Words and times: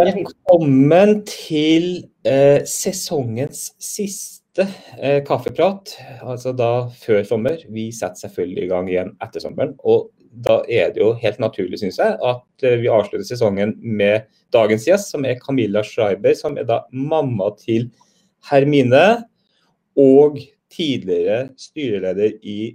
Velkommen 0.00 1.18
til 1.28 2.06
eh, 2.24 2.62
sesongens 2.64 3.66
siste 3.82 4.64
eh, 4.96 5.18
kaffeprat, 5.26 5.92
altså 6.24 6.54
da 6.56 6.86
før 7.02 7.18
sommer. 7.28 7.58
Vi 7.68 7.90
setter 7.92 8.22
selvfølgelig 8.22 8.62
i 8.64 8.70
gang 8.70 8.88
igjen 8.88 9.10
etter 9.20 9.44
sommeren. 9.44 9.74
Og 9.84 10.08
da 10.46 10.60
er 10.72 10.94
det 10.94 11.02
jo 11.02 11.10
helt 11.20 11.42
naturlig, 11.42 11.82
syns 11.82 12.00
jeg, 12.00 12.16
at 12.16 12.64
eh, 12.64 12.78
vi 12.80 12.88
avslutter 12.88 13.26
sesongen 13.28 13.74
med 13.82 14.30
dagens 14.56 14.86
gjest, 14.88 15.12
som 15.12 15.26
er 15.28 15.42
Camilla 15.42 15.82
Schreiber, 15.84 16.32
som 16.38 16.56
er 16.56 16.70
da 16.70 16.80
mamma 16.94 17.50
til 17.60 17.90
Hermine 18.48 19.26
og 20.00 20.40
tidligere 20.72 21.50
styreleder 21.60 22.38
i 22.40 22.72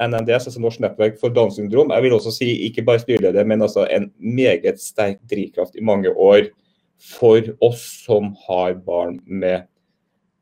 NNDS, 0.00 0.46
altså 0.52 0.62
Norsk 0.62 0.86
nettverk 0.86 1.18
for 1.18 1.34
Downs 1.34 1.58
syndrom. 1.58 1.90
Jeg 1.90 2.06
vil 2.06 2.14
også 2.14 2.36
si 2.36 2.52
ikke 2.70 2.86
bare 2.86 3.02
styreleder, 3.02 3.42
men 3.44 3.66
altså 3.66 3.88
en 3.90 4.12
meget 4.22 4.78
sterk 4.78 5.18
drivkraft 5.26 5.74
i 5.74 5.84
mange 5.84 6.14
år 6.14 6.46
for 7.00 7.44
oss 7.64 7.82
som 8.04 8.34
har 8.46 8.76
barn 8.86 9.18
med 9.24 9.66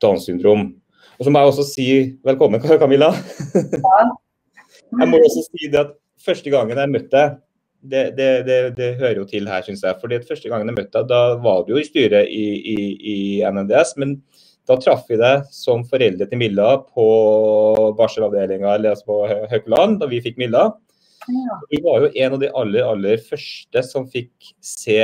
Downs 0.03 0.27
syndrom. 0.29 0.73
Og 1.19 1.27
så 1.27 1.33
må 1.33 1.43
jeg 1.43 1.53
også 1.53 1.67
si 1.67 1.89
velkommen, 2.27 2.63
Camilla. 2.83 3.13
Ja. 3.55 4.01
Jeg 4.99 5.11
må 5.11 5.21
også 5.21 5.45
si 5.51 5.71
det 5.71 5.81
at 5.83 5.95
første 6.25 6.51
gangen 6.53 6.79
jeg 6.79 6.91
møtte 6.93 7.15
deg, 7.15 7.39
det, 7.79 8.03
det, 8.17 8.29
det, 8.49 8.57
det, 8.75 8.89
hører 8.99 9.21
jo 9.21 9.27
til 9.29 9.47
her, 9.47 9.63
syns 9.63 9.85
jeg. 9.87 9.95
fordi 10.01 10.19
første 10.27 10.51
gangen 10.51 10.71
jeg 10.71 10.79
møtte 10.81 10.99
deg, 10.99 11.11
da 11.13 11.37
var 11.45 11.63
du 11.63 11.77
jo 11.77 11.83
i 11.83 11.87
styret 11.87 12.27
i, 12.27 12.47
i, 12.75 12.87
i 12.99 13.19
NNDS. 13.47 13.95
Men 14.03 14.17
da 14.69 14.77
traff 14.83 15.07
vi 15.09 15.19
deg 15.21 15.47
som 15.55 15.85
foreldre 15.89 16.27
til 16.29 16.41
Milla 16.41 16.73
på 16.83 17.07
barselavdelinga 17.99 18.75
altså 18.77 19.07
på 19.07 19.21
Haukeland, 19.53 20.01
da 20.03 20.11
vi 20.11 20.21
fikk 20.25 20.41
Milla. 20.43 20.73
Ja. 21.29 21.61
Vi 21.71 21.81
var 21.85 22.03
jo 22.05 22.11
en 22.11 22.35
av 22.35 22.43
de 22.43 22.51
aller, 22.51 22.85
aller 22.85 23.23
første 23.23 23.85
som 23.87 24.09
fikk 24.11 24.53
se 24.65 25.01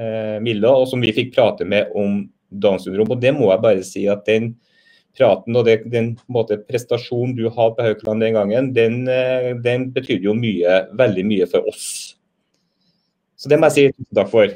eh, 0.00 0.38
Milla, 0.44 0.72
og 0.72 0.88
som 0.90 1.02
vi 1.02 1.12
fikk 1.14 1.34
prate 1.34 1.66
med 1.68 1.92
om 1.98 2.22
Downs 2.48 2.86
syndrom. 2.86 3.10
Og 3.12 3.20
det 3.22 3.34
må 3.36 3.50
jeg 3.52 3.64
bare 3.64 3.84
si 3.86 4.06
at 4.10 4.24
den 4.28 4.54
praten 5.18 5.56
og 5.58 5.66
det, 5.66 5.80
den 5.90 6.12
måte, 6.30 6.60
prestasjonen 6.68 7.34
du 7.36 7.48
hadde 7.48 7.74
på 7.76 7.86
Haukeland 7.86 8.22
den 8.22 8.38
gangen, 8.38 8.70
den, 8.76 9.00
eh, 9.10 9.50
den 9.64 9.88
betydde 9.94 10.30
jo 10.30 10.36
mye, 10.38 10.84
veldig 10.98 11.26
mye 11.26 11.48
for 11.50 11.66
oss. 11.70 12.16
Så 13.38 13.50
det 13.50 13.58
må 13.58 13.70
jeg 13.70 13.92
si 13.94 14.08
takk 14.14 14.30
for. 14.32 14.50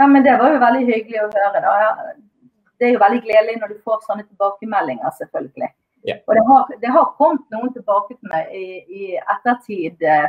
Ja, 0.00 0.06
men 0.10 0.24
Det 0.24 0.36
var 0.40 0.52
jo 0.52 0.60
veldig 0.60 0.84
hyggelig 0.88 1.20
å 1.22 1.30
høre. 1.32 1.60
da. 1.60 2.14
Det 2.78 2.88
er 2.88 2.92
jo 2.96 3.00
veldig 3.00 3.22
gledelig 3.22 3.60
når 3.60 3.68
du 3.72 3.82
får 3.84 4.02
sånne 4.08 4.24
tilbakemeldinger, 4.26 5.10
selvfølgelig. 5.18 5.70
Ja. 6.04 6.16
Og 6.28 6.34
det 6.36 6.42
har, 6.48 6.72
det 6.82 6.90
har, 6.92 7.14
kommet 7.16 7.44
noen 7.54 7.70
tilbake 7.72 8.16
til 8.16 8.28
meg 8.28 8.50
i, 8.52 8.66
i 8.92 9.04
ettertid 9.16 10.02
eh, 10.04 10.26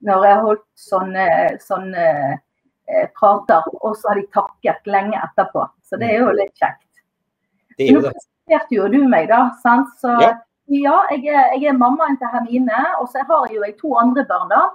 når 0.00 0.24
jeg 0.24 0.36
har 0.36 0.46
holdt 0.46 0.64
sånne, 0.80 1.26
sånne 1.60 2.04
prater, 3.18 3.66
og 3.80 3.96
så 3.96 4.10
har 4.10 4.20
de 4.20 4.26
takket 4.34 4.88
lenge 4.90 5.18
etterpå. 5.18 5.66
Så 5.86 5.98
det 6.00 6.10
er 6.14 6.24
jo 6.24 6.34
litt 6.34 6.54
kjekt. 6.58 6.86
Det 7.76 7.88
er 7.88 7.96
jo 7.96 8.02
det. 8.04 8.12
Nå 8.14 8.28
presenterte 8.50 8.74
jo 8.74 8.88
du 8.88 9.08
meg, 9.08 9.28
da. 9.30 9.50
sant? 9.62 9.88
Så 10.00 10.10
ja, 10.20 10.34
ja 10.66 10.98
jeg, 11.10 11.24
er, 11.28 11.56
jeg, 11.56 11.70
er, 11.70 11.78
mammaen 11.78 12.18
til 12.18 12.30
Hermine, 12.32 12.84
og 13.00 13.08
så 13.08 13.24
har 13.26 13.48
jeg 13.48 13.56
jo 13.56 13.64
jeg 13.66 13.76
to 13.80 13.96
andre 13.96 14.24
barn, 14.26 14.48
da. 14.50 14.68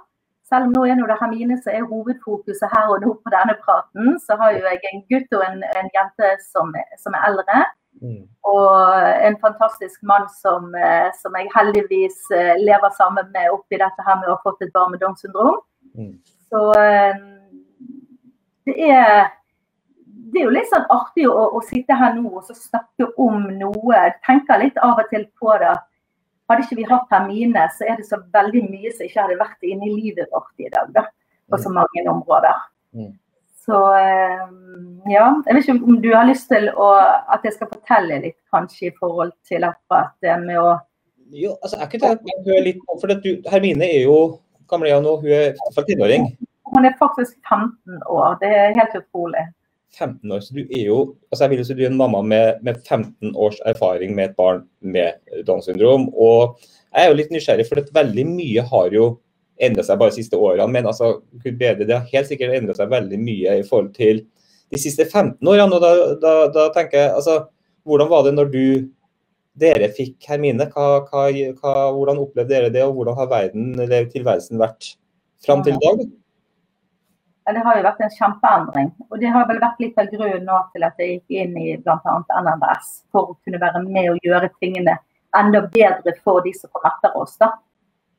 Selv 0.46 0.68
om 0.68 0.74
nå 0.76 0.84
er 0.86 0.94
det 0.94 1.18
Hermine 1.20 1.56
som 1.58 1.72
er 1.74 1.88
hovedfokuset 1.90 2.70
her 2.70 2.92
og 2.94 3.02
nå 3.02 3.16
på 3.18 3.32
denne 3.34 3.56
praten, 3.64 4.14
så 4.22 4.36
har 4.38 4.54
jo 4.54 4.62
jeg 4.62 4.78
en 4.92 5.02
gutt 5.10 5.34
og 5.34 5.42
en, 5.42 5.64
en 5.74 5.90
jente 5.96 6.28
som, 6.52 6.70
som, 7.02 7.16
er 7.18 7.26
eldre. 7.28 7.64
Mm. 7.98 8.22
Og 8.46 8.70
en 9.26 9.38
fantastisk 9.42 10.04
mann 10.06 10.28
som, 10.30 10.70
eh, 10.78 11.08
som, 11.18 11.34
jeg 11.34 11.50
heldigvis 11.50 12.30
eh, 12.30 12.54
lever 12.62 12.94
sammen 12.94 13.26
med 13.34 13.50
oppi 13.50 13.80
dette 13.80 14.06
her 14.06 14.20
med 14.20 14.30
å 14.30 14.36
ha 14.36 14.44
fått 14.44 14.62
et 14.62 14.70
barn 14.76 14.94
med 14.94 15.02
Downs 15.02 15.24
syndrom. 15.24 15.58
Mm. 15.98 16.14
Så 16.46 16.62
det 18.66 18.76
er, 18.90 19.28
det 20.04 20.40
er 20.40 20.48
jo 20.48 20.54
litt 20.54 20.70
sånn 20.70 20.86
artig 20.92 21.26
å, 21.30 21.34
å 21.56 21.60
sitte 21.66 21.96
her 21.96 22.16
nå 22.16 22.30
og 22.40 22.48
snakke 22.50 23.10
om 23.22 23.46
noe. 23.60 23.98
tenke 23.98 24.16
tenker 24.26 24.62
litt 24.62 24.80
av 24.82 25.02
og 25.02 25.12
til 25.12 25.28
på 25.38 25.54
det. 25.62 25.74
Hadde 26.50 26.62
ikke 26.62 26.78
vi 26.78 26.86
hatt 26.86 27.14
Hermine, 27.14 27.66
så 27.74 27.86
er 27.86 27.98
det 27.98 28.06
så 28.06 28.20
veldig 28.34 28.64
mye 28.68 28.90
som 28.94 29.06
ikke 29.06 29.22
hadde 29.22 29.38
vært 29.40 29.66
inne 29.66 29.88
i 29.88 29.94
livet 29.94 30.30
vårt 30.34 30.62
i 30.62 30.70
dag. 30.74 30.90
Da, 30.94 31.06
på 31.50 31.58
så 31.62 31.70
mange 31.74 32.04
områder. 32.10 32.66
Mm. 32.94 33.14
Så 33.66 33.78
eh, 33.98 34.42
ja, 35.10 35.26
jeg 35.46 35.54
vet 35.56 35.64
ikke 35.64 35.74
om 35.90 35.96
du 36.02 36.12
har 36.14 36.26
lyst 36.28 36.46
til 36.52 36.68
å, 36.70 36.90
at 37.34 37.46
jeg 37.46 37.56
skal 37.56 37.70
fortelle 37.72 38.20
litt 38.22 38.38
kanskje 38.54 38.92
i 38.92 38.94
forhold 38.98 39.34
til 39.48 39.66
akkurat 39.66 40.12
det 40.22 40.36
med 40.44 40.60
å 40.62 40.76
Jo, 41.34 41.56
altså 41.58 41.80
jeg 41.80 41.90
kunne 41.96 42.12
tenkt 42.12 42.28
meg 42.28 42.36
å 42.36 42.46
høre 42.46 42.66
litt 42.68 42.84
for 43.02 43.10
du, 43.24 43.30
Hermine 43.50 43.88
er 43.88 44.04
jo 44.04 44.18
gammel 44.70 44.92
nå, 45.02 45.16
hun 45.24 45.32
er 45.34 45.82
tenåring. 45.88 46.28
Hun 46.76 46.84
er 46.84 46.96
faktisk 47.00 47.38
15 47.48 48.02
år. 48.12 48.36
Det 48.42 48.50
er 48.52 48.74
helt 48.76 48.98
utrolig. 49.00 49.46
15 49.96 50.32
år, 50.32 50.40
så 50.44 50.52
du 50.52 50.64
er 50.66 50.82
jo 50.84 50.96
altså 51.30 51.46
jeg 51.46 51.52
vil 51.52 51.64
si 51.64 51.74
du 51.76 51.84
er 51.86 51.88
en 51.88 51.96
mamma 51.96 52.18
med, 52.20 52.58
med 52.66 52.82
15 52.84 53.30
års 53.32 53.56
erfaring 53.64 54.12
med 54.16 54.30
et 54.30 54.34
barn 54.36 54.66
med 54.80 55.16
Downs 55.46 55.70
syndrom. 55.70 56.10
Og 56.12 56.58
jeg 56.92 57.04
er 57.04 57.08
jo 57.08 57.16
litt 57.16 57.32
nysgjerrig, 57.32 57.64
for 57.68 57.80
veldig 57.96 58.26
mye 58.28 58.64
har 58.72 58.92
jo 58.92 59.06
endret 59.56 59.88
seg 59.88 60.00
bare 60.00 60.12
de 60.12 60.18
siste 60.18 60.36
årene. 60.36 60.66
Men 60.72 60.90
altså, 60.90 61.22
bedre, 61.46 61.86
det 61.86 61.96
har 61.96 62.10
helt 62.12 62.28
sikkert 62.28 62.58
endret 62.58 62.80
seg 62.80 62.92
veldig 62.92 63.20
mye 63.22 63.56
i 63.62 63.64
forhold 63.64 63.94
til 63.96 64.20
de 64.74 64.82
siste 64.82 65.06
15 65.06 65.40
årene. 65.40 65.78
og 65.78 65.80
da, 65.80 65.94
da, 66.20 66.34
da 66.52 66.68
tenker 66.76 67.00
jeg, 67.00 67.14
altså, 67.22 67.44
Hvordan 67.86 68.08
var 68.10 68.24
det 68.26 68.32
når 68.34 68.48
du, 68.50 68.62
dere 69.54 69.86
fikk 69.94 70.24
Hermine? 70.26 70.64
Hva, 70.74 71.04
hva, 71.06 71.74
hvordan 71.94 72.18
opplevde 72.18 72.50
dere 72.50 72.70
det, 72.74 72.82
og 72.82 72.96
hvordan 72.96 73.14
har 73.20 73.28
verden 73.30 73.68
eller 73.78 74.08
tilværelsen 74.10 74.58
vært 74.58 74.96
fram 75.46 75.62
til 75.62 75.78
i 75.78 75.84
dag? 75.84 76.02
Det 77.54 77.62
har 77.62 77.76
jo 77.78 77.84
vært 77.86 78.00
en 78.02 78.14
kjempeendring. 78.16 78.88
Og 79.10 79.20
det 79.22 79.30
har 79.30 79.46
vel 79.46 79.60
vært 79.62 79.82
litt 79.82 79.98
av 80.02 80.08
grunnen 80.10 80.48
nå 80.48 80.56
til 80.72 80.86
at 80.86 80.98
jeg 80.98 81.18
gikk 81.18 81.36
inn 81.42 81.58
i 81.60 81.76
bl.a. 81.78 82.16
NMBS, 82.42 82.88
for 83.14 83.30
å 83.32 83.36
kunne 83.44 83.60
være 83.62 83.84
med 83.86 84.10
og 84.14 84.26
gjøre 84.26 84.50
tingene 84.58 84.96
enda 85.36 85.62
bedre 85.70 86.14
for 86.24 86.42
de 86.42 86.52
som 86.56 86.72
kommer 86.72 86.96
etter 86.96 87.16
oss. 87.20 87.36
da. 87.38 87.52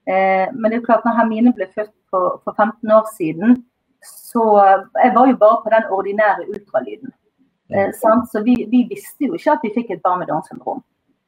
Eh, 0.08 0.48
men 0.54 0.72
det 0.72 0.80
er 0.80 0.86
klart, 0.86 1.04
når 1.06 1.18
Hermine 1.20 1.54
ble 1.56 1.68
født 1.76 1.92
for, 2.12 2.40
for 2.46 2.56
15 2.56 2.92
år 2.96 3.08
siden, 3.18 3.58
så 4.08 4.44
jeg 5.04 5.12
var 5.16 5.28
jo 5.28 5.40
bare 5.42 5.62
på 5.64 5.74
den 5.74 5.90
ordinære 5.98 6.48
ultralyden. 6.54 7.12
Eh, 7.74 7.92
så 8.32 8.44
vi, 8.46 8.56
vi, 8.72 8.86
visste 8.90 9.28
jo 9.28 9.36
ikke 9.36 9.58
at 9.58 9.66
vi 9.66 9.74
fikk 9.76 9.92
et 9.92 10.06
barn 10.06 10.22
med 10.22 10.32
Downs 10.32 10.48
syndrom. 10.52 10.84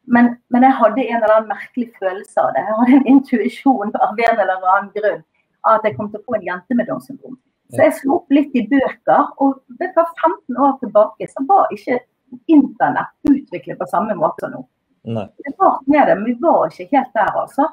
Men, 0.08 0.38
men, 0.50 0.64
jeg 0.64 0.78
hadde 0.80 1.04
en 1.04 1.20
eller 1.20 1.36
annen 1.36 1.52
merkelig 1.52 1.92
følelse 2.00 2.42
av 2.42 2.54
det. 2.56 2.64
Jeg 2.64 2.78
hadde 2.80 2.96
en 2.98 3.12
intuisjon 3.14 3.92
av 4.00 4.24
en 4.30 4.40
eller 4.46 4.56
annen 4.56 4.90
grunn 4.96 5.22
at 5.70 5.84
jeg 5.84 5.98
kom 5.98 6.08
til 6.10 6.22
å 6.22 6.26
få 6.26 6.38
en 6.38 6.48
jente 6.48 6.78
med 6.78 6.88
Downs 6.88 7.10
syndrom. 7.10 7.36
Så 7.70 7.84
jeg 7.86 7.96
slo 8.00 8.16
opp 8.18 8.34
litt 8.34 8.56
i 8.58 8.66
bøker. 8.70 9.28
Og 9.44 9.60
det 9.82 9.92
var 9.98 10.10
15 10.18 10.58
år 10.58 10.76
tilbake 10.84 11.30
så 11.30 11.46
var 11.50 11.70
ikke 11.76 12.02
internett 12.50 13.30
utviklet 13.30 13.80
på 13.80 13.88
samme 13.90 14.16
måte 14.18 14.46
som 14.46 14.56
nå. 14.56 14.66
Nei. 15.10 15.26
Det 15.46 15.54
var 15.58 15.80
med 15.88 16.08
det, 16.10 16.16
men 16.20 16.28
vi 16.28 16.36
var 16.42 16.68
ikke 16.68 16.90
helt 16.98 17.16
der, 17.16 17.32
altså. 17.44 17.70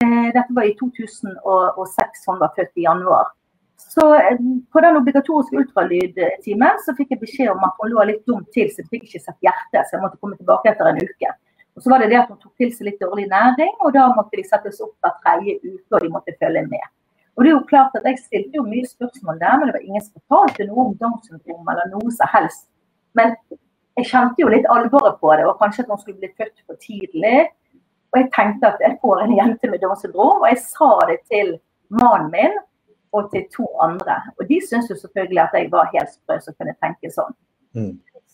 Eh, 0.00 0.28
dette 0.32 0.56
var 0.56 0.66
i 0.66 0.72
2006, 0.78 2.26
hun 2.26 2.40
var 2.40 2.54
født 2.56 2.80
i 2.80 2.86
januar. 2.86 3.28
Så 3.76 4.06
eh, 4.16 4.40
på 4.72 4.80
den 4.80 4.96
obligatoriske 4.96 5.58
ultralydtimen 5.60 6.80
så 6.86 6.94
fikk 6.96 7.12
jeg 7.12 7.22
beskjed 7.22 7.52
om 7.52 7.66
at 7.68 7.76
hun 7.82 7.92
lå 7.92 8.06
litt 8.08 8.24
dumt 8.30 8.48
til, 8.56 8.70
så 8.72 8.80
jeg 8.82 8.90
fikk 8.94 9.08
ikke 9.10 9.20
sett 9.26 9.44
hjertet, 9.44 9.84
så 9.84 9.98
jeg 9.98 10.04
måtte 10.06 10.20
komme 10.22 10.38
tilbake 10.40 10.72
etter 10.72 10.88
en 10.88 11.02
uke. 11.02 11.34
Og 11.76 11.84
så 11.84 11.92
var 11.92 12.02
det 12.02 12.10
det 12.12 12.20
at 12.22 12.32
hun 12.32 12.40
tok 12.40 12.56
til 12.60 12.72
seg 12.72 12.88
litt 12.88 13.04
dårlig 13.04 13.28
næring, 13.28 13.76
og 13.84 13.92
da 13.96 14.08
måtte 14.16 14.40
de 14.40 14.46
settes 14.48 14.80
opp 14.84 14.96
hver 15.04 15.18
tredje 15.20 15.58
uke, 15.60 15.86
og 15.92 16.04
de 16.04 16.12
måtte 16.12 16.36
følge 16.40 16.64
med. 16.72 16.88
Og 17.36 17.44
det 17.44 17.50
er 17.50 17.54
jo 17.54 17.64
klart 17.68 17.94
at 17.96 18.06
Jeg 18.08 18.18
stilte 18.20 18.58
jo 18.58 18.64
mye 18.68 18.86
spørsmål 18.86 19.40
der, 19.40 19.58
men 19.58 19.68
det 19.68 19.76
var 19.76 19.86
ingen 19.86 20.04
som 20.04 20.20
fortalte 20.20 20.68
noe 20.68 20.86
om 20.86 20.96
Downs 21.00 21.28
syndrom 21.28 21.68
eller 21.72 21.88
noe 21.94 22.12
som 22.12 22.28
helst. 22.32 22.66
Men 23.16 23.36
jeg 23.96 24.08
kjente 24.08 24.42
jo 24.42 24.50
litt 24.52 24.68
alvoret 24.72 25.18
på 25.20 25.32
det, 25.36 25.46
og 25.48 25.58
kanskje 25.60 25.84
at 25.84 25.92
hun 25.92 26.00
skulle 26.00 26.20
bli 26.20 26.32
født 26.38 26.64
for 26.66 26.80
tidlig. 26.80 27.48
Og 28.12 28.20
jeg 28.20 28.30
tenkte 28.36 28.68
at 28.68 28.84
jeg 28.84 28.98
får 29.00 29.24
en 29.24 29.34
jente 29.36 29.72
med 29.72 29.80
Downs 29.80 30.04
syndrom, 30.04 30.44
og 30.44 30.48
jeg 30.50 30.60
sa 30.64 30.92
det 31.08 31.18
til 31.32 31.56
mannen 32.02 32.30
min 32.32 32.60
og 33.16 33.28
til 33.32 33.44
to 33.56 33.66
andre. 33.84 34.18
Og 34.38 34.48
de 34.48 34.60
syntes 34.64 34.90
jo 34.92 34.96
selvfølgelig 35.00 35.42
at 35.42 35.56
jeg 35.56 35.72
var 35.72 35.90
helt 35.92 36.12
sprø 36.12 36.38
som 36.40 36.56
kunne 36.56 36.76
tenke 36.84 37.12
sånn. 37.12 37.36
Mm. 37.76 37.92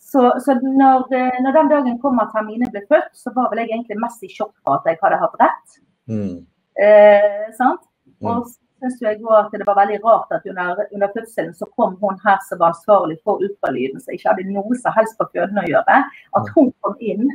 Så, 0.08 0.22
så 0.44 0.54
når, 0.62 1.10
når, 1.44 1.52
den 1.56 1.70
dagen 1.72 1.98
kom 2.02 2.20
at 2.22 2.32
Hermine 2.34 2.70
ble 2.72 2.84
født, 2.88 3.10
så 3.18 3.32
var 3.34 3.50
vel 3.50 3.62
jeg 3.62 3.74
egentlig 3.74 3.98
mest 4.00 4.22
i 4.24 4.30
sjokk 4.32 4.54
for 4.62 4.78
at 4.78 4.86
jeg 4.88 4.98
hadde 5.02 5.18
hatt 5.20 5.36
rett. 5.42 5.80
Mm. 6.08 6.36
Eh, 6.80 7.44
sant? 7.58 7.82
Mm. 8.22 8.30
Og 8.30 8.46
synes 8.78 9.02
jeg 9.02 9.18
at 9.38 9.52
det 9.54 9.66
var 9.66 9.76
veldig 9.78 9.98
rart 10.04 10.32
at 10.36 10.46
under, 10.50 10.84
under, 10.94 11.10
fødselen 11.16 11.54
så 11.54 11.66
kom 11.78 11.96
hun 12.02 12.20
her 12.24 12.38
som 12.48 12.60
var 12.62 12.74
ansvarlig 12.74 13.18
for 13.24 13.42
ultralyden, 13.44 14.00
som 14.00 14.14
ikke 14.14 14.30
hadde 14.30 14.54
noe 14.54 14.78
som 14.82 14.94
helst 14.96 15.18
på 15.18 15.28
føden 15.34 15.60
å 15.62 15.66
gjøre. 15.68 15.98
At 16.38 16.54
hun 16.54 16.72
kom 16.84 16.96
inn 17.00 17.28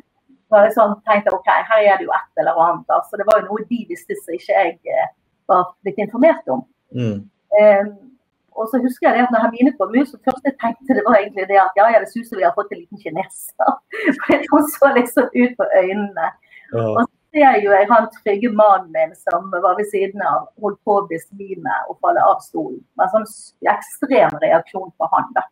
var 0.53 0.67
jeg 0.67 0.75
sånn, 0.77 0.95
tenkte 1.09 1.33
ok, 1.33 1.49
her 1.69 1.83
er 1.89 1.99
det 1.99 2.07
jo 2.07 2.13
et 2.13 2.41
eller 2.41 2.57
annet. 2.65 2.95
altså 2.95 3.19
Det 3.19 3.27
var 3.29 3.41
jo 3.41 3.49
noe 3.49 3.67
de 3.69 3.83
visste 3.89 4.17
som 4.21 4.35
ikke 4.37 4.57
jeg 4.57 4.97
eh, 4.97 5.13
var 5.49 5.69
blitt 5.85 6.01
informert 6.03 6.51
om. 6.53 6.65
Mm. 6.93 7.23
Um, 7.53 7.93
og 8.53 8.69
så 8.69 8.79
husker 8.83 9.07
jeg 9.07 9.17
det 9.17 9.23
at 9.25 9.33
når 9.33 9.47
Hermine 9.47 9.73
kom 9.79 9.95
ut, 9.95 10.09
så 10.09 10.19
først 10.25 10.45
jeg 10.45 10.57
tenkte 10.61 10.97
det 10.97 11.05
var 11.07 11.17
egentlig 11.17 11.47
det 11.49 11.57
at 11.57 11.79
ja, 11.79 11.87
ja, 11.93 12.01
det 12.03 12.09
ser 12.11 12.37
vi 12.37 12.45
har 12.45 12.53
fått 12.57 12.73
en 12.73 12.83
liten 12.83 13.01
kineser. 13.01 13.71
For 14.19 14.45
hun 14.51 14.67
så 14.75 14.91
liksom 14.97 15.31
ut 15.33 15.55
på 15.57 15.65
øynene. 15.81 16.27
Ja. 16.73 16.85
Og 16.85 17.09
ser 17.33 17.57
jo 17.63 17.73
jeg 17.73 17.89
han 17.89 18.09
trygge 18.19 18.51
mannen 18.53 18.91
min 18.93 19.15
som 19.17 19.49
var 19.51 19.77
ved 19.79 19.89
siden 19.91 20.21
av, 20.25 20.47
holdt 20.61 20.79
på 20.85 20.99
å 20.99 21.07
besvime 21.09 21.79
og 21.89 21.97
falle 22.03 22.23
av 22.29 22.39
stolen. 22.45 22.81
med 22.97 23.07
en 23.07 23.13
sånn 23.15 23.73
ekstrem 23.73 24.37
reaksjon 24.45 24.93
på 24.97 25.09
han. 25.13 25.29
da. 25.37 25.47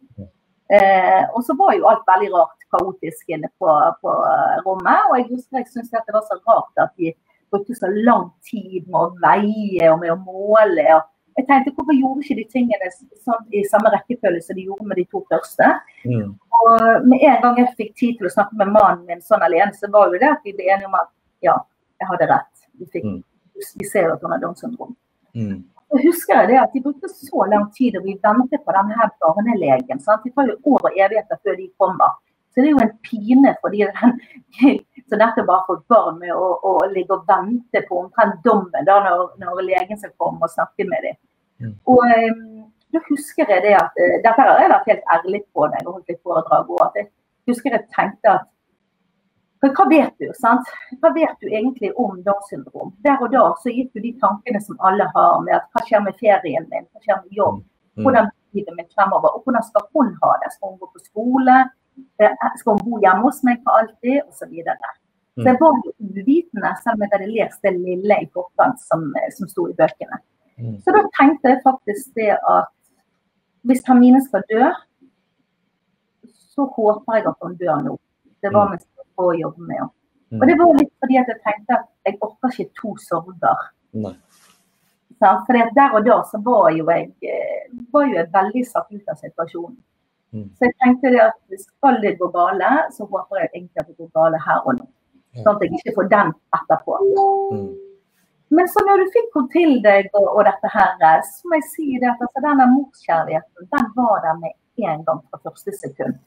Eh, 0.71 1.23
og 1.35 1.43
så 1.43 1.55
var 1.59 1.73
jo 1.75 1.87
alt 1.89 2.05
veldig 2.07 2.29
rart 2.31 2.67
kaotisk 2.71 3.33
inne 3.35 3.49
på, 3.59 3.71
på 4.01 4.17
rommet. 4.65 5.09
Og 5.09 5.17
jeg 5.19 5.29
husker 5.33 5.59
jeg 5.59 5.71
syntes 5.73 6.05
det 6.07 6.15
var 6.15 6.27
så 6.29 6.37
rart 6.47 6.85
at 6.85 6.93
de 6.97 7.13
brukte 7.51 7.75
så 7.75 7.89
lang 7.91 8.29
tid 8.47 8.85
med 8.87 8.99
å 9.01 9.15
veie 9.23 9.89
og 9.91 9.99
med 10.03 10.13
å 10.13 10.21
måle. 10.21 10.85
og 10.95 11.09
jeg 11.39 11.47
tenkte 11.47 11.71
hvorfor 11.75 11.95
gjorde 11.95 12.23
ikke 12.25 12.37
de 12.41 12.45
tingene 12.51 12.89
sånn 13.23 13.45
i 13.55 13.63
samme 13.71 13.91
rekkefølge 13.93 14.43
som 14.45 14.57
de 14.57 14.65
gjorde 14.67 14.87
med 14.87 14.99
de 14.99 15.05
to 15.11 15.21
første. 15.31 15.69
Mm. 16.03 16.33
Og 16.59 17.07
med 17.07 17.23
en 17.23 17.39
gang 17.45 17.59
jeg 17.61 17.75
fikk 17.77 17.93
tid 18.01 18.17
til 18.19 18.27
å 18.27 18.33
snakke 18.33 18.59
med 18.59 18.73
mannen 18.75 19.05
min 19.07 19.23
sånn 19.23 19.43
alene, 19.45 19.71
så 19.75 19.89
var 19.93 20.11
jo 20.11 20.19
det 20.21 20.27
at 20.27 20.43
vi 20.47 20.55
ble 20.57 20.67
enige 20.67 20.89
om 20.91 20.97
at 20.99 21.09
ja, 21.45 21.55
jeg 22.01 22.09
hadde 22.09 22.31
rett. 22.31 22.65
Vi, 22.79 22.87
fikk, 22.93 23.05
Mm. 23.05 23.21
vi 23.79 23.85
ser 23.85 24.07
jo 24.07 24.15
at 24.15 24.25
han 24.25 24.33
har 24.35 24.41
Downs 24.41 24.63
syndrom. 24.63 24.95
Mm. 25.37 25.61
Jeg 25.91 26.05
husker 26.07 26.47
det 26.47 26.57
at 26.59 26.73
de 26.73 26.81
brukte 26.81 27.09
så 27.11 27.45
lang 27.51 27.65
tid, 27.75 27.97
og 27.99 28.05
vi 28.07 28.17
ventet 28.23 28.63
på 28.65 28.75
denne 28.75 28.95
her 28.99 29.09
barnelegen. 29.23 29.99
Sant? 29.99 30.23
De 30.23 30.31
tar 30.31 30.47
jo 30.49 30.57
år 30.73 30.87
og 30.87 30.97
evigheter 30.97 31.39
før 31.43 31.57
de 31.59 31.67
kommer. 31.79 32.15
Så 32.51 32.59
det 32.59 32.67
er 32.67 32.75
jo 32.75 32.83
en 32.83 32.97
pine 33.07 33.53
for 33.61 33.71
de 33.71 33.87
som 35.07 35.19
nettopp 35.19 35.51
har 35.51 35.65
fått 35.67 35.83
barn 35.91 36.17
med 36.19 36.33
å, 36.35 36.47
å 36.67 36.71
ligge 36.91 37.15
og 37.15 37.27
vente 37.27 37.83
på 37.87 37.99
omtrent 38.01 38.41
dommen 38.43 38.87
da 38.87 38.97
når, 39.05 39.23
når 39.39 39.61
legen 39.67 39.99
skal 39.99 40.11
komme 40.19 40.47
og 40.47 40.51
snakke 40.51 40.87
med 40.87 41.07
dem. 41.07 41.19
Mm. 41.61 41.75
Og 41.93 42.01
da 42.91 42.99
husker 43.07 43.47
jeg 43.47 43.63
det 43.67 43.75
at 43.79 43.95
uh, 43.95 44.15
Dette 44.23 44.35
har 44.39 44.59
jeg 44.59 44.73
vært 44.73 44.89
helt 44.91 45.13
ærlig 45.15 45.43
på 45.53 45.63
når 45.63 45.77
jeg 45.77 45.85
har 45.85 45.93
holdt 45.95 46.11
litt 46.11 46.23
foredrag. 46.27 46.73
Og 46.75 46.81
at 46.87 46.99
jeg 46.99 47.07
husker 47.51 47.77
jeg 47.77 47.87
tenkte 47.95 48.35
at 48.35 48.47
for 49.61 49.73
hva 49.77 49.85
vet 49.89 50.13
du? 50.19 50.27
sant? 50.33 50.67
Hva 51.01 51.11
vet 51.13 51.35
du 51.41 51.47
egentlig 51.47 51.91
om 51.95 52.21
Downs 52.25 52.47
syndrom? 52.49 52.93
Der 53.05 53.21
og 53.21 53.31
da 53.33 53.43
så 53.63 53.69
gikk 53.73 53.91
jo 53.95 54.01
de 54.01 54.11
tankene 54.21 54.61
som 54.61 54.77
alle 54.81 55.05
har 55.15 55.39
med 55.45 55.53
at 55.59 55.67
hva 55.71 55.83
skjer 55.85 56.01
med 56.05 56.17
ferien 56.19 56.65
min, 56.71 56.87
hva 56.91 57.01
skjer 57.03 57.21
med 57.23 57.31
jobb, 57.43 57.61
Mm. 57.97 58.03
hvordan 58.05 58.29
blir 58.53 58.65
det 58.65 58.73
med 58.77 58.85
fremover, 58.95 59.33
og 59.35 59.43
hvordan 59.43 59.63
skal 59.67 59.81
hun 59.93 60.13
ha 60.23 60.29
det? 60.41 60.51
Skal 60.53 60.69
hun 60.69 60.77
gå 60.79 60.87
på 60.93 60.99
skole? 61.03 61.55
Eh, 62.19 62.35
Skal 62.55 62.71
hun 62.77 62.85
bo 62.87 62.99
hjemme 63.03 63.21
hos 63.27 63.43
meg 63.43 63.59
for 63.65 63.71
alltid? 63.81 64.21
Og 64.27 64.33
så 64.33 64.47
videre. 64.47 64.77
Så 65.35 65.43
jeg 65.43 65.57
var 65.59 65.75
jo 65.85 65.91
uvitende, 65.99 66.71
selv 66.83 66.93
om 66.95 67.01
jeg 67.03 67.09
hadde 67.13 67.27
lest 67.35 67.61
det 67.61 67.73
lille 67.75 68.15
i 68.23 68.29
forkant 68.33 68.79
som, 68.79 69.13
som 69.37 69.47
sto 69.47 69.67
i 69.67 69.73
bøkene. 69.73 70.17
Mm. 70.57 70.77
Så 70.83 70.91
da 70.95 71.03
tenkte 71.19 71.49
jeg 71.51 71.61
faktisk 71.63 72.13
det 72.15 72.31
at 72.31 72.71
hvis 73.67 73.83
Hermine 73.87 74.21
skal 74.23 74.43
dø, 74.49 74.71
så 76.55 76.65
håper 76.75 77.13
jeg 77.15 77.27
at 77.27 77.35
hun 77.43 77.55
dør 77.59 77.81
nå. 77.85 77.97
Det 78.41 78.53
var 78.53 78.69
mens 78.71 78.85
var 78.87 78.90
på 79.21 79.29
å 79.29 79.37
jobbe 79.37 79.67
med 79.69 79.77
henne. 79.77 79.93
Og 80.39 80.47
det 80.47 80.55
var 80.59 80.77
litt 80.79 80.91
fordi 81.03 81.17
at 81.19 81.29
jeg 81.29 81.41
tenkte 81.45 81.77
at 81.77 81.87
jeg 82.07 82.17
orker 82.23 82.53
ikke 82.55 82.79
to 82.79 82.93
sorger. 83.03 83.65
Nei. 83.99 84.13
For 85.21 85.57
der 85.75 85.95
og 85.97 86.05
da 86.07 86.21
så 86.31 86.39
var 86.41 86.71
jo 86.73 86.87
jeg, 86.89 87.11
eh, 87.21 87.67
var 87.93 88.07
jo 88.07 88.15
jeg 88.15 88.31
veldig 88.33 88.63
satt 88.65 88.87
ut 88.89 89.11
av 89.11 89.19
situasjonen. 89.19 89.75
Mm. 90.31 90.47
Så 90.55 90.65
jeg 90.65 90.77
tenkte 90.79 91.11
det 91.13 91.21
at 91.27 91.59
skal 91.59 91.99
det 92.01 92.15
gå 92.17 92.31
gale, 92.33 92.71
så 92.95 93.05
håper 93.05 93.43
jeg 93.43 93.51
egentlig 93.51 93.83
at 93.83 93.91
det 93.91 93.97
går 93.99 94.11
gale 94.15 94.39
her 94.47 94.65
og 94.65 94.79
nå. 94.79 94.87
Sånn 95.41 95.53
at 95.53 95.63
jeg 95.63 95.77
ikke 95.77 95.95
får 95.99 96.09
den 96.11 96.33
etterpå. 96.57 96.97
Mm. 97.51 97.69
Men 98.57 98.67
så 98.71 98.83
når 98.87 99.03
du 99.03 99.13
fikk 99.13 99.35
henne 99.35 99.53
til 99.53 99.77
deg 99.83 100.09
og, 100.17 100.25
og 100.31 100.41
dette 100.47 100.71
her, 100.73 100.95
eh, 101.11 101.21
så 101.27 101.51
må 101.51 101.59
jeg 101.59 101.69
si 101.75 101.87
det 101.99 102.09
at 102.15 102.23
altså, 102.23 102.43
denne 102.47 102.67
morskjærligheten, 102.73 103.69
den 103.75 103.93
var 103.99 104.25
der 104.25 104.41
med 104.41 104.87
en 104.89 105.05
gang 105.07 105.21
fra 105.29 105.43
første 105.45 105.75
sekund. 105.77 106.17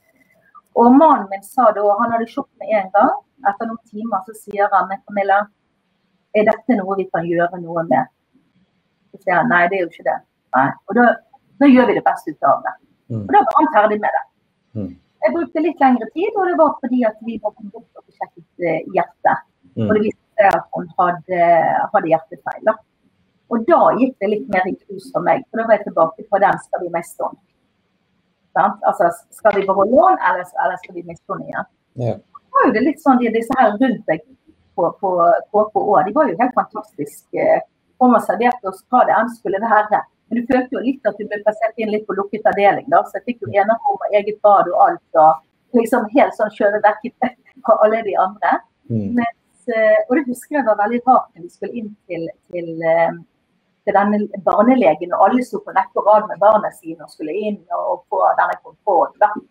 Og 0.75 0.97
mannen 0.99 1.29
min 1.31 1.44
sa 1.47 1.69
da, 1.76 1.85
han 2.00 2.15
hadde 2.15 2.31
sjokk 2.31 2.50
med 2.61 2.73
en 2.81 2.91
gang. 2.94 3.12
Etter 3.50 3.69
noen 3.69 3.82
timer 3.91 4.25
så 4.26 4.35
sier 4.38 4.71
han 4.73 4.88
men 4.91 5.03
Camilla, 5.05 5.44
er 6.35 6.49
dette 6.49 6.79
noe 6.79 6.97
vi 6.99 7.06
kan 7.12 7.26
gjøre 7.29 7.61
noe 7.62 7.85
med? 7.91 8.11
Så 9.12 9.21
sier 9.23 9.38
han 9.38 9.53
nei, 9.53 9.67
det 9.71 9.79
er 9.79 9.85
jo 9.85 9.93
ikke 9.93 10.06
det. 10.09 10.17
Nei. 10.56 10.67
Og 10.88 10.99
da, 10.99 11.06
da 11.62 11.71
gjør 11.71 11.91
vi 11.91 11.97
det 11.99 12.05
beste 12.06 12.35
ut 12.35 12.49
av 12.50 12.65
det. 12.67 12.75
Mm. 13.12 13.23
Og 13.23 13.32
da 13.37 13.43
var 13.47 13.59
han 13.61 13.71
ferdig 13.76 14.00
med 14.03 14.17
det. 14.19 14.25
Mm. 14.75 14.91
Jeg 15.25 15.35
brukte 15.37 15.65
litt 15.65 15.85
lengre 15.85 16.09
tid, 16.12 16.35
og 16.35 16.50
det 16.50 16.56
var 16.61 16.75
fordi 16.82 17.05
at 17.09 17.23
vi 17.29 17.38
var 17.43 17.55
på 17.55 17.69
bort 17.70 18.03
og 18.03 18.19
sjekket 18.19 18.67
eh, 18.67 18.82
hjertet. 18.97 19.47
Mm. 19.75 19.87
Og 19.87 19.94
det 19.94 20.03
viste 20.09 20.41
seg 20.41 20.50
at 20.50 20.67
hun 20.75 20.91
hadde, 20.99 21.47
hadde 21.94 22.11
hjertefeil. 22.11 22.75
Og 23.55 23.65
da 23.69 23.81
gikk 24.00 24.15
det 24.20 24.31
litt 24.32 24.47
mer 24.53 24.67
i 24.69 24.75
krus 24.81 25.11
for 25.15 25.25
meg, 25.25 25.44
for 25.49 25.61
da 25.61 25.69
var 25.69 25.79
jeg 25.79 25.87
tilbake 25.88 26.27
på 26.31 26.41
den 26.43 26.62
skal 26.67 26.82
vi 26.82 26.93
mest 26.94 27.23
henne. 27.23 27.41
Sant? 28.55 28.81
Altså, 28.89 29.11
skal 29.35 29.59
vi 29.59 29.67
beholde 29.67 29.97
lån, 29.97 30.19
eller, 30.31 30.47
eller 30.65 30.81
skal 30.83 30.97
vi 30.97 31.05
miste 31.09 31.35
henne 31.35 31.51
igjen? 31.51 31.69
Ja. 32.06 32.17
Så 32.39 32.56
var 32.56 32.69
jo 32.69 32.75
det 32.77 32.83
litt 32.87 33.03
sånn, 33.03 33.21
de, 33.21 33.31
Disse 33.35 33.59
her 33.59 33.75
rundt 33.75 34.11
deg 34.11 34.25
på, 34.75 34.91
på 35.01 35.12
KK 35.53 35.81
òg, 35.83 36.01
de 36.06 36.15
var 36.17 36.31
jo 36.31 36.41
helt 36.41 36.59
fantastiske. 36.59 37.47
Kom 38.03 38.17
og 38.19 38.27
serverte 38.27 38.71
oss 38.71 38.83
hva 38.91 39.05
det 39.09 39.15
enn 39.17 39.33
skulle 39.35 39.62
være. 39.62 40.03
Men 40.29 40.41
du 40.41 40.49
følte 40.51 40.77
jo 40.77 40.83
litt 40.83 41.09
at 41.09 41.19
du 41.19 41.27
ble 41.29 41.41
plassert 41.45 41.79
inn 41.79 41.93
litt 41.93 42.06
på 42.09 42.17
lukket 42.19 42.47
avdeling. 42.51 42.87
da, 42.91 43.03
Så 43.06 43.19
jeg 43.21 43.27
fikk 43.29 43.45
jo 43.45 43.53
enerom 43.53 43.99
og 43.99 44.17
eget 44.19 44.41
bad 44.43 44.71
og 44.73 44.81
alt. 44.87 45.21
og 45.21 45.79
liksom 45.79 46.09
Helt 46.15 46.37
sånn 46.39 46.53
skjøvet 46.55 46.87
fra 46.87 47.79
alle 47.85 48.03
de 48.06 48.17
andre. 48.19 48.59
Mm. 48.91 49.21
Men, 49.21 49.31
eh, 49.75 50.01
og 50.09 50.17
det 50.17 50.27
husker 50.29 50.59
jeg 50.59 50.67
var 50.67 50.81
veldig 50.81 51.01
rart 51.06 51.31
når 51.35 51.47
vi 51.47 51.53
skulle 51.53 51.79
inn 51.81 51.93
til, 52.09 52.27
til, 52.53 52.71
eh, 52.83 53.15
til 53.85 53.97
denne 53.97 54.43
barnelegen, 54.47 55.13
og 55.15 55.27
alle 55.29 55.45
sto 55.45 55.61
på 55.65 55.75
rekke 55.77 56.01
og 56.01 56.09
rad 56.09 56.29
med 56.31 56.41
barna 56.41 56.71
sine 56.73 57.05
og 57.05 57.13
skulle 57.13 57.35
inn 57.37 57.61
og 57.77 58.05
få 58.11 58.21
denne 58.41 58.57
kontrollen 58.65 59.43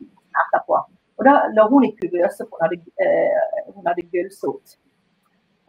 etterpå. 0.44 0.80
Og 1.18 1.28
da 1.28 1.34
lå 1.54 1.68
hun 1.70 1.86
i 1.86 1.94
kuvøse, 2.00 2.48
for 2.48 2.58
hun 2.58 2.66
hadde, 2.66 2.80
eh, 3.04 3.66
hun 3.76 3.86
hadde 3.90 4.06
gullsot. 4.14 4.78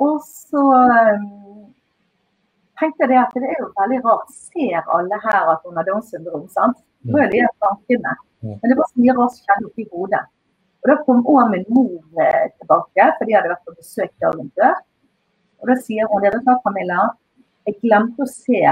Og 0.06 0.14
så 0.26 0.62
eh, 0.96 1.26
tenkte 2.80 3.04
jeg 3.04 3.12
det 3.12 3.20
at 3.20 3.36
det 3.36 3.50
er 3.52 3.60
jo 3.60 3.72
veldig 3.80 4.00
rart. 4.06 4.30
Ser 4.48 4.88
alle 4.96 5.18
her 5.26 5.50
at 5.52 5.66
hun 5.66 5.76
har 5.78 5.86
Downs 5.88 6.08
syndrom? 6.12 6.48
sant? 6.48 6.80
Det 7.04 7.12
var 7.12 7.26
jo 7.26 7.34
det 7.34 7.52
tankene. 7.64 8.14
Men 8.44 8.70
det 8.70 8.78
var 8.78 8.88
så 8.88 9.02
mye 9.02 9.16
rart 9.18 9.36
som 9.36 9.44
skjedde 9.44 9.68
oppi 9.68 9.86
hodet. 9.92 10.24
Og 10.82 10.90
Da 10.90 10.96
kom 11.04 11.20
òg 11.32 11.52
min 11.52 11.64
mor 11.76 12.24
eh, 12.24 12.48
tilbake, 12.58 13.04
for 13.18 13.24
de 13.28 13.36
hadde 13.36 13.52
vært 13.52 13.68
på 13.68 13.76
besøk 13.76 14.10
dagen 14.24 14.50
før. 14.56 14.74
Og 15.60 15.70
Da 15.70 15.76
sier 15.84 16.08
hun 16.10 16.24
det 16.24 16.40
sa 16.44 16.58
Camilla, 16.64 17.00
jeg 17.64 17.78
glemte 17.82 18.24
å 18.24 18.30
se 18.30 18.62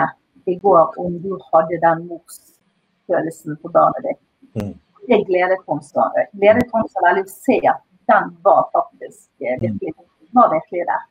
i 0.50 0.56
går 0.64 0.98
om 1.00 1.16
du 1.22 1.36
hadde 1.52 1.78
den 1.82 2.04
morsfølelsen 2.10 3.58
på 3.62 3.70
barnet 3.74 4.08
ditt. 4.08 4.22
Mm. 4.58 4.74
Det 5.08 5.22
gledet 5.28 5.62
hun 5.66 5.80
så 5.82 6.04
gledet 6.32 6.68
så 6.70 7.06
veldig 7.06 7.24
å 7.24 7.32
se 7.32 7.58
at 7.72 7.80
den 8.10 8.34
var 8.44 8.68
faktisk 8.74 9.28
eh, 9.42 9.58
virkelig, 9.62 9.94
var 10.36 10.52
virkelig 10.52 10.86
der. 10.90 11.08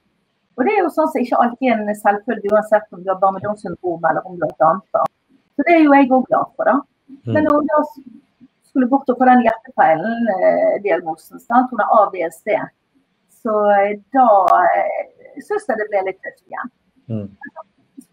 Og 0.59 0.65
Det 0.67 0.73
er 0.75 0.81
jo 0.83 0.93
sånn 0.93 1.09
som 1.11 1.23
ikke 1.23 1.39
alltid 1.41 1.71
er 1.71 1.79
en 1.81 1.95
selvfølge, 1.97 2.51
uansett 2.51 2.95
om 2.95 3.03
du 3.03 3.09
har 3.09 3.19
barn 3.21 3.37
med 3.37 3.45
Downs 3.45 3.63
syndrom 3.65 4.03
eller 4.09 4.25
om 4.27 4.35
du 4.37 4.43
har 4.45 4.51
et 4.51 4.65
annet. 4.67 5.13
Så 5.55 5.65
det 5.67 5.77
er 5.77 5.85
jo 5.85 5.95
jeg 5.95 6.11
òg 6.11 6.27
glad 6.27 6.51
for. 6.57 6.67
da. 6.67 6.75
Men 7.25 7.47
når 7.47 7.55
hun 7.57 7.69
da 7.71 7.79
skulle 8.71 8.89
bort 8.91 9.09
og 9.11 9.17
få 9.19 9.27
den 9.27 9.43
hjertefeilen, 9.45 10.29
eh, 10.35 10.75
diagnosen, 10.83 11.39
sant? 11.39 11.71
hun 11.71 11.81
har 11.83 11.91
ABSD, 12.01 12.53
så 13.41 13.55
eh, 13.75 13.97
da 14.15 14.27
eh, 14.61 15.41
syns 15.47 15.67
jeg 15.67 15.79
det 15.79 15.87
ble 15.91 16.05
litt 16.07 16.21
tøft 16.23 16.45
igjen. 16.45 16.71
Mm. 17.11 17.27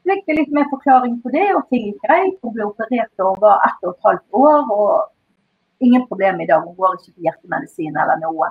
Fikk 0.09 0.31
jeg 0.31 0.38
litt 0.38 0.53
mer 0.57 0.69
forklaring 0.71 1.19
på 1.21 1.33
det, 1.35 1.49
og 1.57 1.67
ting 1.73 1.91
gikk 1.91 2.07
greit. 2.07 2.38
Hun 2.45 2.55
ble 2.55 2.69
operert 2.69 3.11
da 3.21 3.27
hun 3.29 3.43
var 3.43 3.61
ett 3.67 3.83
og 3.85 3.91
et 3.93 4.07
halvt 4.09 4.38
år, 4.41 4.71
og 4.73 5.85
ingen 5.85 6.07
problem 6.09 6.41
i 6.41 6.47
dag. 6.49 6.65
Hun 6.65 6.77
går 6.79 6.97
ikke 6.97 7.12
på 7.12 7.27
hjertemedisin 7.27 7.99
eller 8.05 8.21
noe. 8.23 8.49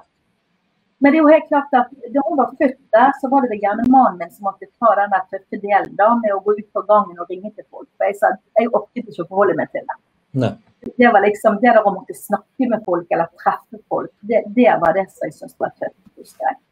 Men 1.01 1.13
det 1.13 1.19
er 1.19 1.23
jo 1.23 1.29
helt 1.29 1.49
klart 1.49 1.73
at 1.77 1.89
da 2.13 2.21
hun 2.25 2.37
var 2.39 2.53
født 2.57 2.77
der, 2.93 3.11
så 3.21 3.29
var 3.29 3.45
det 3.45 3.51
vel 3.53 3.65
gjerne 3.65 3.85
mannen 3.93 4.21
min 4.21 4.31
som 4.33 4.47
måtte 4.49 4.69
ta 4.81 4.93
den 4.97 5.11
der 5.13 5.25
tøffe 5.33 5.59
delen 5.61 5.97
da, 5.99 6.07
med 6.21 6.33
å 6.33 6.39
gå 6.45 6.55
ut 6.57 6.69
på 6.73 6.85
gangen 6.89 7.19
og 7.21 7.33
ringe 7.33 7.51
til 7.53 7.65
folk. 7.69 7.89
For 7.97 8.09
jeg 8.09 8.17
sa 8.21 8.31
jeg 8.57 8.71
orket 8.71 9.03
ikke 9.03 9.25
å 9.25 9.29
forholde 9.29 9.57
meg 9.59 9.73
til 9.73 9.85
det. 9.85 9.97
Nei. 10.41 10.53
Det 10.97 11.11
var 11.13 11.25
liksom 11.25 11.59
det 11.61 11.73
der 11.73 11.85
å 11.85 11.93
måtte 11.93 12.17
snakke 12.17 12.69
med 12.69 12.85
folk 12.85 13.13
eller 13.13 13.29
treffe 13.41 13.81
folk, 13.89 14.13
det, 14.29 14.43
det 14.57 14.73
var 14.81 14.97
det 14.97 15.07
som 15.09 15.25
jeg 15.25 15.37
syntes 15.37 15.57
var 15.61 15.73
tøft. 15.77 16.63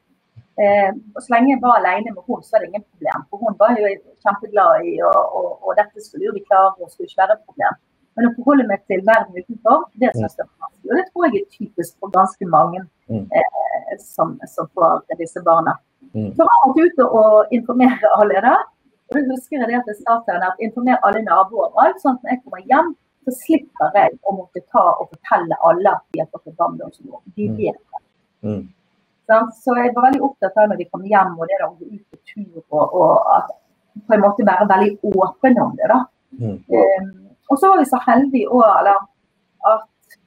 Eh, 0.63 0.91
og 1.15 1.19
Så 1.24 1.33
lenge 1.33 1.50
jeg 1.51 1.62
var 1.62 1.79
alene 1.81 2.13
med 2.15 2.24
henne, 2.27 2.43
så 2.47 2.51
var 2.55 2.59
det 2.63 2.69
ingen 2.71 2.85
problem. 2.91 3.24
For 3.29 3.38
hun 3.43 3.57
var 3.59 3.75
jo 3.79 3.89
kjempeglad 4.24 4.85
i, 4.91 4.93
og, 5.03 5.19
og, 5.38 5.47
og 5.67 5.71
dette 5.79 6.03
skulle 6.05 6.25
jo 6.29 6.35
vi 6.38 6.43
klare, 6.50 6.71
og 6.79 6.89
skulle 6.91 7.07
ikke 7.09 7.21
være 7.24 7.35
et 7.39 7.43
problem. 7.50 7.74
Men 8.15 8.29
å 8.29 8.35
forholde 8.38 8.67
meg 8.69 8.79
til 8.88 9.01
verden 9.03 9.35
utenfor, 9.41 9.81
det 10.00 10.12
syns 10.15 10.38
jeg 10.39 10.45
er 10.45 10.51
vanskelig. 10.63 10.91
Og 10.91 10.95
det 11.00 11.05
tror 11.09 11.25
jeg 11.25 11.41
er 11.41 11.50
typisk 11.57 11.97
for 12.00 12.13
ganske 12.19 12.45
mange 12.57 12.85
Mm. 13.07 13.27
eh, 13.38 13.97
som, 14.01 14.31
som 14.50 14.65
får 14.74 15.03
disse 15.19 15.38
barna. 15.45 15.75
Mm. 16.15 16.31
Så 16.33 16.41
har 16.47 16.55
jeg 16.63 16.71
vært 16.74 16.88
ute 16.95 17.05
og 17.19 17.51
informere 17.53 18.09
alle 18.17 18.39
da. 18.41 18.53
Og 19.12 19.17
da 19.19 19.21
husker 19.29 19.59
jeg 19.59 19.67
det 19.69 19.75
at 19.77 19.89
jeg 19.91 20.00
sa 20.00 20.15
til 20.25 20.33
henne 20.33 20.47
at 20.50 20.63
informer 20.65 20.97
alle 21.05 21.21
naboer 21.27 21.67
og 21.69 21.77
alt, 21.83 22.00
sånn 22.01 22.15
at 22.17 22.24
når 22.25 22.31
jeg 22.33 22.41
kommer 22.47 22.63
hjem, 22.71 22.89
så 23.27 23.33
slipper 23.43 24.00
jeg 24.00 24.15
å 24.25 24.33
måtte 24.39 24.63
ta 24.74 24.85
og 25.03 25.12
fortelle 25.12 25.59
alle 25.69 25.91
at 26.00 26.01
de 26.15 26.24
har 26.24 26.31
fått 26.33 26.47
et 26.50 26.57
barndomssyndrom. 26.57 27.21
De 27.38 27.45
Mm. 27.50 27.57
vet 27.62 27.77
det. 27.77 28.01
Mm. 28.47 28.63
Så 29.27 29.75
jeg 29.79 29.94
var 29.96 30.08
veldig 30.08 30.24
opptatt 30.27 30.58
av 30.62 30.70
når 30.70 30.82
vi 30.82 30.89
kom 30.91 31.05
hjem 31.10 31.34
og 31.39 31.50
det 31.50 31.62
å 31.65 31.72
gå 31.74 31.88
ut 31.89 32.03
på 32.12 32.20
tur 32.29 32.60
og, 32.62 32.84
og 32.94 33.32
at 33.36 33.53
på 34.05 34.13
en 34.15 34.24
måte 34.25 34.46
være 34.46 34.67
veldig 34.70 35.13
åpen 35.15 35.60
om 35.62 35.75
det. 35.79 35.88
da. 35.91 36.00
Mm. 36.36 36.58
Um, 36.75 37.12
og 37.50 37.60
så 37.60 37.70
var 37.72 37.79
vi 37.79 37.89
så 37.89 38.00
heldige 38.05 38.50
òg, 38.51 38.65
eller 38.79 39.00
at 39.72 40.17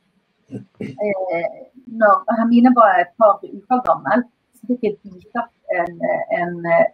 eh, 0.80 1.56
når 2.00 2.22
Hermine 2.38 2.72
var 2.76 3.02
et 3.02 3.10
par 3.20 3.38
uker 3.42 3.82
gammel, 3.86 4.24
så 4.56 4.70
fikk 4.70 4.86
jeg 4.86 4.96
vite 5.02 5.42
at 5.42 5.80
en, 5.82 6.00
en 6.38 6.54
eh, 6.66 6.86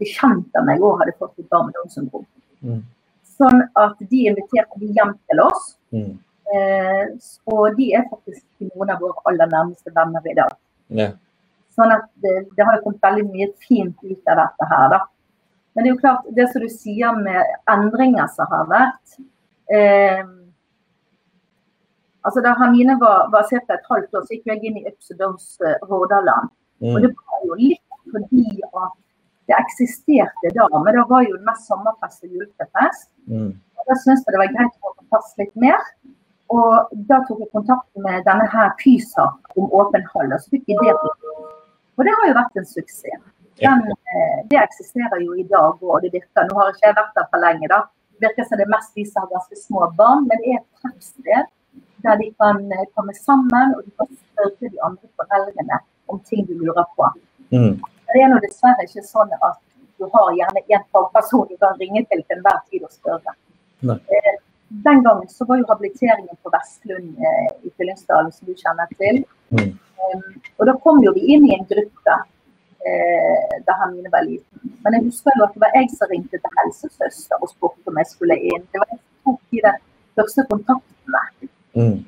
bekjent 0.00 0.58
av 0.58 0.66
meg 0.68 0.82
òg 0.82 1.02
hadde 1.02 1.16
fått 1.18 1.38
et 1.42 1.48
barn 1.52 1.68
med 1.68 1.76
Downs 1.76 1.98
syndrom. 1.98 2.26
Mm. 2.62 2.82
Sånn 3.36 3.64
at 3.80 3.98
de 4.00 4.26
inviterte 4.30 4.80
de 4.80 4.92
hjem 4.96 5.16
til 5.30 5.42
oss. 5.44 5.74
Mm. 5.94 6.14
Eh, 6.52 7.04
og 7.52 7.76
de 7.78 7.90
er 7.96 8.08
faktisk 8.10 8.44
noen 8.70 8.94
av 8.94 9.02
våre 9.02 9.26
aller 9.30 9.50
nærmeste 9.50 9.92
venner 9.94 10.30
i 10.30 10.38
dag. 10.38 10.56
Ja. 11.02 11.10
Sånn 11.72 11.92
at 11.94 12.04
det, 12.24 12.34
det 12.56 12.66
har 12.68 12.76
jo 12.76 12.82
kommet 12.86 13.04
veldig 13.06 13.24
mye 13.30 13.48
fint 13.64 13.96
ut 14.04 14.30
av 14.32 14.42
dette 14.42 14.68
her, 14.68 14.88
da. 14.92 15.00
Men 15.72 15.84
det 15.84 15.88
er 15.88 15.94
jo 15.94 16.00
klart, 16.02 16.26
det 16.36 16.48
som 16.52 16.60
du 16.60 16.68
sier 16.68 17.16
med 17.16 17.54
endringer 17.72 18.28
som 18.28 18.50
har 18.50 18.66
vært 18.68 19.14
eh, 19.72 20.20
altså 22.28 22.42
Da 22.44 22.52
Hermine 22.58 22.98
var, 23.00 23.30
var 23.32 23.46
ca. 23.48 23.62
et 23.72 23.88
halvt 23.88 24.18
år, 24.18 24.26
så 24.26 24.36
gikk 24.36 24.50
jeg 24.52 24.60
inn 24.68 24.82
i 24.82 24.84
Ups 24.90 25.14
og 25.14 25.22
Downs 25.22 25.54
eh, 25.64 25.78
Og 25.88 26.12
Mm. 26.82 26.96
det 27.02 27.14
var 27.14 27.42
jo 27.46 27.54
litt 27.54 27.82
fordi 28.10 28.44
at 28.74 28.94
det 29.46 29.54
eksisterte 29.54 30.50
da, 30.56 30.66
men 30.72 30.96
det 30.96 31.04
var 31.08 31.22
jo 31.22 31.36
mest 31.46 31.68
sommerfest 31.70 32.24
og 32.26 32.32
julefest. 32.34 33.08
Mm. 33.30 33.52
Og 33.78 33.82
Da 33.86 33.94
syntes 34.02 34.24
jeg 34.26 34.34
det 34.34 34.40
var 34.40 34.50
greit 34.50 34.74
å 34.82 34.90
få 34.96 35.04
plass 35.12 35.30
litt 35.38 35.54
mer. 35.54 35.78
Og 36.50 36.90
da 37.08 37.20
tok 37.28 37.38
jeg 37.38 37.52
kontakt 37.54 37.86
med 37.96 38.24
denne 38.26 38.48
her 38.50 38.74
Pysa 38.82 39.28
om 39.56 39.70
åpen 39.70 40.02
hall, 40.10 40.34
og 40.34 40.42
så 40.42 40.50
fikk 40.50 40.66
vi 40.66 40.74
det 40.82 40.96
på. 40.98 41.12
Og 41.98 42.04
det 42.06 42.14
har 42.18 42.28
jo 42.28 42.34
vært 42.40 42.60
en 42.60 42.68
suksess. 42.68 43.22
Den, 43.62 43.82
eh, 44.12 44.38
det 44.50 44.58
eksisterer 44.58 45.20
jo 45.22 45.34
i 45.38 45.42
dag 45.42 45.82
og 45.82 46.02
det 46.02 46.12
virker. 46.12 46.46
Nå 46.48 46.58
har 46.58 46.72
ikke 46.72 46.86
jeg 46.88 46.98
vært 46.98 47.16
der 47.18 47.26
for 47.30 47.44
lenge, 47.44 47.68
da. 47.68 47.80
Det 48.12 48.28
virker 48.28 48.48
som 48.48 48.58
det 48.58 48.66
er 48.66 48.74
mest 48.76 48.94
de 48.94 49.04
som 49.06 49.22
har 49.22 49.30
ganske 49.34 49.56
små 49.60 49.88
barn, 49.98 50.26
men 50.28 50.40
det 50.42 50.54
er 50.54 50.60
et 50.60 50.70
treffsted 50.80 51.50
der 52.02 52.16
de 52.18 52.28
kan 52.40 52.56
eh, 52.72 52.86
komme 52.96 53.14
sammen 53.14 53.74
og 53.76 53.84
de 53.86 53.90
kan 53.98 54.08
spørre 54.10 54.70
de 54.74 54.78
andre 54.88 55.08
foreldrene 55.20 55.78
om 56.08 56.20
ting 56.30 56.46
du 56.48 56.54
lurer 56.58 56.86
på. 56.96 57.10
Mm. 57.54 57.76
Det 58.12 58.22
er 58.22 58.32
nå 58.32 58.40
dessverre 58.42 58.88
ikke 58.88 59.04
sånn 59.06 59.30
at 59.38 59.60
du 60.00 60.08
har 60.14 60.32
gjerne 60.40 60.64
én 60.66 60.82
fagperson 60.92 61.46
du 61.52 61.56
kan 61.62 61.78
ringe 61.78 62.02
til 62.10 62.24
til 62.26 62.38
enhver 62.38 62.58
tid 62.70 62.88
og 62.88 62.90
spørre. 62.90 63.36
Nei. 63.86 63.98
Eh, 64.16 64.40
Den 64.72 65.02
gangen 65.04 65.28
så 65.28 65.44
var 65.44 65.58
jo 65.60 65.66
habiliteringen 65.68 66.36
på 66.42 66.48
Vestlund 66.48 67.18
i 67.60 67.70
Fyllingsdalen, 67.76 68.30
som 68.32 68.48
du 68.48 68.54
kjenner 68.56 68.88
til. 68.96 69.18
Mm. 69.52 69.74
Um, 70.02 70.22
og 70.58 70.68
da 70.68 70.76
kom 70.84 71.02
jo 71.04 71.12
vi 71.16 71.28
inn 71.34 71.44
i 71.46 71.54
en 71.54 71.66
gruppe 71.68 72.14
eh, 72.86 73.58
da 73.66 73.76
Hermine 73.80 74.10
var 74.12 74.26
liten. 74.26 74.72
Men 74.82 74.96
jeg 74.98 75.06
husker 75.08 75.38
jo 75.38 75.46
at 75.46 75.54
det 75.54 75.62
var 75.64 75.76
jeg 75.78 75.90
som 75.94 76.10
ringte 76.10 76.40
til 76.40 76.56
helsesøster 76.58 77.42
og 77.42 77.52
spurte 77.52 77.92
om 77.92 78.00
jeg 78.00 78.10
skulle 78.10 78.38
inn. 78.50 78.64
Det 78.72 78.82
var 78.82 78.90
jeg 78.90 79.00
som 79.02 79.36
tok 79.36 79.40
de 79.54 79.76
første 80.18 80.46
kontaktene. 80.50 81.22
Mm. 81.78 82.00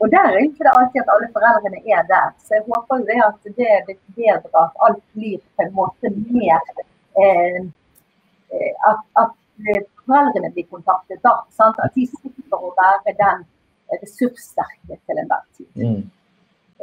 Og 0.00 0.10
der 0.12 0.28
er 0.28 0.44
ikke 0.44 0.64
det 0.66 0.74
alltid 0.78 1.00
at 1.02 1.12
alle 1.14 1.28
foreldrene 1.36 1.80
er 1.94 2.02
der. 2.12 2.28
Så 2.44 2.50
jeg 2.56 2.64
håper 2.68 3.00
jo 3.00 3.04
det 3.10 3.20
at 3.30 3.50
det 3.58 3.68
er 3.76 3.84
blitt 3.86 4.04
bedre, 4.18 4.64
at 4.66 4.74
alt 4.86 5.02
blir 5.14 5.38
på 5.56 5.64
en 5.64 5.74
måte 5.80 6.12
mer 6.12 6.60
eh, 7.22 7.60
eh, 8.52 8.72
at, 8.90 9.00
at 9.22 9.32
eh, 9.72 9.82
foreldrene 10.04 10.52
blir 10.54 10.68
kontaktet 10.74 11.22
da. 11.24 11.36
Sant? 11.58 11.80
At 11.84 11.96
de 11.96 12.04
slipper 12.12 12.60
å 12.68 12.74
være 12.76 13.16
den 13.22 13.46
eh, 13.46 13.98
ressurssterke 14.02 15.00
til 15.00 15.22
enhver 15.22 15.44
tid. 15.56 15.70
Mm. 15.80 16.04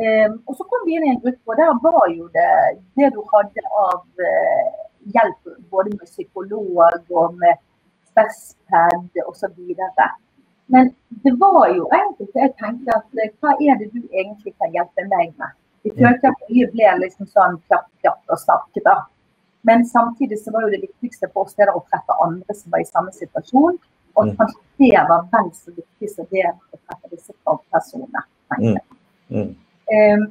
Eh, 0.01 0.29
og 0.47 0.55
så 0.57 0.65
kom 0.65 0.85
vi 0.88 0.95
inn 0.97 1.05
i 1.05 1.12
en 1.13 1.19
gruppe, 1.21 1.43
og 1.51 1.59
der 1.59 1.73
var 1.83 2.07
jo 2.09 2.25
det 2.33 2.50
det 2.97 3.12
du 3.13 3.21
hadde 3.33 3.62
av 3.77 4.25
eh, 4.25 4.71
hjelp 5.13 5.51
både 5.69 5.93
med 5.93 6.07
psykolog 6.09 7.12
og 7.12 7.35
med 7.38 7.62
Spesped 8.09 9.21
osv. 9.27 9.57
Men 10.73 10.93
det 11.25 11.33
var 11.39 11.67
jo 11.75 11.88
enkelte 11.93 12.39
jeg 12.39 12.53
tenkte 12.62 12.95
at 12.95 13.21
eh, 13.21 13.31
hva 13.41 13.53
er 13.62 13.77
det 13.81 13.91
du 13.93 14.01
egentlig 14.09 14.53
kan 14.57 14.73
hjelpe 14.73 15.05
meg 15.12 15.33
med? 15.38 15.53
Vi 15.83 15.91
følte 15.97 16.29
at 16.31 16.45
mye 16.50 16.69
ble 16.71 16.91
liksom 17.03 17.27
sånn 17.27 17.57
klapp, 17.67 17.89
klapp 18.01 18.21
og 18.31 18.39
snakke, 18.39 18.81
da. 18.85 19.01
Men 19.67 19.83
samtidig 19.88 20.39
så 20.39 20.51
var 20.55 20.65
jo 20.65 20.71
det 20.73 20.81
viktigste 20.83 21.27
for 21.33 21.45
oss 21.45 21.57
det 21.59 21.67
å 21.71 21.83
treffe 21.91 22.15
andre 22.23 22.55
som 22.55 22.71
var 22.71 22.81
i 22.83 22.88
samme 22.88 23.12
situasjon. 23.15 23.77
Og 24.15 24.25
Mm. 24.27 24.35
kanskje 24.38 24.59
det 24.77 25.03
var 25.09 25.27
vel 25.31 25.51
så 25.57 25.71
viktig 25.75 26.09
som 26.15 26.25
det 26.31 26.45
å 26.45 26.77
treffe 26.88 27.09
disse 27.12 27.33
fagpersonene. 27.43 28.23
jeg. 28.51 28.81
Mm. 29.29 29.55
Eh, 29.93 30.23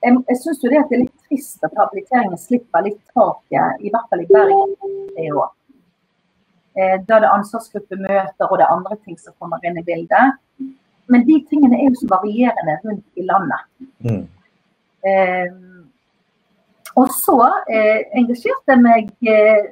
jeg 0.00 0.18
jeg 0.30 0.40
syns 0.40 0.60
det 0.62 0.70
det 0.72 0.80
er 0.80 1.02
litt 1.02 1.24
trist 1.28 1.64
at 1.66 1.76
habiliteringen 1.76 2.40
slipper 2.40 2.86
litt 2.86 3.00
taket, 3.14 3.82
i 3.84 3.90
hvert 3.92 4.08
fall 4.10 4.22
i 4.24 4.28
Bergen 4.30 4.76
i 5.20 5.30
år. 5.30 5.50
Eh, 6.78 6.96
da 7.08 7.18
det 7.18 7.26
er 7.28 7.34
ansvarsgruppemøter 7.36 8.46
og 8.46 8.58
det 8.58 8.66
er 8.66 8.76
andre 8.76 8.96
ting 9.04 9.18
som 9.18 9.36
kommer 9.38 9.60
inn 9.66 9.80
i 9.80 9.86
bildet. 9.86 10.38
Men 11.10 11.26
de 11.26 11.40
tingene 11.50 11.80
er 11.80 11.90
jo 11.90 11.98
så 11.98 12.08
varierende 12.12 12.76
rundt 12.84 13.18
i 13.18 13.26
landet. 13.26 13.66
Mm. 14.06 14.24
Eh, 15.10 15.50
og 16.98 17.08
så 17.14 17.36
eh, 17.70 18.00
engasjerte 18.18 18.74
jeg 18.74 18.82
meg 18.82 19.10
eh, 19.30 19.68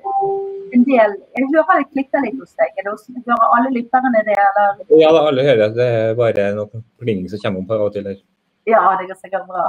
en 0.75 0.85
del 0.87 1.15
Jeg 1.37 1.49
hører 1.51 1.81
det 1.81 1.89
klikker 1.93 2.23
litt 2.25 2.39
hos 2.39 2.55
deg. 2.59 2.75
Er 2.79 2.87
det 2.87 3.23
Hører 3.27 3.55
alle 3.57 3.73
lytterne 3.75 4.23
det, 4.27 4.37
eller? 4.45 4.83
Ja, 5.01 5.11
alle 5.11 5.47
hører 5.47 5.65
at 5.69 5.79
det 5.79 5.89
er 6.01 6.19
bare 6.19 6.51
noe 6.57 6.83
pling 7.01 7.25
som 7.31 7.43
kommer 7.43 7.65
om 7.65 7.73
av 7.77 7.87
og 7.89 7.95
til 7.97 8.11
her. 8.11 8.21
Ja, 8.69 8.83
det 9.01 9.09
går 9.09 9.19
sikkert 9.23 9.47
bra. 9.49 9.67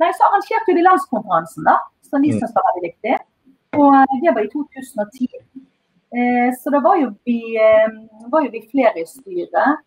Nei, 0.00 0.10
så 0.16 0.26
arrangerte 0.28 0.74
vi 0.74 0.82
landskonferansen, 0.82 1.64
da, 1.68 1.76
som 2.08 2.22
vi 2.24 2.30
Mm. 2.32 2.38
syntes 2.40 2.54
var 2.56 2.64
veldig 2.70 2.86
viktig. 2.88 3.18
Og 3.78 3.94
eh, 3.94 4.16
det 4.24 4.34
var 4.34 4.42
i 4.46 4.50
2010. 4.50 5.28
Eh, 6.10 6.48
så 6.58 6.70
da 6.74 6.80
var 6.82 6.96
jo 6.98 7.10
vi, 7.28 7.36
eh, 7.56 7.88
var 8.32 8.42
jo 8.46 8.50
vi 8.50 8.62
flere 8.72 8.98
i 9.02 9.06
styret. 9.06 9.78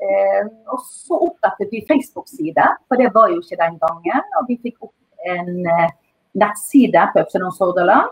Eh, 0.00 0.42
og 0.72 0.80
så 0.84 1.16
opprettet 1.28 1.70
vi 1.72 1.84
Facebook-side, 1.88 2.66
for 2.88 2.96
det 2.96 3.12
var 3.14 3.28
jo 3.32 3.40
ikke 3.40 3.56
den 3.62 3.78
gangen. 3.78 4.22
Og 4.40 4.48
vi 4.48 4.58
fikk 4.62 4.82
opp 4.82 4.94
en 5.26 5.66
eh, 5.66 5.90
nettside 6.34 7.06
på 7.12 7.20
Øpsedons 7.24 7.58
Hordaland, 7.60 8.10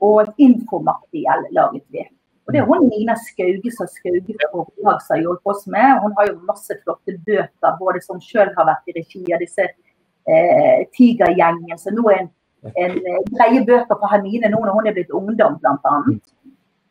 og 0.00 0.20
et 0.22 0.34
infomateriell 0.38 1.46
laget 1.52 1.84
vi. 1.90 2.04
Og 2.48 2.54
det 2.54 2.62
er 2.62 2.64
hun 2.64 2.86
Nina 2.88 3.12
Skauge 3.20 3.70
som 3.76 3.88
Skauge 3.92 4.34
Forlag 4.48 5.02
har 5.10 5.20
hjulpet 5.20 5.50
oss 5.52 5.66
med. 5.68 5.98
Hun 6.00 6.14
har 6.16 6.30
jo 6.30 6.38
masse 6.48 6.72
flotte 6.80 7.12
bøker, 7.26 7.74
både 7.76 8.00
som 8.00 8.22
sjøl 8.24 8.54
har 8.56 8.64
vært 8.70 8.88
i 8.88 8.94
regi 8.96 9.20
av 9.36 9.42
disse 9.44 9.66
eh, 9.68 10.86
Tigergjengen, 10.96 11.76
som 11.76 11.98
nå 11.98 12.06
er 12.08 12.22
en, 12.22 12.30
en 12.72 12.96
eh, 12.96 13.18
greie 13.34 13.60
bøker 13.68 14.00
på 14.00 14.10
Hermine 14.14 14.48
nå 14.48 14.62
når 14.64 14.78
hun 14.78 14.88
er 14.88 14.96
blitt 14.96 15.12
ungdom, 15.12 15.58
bl.a. 15.60 15.98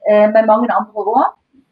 Eh, 0.05 0.27
men 0.35 0.45
mange 0.45 0.69
andre 0.69 1.07
òg. 1.15 1.25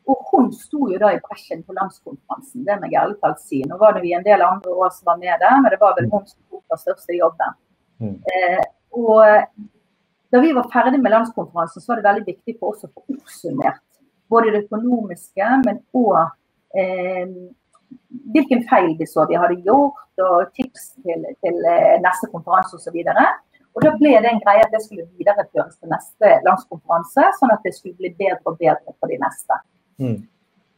Og 0.09 0.25
hun 0.31 0.51
sto 0.53 0.89
jo 0.89 0.97
da 1.01 1.13
i 1.13 1.21
bresjen 1.21 1.61
på 1.65 1.77
landskonferansen, 1.77 2.65
det 2.65 2.75
må 2.81 2.89
jeg 2.89 2.99
ærlig 3.03 3.15
talt 3.21 3.39
si. 3.41 3.61
Nå 3.69 3.77
var 3.81 3.93
det 3.93 4.03
vi 4.03 4.17
en 4.17 4.25
del 4.25 4.41
andre 4.45 4.73
år 4.73 4.91
som 4.93 5.13
var 5.13 5.21
med 5.21 5.37
der, 5.41 5.61
men 5.61 5.73
det 5.73 5.79
var 5.81 5.95
vel 5.97 6.09
hun 6.09 6.25
som 6.25 6.41
tok 6.49 6.61
den 6.73 6.81
største 6.81 7.17
jobben. 7.17 7.55
Mm. 8.01 8.17
Eh, 8.33 8.65
og 8.97 9.21
da 10.33 10.41
vi 10.41 10.53
var 10.55 10.69
ferdig 10.73 11.01
med 11.01 11.13
landskonferansen, 11.13 11.81
så 11.81 11.91
var 11.91 12.01
det 12.01 12.07
veldig 12.09 12.25
viktig 12.31 12.57
for 12.59 12.73
oss 12.73 12.85
å 12.87 12.91
få 12.91 13.05
oppsummert 13.15 13.83
både 14.31 14.53
det 14.53 14.63
økonomiske, 14.65 15.49
men 15.65 15.81
òg 15.95 16.17
eh, 16.79 17.35
hvilken 18.33 18.63
feil 18.69 18.95
vi 18.99 19.07
så 19.09 19.25
vi 19.29 19.37
hadde 19.39 19.61
gjort, 19.67 20.01
og 20.25 20.51
tips 20.57 20.93
til, 21.03 21.25
til 21.43 21.59
eh, 21.71 21.97
neste 22.03 22.29
konferanse 22.31 22.77
osv. 22.79 22.97
Og 23.75 23.83
da 23.83 23.91
ble 23.99 24.13
det 24.23 24.31
en 24.31 24.41
greie 24.43 24.63
at 24.63 24.71
det 24.73 24.81
skulle 24.85 25.07
videreføres 25.19 25.75
til 25.77 25.91
neste 25.91 26.37
landskonferanse, 26.47 27.27
sånn 27.39 27.53
at 27.55 27.65
det 27.67 27.75
skulle 27.75 27.97
bli 27.99 28.13
bedre 28.15 28.39
og 28.47 28.59
bedre 28.61 28.95
for 28.95 29.11
de 29.11 29.19
neste. 29.21 29.59
Mm. 30.01 30.21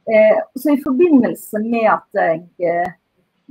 Eh, 0.07 0.39
så 0.57 0.73
i 0.73 0.81
forbindelse 0.81 1.61
med 1.65 1.91
at 1.93 2.21
jeg 2.21 2.41
eh, 2.63 2.95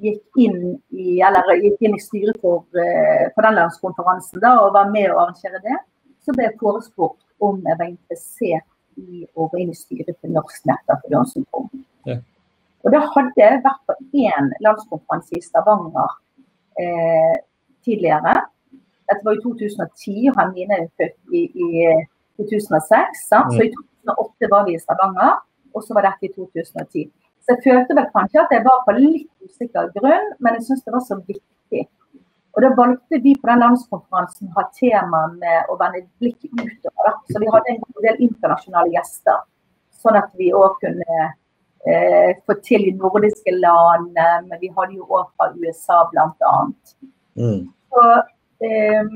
gikk 0.03 0.41
inn 0.41 0.77
i, 0.93 1.19
eller 1.25 1.57
gikk 1.63 1.85
inn 1.87 1.97
i 1.97 2.03
styret 2.03 2.39
for, 2.43 2.65
eh, 2.77 3.29
for 3.35 3.47
den 3.47 3.59
landskonferansen 3.59 4.43
da, 4.43 4.57
og 4.63 4.75
var 4.77 4.91
med 4.93 5.11
å 5.11 5.21
arrangere 5.23 5.61
det, 5.65 5.79
så 6.25 6.35
ble 6.37 6.49
jeg 6.49 6.59
forespurt 6.61 7.21
om 7.41 7.61
jeg 7.65 7.79
var 7.79 7.89
interessert 7.89 8.69
i 8.97 9.27
å 9.37 9.49
gå 9.53 9.61
inn 9.61 9.73
i 9.73 9.77
styret 9.77 10.17
til 10.21 10.33
Norsk 10.35 10.69
nettverk 10.69 11.03
for 11.05 11.13
Downs 11.13 11.35
syndrom. 11.37 11.69
Ja. 12.09 12.19
Og 12.85 12.93
da 12.95 13.03
hadde 13.03 13.41
jeg 13.41 13.63
vært 13.65 13.83
på 13.89 13.97
én 14.27 14.53
landskonferanse 14.65 15.37
i 15.37 15.45
Stavanger 15.45 16.13
eh, 16.81 17.37
tidligere. 17.85 18.37
Dette 19.11 19.25
var 19.27 19.37
i 19.37 19.43
2010, 19.43 20.31
og 20.31 20.39
Hermine 20.39 20.81
er 20.81 20.89
født 21.01 21.35
i, 21.35 21.43
i 21.51 21.67
2006. 22.39 23.27
Sant? 23.31 23.55
Så 23.55 23.67
i 23.67 23.73
2008 24.07 24.51
var 24.53 24.67
vi 24.69 24.77
i 24.77 24.83
Stavanger, 24.83 25.41
og 25.75 25.85
så 25.85 25.97
var 25.97 26.09
dette 26.09 26.29
i 26.29 26.33
2010. 26.35 27.09
Så 27.47 27.55
jeg 27.55 27.63
følte 27.63 27.95
vel 27.95 28.09
kanskje 28.11 28.41
at 28.43 28.53
jeg 28.57 28.65
var 28.65 28.81
på 28.83 28.93
litt 28.97 29.29
usikker 29.47 29.93
grunn, 29.95 30.33
men 30.43 30.57
jeg 30.59 30.65
syns 30.67 30.81
det 30.83 30.95
var 30.97 31.03
så 31.07 31.19
viktig. 31.21 31.85
Og 32.57 32.65
da 32.65 32.71
valgte 32.75 33.21
vi 33.23 33.37
på 33.39 33.47
den 33.47 33.61
landskonferansen 33.63 34.49
å 34.49 34.57
ha 34.57 34.65
tema 34.75 35.21
med 35.37 35.71
å 35.71 35.77
vende 35.79 36.01
et 36.01 36.09
blikk 36.19 36.49
utover. 36.49 37.13
Så 37.31 37.39
vi 37.39 37.51
hadde 37.53 37.75
en 37.77 37.85
del 38.03 38.23
internasjonale 38.27 38.91
gjester, 38.97 39.45
sånn 40.03 40.19
at 40.19 40.33
vi 40.41 40.49
òg 40.59 40.75
kunne 40.81 41.19
eh, 41.87 42.33
få 42.43 42.57
til 42.67 42.89
de 42.89 42.95
nordiske 42.99 43.55
landene, 43.55 44.27
men 44.49 44.63
vi 44.65 44.73
hadde 44.75 44.99
jo 44.99 45.07
òg 45.07 45.29
fra 45.37 45.53
USA 45.55 46.01
bl.a. 46.11 46.55
Mm. 47.39 47.61
Så 47.93 48.07
eh, 48.67 49.13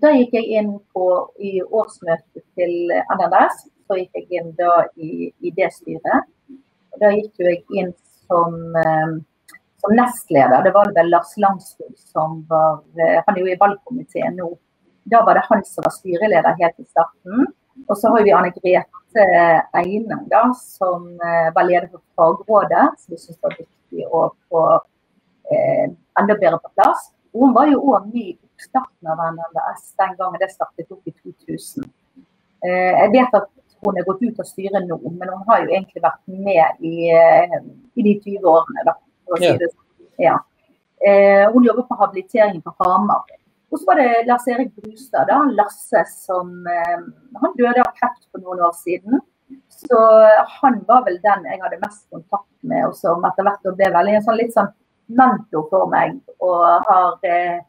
da 0.00 0.14
gikk 0.14 0.38
jeg 0.38 0.62
inn 0.62 0.72
på 0.96 1.10
i 1.44 1.58
årsmøtet 1.60 2.46
til 2.56 2.94
NRS, 3.18 3.66
så 3.84 4.00
gikk 4.00 4.16
jeg 4.22 4.40
inn 4.40 4.56
da 4.56 4.86
i, 4.96 5.28
i 5.44 5.52
det 5.58 5.68
styret. 5.76 6.32
Da 7.00 7.12
gikk 7.12 7.40
jo 7.40 7.48
jeg 7.50 7.62
inn 7.80 7.92
som, 8.26 8.54
eh, 8.82 9.16
som 9.82 9.96
nestleder. 9.98 10.64
Det 10.64 10.72
var 10.74 10.92
vel 10.96 11.10
Lars 11.12 11.34
Langsrud 11.36 11.96
som 11.98 12.42
var 12.48 12.82
eh, 12.98 13.20
Han 13.26 13.36
er 13.36 13.40
jo 13.42 13.52
i 13.52 13.60
valgkomiteen 13.60 14.36
nå. 14.40 14.50
Da 15.06 15.22
var 15.26 15.38
det 15.38 15.46
han 15.48 15.64
som 15.64 15.86
var 15.86 15.94
styreleder 15.94 16.58
helt 16.60 16.80
i 16.82 16.88
starten. 16.88 17.46
Og 17.88 17.98
så 17.98 18.10
har 18.10 18.24
vi 18.24 18.32
Anne 18.32 18.50
Grete 18.54 19.26
Eine, 19.76 20.18
da, 20.32 20.42
som 20.56 21.06
eh, 21.20 21.50
var 21.54 21.68
leder 21.68 21.88
for 21.92 22.02
fagrådet, 22.16 22.86
som 22.98 23.14
vi 23.14 23.20
syns 23.20 23.38
var 23.44 23.54
viktig 23.58 24.08
å 24.08 24.26
få 24.48 24.64
eh, 25.52 25.92
enda 26.18 26.38
bedre 26.40 26.58
på 26.64 26.72
plass. 26.74 27.10
Og 27.34 27.44
hun 27.44 27.54
var 27.56 27.70
jo 27.70 27.82
òg 27.92 28.08
ny 28.10 28.24
i 28.32 28.38
oppstarten 28.56 29.12
av 29.12 29.20
NLS 29.36 29.92
den 30.00 30.16
gangen 30.18 30.40
det 30.40 30.50
startet 30.54 30.92
opp 30.92 31.04
i 31.06 31.14
2000. 31.20 31.84
Eh, 32.64 32.92
jeg 33.02 33.12
vet 33.12 33.36
at 33.36 33.50
hun 33.86 33.98
er 34.00 34.06
gått 34.06 34.22
ut 34.22 34.42
av 34.42 34.48
styret 34.48 34.86
nå, 34.88 34.98
men 35.06 35.32
hun 35.32 35.44
har 35.48 35.64
jo 35.64 35.72
egentlig 35.72 36.02
vært 36.04 36.22
med 36.26 36.84
i, 36.84 37.10
eh, 37.14 37.56
i 37.96 38.06
de 38.06 38.14
20 38.24 38.50
årene. 38.52 38.84
Da, 38.88 38.96
for 39.24 39.38
å 39.38 39.42
si 39.42 39.52
det. 39.62 39.70
sånn. 39.72 40.10
Ja. 40.22 40.36
Eh, 41.06 41.44
hun 41.52 41.66
jobber 41.66 41.86
på 41.88 41.98
habilitering 42.00 42.62
på 42.64 42.74
Hamar. 42.80 43.24
Og 43.70 43.80
så 43.80 43.88
var 43.88 43.98
det 44.00 44.26
Lars 44.28 44.46
Erik 44.48 44.74
Brustad, 44.76 45.26
da, 45.28 45.40
Lasse, 45.58 46.04
som 46.10 46.66
eh, 46.70 47.00
Han 47.42 47.56
døde 47.58 47.82
av 47.82 47.90
kreft 47.98 48.28
for 48.30 48.42
noen 48.44 48.62
år 48.68 48.76
siden. 48.78 49.20
Så 49.68 49.98
han 50.60 50.80
var 50.88 51.04
vel 51.06 51.18
den 51.22 51.44
jeg 51.46 51.60
hadde 51.62 51.78
mest 51.82 52.06
kontakt 52.10 52.50
med, 52.66 52.86
og 52.88 52.94
som 52.98 53.24
etter 53.28 53.46
hvert 53.46 53.68
ble 53.78 53.90
veldig 53.94 54.16
en 54.18 54.24
sånn 54.24 54.38
litt 54.40 54.54
sånn 54.54 54.72
mentor 55.20 55.66
for 55.70 55.90
meg. 55.92 56.16
Og 56.42 56.64
har 56.88 57.26
eh, 57.26 57.58
eh, 57.58 57.64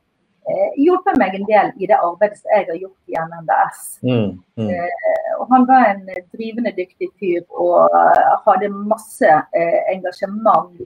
hjulpet 0.79 1.17
meg 1.19 1.35
en 1.35 1.47
del 1.49 1.71
i 1.75 1.87
det 1.89 1.97
arbeidet 1.97 2.37
som 2.39 2.51
jeg 2.53 2.67
har 2.69 2.79
gjort 2.79 3.11
i 3.11 3.17
NNDS. 3.19 3.81
Mm, 4.07 4.29
mm. 4.59 4.69
Eh, 4.69 5.31
og 5.39 5.51
han 5.51 5.67
var 5.67 5.89
en 5.89 6.05
drivende 6.33 6.71
dyktig 6.77 7.09
fyr 7.19 7.43
og 7.51 7.91
eh, 7.91 8.31
hadde 8.45 8.69
masse 8.71 9.27
eh, 9.27 9.79
engasjement 9.91 10.79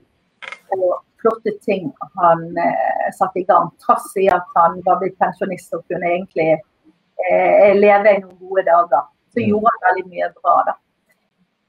og 0.74 1.00
flotte 1.22 1.54
ting 1.62 1.92
han 2.18 2.42
eh, 2.58 3.08
satte 3.14 3.38
i 3.38 3.46
gang, 3.46 3.70
trass 3.84 4.10
i 4.18 4.26
at 4.34 4.48
han 4.56 4.80
var 4.86 4.98
blitt 4.98 5.18
pensjonist 5.22 5.74
og 5.78 5.84
kunne 5.86 6.10
egentlig 6.10 6.48
eh, 6.58 7.70
leve 7.78 8.16
i 8.16 8.22
noen 8.24 8.38
gode 8.40 8.66
dager. 8.66 9.06
Så 9.32 9.40
Mm. 9.40 9.46
gjorde 9.48 9.70
han 9.72 9.84
veldig 9.88 10.08
mye 10.10 10.26
bra, 10.42 10.54
da. 10.66 10.72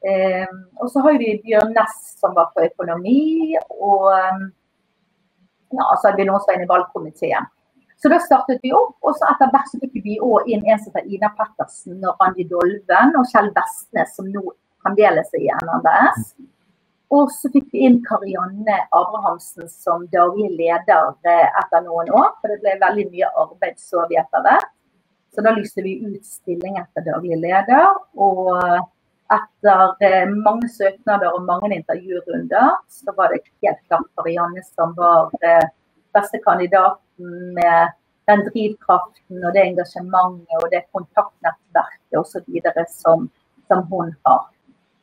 Eh, 0.09 0.49
og 0.81 0.89
så 0.91 0.99
har 1.05 1.13
vi 1.21 1.37
Bjørn 1.45 1.71
Næss 1.77 2.17
som 2.19 2.33
var 2.35 2.49
på 2.51 2.65
økonomi, 2.65 3.55
og 3.69 4.09
eh, 4.17 4.41
ja, 5.71 5.85
så 5.95 6.09
hadde 6.09 6.17
vi 6.19 6.25
noen 6.27 6.41
som 6.41 6.49
var 6.51 6.57
inne 6.57 6.67
i 6.67 6.73
valgkomiteen. 6.73 7.47
Så 8.03 8.09
da 8.11 8.17
startet 8.19 8.59
vi 8.59 8.73
opp, 8.75 8.97
og 8.99 9.13
så 9.15 9.29
etter 9.31 9.47
hvert 9.53 9.69
så 9.71 9.77
fikk 9.79 9.93
vi 10.03 10.17
òg 10.19 10.49
inn 10.51 10.65
en 10.67 10.79
som 10.81 10.91
heter 10.91 11.05
Ina 11.07 11.29
Pettersen 11.37 12.01
og 12.03 12.17
Randi 12.19 12.43
Dolven 12.49 13.13
og 13.15 13.29
Kjell 13.29 13.45
Vestnes, 13.55 14.09
som 14.17 14.25
nå 14.27 14.41
fremdeles 14.83 15.29
er 15.37 15.45
i 15.45 15.51
NRDS. 15.61 16.25
Og 17.15 17.29
så 17.31 17.47
fikk 17.53 17.69
vi 17.71 17.85
inn 17.87 18.01
Karianne 18.03 18.81
Abrahamsen 18.99 19.69
som 19.71 20.03
daglig 20.11 20.49
leder 20.51 21.13
eh, 21.31 21.45
etter 21.61 21.85
noen 21.85 22.11
år, 22.11 22.33
for 22.41 22.51
det 22.51 22.57
ble 22.65 22.73
veldig 22.81 23.05
mye 23.13 23.29
arbeid 23.45 23.79
så 23.79 24.03
vi 24.09 24.17
etter 24.19 24.43
hvert. 24.49 24.67
Så 25.31 25.45
da 25.45 25.53
lyste 25.55 25.85
vi 25.85 25.93
ut 26.03 26.27
stilling 26.27 26.75
etter 26.81 27.05
daglig 27.07 27.37
leder. 27.39 28.01
Og 28.19 28.51
etter 29.31 30.03
eh, 30.03 30.25
mange 30.33 30.67
søknader 30.75 31.31
og 31.37 31.47
mange 31.47 31.71
intervjurunder, 31.77 32.75
så 32.91 33.15
var 33.15 33.31
det 33.31 33.45
helt 33.63 33.79
klart 33.87 34.11
Karianne 34.19 34.65
som 34.73 34.91
var 34.99 35.31
beste 35.39 35.71
beste 36.13 36.43
kandidaten 37.17 37.53
med 37.53 37.91
den 38.27 38.39
drivkraften 38.49 39.45
og 39.45 39.53
det 39.53 39.63
engasjementet 39.67 40.63
og 40.63 40.69
det 40.71 40.85
kontaktnettverket 40.91 42.17
osv. 42.17 42.43
Som, 42.89 43.29
som 43.67 43.83
hun 43.91 44.13
har. 44.25 44.47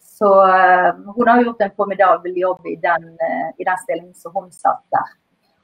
Så 0.00 0.28
eh, 0.48 0.94
hun 1.16 1.28
har 1.28 1.42
gjort 1.42 1.60
en 1.60 1.70
formidabel 1.76 2.36
jobb 2.36 2.66
i 2.66 2.76
den, 2.76 3.04
eh, 3.20 3.48
i 3.58 3.64
den 3.64 3.78
stillingen 3.78 4.14
som 4.14 4.32
hun 4.34 4.50
satt 4.52 4.82
der. 4.90 5.16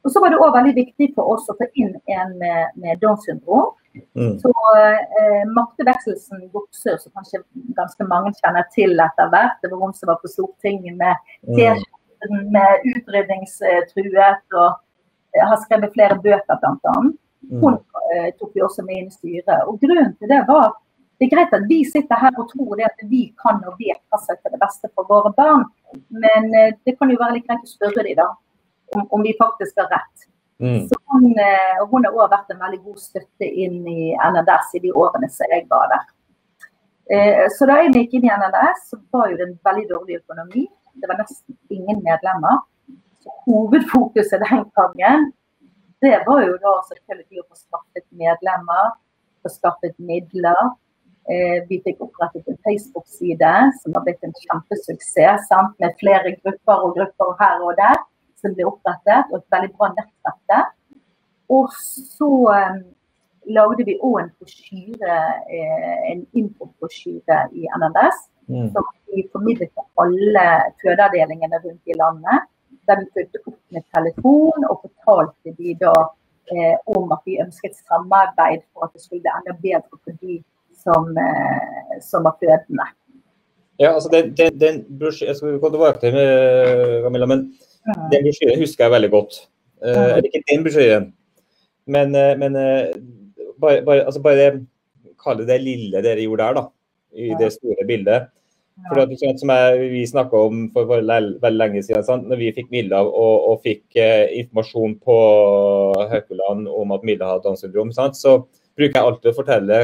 Og 0.04 0.12
så 0.12 0.20
var 0.20 0.30
det 0.30 0.38
òg 0.38 0.54
veldig 0.54 0.74
viktig 0.74 1.08
for 1.16 1.34
oss 1.34 1.48
å 1.50 1.56
ta 1.58 1.66
inn 1.74 1.96
en 2.06 2.38
med, 2.38 2.76
med 2.76 3.00
Downs 3.02 3.24
syndrom. 3.26 3.74
Mm. 4.14 4.38
Så 4.38 4.52
eh, 4.78 5.42
Marte 5.50 5.84
Wexelsen 5.88 6.46
Goksør, 6.52 6.96
som 7.00 7.12
kanskje 7.16 7.42
ganske 7.76 8.06
mange 8.06 8.32
kjenner 8.38 8.68
til 8.74 8.94
etter 9.02 9.32
hvert, 9.32 9.58
det 9.62 9.72
var 9.72 9.82
hun 9.82 9.96
som 9.96 10.12
var 10.12 10.20
på 10.22 10.30
Stortinget 10.30 10.96
med 11.00 11.14
Mm. 11.46 11.54
T-skjorten 11.56 12.48
med 12.50 12.86
utrydningstruet 12.90 14.56
og 14.58 14.70
har 15.42 15.60
skrevet 15.62 15.94
flere 15.94 16.18
bøker 16.22 16.60
bl.a. 16.62 16.96
Hun 17.62 17.78
eh, 18.14 18.32
tok 18.38 18.50
vi 18.54 18.64
også 18.64 18.84
med 18.86 19.00
inn 19.00 19.10
i 19.10 19.14
styret. 19.14 19.68
Og 19.68 19.78
Grunnen 19.82 20.14
til 20.18 20.32
det 20.32 20.42
var 20.48 20.74
det 21.16 21.26
er 21.26 21.32
greit 21.32 21.54
at 21.56 21.64
vi 21.68 21.78
sitter 21.88 22.18
her 22.20 22.34
og 22.36 22.50
tror 22.50 22.80
at 22.84 22.98
vi 23.08 23.22
kan 23.40 23.62
og 23.64 23.78
vet 23.80 24.00
hva 24.12 24.18
som 24.20 24.34
er 24.34 24.40
til 24.42 24.52
det 24.52 24.60
beste 24.60 24.90
for 24.92 25.08
våre 25.08 25.32
barn, 25.36 25.64
men 26.12 26.50
eh, 26.52 26.74
det 26.84 26.96
kan 26.98 27.08
jo 27.12 27.20
være 27.20 27.38
litt 27.38 27.46
greit 27.48 27.64
å 27.64 27.70
spørre 27.70 28.04
dem 28.04 28.18
da, 28.18 28.26
om, 28.96 29.06
om 29.16 29.24
vi 29.24 29.32
faktisk 29.38 29.80
har 29.80 29.88
rett. 29.94 30.26
Mm. 30.60 30.82
Så 30.88 30.98
hun, 31.12 31.30
eh, 31.40 31.80
hun 31.88 32.04
har 32.04 32.12
også 32.12 32.28
vært 32.34 32.52
en 32.52 32.60
veldig 32.60 32.82
god 32.84 33.00
støtte 33.00 33.48
inn 33.64 33.80
i 33.88 34.12
NRDS 34.12 34.76
i 34.76 34.84
de 34.84 34.92
årene 34.92 35.28
som 35.32 35.56
jeg 35.56 35.64
var 35.72 35.88
der. 35.94 36.04
Eh, 37.16 37.42
Så 37.56 37.68
da 37.68 37.80
jeg 37.80 37.94
gikk 37.96 38.18
inn 38.18 38.28
i 38.28 38.34
NRDS, 38.36 38.88
så 38.90 39.00
var 39.12 39.32
jo 39.32 39.40
det 39.40 39.48
en 39.48 39.58
veldig 39.64 39.88
dårlig 39.94 40.20
økonomi. 40.20 40.66
Det 41.00 41.08
var 41.08 41.20
nesten 41.20 41.56
ingen 41.70 42.04
medlemmer. 42.04 42.64
Hovedfokuset 43.46 44.40
den 44.42 44.64
gangen, 44.76 45.32
det 46.02 46.18
var 46.26 46.42
jo 46.44 46.56
da 46.62 46.72
selvfølgelig 46.90 47.40
å 47.42 47.46
få 47.50 47.56
skaffet 47.60 48.04
medlemmer, 48.20 48.90
få 49.42 49.52
skaffet 49.54 49.94
midler. 49.98 50.60
Eh, 51.30 51.64
Vi 51.68 51.80
fikk 51.82 52.02
opprettet 52.04 52.46
en 52.48 52.58
Facebook-side 52.66 53.52
som 53.80 53.94
har 53.96 54.04
blitt 54.06 54.22
en 54.22 54.34
kjempesuksess. 54.44 55.48
Sant? 55.48 55.74
Med 55.80 55.96
flere 56.02 56.36
grupper 56.42 56.84
og 56.86 56.94
grupper 56.98 57.32
her 57.40 57.64
og 57.66 57.74
der 57.80 57.96
som 58.36 58.52
ble 58.54 58.66
opprettet, 58.68 59.24
og 59.32 59.38
et 59.40 59.50
veldig 59.50 59.72
bra 59.78 59.88
nettverk 59.96 60.40
der. 60.52 60.66
Og 61.50 61.70
så 61.72 62.30
eh, 62.54 62.76
lagde 63.56 63.84
vi 63.88 63.96
òg 64.02 64.20
en 64.20 64.30
brosjyre, 64.38 65.16
eh, 65.50 66.00
en 66.12 66.26
infobrosjyre 66.34 67.46
i 67.52 67.66
NNS, 67.80 68.28
Mm. 68.46 68.68
som 68.70 68.84
vi 69.10 69.24
formidlet 69.32 69.72
til 69.74 69.82
alle 69.98 70.42
fødeavdelingene 70.78 71.58
rundt 71.64 71.82
i 71.90 71.94
landet. 71.98 72.44
Der 72.88 73.00
vi 73.00 73.06
fulgte 73.14 73.38
opp 73.46 73.58
med 73.74 73.82
telefon 73.96 74.66
og 74.70 74.84
fortalte 74.84 75.54
de 75.58 75.74
da 75.80 75.92
eh, 76.52 76.76
om 76.96 77.12
at 77.12 77.22
vi 77.26 77.40
ønsket 77.42 77.74
samarbeid 77.88 78.62
for 78.72 78.86
at 78.86 78.92
det 78.94 79.02
skulle 79.02 79.22
bli 79.24 79.32
enda 79.32 79.56
bedre 79.62 79.98
for 80.04 80.12
de 80.22 80.38
som, 80.84 81.10
eh, 81.18 81.96
som 82.02 82.24
var 82.28 82.36
fødende. 82.42 82.86
Ja, 83.80 83.92
altså 83.94 84.08
den, 84.12 84.30
den, 84.36 84.60
den 84.60 84.84
brosjyren, 84.98 85.28
Jeg 85.28 85.36
skal 85.36 85.58
gå 85.60 85.70
tilbake 85.70 86.00
til 86.00 86.12
med 86.14 87.02
Camilla, 87.04 87.26
men 87.26 87.52
Mm. 87.86 88.06
den 88.10 88.24
brosjyren 88.24 88.58
husker 88.58 88.84
jeg 88.84 88.90
veldig 88.92 89.10
godt. 89.10 89.34
Eh, 89.84 89.94
Mm. 90.16 90.24
Ikke 90.24 90.42
den 90.50 90.64
brosjyren, 90.64 91.12
men, 91.86 92.14
eh, 92.14 92.32
men 92.38 92.56
eh, 92.56 92.94
bare, 93.60 93.82
bare, 93.84 94.04
altså 94.06 94.22
bare 94.22 94.66
kalle 95.24 95.46
det 95.46 95.60
lille 95.62 96.02
dere 96.02 96.24
gjorde 96.24 96.42
der, 96.42 96.54
da. 96.54 96.64
I 97.14 97.28
det 97.38 97.52
store 97.52 97.86
bildet. 97.86 98.26
For 98.84 99.00
at, 99.00 99.12
som 99.40 99.50
jeg, 99.54 99.88
Vi 99.92 100.02
snakka 100.06 100.40
om 100.50 100.66
for, 100.74 100.90
veldig 100.90 101.52
lenge 101.56 101.82
siden, 101.84 102.04
sant? 102.04 102.26
når 102.28 102.40
vi 102.42 102.52
fikk 102.58 102.68
Milla 102.74 103.00
og, 103.06 103.46
og 103.50 103.62
fikk 103.64 103.96
eh, 103.96 104.28
informasjon 104.42 104.98
på 105.00 105.16
Haukeland 106.12 106.68
om 106.68 106.92
at 106.92 107.06
Milla 107.08 107.30
hadde 107.30 107.46
Downs 107.46 107.64
syndrom, 107.64 107.94
sant? 107.96 108.18
så 108.20 108.42
bruker 108.76 108.98
jeg 108.98 109.08
alltid 109.08 109.32
å 109.32 109.38
fortelle 109.38 109.80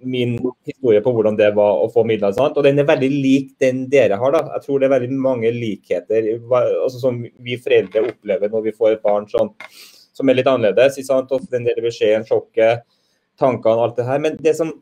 min 0.00 0.36
historie 0.64 1.00
på 1.04 1.12
hvordan 1.12 1.36
det 1.36 1.50
var 1.56 1.80
å 1.80 1.88
få 1.92 2.04
Milla. 2.08 2.30
Sant? 2.36 2.56
Og 2.56 2.64
den 2.64 2.80
er 2.80 2.88
veldig 2.88 3.10
lik 3.10 3.54
den 3.60 3.86
dere 3.92 4.20
har. 4.20 4.36
da. 4.36 4.44
Jeg 4.56 4.66
tror 4.66 4.80
det 4.80 4.88
er 4.88 4.94
veldig 4.94 5.16
mange 5.16 5.50
likheter 5.56 6.30
altså, 6.36 7.00
som 7.00 7.20
vi 7.20 7.58
foreldre 7.60 8.06
opplever 8.08 8.52
når 8.52 8.68
vi 8.68 8.76
får 8.76 8.94
et 8.94 9.02
barn 9.04 9.28
som, 9.32 9.52
som 10.16 10.28
er 10.28 10.40
litt 10.40 10.48
annerledes. 10.48 11.00
sant? 11.06 11.32
Og 11.32 11.48
den 11.52 11.68
der 11.68 11.80
beskjeden, 11.84 12.28
sjokket, 12.28 12.86
tankene, 13.40 13.84
alt 13.84 14.00
det 14.00 14.08
her. 14.08 14.22
Men 14.24 14.40
det 14.40 14.56
som 14.60 14.72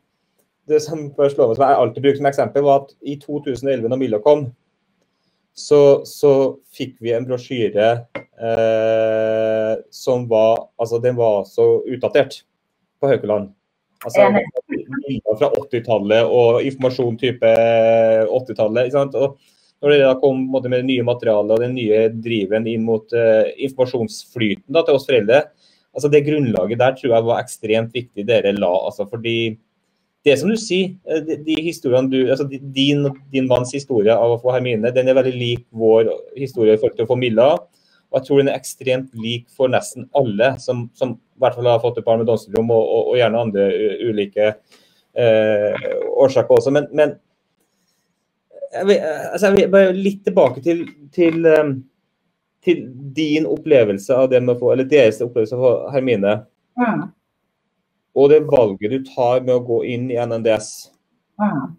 det 0.69 0.81
som 0.85 1.09
først 1.17 1.39
meg, 1.41 1.55
som 1.57 1.65
jeg 1.67 1.83
alltid 1.83 2.05
bruker 2.05 2.21
som 2.21 2.31
eksempel, 2.31 2.65
var 2.67 2.85
at 2.85 2.95
i 3.03 3.19
2011, 3.21 3.89
når 3.89 4.01
Milla 4.01 4.21
kom, 4.25 4.49
så, 5.59 6.05
så 6.07 6.33
fikk 6.75 6.99
vi 7.03 7.15
en 7.17 7.27
brosjyre 7.27 7.89
eh, 8.39 9.73
som 9.91 10.29
var 10.31 10.69
Altså, 10.79 11.01
den 11.03 11.17
var 11.19 11.43
så 11.51 11.81
utdatert 11.91 12.43
på 13.01 13.11
Haukeland. 13.11 13.51
Altså, 14.07 14.29
bilder 14.71 15.39
fra 15.41 15.49
80-tallet 15.59 16.29
og 16.31 16.63
informasjon 16.63 17.19
type 17.19 17.55
80-tallet. 18.31 18.87
ikke 18.87 18.95
sant? 18.95 19.17
Og 19.19 19.39
når 19.83 19.95
det 19.95 20.03
da 20.05 20.15
kom 20.23 20.45
måte, 20.53 20.71
med 20.71 20.85
det 20.85 20.91
nye 20.91 21.07
materialet 21.07 21.55
og 21.55 21.63
den 21.63 21.75
nye 21.75 22.05
driven 22.15 22.67
inn 22.71 22.87
mot 22.87 23.15
eh, 23.15 23.51
informasjonsflyten 23.67 24.75
da, 24.75 24.85
til 24.87 24.99
oss 24.99 25.07
foreldre, 25.09 25.43
altså 25.95 26.11
det 26.13 26.25
grunnlaget 26.27 26.79
der 26.81 26.95
tror 26.99 27.15
jeg 27.15 27.27
var 27.27 27.43
ekstremt 27.43 27.95
viktig 27.95 28.27
dere 28.27 28.55
la. 28.55 28.71
altså 28.91 29.07
fordi 29.11 29.57
det 30.27 30.35
som 30.41 30.51
du 30.51 30.57
sier, 30.59 30.97
eh, 31.09 31.23
de, 31.23 31.57
historiene 31.63 32.11
du, 32.11 32.19
altså 32.31 32.47
din, 32.49 33.07
din 33.33 33.49
manns 33.51 33.73
historie 33.75 34.15
av 34.15 34.35
å 34.35 34.41
få 34.43 34.53
Hermine, 34.55 34.93
den 34.95 35.09
er 35.09 35.19
veldig 35.19 35.35
lik 35.35 35.67
vår 35.71 36.11
historie 36.39 36.75
i 36.75 36.81
forhold 36.81 36.99
til 36.99 37.07
å 37.07 37.13
få 37.13 37.19
Milla. 37.21 37.53
Og 38.09 38.19
jeg 38.19 38.27
tror 38.27 38.41
den 38.41 38.51
er 38.51 38.59
ekstremt 38.59 39.09
lik 39.21 39.49
for 39.53 39.71
nesten 39.71 40.09
alle 40.17 40.55
som, 40.63 40.87
som 40.97 41.15
i 41.15 41.43
hvert 41.43 41.59
fall 41.59 41.69
har 41.69 41.83
fått 41.83 42.01
et 42.01 42.07
barn 42.07 42.23
med 42.23 42.29
Downs 42.29 42.47
syndrom, 42.47 42.73
og, 42.73 42.83
og, 42.83 43.11
og 43.13 43.19
gjerne 43.21 43.43
andre 43.47 43.67
ulike 44.09 44.47
eh, 44.49 45.89
årsaker 46.17 46.57
også. 46.57 46.73
Men, 46.75 46.89
men 46.97 47.15
jeg, 48.73 48.89
vil, 48.89 48.97
altså 49.05 49.51
jeg 49.51 49.57
vil 49.59 49.71
bare 49.77 49.93
litt 49.97 50.25
tilbake 50.27 50.65
til, 50.65 50.83
til, 51.15 51.45
eh, 51.47 51.75
til 52.65 52.83
din 53.17 53.47
opplevelse 53.49 54.17
av 54.17 54.33
det 54.33 54.41
med 54.43 54.57
å 54.57 54.61
få, 54.63 54.73
eller 54.75 54.89
deres 54.89 55.21
opplevelse 55.25 55.61
av 55.61 55.93
Hermine. 55.95 56.41
Mm. 56.81 57.07
Og 58.19 58.33
det 58.33 58.43
valget 58.51 58.91
du 58.91 59.03
tar 59.07 59.45
med 59.47 59.55
å 59.55 59.65
gå 59.65 59.83
inn 59.95 60.09
i 60.11 60.19
NNDS, 60.19 60.73
Mm. 61.39 61.75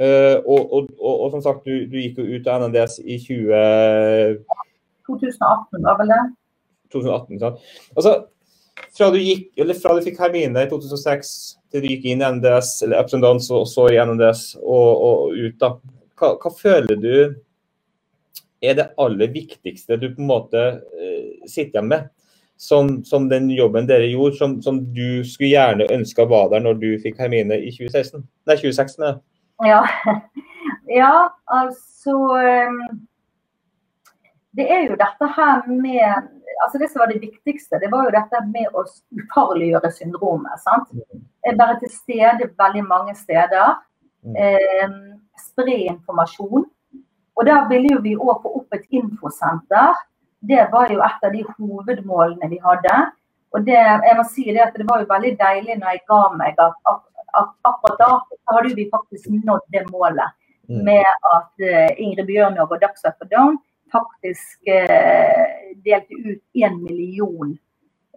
Uh, 0.00 0.38
og, 0.46 0.72
og, 0.72 0.90
og, 1.00 1.14
og 1.24 1.30
som 1.34 1.42
sagt, 1.44 1.64
du, 1.66 1.84
du 1.90 1.96
gikk 1.98 2.20
jo 2.22 2.36
ut 2.38 2.46
av 2.48 2.62
NNDS 2.62 3.00
i 3.02 3.18
20... 3.20 4.44
2018 5.10 5.82
var 5.84 5.98
vel 5.98 6.12
det? 6.12 6.20
2018. 6.94 7.40
Sant? 7.42 7.64
Altså, 7.96 8.12
fra 8.96 9.10
du, 9.12 9.18
gikk, 9.20 9.50
eller 9.60 9.76
fra 9.76 9.96
du 9.96 10.06
fikk 10.06 10.20
Hermine 10.22 10.64
i 10.64 10.70
2006 10.70 11.34
til 11.70 11.84
du 11.84 11.90
gikk 11.90 12.06
inn 12.08 12.22
i 12.22 12.30
NDS, 12.38 12.72
eller 12.86 13.02
Ups 13.02 13.18
and 13.18 13.26
Downs, 13.26 13.50
og 13.52 13.66
så 13.68 13.90
i 13.90 13.98
NDS 14.00 14.44
og, 14.62 15.04
og 15.10 15.36
ut, 15.36 15.58
da. 15.60 15.74
Hva, 16.20 16.32
hva, 16.38 16.54
føler 16.54 17.02
du 17.02 17.14
er 18.60 18.78
det 18.78 18.90
aller 19.00 19.34
viktigste 19.34 19.98
du 20.00 20.10
på 20.14 20.22
en 20.22 20.30
måte 20.30 20.64
uh, 20.80 21.28
sitter 21.44 21.80
igjen 21.80 21.92
med? 21.92 22.08
Som, 22.60 22.98
som, 23.08 23.28
den 23.30 23.46
jobben 23.48 23.86
dere 23.88 24.10
gjorde, 24.10 24.36
som, 24.36 24.58
som 24.60 24.82
du 24.92 25.22
skulle 25.24 25.54
gjerne 25.54 25.86
ønska 25.94 26.26
var 26.28 26.50
der 26.52 26.60
når 26.60 26.74
du 26.82 26.88
fikk 27.00 27.16
Hermine 27.16 27.56
i 27.56 27.70
2016? 27.72 28.20
Nei, 28.20 28.56
2016. 28.60 29.06
Ja. 29.06 29.14
Ja, 29.64 29.78
ja 31.00 31.14
altså 31.48 32.16
um, 32.36 32.82
Det 34.56 34.66
er 34.68 34.84
jo 34.90 34.98
dette 35.00 35.30
her 35.38 35.64
med 35.70 36.28
altså 36.60 36.78
Det 36.82 36.90
som 36.92 37.00
var 37.00 37.08
det 37.14 37.22
viktigste, 37.22 37.80
det 37.80 37.88
var 37.92 38.04
jo 38.04 38.12
dette 38.12 38.42
med 38.52 38.76
å 38.76 38.84
ufarliggjøre 39.16 39.90
syndromet. 39.96 40.60
sant? 40.60 40.92
Være 41.46 41.78
til 41.80 41.92
stede 41.94 42.50
veldig 42.60 42.84
mange 42.84 43.14
steder. 43.16 43.78
Eh, 44.36 44.92
spre 45.40 45.76
informasjon. 45.94 46.66
Og 47.36 47.46
der 47.48 47.68
ville 47.70 47.94
jo 47.94 48.02
vi 48.04 48.16
òg 48.18 48.42
få 48.42 48.52
opp 48.60 48.76
et 48.76 48.84
infosenter. 48.92 49.96
Det 50.48 50.66
var 50.72 50.92
jo 50.92 51.02
et 51.04 51.24
av 51.26 51.34
de 51.34 51.44
hovedmålene 51.56 52.48
vi 52.48 52.60
hadde. 52.64 52.96
Og 53.50 53.64
det, 53.66 53.76
jeg 53.76 54.16
må 54.16 54.24
si 54.30 54.46
det 54.48 54.62
at 54.62 54.76
det 54.78 54.86
var 54.88 55.02
jo 55.02 55.10
veldig 55.10 55.32
deilig 55.40 55.76
når 55.80 55.96
jeg 55.96 56.04
ga 56.08 56.20
meg 56.38 56.60
at, 56.62 56.76
at 56.88 57.00
at 57.38 57.48
akkurat 57.62 57.98
da 57.98 58.10
hadde 58.52 58.74
vi 58.74 58.90
faktisk 58.90 59.26
nådd 59.30 59.66
det 59.72 59.84
målet. 59.90 60.30
Mm. 60.68 60.84
Med 60.84 61.06
at 61.36 61.52
uh, 61.70 61.90
Ingrid 62.02 62.26
Bjørnov 62.26 62.70
og 62.70 62.82
Dagsnytt 62.82 63.18
for 63.18 63.28
Down 63.34 63.58
faktisk 63.92 64.70
uh, 64.70 65.46
delte 65.84 66.14
ut 66.30 66.42
én 66.54 66.76
million 66.86 67.56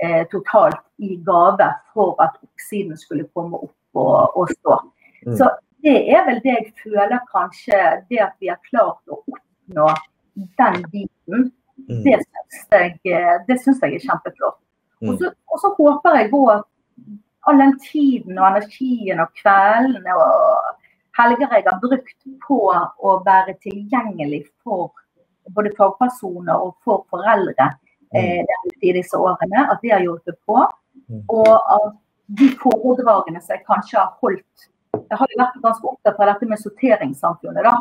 uh, 0.03 0.23
totalt 0.31 0.81
i 0.97 1.17
gave 1.25 1.69
for 1.93 2.21
at 2.21 2.37
oppsiden 2.45 2.97
skulle 2.97 3.29
komme 3.33 3.57
opp 3.57 3.77
og, 3.93 4.37
og 4.37 4.53
stå. 4.59 4.79
Mm. 5.25 5.35
Så 5.37 5.49
det 5.83 5.97
er 6.15 6.25
vel 6.29 6.41
det 6.45 6.53
jeg 6.57 6.73
føler 6.83 7.19
kanskje 7.31 7.79
Det 8.09 8.21
at 8.23 8.35
vi 8.39 8.47
har 8.47 8.61
klart 8.69 9.01
å 9.11 9.19
oppnå 9.19 9.89
den 10.59 10.85
biten, 10.91 11.51
mm. 11.77 12.03
det 12.05 12.19
syns 12.21 12.69
jeg, 12.71 12.97
jeg, 13.07 13.99
er 13.99 14.05
kjempeflott. 14.05 14.59
Mm. 15.01 15.09
Og, 15.09 15.17
så, 15.19 15.33
og 15.51 15.61
så 15.61 15.73
håper 15.77 16.19
jeg 16.19 16.31
òg 16.31 16.51
at 16.57 16.69
all 17.49 17.59
den 17.59 17.73
tiden 17.83 18.39
og 18.39 18.47
energien 18.53 19.19
og 19.19 19.31
kveldene 19.41 20.15
og 20.15 20.83
helger 21.17 21.49
jeg 21.51 21.65
har 21.67 21.79
brukt 21.81 22.27
på 22.47 22.59
å 22.71 23.15
være 23.25 23.57
tilgjengelig 23.65 24.45
for 24.63 24.91
både 25.53 25.73
fagpersoner 25.77 26.55
og 26.55 26.77
for 26.85 27.03
foreldre 27.11 27.67
mm. 28.15 28.19
eh, 28.19 28.61
i 28.81 28.93
disse 28.95 29.17
årene, 29.19 29.67
at 29.69 29.81
det 29.83 29.91
har 29.93 30.05
hjulpet 30.05 30.39
på. 30.47 30.61
Og 31.29 31.51
at 31.51 31.89
de 32.39 32.47
foredragene 32.61 33.41
som 33.43 33.57
jeg 33.57 33.65
kanskje 33.67 33.99
har 33.99 34.13
holdt 34.21 34.69
Jeg 34.93 35.17
har 35.17 35.31
jo 35.31 35.37
vært 35.39 35.55
ganske 35.63 35.87
opptatt 35.89 36.19
av 36.21 36.29
dette 36.29 36.47
med 36.47 36.59
sorteringssamfunnet, 36.61 37.65
da. 37.65 37.71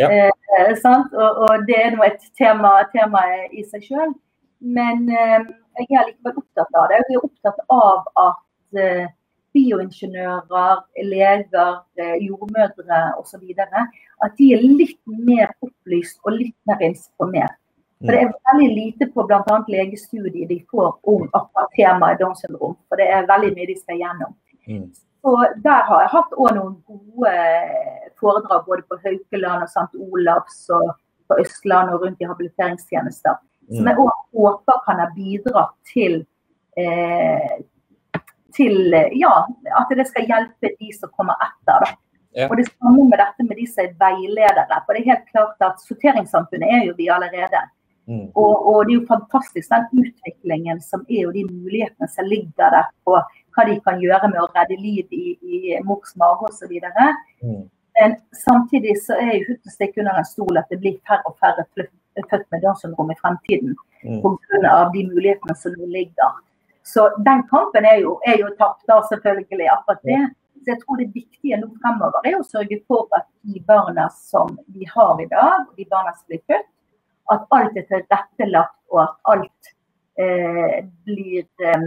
Ja. 0.00 0.08
Eh, 0.08 0.74
og, 0.88 1.14
og, 1.44 1.64
det 1.68 1.76
er 1.78 1.94
nå 1.94 2.04
et 2.06 2.22
tema, 2.38 2.72
tema, 2.94 3.22
i 3.52 3.64
seg 3.68 3.84
sjøl. 3.86 4.14
Men 4.60 5.06
eh, 5.08 5.48
jeg 5.80 5.96
er 5.96 6.08
likevel 6.08 6.40
opptatt 6.42 6.78
av 6.80 6.88
det. 6.90 7.00
Jeg 7.00 7.18
er 7.18 7.26
opptatt 7.28 7.60
av 7.70 8.08
at 8.26 8.46
Eh, 8.78 9.06
bioingeniører, 9.54 10.76
leger, 11.02 11.72
eh, 11.98 12.16
jordmødre 12.26 13.00
osv. 13.18 13.42
At 14.24 14.36
de 14.38 14.52
er 14.54 14.62
litt 14.62 15.00
mer 15.06 15.50
opplyst 15.60 16.20
og 16.24 16.36
litt 16.38 16.54
mer 16.66 16.78
informert. 16.86 17.58
For 17.98 18.12
Det 18.12 18.20
er 18.20 18.32
veldig 18.52 18.68
lite 18.74 19.08
på 19.12 19.26
bl.a. 19.26 19.64
legestudiet 19.68 20.48
de 20.48 20.64
får 20.70 21.00
om 21.02 21.26
akkurat 21.34 21.74
temaet 21.76 22.20
Downs 22.20 22.40
syndrom. 22.40 22.76
For 22.88 22.96
det 22.96 23.08
er 23.10 23.26
veldig 23.26 23.50
mye 23.56 23.66
de 23.66 23.76
skal 23.76 23.98
gjennom. 23.98 24.36
Mm. 24.68 24.86
Så 25.20 25.36
Der 25.64 25.84
har 25.88 26.02
jeg 26.04 26.12
hatt 26.14 26.36
noen 26.56 26.76
gode 26.88 27.30
eh, 27.30 28.08
foredrag 28.20 28.66
både 28.66 28.84
på 28.88 28.98
Haukeland 29.04 29.66
og 29.66 29.68
St. 29.68 30.00
Olavs 30.00 30.62
og 30.76 30.94
på 31.28 31.38
Østlandet 31.42 31.94
og 31.94 32.06
rundt 32.06 32.22
i 32.22 32.28
habiliteringstjenester. 32.28 33.36
Som 33.70 33.84
mm. 33.84 33.90
jeg 33.90 34.00
òg 34.02 34.22
håper 34.34 34.80
kan 34.86 35.02
ha 35.02 35.10
bidratt 35.14 35.76
til 35.92 36.22
eh, 36.80 37.60
til 38.56 38.94
ja, 39.14 39.34
at 39.78 39.92
det 39.94 40.06
skal 40.08 40.26
hjelpe 40.26 40.72
de 40.80 40.92
som 40.96 41.12
kommer 41.14 41.38
etter. 41.44 41.84
Da. 41.84 41.90
Ja. 42.38 42.46
Og 42.48 42.56
Det 42.58 42.66
samme 42.70 43.08
med 43.10 43.18
dette 43.18 43.46
med 43.46 43.58
de 43.58 43.66
som 43.66 43.84
er 43.84 43.94
veiledere. 43.98 44.80
For 44.86 44.94
det 44.94 45.02
er 45.02 45.12
helt 45.12 45.28
klart 45.30 45.66
at 45.66 45.82
Sorteringssamfunnet 45.86 46.74
er 46.78 46.88
jo 46.88 46.96
vi 46.98 47.10
allerede. 47.10 47.62
Mm. 48.10 48.26
Og, 48.34 48.54
og, 48.66 48.86
det 48.86 48.94
er 48.94 48.98
jo 48.98 49.06
fantastisk 49.10 49.70
den 49.70 50.02
utviklingen 50.02 50.80
som 50.82 51.04
er 51.06 51.28
og 51.28 51.34
de 51.36 51.44
mulighetene 51.46 52.08
som 52.10 52.26
ligger 52.26 52.72
der 52.74 52.88
på 53.06 53.18
hva 53.54 53.66
de 53.68 53.76
kan 53.84 54.00
gjøre 54.02 54.30
med 54.32 54.40
å 54.42 54.48
redde 54.54 54.78
liv 54.80 55.14
i, 55.14 55.36
i 55.40 55.78
mors 55.86 56.14
mage 56.20 56.48
osv. 56.50 56.74
Mm. 57.42 57.62
Men 58.00 58.16
samtidig 58.46 58.96
så 59.04 59.18
er 59.20 59.34
jo 59.36 59.54
uten 59.54 59.70
å 59.70 59.74
stikke 59.74 60.02
under 60.02 60.20
en 60.20 60.28
stol 60.28 60.60
at 60.60 60.70
det 60.72 60.80
blir 60.82 61.00
færre 61.08 61.26
og 61.28 61.36
færre 61.42 61.66
født 61.74 62.46
med 62.52 62.62
Downs 62.62 62.84
syndrom 62.84 63.10
i 63.12 63.18
fremtiden. 63.20 63.74
Mm. 64.04 64.20
Pga. 64.22 64.76
de 64.94 65.06
mulighetene 65.10 65.56
som 65.56 65.74
nå 65.76 65.88
ligger. 65.92 66.38
Så 66.82 67.06
den 67.26 67.42
kampen 67.50 67.84
er 67.84 68.00
jo, 68.04 68.16
er 68.26 68.40
jo 68.40 68.48
tapt, 68.58 68.86
da 68.88 69.00
selvfølgelig. 69.08 69.68
akkurat 69.72 70.02
det. 70.04 70.20
Så 70.60 70.72
jeg 70.72 70.80
tror 70.80 70.96
det 71.00 71.14
viktige 71.14 71.58
nå 71.60 71.68
fremover 71.80 72.26
er 72.28 72.36
å 72.36 72.44
sørge 72.44 72.80
for 72.88 73.08
at 73.16 73.26
de 73.48 73.62
barna 73.68 74.08
som 74.12 74.58
vi 74.74 74.88
har 74.94 75.20
i 75.22 75.28
dag, 75.30 75.68
de 75.76 75.86
barna 75.88 76.12
som 76.16 76.26
blir 76.28 76.42
født, 76.50 76.68
at 77.32 77.46
alt 77.56 77.78
er 77.78 77.86
tilrettelagt 77.88 78.76
og 78.90 79.02
at 79.04 79.14
alt 79.32 79.70
eh, 80.20 80.80
blir 81.06 81.46
eh, 81.64 81.86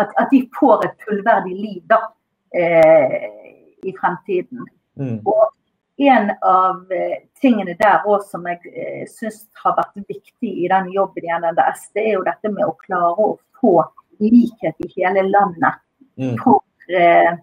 at, 0.00 0.14
at, 0.20 0.30
de 0.30 0.42
får 0.58 0.84
et 0.86 1.04
fullverdig 1.06 1.54
liv 1.54 1.82
da, 1.90 2.00
eh, 2.56 3.28
i 3.82 3.94
fremtiden. 4.00 4.66
Mm. 4.98 5.20
Og 5.26 5.50
en 5.96 6.30
av 6.42 6.92
eh, 6.92 7.18
tingene 7.40 7.76
der 7.78 8.06
også 8.06 8.34
som 8.34 8.46
jeg 8.50 8.60
eh, 8.74 9.02
syns 9.10 9.44
har 9.62 9.76
vært 9.78 10.02
viktig 10.08 10.52
i 10.64 10.68
den 10.70 10.90
jobben 10.94 11.26
i 11.26 11.34
NNDS, 11.38 11.88
det 11.94 12.08
er 12.08 12.16
jo 12.16 12.26
dette 12.26 12.50
med 12.50 12.66
å 12.66 12.76
klare 12.82 13.28
å 13.28 13.34
få 13.60 13.76
likhet 14.22 14.80
i 14.82 14.90
hele 14.96 15.26
landet. 15.28 15.82
Mm. 16.18 16.34
For, 16.42 16.62
eh, 16.90 17.34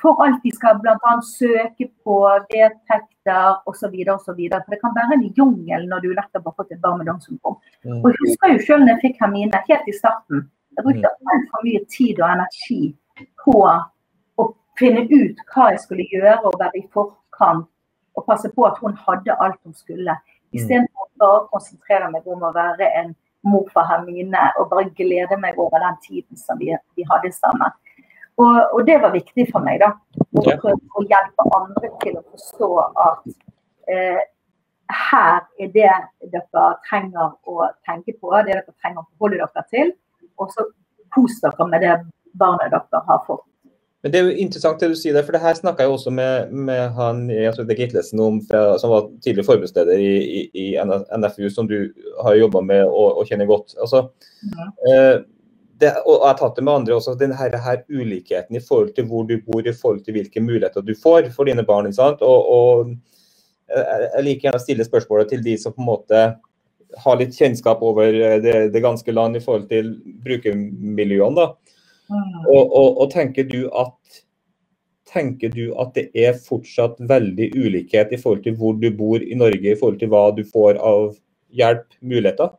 for 0.00 0.20
alt 0.24 0.42
de 0.44 0.50
skal 0.54 0.78
bl.a. 0.82 1.12
søke 1.26 1.88
på 2.04 2.16
vedtekter 2.52 3.60
osv. 3.70 3.94
osv. 4.14 4.40
For 4.52 4.70
det 4.72 4.80
kan 4.82 4.94
være 4.98 5.16
en 5.18 5.24
jungel 5.38 5.88
når 5.90 6.04
du 6.04 6.10
nettopp 6.12 6.50
har 6.50 6.56
fått 6.58 6.74
et 6.74 6.82
barn 6.84 7.00
med 7.00 7.10
Downs 7.10 7.26
syndrom. 7.28 7.58
Mm. 7.84 8.00
Og 8.00 8.10
jeg 8.10 8.20
husker 8.22 8.54
jo 8.54 8.60
selv 8.66 8.84
når 8.84 8.94
jeg 8.94 9.02
fikk 9.06 9.24
Hermine, 9.24 9.62
helt 9.70 9.90
i 9.90 9.96
starten. 9.98 10.46
Jeg 10.76 10.86
brukte 10.86 11.10
mm. 11.10 11.32
altfor 11.34 11.66
mye 11.66 11.82
tid 11.96 12.22
og 12.22 12.30
energi 12.30 12.82
på 13.44 13.58
å 13.64 14.48
finne 14.78 15.04
ut 15.10 15.44
hva 15.52 15.70
jeg 15.74 15.82
skulle 15.84 16.08
gjøre 16.12 16.38
og 16.48 16.58
være 16.62 16.80
i 16.80 16.86
forkant 16.94 17.68
og 18.14 18.26
passe 18.28 18.48
på 18.54 18.64
at 18.68 18.78
hun 18.82 18.94
hadde 19.06 19.36
alt 19.42 19.60
hun 19.66 19.74
skulle. 19.74 20.14
Mm. 20.14 20.58
Istedenfor 20.60 21.10
bare 21.20 21.42
å 21.42 21.46
konsentrere 21.52 22.10
meg 22.10 22.26
om 22.30 22.42
å 22.46 22.54
være 22.54 22.90
en 23.02 23.14
mor 23.44 23.66
for 23.74 23.86
Hermine 23.88 24.46
og 24.60 24.70
bare 24.70 24.88
glede 24.96 25.36
meg 25.40 25.58
over 25.60 25.82
den 25.82 25.98
tiden 26.06 26.38
som 26.40 26.58
vi, 26.60 26.72
vi 26.96 27.06
hadde 27.10 27.32
sammen. 27.36 27.74
Og, 28.42 28.54
og, 28.74 28.80
det 28.86 28.98
var 29.02 29.14
viktig 29.14 29.46
for 29.52 29.62
meg, 29.62 29.80
da. 29.82 29.92
Å 30.34 30.42
prøve 30.42 30.74
å 30.74 31.04
hjelpe 31.06 31.48
andre 31.54 31.90
til 32.02 32.16
å 32.18 32.22
forstå 32.32 32.70
at 33.06 33.28
eh, 33.94 34.22
her 34.90 35.40
er 35.62 35.70
det 35.74 35.92
dere 36.32 36.66
trenger 36.88 37.34
å 37.46 37.70
tenke 37.86 38.16
på, 38.18 38.32
det 38.42 38.56
dere 38.56 38.76
trenger 38.82 39.04
å 39.04 39.08
forholde 39.14 39.42
dere 39.44 39.66
til. 39.70 39.94
Og 40.42 40.50
så 40.50 40.66
kos 41.14 41.38
dere 41.44 41.68
med 41.70 41.84
det 41.86 41.96
barnet 42.38 42.74
dere 42.74 43.02
har 43.08 43.26
fått. 43.28 43.46
Men 44.04 44.12
Det 44.12 44.18
er 44.18 44.26
jo 44.26 44.40
interessant 44.44 44.82
det 44.82 44.90
du 44.92 44.98
sier 45.00 45.14
der, 45.16 45.24
for 45.24 45.32
det 45.32 45.40
her 45.40 45.54
snakka 45.56 45.86
jeg 45.86 45.94
også 45.94 46.10
med, 46.12 46.50
med 46.52 46.90
han 46.92 47.22
Gitlesen 47.30 48.20
om, 48.20 48.42
fra, 48.44 48.74
som 48.76 48.92
var 48.92 49.06
tidligere 49.24 49.46
forbundsleder 49.48 49.96
i, 49.96 50.10
i, 50.20 50.42
i, 50.60 50.66
NFU, 50.76 51.46
som 51.48 51.70
du 51.70 51.78
har 52.20 52.36
jobba 52.36 52.60
med 52.60 52.82
og, 52.84 53.22
og, 53.22 53.22
kjenner 53.30 53.48
godt. 53.48 53.72
Altså, 53.80 54.02
mm. 54.44 54.66
eh, 54.90 55.16
det, 55.80 55.90
og 56.04 56.20
jeg 56.20 56.28
har 56.28 56.38
tatt 56.38 56.56
det 56.58 56.64
med 56.64 56.74
andre 56.74 56.96
også, 56.96 57.16
denne 57.18 57.36
her, 57.38 57.56
her, 57.64 57.82
ulikheten 57.90 58.56
i 58.56 58.62
forhold 58.62 58.94
til 58.94 59.08
hvor 59.10 59.26
du 59.28 59.36
bor, 59.42 59.62
i 59.66 59.74
forhold 59.74 60.04
til 60.06 60.16
hvilke 60.18 60.42
muligheter 60.42 60.84
du 60.86 60.94
får 60.98 61.30
for 61.34 61.50
dine 61.50 61.66
barn. 61.66 61.90
Og, 61.90 62.22
og, 62.22 62.94
Jeg 63.68 64.24
liker 64.26 64.48
gjerne 64.48 64.60
å 64.60 64.64
stille 64.64 64.86
spørsmålet 64.86 65.32
til 65.32 65.44
de 65.44 65.56
som 65.58 65.74
på 65.74 65.82
en 65.82 65.88
måte 65.88 66.24
har 67.04 67.16
litt 67.18 67.34
kjennskap 67.34 67.80
over 67.82 68.12
det, 68.44 68.58
det 68.70 68.82
ganske 68.84 69.12
land 69.12 69.36
i 69.36 69.42
forhold 69.42 69.66
til 69.72 69.96
brukermiljøene. 70.22 71.34
da 71.40 71.74
Mm. 72.10 72.46
Og, 72.52 72.64
og, 72.68 73.00
og, 73.00 73.10
tenker 73.12 73.46
du 73.48 73.62
at 73.72 74.20
tenker 75.08 75.52
du 75.54 75.68
at 75.80 75.94
det 75.96 76.08
er 76.18 76.34
fortsatt 76.36 76.98
veldig 77.08 77.52
ulikhet 77.54 78.12
i 78.12 78.18
forhold 78.20 78.42
til 78.44 78.56
hvor 78.58 78.74
du 78.80 78.88
bor 78.96 79.22
i 79.22 79.36
Norge, 79.38 79.70
i 79.70 79.78
forhold 79.78 80.00
til 80.00 80.10
hva 80.12 80.26
du 80.36 80.42
får 80.48 80.80
av 80.82 81.14
hjelp, 81.54 81.86
muligheter? 82.02 82.50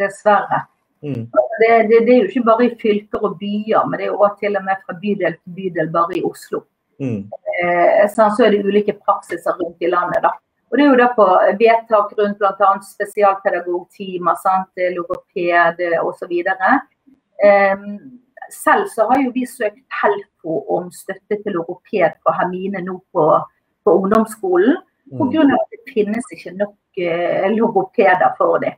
Dessverre. 0.00 0.64
Mm. 1.04 1.26
Det, 1.60 1.70
det, 1.88 2.00
det, 2.06 2.14
er 2.14 2.22
jo 2.22 2.30
ikke 2.30 2.46
bare 2.46 2.66
i 2.66 2.74
fylker 2.80 3.26
og 3.26 3.36
byer, 3.40 3.84
men 3.88 4.00
det 4.00 4.08
er 4.08 4.16
også 4.16 4.40
til 4.40 4.58
og 4.58 4.64
med 4.64 4.82
fra 4.84 4.96
bydel 5.02 5.36
til 5.36 5.54
bydel 5.58 5.92
bare 5.92 6.18
i 6.18 6.24
Oslo. 6.26 6.62
Mm. 7.02 7.22
Eh, 7.60 8.02
sånn, 8.12 8.32
så 8.36 8.46
er 8.46 8.54
det 8.54 8.64
ulike 8.64 8.96
praksiser 8.96 9.56
rundt 9.60 9.84
i 9.84 9.90
landet. 9.92 10.22
da. 10.24 10.32
Og 10.70 10.78
Det 10.78 10.84
er 10.84 10.90
jo 10.90 11.00
da 11.00 11.08
på 11.14 11.26
vedtak 11.60 12.14
rundt 12.18 12.38
bl.a. 12.40 12.70
spesialpedagogtimer, 12.82 14.38
sant? 14.42 14.84
logoped 14.96 15.82
osv. 16.02 16.32
Eh, 17.46 17.84
selv 18.50 18.88
så 18.90 19.06
har 19.10 19.22
jo 19.22 19.34
vi 19.34 19.44
søkt 19.46 19.84
Helfo 20.00 20.62
om 20.76 20.90
støtte 20.94 21.38
til 21.42 21.56
logoped 21.58 22.18
på 22.24 22.34
Hermine 22.34 22.82
nå 22.84 22.98
på, 23.12 23.28
på 23.84 23.96
ungdomsskolen. 24.00 24.80
Mm. 25.12 25.20
Pga. 25.30 25.44
at 25.54 25.70
det 25.70 25.92
finnes 25.94 26.32
ikke 26.34 26.56
nok 26.58 26.98
eh, 26.98 27.46
logopeder 27.54 28.34
for 28.38 28.58
dem. 28.58 28.74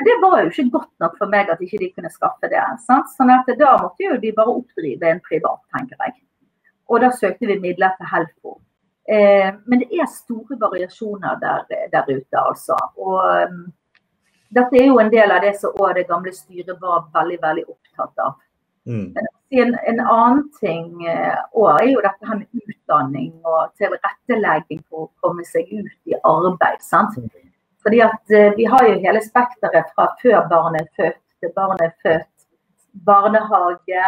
Men 0.00 0.06
det 0.08 0.16
var 0.22 0.38
jo 0.40 0.48
ikke 0.48 0.70
godt 0.72 0.92
nok 1.04 1.16
for 1.20 1.28
meg 1.28 1.50
at 1.52 1.60
ikke 1.60 1.78
de 1.82 1.90
kunne 1.92 2.08
skaffe 2.08 2.48
det. 2.48 2.60
Sant? 2.86 3.10
Sånn 3.18 3.28
at 3.34 3.48
Da 3.60 3.74
måtte 3.82 4.06
jo 4.06 4.14
de 4.22 4.30
bare 4.32 4.54
oppdrive 4.62 5.10
en 5.10 5.20
privat, 5.20 5.60
tenker 5.76 6.00
jeg. 6.06 6.14
Og 6.88 7.02
da 7.02 7.10
søkte 7.12 7.50
vi 7.50 7.58
midler 7.60 7.92
til 7.98 8.08
Helfo. 8.08 8.54
Eh, 9.04 9.50
men 9.68 9.82
det 9.82 9.90
er 9.92 10.08
store 10.08 10.56
variasjoner 10.56 11.36
der, 11.42 11.68
der 11.92 12.08
ute, 12.08 12.38
altså. 12.40 12.78
Og 12.96 13.20
um, 13.44 13.60
dette 14.56 14.80
er 14.80 14.88
jo 14.88 14.96
en 15.04 15.12
del 15.12 15.36
av 15.36 15.44
det 15.44 15.52
som 15.60 15.76
også 15.76 15.98
det 15.98 16.06
gamle 16.08 16.32
styret 16.32 16.80
var 16.80 17.04
veldig, 17.18 17.36
veldig 17.44 17.66
opptatt 17.68 18.24
av. 18.24 18.40
Mm. 18.88 19.12
En, 19.60 19.76
en 19.92 20.00
annen 20.00 20.44
ting 20.62 20.88
òg 21.04 21.60
også 21.60 21.76
er 21.76 21.88
jo 21.90 22.02
dette 22.08 22.30
her 22.30 22.40
med 22.40 22.64
utdanning 22.64 23.30
og 23.44 23.74
tilrettelegging 23.76 24.80
for 24.88 25.04
å 25.04 25.12
komme 25.20 25.44
seg 25.44 25.68
ut 25.68 25.92
i 26.08 26.16
arbeid. 26.24 26.80
sant? 26.80 27.20
Fordi 27.82 28.00
at 28.04 28.34
eh, 28.36 28.52
Vi 28.56 28.64
har 28.68 28.86
jo 28.88 29.00
hele 29.00 29.22
spekteret 29.24 29.92
fra 29.94 30.10
før 30.22 30.48
barnet 30.48 30.86
er 30.86 30.94
født 30.96 31.20
til 31.40 31.52
barnet 31.56 31.86
er 31.86 31.94
født. 32.04 32.28
Barnehage, 33.06 34.04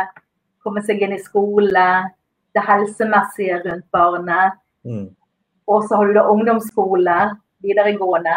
komme 0.63 0.83
seg 0.85 1.03
inn 1.05 1.15
i 1.17 1.23
skole, 1.23 1.87
det 2.53 2.65
helsemessige 2.67 3.61
rundt 3.65 3.87
barnet. 3.95 4.59
Mm. 4.85 5.09
Og 5.71 5.87
så 5.87 5.97
har 5.97 6.11
du 6.11 6.19
da 6.19 6.27
ungdomsskole, 6.29 7.17
videregående. 7.65 8.37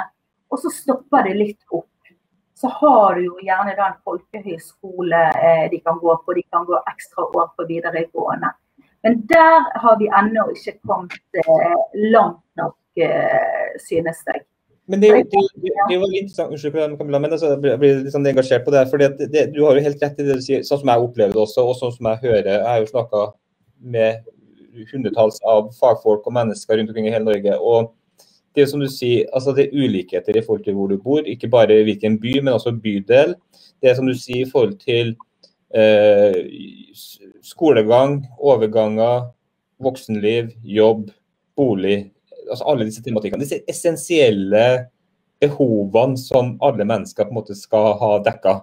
Og 0.51 0.61
så 0.61 0.71
stopper 0.71 1.25
det 1.27 1.35
litt 1.39 1.61
opp. 1.73 1.89
Så 2.55 2.69
har 2.71 3.17
du 3.17 3.25
jo 3.25 3.39
gjerne 3.43 3.73
da 3.75 3.89
en 3.89 3.97
folkehøyskole 4.07 5.23
eh, 5.43 5.65
de 5.71 5.81
kan 5.83 5.97
gå 5.99 6.15
på. 6.23 6.37
De 6.37 6.45
kan 6.53 6.67
gå 6.69 6.77
ekstra 6.93 7.25
år 7.25 7.49
på 7.57 7.65
videregående. 7.67 8.53
Men 9.03 9.19
der 9.29 9.65
har 9.81 9.97
vi 9.99 10.07
ennå 10.21 10.47
ikke 10.53 10.77
kommet 10.87 11.41
eh, 11.41 11.81
langt 12.13 12.45
nok, 12.61 12.77
eh, 12.95 13.75
synes 13.83 14.23
jeg. 14.29 14.45
Men 14.87 15.01
det, 15.01 15.09
det, 15.31 15.41
det, 15.63 15.71
det 15.89 15.97
var 15.97 16.11
interessant, 16.13 16.51
unnskyld 16.53 16.97
Camilla, 16.99 17.19
men 17.19 17.31
altså, 17.33 17.55
jeg 17.55 17.79
blir- 17.81 18.03
litt 18.03 18.13
sånn 18.13 18.27
engasjert 18.29 18.65
på 18.67 18.73
det. 18.75 18.83
fordi 18.91 19.07
det, 19.33 19.47
Du 19.55 19.63
har 19.65 19.75
jo 19.75 19.81
helt 19.81 20.03
rett 20.03 20.19
i 20.19 20.23
det 20.27 20.37
du 20.37 20.43
sier, 20.45 20.61
sånn 20.61 20.83
som 20.83 20.91
jeg 20.93 21.07
opplever 21.07 21.33
det 21.33 21.41
også, 21.41 21.65
og 21.65 21.77
sånn 21.79 21.95
som 21.95 22.09
jeg 22.11 22.21
hører. 22.27 22.51
Jeg 22.53 22.69
har 22.69 22.79
jo 22.83 22.91
snakka 22.93 23.23
med 23.81 24.23
hundretalls 24.91 25.39
av 25.47 25.71
fagfolk 25.79 26.27
og 26.27 26.35
mennesker 26.35 26.77
rundt 26.77 26.91
omkring 26.91 27.07
i 27.07 27.13
hele 27.15 27.25
Norge. 27.25 27.57
og 27.59 27.93
det 28.55 28.63
er 28.63 28.67
som 28.71 28.79
du 28.79 28.87
sier, 28.87 29.25
altså 29.35 29.51
det 29.55 29.65
er 29.67 29.75
ulikheter 29.83 30.37
i 30.37 30.41
forhold 30.41 30.63
til 30.63 30.75
hvor 30.77 30.87
du 30.87 30.95
bor, 30.97 31.25
ikke 31.27 31.49
bare 31.51 31.81
hvilken 31.83 32.15
by, 32.21 32.37
men 32.39 32.53
også 32.53 32.71
bydel. 32.79 33.33
Det 33.83 33.89
er 33.89 33.95
som 33.97 34.07
du 34.07 34.13
sier 34.15 34.45
i 34.45 34.49
forhold 34.49 34.77
til 34.79 35.15
eh, 35.75 36.37
skolegang, 37.43 38.21
overganger, 38.39 39.27
voksenliv, 39.83 40.53
jobb, 40.63 41.09
bolig. 41.57 42.11
Altså 42.49 42.67
Alle 42.71 42.87
disse 42.87 43.03
tematikkene. 43.03 43.43
Disse 43.43 43.63
essensielle 43.69 44.65
behovene 45.41 46.17
som 46.17 46.55
alle 46.63 46.87
mennesker 46.87 47.27
på 47.27 47.33
en 47.33 47.39
måte 47.41 47.57
skal 47.57 47.93
ha 47.99 48.11
dekka. 48.23 48.59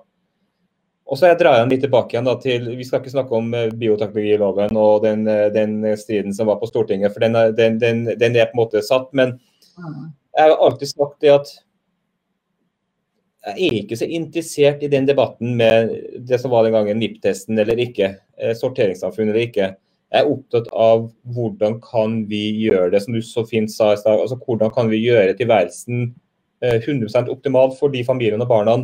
Og 1.13 1.19
så 1.19 1.29
jeg 1.29 1.41
drar 1.43 1.59
jeg 1.59 1.69
litt 1.69 1.83
tilbake 1.85 2.15
igjen 2.15 2.29
da, 2.29 2.37
til 2.41 2.71
Vi 2.79 2.87
skal 2.89 3.03
ikke 3.03 3.13
snakke 3.13 3.37
om 3.37 3.51
eh, 3.59 3.73
bioteknologiloven 3.77 4.79
og 4.81 5.03
den, 5.05 5.27
eh, 5.29 5.51
den 5.53 5.83
striden 6.01 6.33
som 6.33 6.49
var 6.49 6.61
på 6.61 6.71
Stortinget, 6.71 7.13
for 7.13 7.25
den 7.25 7.37
den, 7.59 7.77
den, 7.83 8.07
den 8.17 8.39
er 8.39 8.49
på 8.49 8.57
en 8.57 8.63
måte 8.63 8.85
satt. 8.87 9.13
men 9.13 9.37
jeg 10.33 10.49
har 10.49 10.57
alltid 10.57 10.89
sagt 10.89 11.21
det 11.21 11.33
at 11.35 11.51
jeg 13.43 13.69
er 13.69 13.77
ikke 13.81 13.99
så 13.99 14.07
interessert 14.07 14.83
i 14.87 14.91
den 14.91 15.07
debatten 15.09 15.57
med 15.59 15.91
det 16.29 16.39
som 16.41 16.53
var 16.53 16.63
den 16.65 16.77
gangen 16.77 17.01
NIP-testen 17.03 17.59
eller 17.59 17.81
ikke, 17.83 18.15
eh, 18.39 18.55
sorteringssamfunn 18.57 19.33
eller 19.33 19.43
ikke. 19.49 19.73
Jeg 20.13 20.21
er 20.21 20.33
opptatt 20.33 20.67
av 20.77 21.07
hvordan 21.33 21.79
kan 21.81 22.19
vi 22.29 22.43
gjøre 22.67 22.91
det, 22.93 23.01
som 23.05 23.17
du 23.17 23.23
så 23.25 23.47
fint 23.49 23.73
sa 23.73 23.95
i 23.95 24.01
stad. 24.01 24.21
Altså, 24.21 24.37
hvordan 24.37 24.73
kan 24.75 24.91
vi 24.93 25.01
gjøre 25.07 25.37
tilværelsen 25.39 26.03
eh, 26.61 26.79
100% 26.83 27.31
optimal 27.33 27.73
for 27.79 27.93
de 27.95 28.05
familiene 28.05 28.45
og 28.45 28.53
barna 28.53 28.77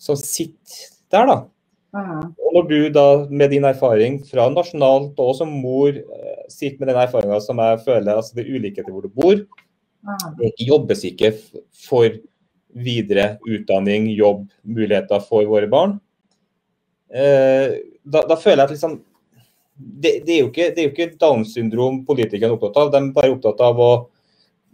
som 0.00 0.16
sitter 0.16 0.94
der, 1.12 1.28
da. 1.28 1.36
Og 1.94 2.56
når 2.56 2.64
du 2.70 2.78
da 2.90 3.06
med 3.30 3.52
din 3.54 3.66
erfaring 3.68 4.16
fra 4.26 4.48
nasjonalt 4.50 5.20
og 5.22 5.36
som 5.38 5.52
mor 5.62 5.92
eh, 5.94 6.46
sitter 6.50 6.80
med 6.80 6.90
den 6.90 7.02
erfaringa 7.04 7.38
som 7.44 7.60
jeg 7.62 7.82
føler, 7.84 8.16
altså 8.16 8.34
det 8.34 8.44
er 8.44 8.56
ulikheter 8.56 8.90
hvor 8.90 9.04
du 9.04 9.12
bor, 9.14 9.36
det 10.40 10.50
jobbes 10.60 11.04
ikke 11.06 11.30
for 11.86 12.16
videre 12.74 13.36
utdanning, 13.46 14.08
jobb, 14.10 14.48
muligheter 14.66 15.22
for 15.22 15.46
våre 15.48 15.68
barn. 15.70 15.98
Eh, 17.14 17.78
da, 18.02 18.24
da 18.26 18.36
føler 18.40 18.64
jeg 18.64 18.66
at 18.66 18.74
liksom 18.74 18.96
det, 19.76 20.20
det, 20.26 20.34
er 20.34 20.40
jo 20.40 20.50
ikke, 20.50 20.68
det 20.74 20.82
er 20.82 20.86
jo 20.86 20.92
ikke 20.92 21.16
Downs 21.20 21.54
syndrom 21.56 22.02
politikerne 22.06 22.52
er 22.52 22.56
opptatt 22.56 22.78
av. 22.80 22.92
De 22.94 23.00
er 23.00 23.14
bare 23.16 23.34
opptatt 23.34 23.62
av 23.64 23.80
å 23.82 23.90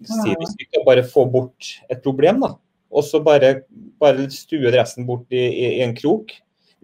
si 0.00 0.34
det 0.34 0.50
vi 0.58 0.68
og 0.80 0.86
bare 0.88 1.04
få 1.08 1.24
bort 1.32 1.72
et 1.88 2.02
problem. 2.04 2.42
da. 2.44 2.54
Og 2.90 3.06
så 3.06 3.20
bare, 3.24 3.62
bare 4.02 4.28
stue 4.34 4.72
resten 4.74 5.06
bort 5.08 5.26
i, 5.32 5.40
i, 5.40 5.66
i 5.78 5.84
en 5.86 5.96
krok. 5.96 6.34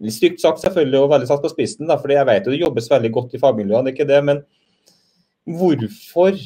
Litt 0.01 0.15
stygt 0.15 0.41
sagt 0.41 0.61
selvfølgelig, 0.63 1.01
og 1.01 1.11
veldig 1.13 1.29
satt 1.29 1.43
på 1.43 1.51
spissen, 1.51 1.87
da, 1.89 1.97
for 1.97 2.13
jeg 2.13 2.27
vet 2.29 2.45
jo 2.45 2.53
det 2.53 2.61
jobbes 2.61 2.89
veldig 2.91 3.11
godt 3.15 3.33
i 3.33 3.41
fagmiljøene, 3.41 3.93
ikke 3.93 4.05
det, 4.09 4.19
men 4.25 4.43
hvorfor 5.57 6.37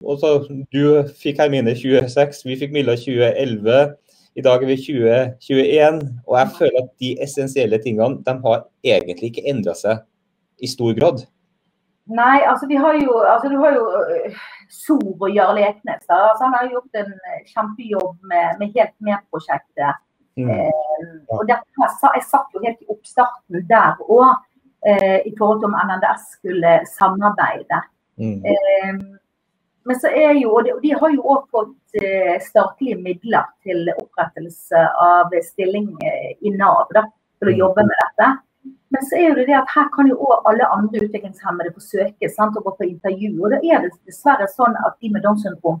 også, 0.00 0.46
Du 0.72 1.02
fikk 1.20 1.42
Hermine 1.42 1.74
26, 1.76 2.46
vi 2.48 2.56
fikk 2.56 2.72
Milla 2.72 2.94
2011. 2.96 3.92
I 4.40 4.44
dag 4.44 4.62
er 4.64 4.70
vi 4.70 4.78
2021. 4.80 5.98
Og 6.24 6.38
jeg 6.38 6.54
føler 6.56 6.78
at 6.80 6.88
de 7.04 7.10
essensielle 7.22 7.78
tingene 7.84 8.22
de 8.24 8.34
har 8.46 8.64
egentlig 8.80 9.28
ikke 9.28 9.44
endra 9.52 9.76
seg 9.76 10.00
i 10.62 10.70
stor 10.70 10.94
grad. 10.98 11.24
Nei, 12.12 12.42
altså 12.50 12.66
vi 12.66 12.78
har 12.82 12.96
jo 12.98 13.20
altså 13.20 13.48
Du 13.50 13.58
har 13.62 13.76
jo 13.76 13.84
Sor 14.72 15.02
Sov 15.02 15.22
og 15.22 15.34
Jarl 15.34 15.60
Eknes. 15.62 16.02
Altså, 16.08 16.44
han 16.44 16.54
har 16.56 16.64
jo 16.66 16.78
gjort 16.78 16.98
en 17.02 17.12
øh, 17.12 17.42
kjempejobb 17.52 18.16
med, 18.30 18.56
med 18.58 18.72
Helt 18.76 18.96
med-prosjektet. 18.98 20.00
Mm. 20.40 20.48
Eh, 20.50 21.08
og 21.30 21.44
dette, 21.48 21.88
jeg 22.16 22.24
satt 22.24 22.54
jo 22.54 22.62
helt 22.64 22.80
i 22.80 22.88
oppstarten 22.90 23.66
der 23.68 24.00
òg, 24.08 24.30
eh, 24.88 25.18
i 25.28 25.32
forhold 25.38 25.60
til 25.60 25.68
om 25.68 25.76
NNDS 25.76 26.30
skulle 26.38 26.78
samarbeide. 26.88 27.82
Mm. 28.16 28.40
Eh, 28.48 29.02
men 29.84 29.98
så 29.98 30.08
er 30.08 30.32
jo, 30.38 30.54
og 30.56 30.64
de, 30.64 30.74
de 30.82 30.94
har 30.94 31.12
jo 31.12 31.26
òg 31.34 31.46
fått 31.52 32.00
eh, 32.02 32.38
statlige 32.42 32.98
midler 33.02 33.46
til 33.66 33.90
opprettelse 33.96 34.86
av 35.04 35.34
stilling 35.44 35.90
eh, 36.06 36.32
i 36.40 36.54
Nav 36.56 36.88
da, 36.96 37.06
til 37.42 37.52
å 37.52 37.52
Mm. 37.52 37.58
jobbe 37.58 37.84
med 37.88 37.96
dette. 38.06 38.26
Men 38.92 39.02
så 39.08 39.16
er 39.18 39.28
jo 39.28 39.34
det 39.38 39.46
det 39.48 39.56
at 39.56 39.70
her 39.74 39.88
kan 39.94 40.06
jo 40.10 40.16
òg 40.20 40.42
alle 40.50 40.66
andre 40.74 41.00
utviklingshemmede 41.06 41.72
få 41.74 41.80
søke 41.80 42.28
sant, 42.30 42.56
og 42.56 42.64
gå 42.64 42.74
på 42.78 42.84
intervju. 42.90 43.30
Og 43.44 43.50
da 43.54 43.58
er 43.64 43.80
det 43.86 43.90
dessverre 44.06 44.46
sånn 44.52 44.76
at 44.86 44.98
de 45.00 45.10
med 45.14 45.22
Downs 45.24 45.42
syndrom 45.46 45.80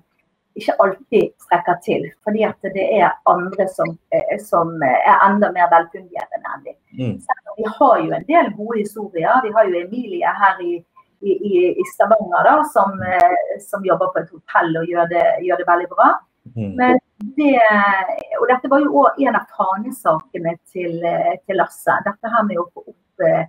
ikke 0.56 0.74
alltid 0.84 1.30
strekker 1.44 1.76
til. 1.84 2.02
Fordi 2.24 2.42
at 2.44 2.56
det 2.76 2.86
er 3.00 3.12
andre 3.28 3.68
som, 3.72 3.92
eh, 4.12 4.38
som 4.40 4.74
er 4.82 5.20
enda 5.28 5.52
mer 5.52 5.68
velfungerende 5.72 6.40
enn 6.54 6.64
de. 6.64 6.74
Mm. 6.98 7.14
Vi 7.56 7.64
har 7.78 8.00
jo 8.00 8.12
en 8.12 8.24
del 8.28 8.50
gode 8.56 8.78
historier. 8.80 9.40
Vi 9.44 9.52
har 9.52 9.64
jo 9.68 9.78
Emilie 9.84 10.26
her 10.42 10.60
i, 10.60 10.74
i, 11.22 11.30
i- 11.32 11.74
i 11.80 11.84
Stavanger 11.94 12.44
da, 12.44 12.62
som, 12.72 12.98
eh, 13.02 13.58
som 13.60 13.84
jobber 13.84 14.08
på 14.12 14.20
et 14.24 14.30
hotell 14.30 14.76
og 14.82 14.86
gjør 14.88 15.08
det, 15.08 15.24
gjør 15.46 15.56
det 15.58 15.66
veldig 15.68 15.88
bra. 15.88 16.10
Mm. 16.56 16.74
Men 16.76 16.98
det, 17.38 17.54
og 18.40 18.48
dette 18.50 18.70
var 18.70 18.82
jo 18.82 19.04
òg 19.04 19.20
en 19.22 19.38
av 19.38 19.48
fanesakene 19.56 20.56
til, 20.72 20.98
eh, 21.06 21.34
til 21.46 21.60
Lasse. 21.60 21.98
Dette 22.06 22.32
her 22.34 22.46
med 22.48 22.58
å 22.58 22.68
få 22.74 22.84
opp 22.90 23.26
eh, 23.26 23.44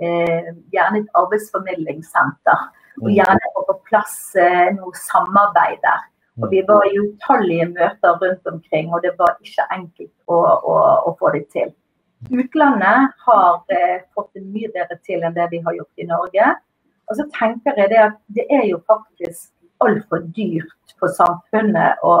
eh, 0.00 0.52
gjerne 0.72 1.02
et 1.02 1.18
arbeidsformidlingssenter. 1.22 2.68
Og 3.02 3.10
Mm. 3.10 3.14
gjerne 3.14 3.50
få 3.54 3.64
på 3.66 3.74
plass 3.90 4.34
eh, 4.36 4.70
noe 4.74 4.92
samarbeid 4.94 5.78
der. 5.84 6.06
Og 6.42 6.50
vi 6.50 6.62
var 6.66 6.86
i 6.86 6.98
utallige 6.98 7.66
møter 7.66 8.18
rundt 8.22 8.46
omkring, 8.46 8.92
og 8.94 9.02
det 9.02 9.12
var 9.18 9.36
ikke 9.42 9.66
enkelt 9.74 10.12
å, 10.30 10.38
å, 10.38 10.74
å 11.10 11.16
få 11.18 11.32
det 11.34 11.44
til. 11.50 11.72
Utlandet 12.30 13.14
har 13.26 13.62
eh, 13.74 14.00
fått 14.14 14.32
det 14.34 14.42
mye 14.46 14.70
bedre 14.74 14.98
til 15.06 15.22
enn 15.22 15.34
det 15.34 15.48
vi 15.50 15.60
har 15.66 15.74
gjort 15.74 16.02
i 16.02 16.06
Norge. 16.06 16.48
Og 17.10 17.16
så 17.18 17.26
tenker 17.34 17.78
jeg 17.78 17.90
det 17.90 18.00
at 18.04 18.18
det 18.34 18.46
er 18.50 18.64
jo 18.70 18.78
faktisk 18.86 19.50
altfor 19.82 20.26
dyrt 20.34 20.74
for 21.00 21.14
samfunnet 21.16 22.04
å, 22.06 22.18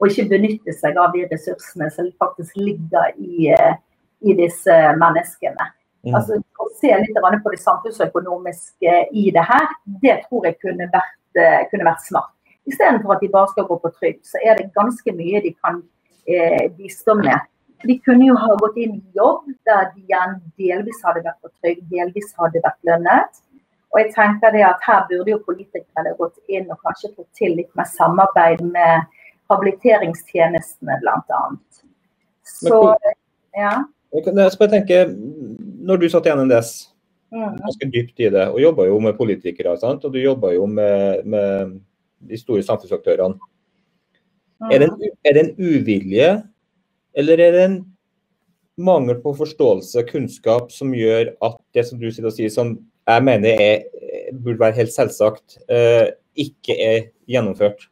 og, 0.00 0.06
ikke 0.08 0.28
benytte 0.30 0.74
seg 0.76 0.98
av 1.00 1.12
de 1.16 1.26
ressursene 1.30 1.90
som 1.94 2.08
faktisk 2.22 2.56
ligger 2.56 3.12
i, 3.18 3.50
eh, 3.54 3.76
i 4.24 4.36
disse 4.38 4.76
menneskene. 5.00 5.70
Mm. 6.06 6.14
Altså, 6.16 6.40
å 6.40 6.68
se 6.80 6.92
litt 6.96 7.16
på 7.44 7.52
det 7.52 7.60
samfunnsøkonomiske 7.60 8.96
i 9.12 9.30
det 9.36 9.44
her, 9.44 9.66
det 10.02 10.20
tror 10.28 10.48
jeg 10.48 10.60
kunne 10.64 10.88
vært, 10.92 11.18
eh, 11.36 11.66
kunne 11.70 11.88
vært 11.90 12.06
smart. 12.06 12.32
Istedenfor 12.66 13.16
at 13.16 13.20
de 13.20 13.28
bare 13.28 13.48
skal 13.48 13.66
gå 13.68 13.76
på 13.80 13.92
trygd, 13.98 14.24
så 14.24 14.40
er 14.44 14.56
det 14.56 14.72
ganske 14.74 15.12
mye 15.12 15.42
de 15.42 15.52
kan 15.64 15.82
eh, 16.28 16.68
bistå 16.76 17.14
med. 17.14 17.40
De 17.84 17.96
kunne 18.04 18.26
jo 18.26 18.36
ha 18.36 18.56
gått 18.60 18.76
inn 18.76 18.98
i 18.98 19.16
jobb 19.16 19.46
der 19.64 19.90
de 19.94 20.02
igjen 20.04 20.36
delvis 20.60 21.00
hadde 21.04 21.24
vært 21.24 21.40
på 21.40 21.52
trygd, 21.60 21.86
delvis 21.92 22.34
hadde 22.36 22.60
vært 22.64 22.80
lønnet. 22.84 23.40
Og 23.90 23.98
jeg 23.98 24.12
tenker 24.14 24.52
det 24.54 24.62
at 24.66 24.84
Her 24.86 25.06
burde 25.08 25.32
jo 25.32 25.40
politikerne 25.46 26.14
gått 26.18 26.38
inn 26.48 26.68
og 26.70 26.78
kanskje 26.84 27.10
fått 27.16 27.30
til 27.38 27.56
litt 27.58 27.70
mer 27.78 27.88
samarbeid 27.90 28.62
med 28.62 29.08
habiliteringstjenestene 29.50 31.00
bl.a. 31.02 31.40
Så, 32.46 32.78
ja. 33.56 33.74
Jeg 34.14 34.52
skal 34.54 34.70
tenke, 34.70 35.04
Når 35.10 36.02
du 36.02 36.08
satt 36.10 36.26
i 36.26 36.34
NNDS, 36.34 36.72
mm. 37.34 37.60
ganske 37.62 37.90
dypt 37.94 38.22
i 38.22 38.30
det, 38.30 38.46
og 38.50 38.60
jobba 38.62 38.86
jo 38.86 38.98
med 39.02 39.18
politikere, 39.18 39.76
sant? 39.78 40.04
og 40.04 40.14
du 40.14 40.20
jobba 40.20 40.52
jo 40.54 40.66
med, 40.66 41.24
med, 41.24 41.78
de 42.20 42.36
store 42.36 42.62
samfunnsaktørene. 42.62 43.38
Mm. 44.60 44.70
Er, 44.70 44.78
det 44.78 44.88
en, 44.90 45.12
er 45.24 45.34
det 45.34 45.44
en 45.46 45.54
uvilje, 45.56 46.28
eller 47.16 47.40
er 47.40 47.54
det 47.56 47.62
en 47.64 47.78
mangel 48.80 49.16
på 49.22 49.32
forståelse 49.38 50.04
kunnskap 50.08 50.68
som 50.72 50.92
gjør 50.96 51.32
at 51.44 51.56
det 51.74 51.86
som 51.88 52.00
du 52.00 52.10
sier 52.12 52.52
som 52.52 52.74
jeg 53.16 53.24
mener 53.28 53.62
er, 53.66 53.82
burde 54.44 54.60
være 54.60 54.78
helt 54.80 54.92
selvsagt, 54.94 55.58
eh, 55.68 56.12
ikke 56.36 56.76
er 56.76 56.98
gjennomført? 57.28 57.88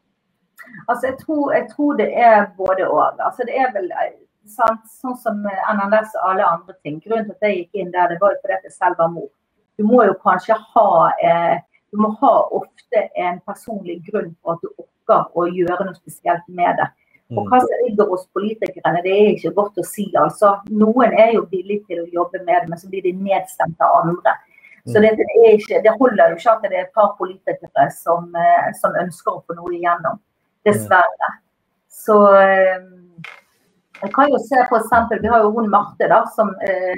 Altså, 0.87 1.07
jeg 1.09 1.17
tror, 1.23 1.51
jeg 1.53 1.67
tror 1.75 1.93
det 1.99 2.09
er 2.17 2.45
både 2.57 2.87
og. 2.89 3.19
Altså, 3.19 3.43
det 3.47 3.55
er 3.57 3.71
vel 3.75 3.89
eh, 3.91 4.13
sant, 4.47 4.85
sånn 5.01 5.17
som 5.23 5.41
NNS 5.45 6.15
og 6.19 6.29
alle 6.31 6.45
andre 6.45 6.77
ting. 6.83 7.01
Grunnen 7.05 7.27
til 7.27 7.37
at 7.37 7.49
jeg 7.49 7.57
gikk 7.63 7.81
inn 7.81 7.91
der, 7.95 8.11
det 8.11 8.21
var 8.21 8.35
jo 8.35 8.41
fordi 8.43 8.59
jeg 8.63 8.77
selv 8.77 9.01
var 9.01 9.11
mor. 9.15 9.29
Du 9.79 9.85
må 9.87 10.03
jo 10.03 10.15
kanskje 10.23 10.57
ha 10.73 10.89
eh, 11.23 11.57
du 11.91 11.97
må 11.97 12.11
ha 12.21 12.33
ofte 12.53 13.05
en 13.17 13.39
personlig 13.49 13.99
grunn 14.05 14.33
for 14.41 14.57
at 14.57 14.63
du 14.65 14.69
orker 14.83 15.37
å 15.37 15.45
gjøre 15.49 15.87
noe 15.87 15.97
spesielt 15.97 16.45
med 16.47 16.77
det. 16.77 16.89
Og 17.37 17.45
hva 17.45 17.59
som 17.61 17.81
ligger 17.83 18.09
hos 18.09 18.25
politikerne, 18.33 19.03
det 19.05 19.11
er 19.13 19.27
ikke 19.35 19.53
godt 19.57 19.77
å 19.77 19.85
si. 19.85 20.07
altså. 20.17 20.55
Noen 20.73 21.13
er 21.13 21.35
jo 21.35 21.43
villige 21.51 21.85
til 21.89 22.01
å 22.03 22.07
jobbe 22.13 22.41
med 22.41 22.55
det, 22.55 22.69
men 22.71 22.81
så 22.81 22.89
blir 22.89 23.05
de 23.05 23.13
nedstemt 23.13 23.81
av 23.85 23.99
andre. 23.99 24.33
Så 24.87 25.01
det, 25.03 25.11
det, 25.19 25.27
ikke, 25.51 25.81
det, 25.83 25.93
holder 25.99 26.31
jo 26.31 26.39
ikke 26.39 26.53
at 26.55 26.65
det 26.65 26.77
er 26.77 26.85
et 26.85 26.95
par 26.95 27.13
politikere 27.19 27.89
som, 27.95 28.29
eh, 28.35 28.69
som 28.79 28.95
ønsker 29.01 29.35
å 29.35 29.43
få 29.43 29.57
noe 29.57 29.73
igjennom. 29.75 30.19
Dessverre. 30.67 31.31
Så 31.89 32.15
eh, 32.37 32.79
jeg 33.99 34.13
kan 34.15 34.31
jo 34.31 34.39
se 34.45 34.63
på 34.69 34.79
eksempel, 34.79 35.21
Vi 35.21 35.31
har 35.31 35.43
jo 35.43 35.51
hun 35.57 35.69
Marte 35.69 36.07
da, 36.07 36.23
som, 36.35 36.53
eh, 36.67 36.95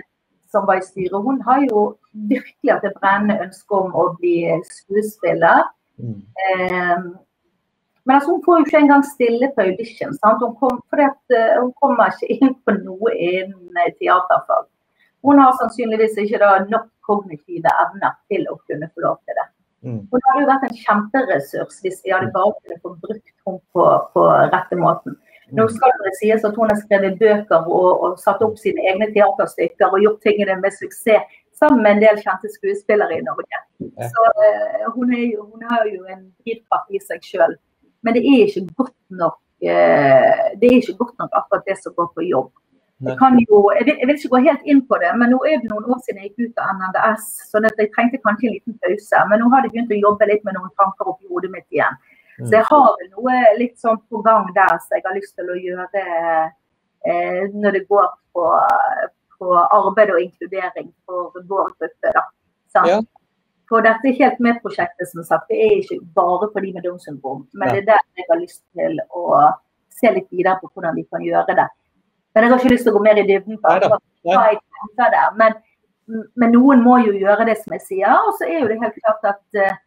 som 0.51 0.67
var 0.67 0.81
i 0.81 0.85
styret. 0.85 1.23
Hun 1.25 1.41
har 1.41 1.65
jo 1.69 1.95
virkelig 2.13 2.73
hatt 2.73 2.85
et 2.85 2.99
brennende 3.01 3.39
ønske 3.47 3.75
om 3.75 3.95
å 3.95 4.11
bli 4.19 4.37
skuespiller. 4.69 5.65
Mm. 5.97 6.21
Eh, 6.45 6.99
men 8.05 8.15
altså, 8.15 8.35
hun 8.35 8.43
får 8.45 8.59
jo 8.59 8.65
ikke 8.65 8.83
engang 8.83 9.03
stille 9.05 9.51
på 9.55 9.61
audition. 9.61 10.13
Hun, 10.25 10.55
kom, 10.59 10.81
at, 11.07 11.35
hun, 11.61 11.73
kommer 11.81 12.13
ikke 12.13 12.37
inn 12.37 12.55
på 12.65 12.77
noe 12.77 13.13
innen 13.13 13.97
teaterfag. 13.99 14.69
Hun 15.25 15.39
har 15.41 15.57
sannsynligvis 15.60 16.17
ikke 16.17 16.51
nok 16.69 16.88
kognitive 17.05 17.73
evner 17.86 18.15
til 18.31 18.47
å 18.49 18.57
kunne 18.67 18.89
få 18.93 19.03
lov 19.05 19.19
til 19.25 19.38
det. 19.38 19.47
Mm. 19.81 19.99
Hun 20.12 20.23
hadde 20.27 20.43
jo 20.43 20.47
vært 20.49 20.65
en 20.67 20.77
kjemperessurs 20.77 21.81
hvis 21.81 22.01
vi 22.05 22.13
hadde 22.13 22.29
bare 22.36 22.53
kunnet 22.62 22.81
få 22.86 22.93
brukt 23.01 23.29
henne 23.47 23.62
på, 23.73 23.86
på, 24.13 24.25
rette 24.53 24.77
måten. 24.77 25.17
Nå 25.51 25.65
mm. 25.65 25.73
skal 25.75 25.95
det 26.05 26.13
sies 26.19 26.45
at 26.47 26.57
hun 26.57 26.69
har 26.69 26.79
skrevet 26.84 27.17
bøker 27.21 27.65
og, 27.65 27.89
og 28.05 28.19
satt 28.21 28.43
opp 28.45 28.60
sine 28.62 28.86
egne 28.91 29.10
teaterstykker 29.15 29.89
og 29.89 30.05
gjort 30.05 30.21
tingene 30.27 30.60
med 30.62 30.75
suksess 30.77 31.39
sammen 31.62 31.81
med 31.84 31.97
en 31.97 32.03
del 32.05 32.21
kjente 32.21 32.49
skuespillere 32.53 33.17
i 33.17 33.25
Norge. 33.25 33.62
Så 34.13 34.23
uh, 34.38 34.88
hun, 34.95 35.13
jo, 35.17 35.45
hun, 35.49 35.65
har 35.69 35.86
jo 35.89 36.05
en 36.10 36.23
drivkraft 36.41 36.93
i 36.93 37.01
seg 37.01 37.25
sjøl. 37.25 37.57
Men 38.01 38.17
det 38.17 38.23
er 38.25 38.47
ikke 38.47 38.65
godt 38.79 38.97
nok 39.17 39.38
uh, 39.65 40.41
det 40.62 40.69
er 40.69 40.79
ikke 40.79 40.97
godt 41.03 41.17
nok 41.21 41.38
akkurat 41.41 41.67
det 41.69 41.77
som 41.81 41.97
går 41.97 42.10
på 42.15 42.25
jobb. 42.29 42.49
Jeg, 43.01 43.45
jo, 43.49 43.59
jeg, 43.73 43.85
vil, 43.87 43.95
jeg, 43.97 44.07
vil, 44.07 44.17
ikke 44.19 44.31
gå 44.31 44.39
helt 44.45 44.67
inn 44.69 44.81
på 44.85 44.97
det, 45.01 45.11
men 45.17 45.31
nå 45.33 45.39
er 45.49 45.61
det 45.61 45.69
noen 45.71 45.87
år 45.89 46.01
siden 46.05 46.21
jeg 46.21 46.31
gikk 46.31 46.51
ut 46.51 46.61
av 46.61 46.73
NNDS. 46.77 47.27
Så 47.49 47.61
jeg 47.65 47.89
trengte 47.95 48.19
kanskje 48.21 48.49
en 48.49 48.55
liten 48.57 48.75
pause. 48.83 49.21
Men 49.31 49.41
nå 49.41 49.49
har 49.53 49.65
jeg 49.65 49.73
begynt 49.73 49.93
å 49.95 50.01
jobbe 50.01 50.27
litt 50.29 50.43
med 50.45 50.57
noen 50.57 50.73
tanker 50.77 51.09
oppi 51.09 51.29
hodet 51.31 51.49
mitt 51.53 51.65
igjen. 51.73 51.97
Mm. 52.37 52.45
Så 52.45 52.51
jeg 52.57 52.67
har 52.69 52.85
vel 52.99 53.09
noe 53.15 53.39
litt 53.57 53.81
sånn 53.81 53.97
på 54.09 54.21
gang 54.25 54.51
der 54.57 54.75
som 54.83 54.97
jeg 54.97 55.05
har 55.07 55.17
lyst 55.17 55.33
til 55.37 55.49
å 55.49 55.57
gjøre 55.57 56.05
eh, 56.05 57.41
når 57.53 57.77
det 57.77 57.83
går 57.89 58.07
på, 58.37 58.45
på, 59.39 59.49
arbeid 59.63 60.13
og 60.13 60.21
inkludering 60.21 60.93
for 61.05 61.41
vår 61.49 61.73
gruppe. 61.81 62.13
da. 62.13 62.25
Ja. 62.85 63.01
For 63.71 63.83
dette 63.85 64.13
Helt 64.17 64.39
med-prosjektet 64.43 65.09
som 65.09 65.23
sagt, 65.23 65.49
det 65.49 65.57
er 65.63 65.77
ikke 65.79 66.01
bare 66.15 66.49
for 66.51 66.61
de 66.61 66.73
med 66.75 66.83
Downs 66.83 67.05
syndrom, 67.07 67.45
men 67.53 67.69
ja. 67.71 67.75
det 67.77 67.81
er 67.81 67.91
der 67.93 68.01
jeg 68.19 68.27
har 68.29 68.41
lyst 68.41 68.63
til 68.75 68.99
å 69.15 69.27
se 69.95 70.11
litt 70.11 70.27
videre 70.33 70.59
på 70.59 70.67
hvordan 70.73 70.97
vi 70.97 71.05
kan 71.07 71.23
gjøre 71.23 71.55
det. 71.55 71.69
Men 72.33 72.45
jeg 72.45 72.51
har 72.51 72.61
ikke 72.61 72.73
lyst 72.73 72.87
til 72.87 72.93
å 72.93 72.97
gå 72.97 73.03
mer 73.05 73.19
i 73.19 73.27
dybden 73.27 73.59
på 73.61 73.75
hva 73.75 74.41
jeg 74.47 74.59
tenker 74.59 75.13
der. 75.13 75.31
Men, 75.39 75.55
men, 76.39 76.53
noen 76.55 76.83
må 76.85 76.97
jo 77.05 77.15
gjøre 77.15 77.47
det 77.49 77.57
som 77.61 77.75
jeg 77.75 77.83
sier. 77.87 78.11
Og 78.27 78.37
så 78.39 78.47
er 78.47 78.61
jo 78.61 78.69
det 78.71 78.79
helt 78.81 78.99
klart 79.01 79.27
at 79.33 79.59
uh, 79.59 79.79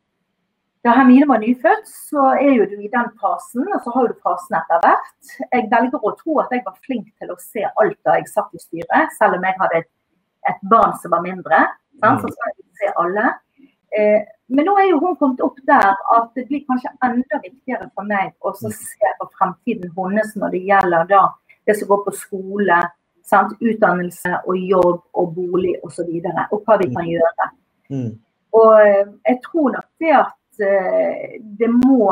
da 0.85 0.93
Hermine 0.99 1.29
var 1.31 1.41
nyfødt, 1.41 1.87
så 2.11 2.27
er 2.37 2.59
jo 2.59 2.67
du 2.69 2.75
i 2.77 2.91
den 2.93 3.07
fasen, 3.21 3.65
og 3.73 3.81
så 3.87 3.95
har 3.95 4.11
du 4.11 4.19
fasen 4.27 4.59
etter 4.59 4.83
hvert. 4.85 5.31
Jeg 5.41 5.71
velger 5.73 6.05
å 6.05 6.13
tro 6.19 6.43
at 6.43 6.53
jeg 6.53 6.65
var 6.67 6.77
flink 6.85 7.07
til 7.17 7.33
å 7.33 7.39
se 7.41 7.65
alt 7.65 7.97
da 8.05 8.19
jeg 8.19 8.29
satt 8.33 8.53
i 8.53 8.61
styret, 8.61 9.15
selv 9.17 9.39
om 9.39 9.49
jeg 9.49 9.57
hadde 9.63 9.81
et, 9.81 9.91
et 10.53 10.69
barn 10.69 10.93
som 11.01 11.17
var 11.17 11.25
mindre. 11.25 11.63
Sant? 12.03 12.21
Så 12.21 12.35
skal 12.35 12.53
jeg 12.53 12.69
se 12.83 12.93
alle. 13.01 13.33
Eh, 13.97 14.21
men 14.53 14.69
nå 14.69 14.75
er 14.77 14.91
jo 14.91 15.01
hun 15.01 15.17
kommet 15.17 15.41
opp 15.45 15.57
der 15.65 15.95
at 15.95 16.29
det 16.37 16.45
blir 16.51 16.65
kanskje 16.69 16.93
enda 17.07 17.41
viktigere 17.41 17.89
for 17.95 18.05
meg 18.09 18.35
å 18.45 18.53
se 18.61 19.13
på 19.21 19.29
fremtiden 19.39 19.93
hennes 19.97 20.35
når 20.37 20.53
det 20.53 20.63
gjelder 20.69 21.09
da 21.15 21.23
det 21.67 21.79
som 21.79 21.89
går 21.89 22.05
på 22.05 22.15
skole, 22.17 22.81
sant? 23.25 23.57
utdannelse 23.61 24.41
og 24.45 24.57
jobb 24.59 25.03
og 25.13 25.35
bolig 25.37 25.77
osv. 25.81 25.87
Og, 25.87 25.93
så 25.97 26.07
videre, 26.09 26.47
og 26.53 26.65
hva 26.65 26.79
vi 26.81 26.91
kan 26.93 27.09
gjøre. 27.09 27.51
Mm. 27.93 28.11
Og 28.55 28.73
eh, 28.81 29.07
jeg 29.29 29.39
tror 29.45 29.71
nok 29.75 29.87
det 30.01 30.17
at 30.17 30.65
uh, 30.65 31.39
det 31.59 31.71
må 31.75 32.09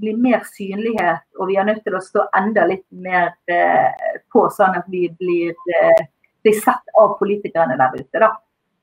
bli 0.00 0.14
mer 0.16 0.42
synlighet, 0.48 1.26
og 1.38 1.50
vi 1.50 1.58
er 1.60 1.66
nødt 1.68 1.82
til 1.84 1.94
å 1.94 2.02
stå 2.02 2.24
enda 2.40 2.64
litt 2.66 2.86
mer 2.90 3.34
uh, 3.52 4.14
på, 4.32 4.46
sånn 4.56 4.78
at 4.80 4.88
vi 4.90 5.04
blir, 5.20 5.52
uh, 5.54 6.00
blir, 6.42 6.56
sett 6.58 6.94
av 6.98 7.18
politikerne 7.20 7.76
der 7.78 8.00
ute. 8.00 8.22
da. 8.22 8.32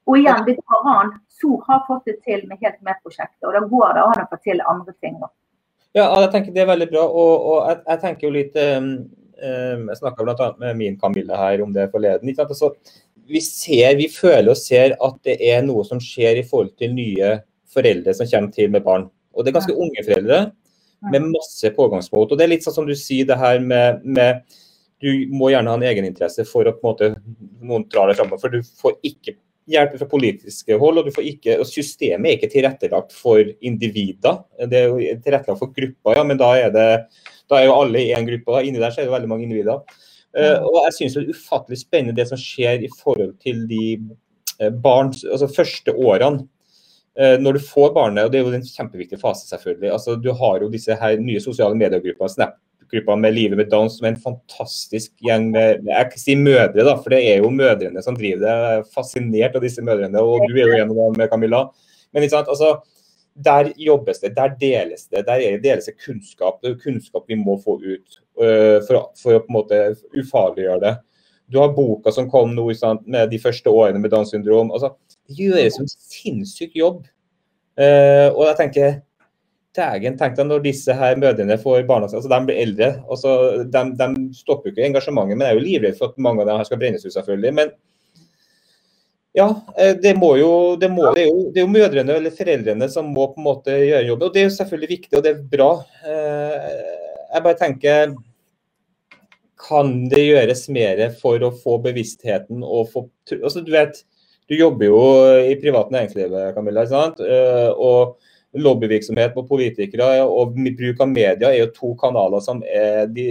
Og 0.08 0.22
igjen, 0.22 0.46
vi 0.48 0.56
tar 0.62 0.88
an. 0.94 1.12
SOR 1.42 1.66
har 1.68 1.84
fått 1.90 2.08
det 2.08 2.22
til 2.24 2.46
med 2.48 2.62
Helt 2.64 2.80
med-prosjektet, 2.86 3.44
og 3.44 3.58
da 3.58 3.66
går 3.68 3.98
det 3.98 4.06
an 4.06 4.24
å 4.24 4.30
få 4.32 4.40
til 4.46 4.64
andre 4.64 4.96
ting. 5.02 5.18
Da. 5.20 5.32
Ja, 5.98 6.06
jeg 6.22 6.32
tenker 6.32 6.56
det 6.56 6.64
er 6.64 6.70
veldig 6.72 6.88
bra. 6.94 7.04
Og, 7.10 7.34
og 7.52 7.58
jeg, 7.68 7.82
jeg, 7.90 8.02
tenker 8.06 8.28
jo 8.28 8.34
litt 8.38 8.56
um, 8.62 8.92
jeg 9.38 10.00
snakka 10.00 10.26
bl.a. 10.26 10.48
med 10.62 10.80
min 10.80 10.96
Camilla 11.00 11.38
her 11.38 11.62
om 11.66 11.74
det 11.76 11.90
forleden. 11.94 12.32
Altså, 12.42 12.72
vi, 13.28 13.42
ser, 13.44 13.96
vi 14.00 14.08
føler 14.12 14.54
og 14.54 14.60
ser 14.60 14.96
at 14.96 15.20
det 15.28 15.38
er 15.50 15.66
noe 15.66 15.86
som 15.88 16.02
skjer 16.02 16.42
i 16.42 16.46
forhold 16.48 16.74
til 16.80 16.96
nye 16.96 17.36
foreldre 17.74 18.16
som 18.18 18.30
kommer 18.30 18.54
til 18.56 18.72
med 18.74 18.86
barn. 18.86 19.10
Og 19.36 19.46
det 19.46 19.52
er 19.52 19.60
ganske 19.60 19.76
unge 19.78 20.06
foreldre 20.06 20.40
med 21.12 21.28
masse 21.30 21.70
pågangsmot. 21.76 22.32
Og 22.32 22.40
det 22.40 22.48
er 22.48 22.54
litt 22.56 22.66
sånn 22.66 22.80
som 22.80 22.88
du 22.88 22.96
sier 22.98 23.28
det 23.30 23.38
her 23.38 23.60
med, 23.62 24.02
med 24.04 24.42
du 25.04 25.28
må 25.30 25.52
gjerne 25.54 25.70
ha 25.70 25.78
en 25.78 25.86
egeninteresse 25.86 26.46
for 26.50 26.66
å 26.66 26.74
på 26.74 26.82
en 26.82 26.90
måte 26.90 27.12
noen 27.62 27.86
drar 27.92 28.10
deg 28.10 28.18
framover. 28.18 28.42
For 28.42 28.54
du 28.54 28.64
får 28.82 28.98
ikke 29.06 29.38
hjelp 29.68 29.98
fra 30.00 30.08
politiske 30.10 30.78
hold, 30.80 31.02
og, 31.02 31.08
du 31.08 31.16
får 31.16 31.28
ikke, 31.28 31.58
og 31.62 31.68
systemet 31.68 32.30
er 32.30 32.38
ikke 32.38 32.52
tilrettelagt 32.54 33.16
for 33.16 33.44
individer. 33.68 34.42
Det 34.72 34.84
er 34.88 35.20
tilrettelagt 35.24 35.60
for 35.60 35.74
grupper, 35.76 36.16
ja, 36.16 36.24
men 36.28 36.40
da 36.40 36.54
er 36.58 36.72
det 36.74 36.88
da 37.50 37.60
er 37.60 37.70
jo 37.70 37.78
alle 37.80 38.04
i 38.04 38.14
én 38.16 38.28
gruppe. 38.28 38.54
og 38.54 38.68
Inni 38.68 38.82
der 38.82 38.94
så 38.94 39.02
er 39.02 39.10
det 39.10 39.16
veldig 39.16 39.32
mange 39.32 39.48
individer. 39.48 39.82
Uh, 40.38 40.60
og 40.68 40.84
jeg 40.86 40.94
synes 40.98 41.16
det 41.16 41.24
er 41.24 41.34
ufattelig 41.34 41.80
spennende 41.82 42.18
det 42.18 42.28
som 42.30 42.40
skjer 42.40 42.84
i 42.86 42.92
forhold 43.00 43.34
til 43.42 43.64
de 43.70 43.86
barns 44.84 45.24
altså 45.24 45.50
første 45.54 45.94
årene. 45.96 46.46
Uh, 47.18 47.38
når 47.42 47.58
du 47.58 47.66
får 47.66 47.94
barnet, 47.96 48.26
og 48.26 48.32
det 48.34 48.40
er 48.40 48.46
jo 48.46 48.54
en 48.54 48.66
kjempeviktig 48.68 49.20
fase, 49.22 49.48
selvfølgelig. 49.50 49.92
altså 49.92 50.16
Du 50.22 50.32
har 50.34 50.62
jo 50.62 50.70
disse 50.70 50.96
her 50.96 51.18
nye 51.18 51.42
sosiale 51.42 51.78
mediegruppene, 51.78 52.30
Snap-gruppa 52.30 53.16
med 53.18 53.34
Livet 53.34 53.58
med 53.58 53.72
Downs, 53.72 53.98
som 53.98 54.06
er 54.06 54.14
en 54.14 54.22
fantastisk 54.22 55.12
gjeng 55.26 55.50
med 55.56 55.88
Jeg 55.88 56.12
kan 56.12 56.22
si 56.22 56.36
mødre, 56.36 56.84
da, 56.84 56.94
for 57.00 57.16
det 57.16 57.24
er 57.32 57.42
jo 57.42 57.50
mødrene 57.50 58.04
som 58.04 58.20
driver 58.20 58.44
det. 58.44 58.54
Jeg 58.54 58.84
er 58.84 58.94
fascinert 58.94 59.58
av 59.58 59.66
disse 59.66 59.82
mødrene, 59.82 60.22
og 60.22 60.46
du 60.46 60.54
er 60.60 60.68
jo 60.68 60.78
en 60.78 60.94
av 60.94 61.02
dem, 61.02 61.26
Camilla. 61.32 61.64
Men 62.14 62.24
ikke 62.24 62.38
sant, 62.38 62.54
altså 62.54 62.76
der 63.44 63.72
jobbes 63.78 64.20
det, 64.20 64.36
der 64.36 64.56
deles 64.60 65.08
det. 65.08 65.26
Der 65.28 65.42
er 65.42 65.60
deles 65.62 65.86
det 65.86 65.98
kunnskap. 66.06 66.62
Det 66.62 66.72
er 66.72 66.80
kunnskap 66.82 67.28
vi 67.30 67.38
må 67.40 67.58
få 67.62 67.78
ut 67.82 68.22
uh, 68.42 68.80
for, 68.88 69.12
for, 69.20 69.38
å 69.38 69.44
på 69.44 69.52
en 69.52 69.58
måte 69.58 69.82
ufarliggjøre 70.18 70.82
det. 70.84 70.94
Du 71.48 71.60
har 71.62 71.76
boka 71.76 72.12
som 72.12 72.30
kom 72.32 72.56
nå 72.56 72.68
sant, 72.76 73.06
med 73.08 73.30
de 73.32 73.40
første 73.40 73.72
årene 73.72 74.02
med 74.04 74.12
Downs 74.12 74.34
syndrom. 74.34 74.72
Altså, 74.76 74.96
det 75.30 75.38
gjøres 75.40 75.80
en 75.80 75.92
sinnssyk 75.92 76.76
jobb. 76.76 77.06
Uh, 77.78 78.34
og 78.34 78.48
jeg 78.50 78.58
tenker 78.64 78.96
Dægen, 79.78 80.16
tenk 80.18 80.34
deg 80.34 80.48
når 80.50 80.64
disse 80.64 80.94
her 80.98 81.20
mødrene 81.22 81.54
får 81.62 81.84
barna 81.86 82.08
sine, 82.10 82.18
altså 82.24 82.32
de 82.32 82.48
blir 82.48 82.62
eldre. 82.64 82.88
Altså, 83.14 83.34
de, 83.70 83.84
de 84.00 84.08
stopper 84.34 84.72
jo 84.72 84.74
ikke 84.74 84.88
engasjementet, 84.88 85.38
men 85.38 85.46
jeg 85.46 85.54
er 85.54 85.60
jo 85.60 85.66
livredd 85.68 86.00
for 86.00 86.10
at 86.10 86.24
mange 86.26 86.42
av 86.42 86.50
dem 86.50 86.64
skal 86.66 86.80
brennes 86.82 87.06
ut, 87.06 87.14
selvfølgelig. 87.14 87.52
men 87.60 87.76
ja, 89.38 89.48
eh, 89.78 89.96
det, 90.02 90.16
jo, 90.40 90.76
det, 90.82 90.90
må, 90.90 91.12
det, 91.14 91.22
er 91.22 91.28
jo, 91.28 91.42
det, 91.52 91.62
er 91.62 91.66
jo, 91.66 91.70
mødrene 91.70 92.16
eller 92.18 92.34
foreldrene 92.34 92.88
som 92.90 93.12
må 93.14 93.28
på 93.30 93.42
en 93.42 93.46
måte 93.46 93.76
gjøre 93.76 94.08
jobben. 94.08 94.26
Og 94.26 94.34
det 94.34 94.42
er 94.42 94.48
jo 94.48 94.56
selvfølgelig 94.56 94.90
viktig, 94.96 95.14
og 95.14 95.26
det 95.26 95.34
er 95.34 95.44
bra. 95.52 95.68
Eh, 96.10 96.72
jeg 97.28 97.46
bare 97.46 97.60
tenker 97.60 98.16
Kan 99.68 100.08
det 100.10 100.24
gjøres 100.24 100.64
mer 100.74 101.04
for 101.22 101.44
å 101.44 101.52
få 101.54 101.76
bevisstheten 101.84 102.64
og 102.64 102.90
få 102.94 103.04
altså 103.36 103.62
du 103.66 103.74
vet, 103.74 104.00
Du 104.48 104.56
jobber 104.56 104.88
jo 104.88 105.00
i 105.44 105.58
privat 105.60 105.92
næringsliv, 105.92 106.34
Camilla. 106.56 106.88
sant? 106.88 107.20
Eh, 107.20 107.70
og 107.76 108.18
lobbyvirksomhet 108.58 109.36
mot 109.36 109.46
politikere 109.50 110.24
og 110.24 110.56
bruk 110.56 111.02
av 111.04 111.10
media 111.12 111.50
er 111.52 111.60
jo 111.60 111.74
to 111.76 111.94
kanaler 112.00 112.42
som 112.42 112.64
er 112.64 113.10
de 113.12 113.26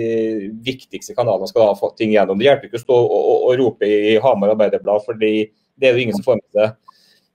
viktigste 0.63 1.17
kanalene 1.17 1.49
skal 1.49 1.71
ha 1.71 1.79
fått 1.79 1.97
ting 1.99 2.13
gjennom. 2.13 2.39
Det 2.39 2.47
hjelper 2.47 2.69
ikke 2.69 2.83
å 2.83 2.85
stå 2.85 2.99
og, 3.01 3.17
og, 3.17 3.39
og 3.49 3.63
rope 3.63 3.89
i 3.89 4.19
Hamar 4.23 4.53
Arbeiderblad, 4.55 5.07
fordi 5.09 5.49
det 5.77 5.89
er 5.89 5.97
jo 5.97 6.05
ingen 6.05 6.19
som 6.19 6.27
får 6.27 6.41
med 6.41 6.59
seg. 6.59 6.77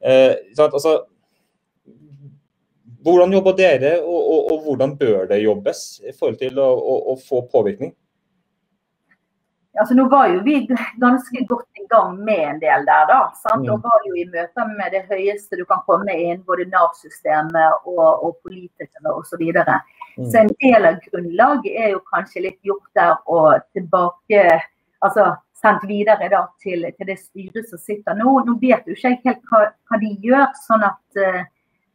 Eh, 0.02 0.34
altså, 0.66 0.98
hvordan 3.06 3.34
jobber 3.34 3.58
dere, 3.58 3.96
og, 4.02 4.22
og, 4.22 4.52
og, 4.52 4.62
hvordan 4.66 4.96
bør 4.98 5.26
det 5.30 5.42
jobbes 5.44 6.02
i 6.06 6.14
forhold 6.14 6.38
til 6.42 6.62
å, 6.62 6.70
å 7.14 7.18
få 7.22 7.46
påvirkning? 7.54 7.94
altså 9.80 9.96
Nå 9.96 10.08
var 10.12 10.28
jo 10.28 10.42
vi 10.46 10.58
ganske 11.00 11.44
godt 11.50 11.80
i 11.80 11.86
gang 11.90 12.18
med 12.26 12.42
en 12.50 12.60
del 12.60 12.86
der. 12.86 13.06
da, 13.10 13.20
sant? 13.40 13.66
Mm. 13.66 13.72
Og 13.74 13.86
var 13.86 14.08
jo 14.08 14.18
i 14.20 14.28
møter 14.34 14.74
med 14.76 14.94
det 14.96 15.06
høyeste 15.10 15.60
du 15.60 15.64
kan 15.70 15.84
komme 15.88 16.16
inn, 16.18 16.44
både 16.48 16.68
Nav-systemet 16.74 17.88
og, 17.88 18.08
og 18.26 18.38
politikere 18.44 19.14
osv. 19.14 19.32
Så, 19.32 19.40
videre. 19.40 19.80
Mm. 20.18 20.28
så 20.28 20.42
en 20.42 20.52
del 20.60 20.86
av 20.90 21.00
grunnlaget 21.06 21.78
er 21.86 21.94
jo 21.94 22.02
kanskje 22.12 22.44
litt 22.50 22.60
gjort 22.68 22.90
der 23.00 23.14
og 23.32 23.64
tilbake 23.72 24.44
altså 25.02 25.30
sendt 25.62 25.84
videre 25.90 26.30
da, 26.32 26.46
til, 26.64 26.86
til 26.98 27.10
det 27.10 27.18
styret 27.22 27.68
som 27.70 27.82
sitter 27.82 28.18
nå. 28.18 28.38
Nå 28.48 28.58
vet 28.62 28.88
jo 28.88 28.96
ikke 28.96 29.14
jeg 29.14 29.22
helt 29.26 29.44
hva, 29.52 29.66
hva 29.90 30.00
de 30.02 30.14
gjør, 30.26 30.48
sånn 30.68 30.88
at 30.88 31.20
uh, 31.22 31.44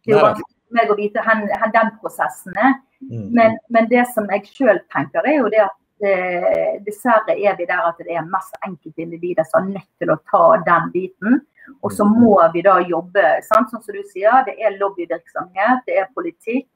det 0.06 0.14
er 0.14 0.22
vanskelig 0.22 0.52
for 0.52 0.78
meg 0.78 0.92
å 0.92 0.98
vite 1.00 1.24
hvor 1.26 1.72
den 1.74 1.90
prosessen 2.02 2.60
er. 2.62 2.78
Mm. 3.00 3.26
Men, 3.36 3.58
men 3.74 3.90
det 3.90 4.06
som 4.14 4.28
jeg 4.32 4.46
sjøl 4.48 4.80
tenker, 4.94 5.26
er 5.26 5.40
jo 5.40 5.50
det 5.52 5.64
at 5.66 5.76
uh, 6.06 6.70
dessverre 6.86 7.36
er 7.36 7.58
vi 7.58 7.68
der 7.68 7.90
at 7.90 8.00
det 8.02 8.14
er 8.14 8.30
mest 8.30 8.56
enkeltindivider 8.66 9.46
som 9.50 9.66
er 9.66 9.80
nødt 9.80 9.92
til 10.02 10.14
å 10.14 10.20
ta 10.30 10.46
den 10.68 10.90
biten. 10.94 11.42
Og 11.82 11.92
så 11.92 12.06
må 12.06 12.38
vi 12.54 12.62
da 12.62 12.78
jobbe, 12.86 13.24
sant? 13.42 13.72
sånn 13.72 13.82
som 13.82 13.96
du 13.96 14.02
sier, 14.12 14.44
det 14.46 14.54
er 14.62 14.78
lobbyvirksomhet, 14.78 15.82
det 15.88 15.98
er 16.02 16.12
politikk. 16.14 16.68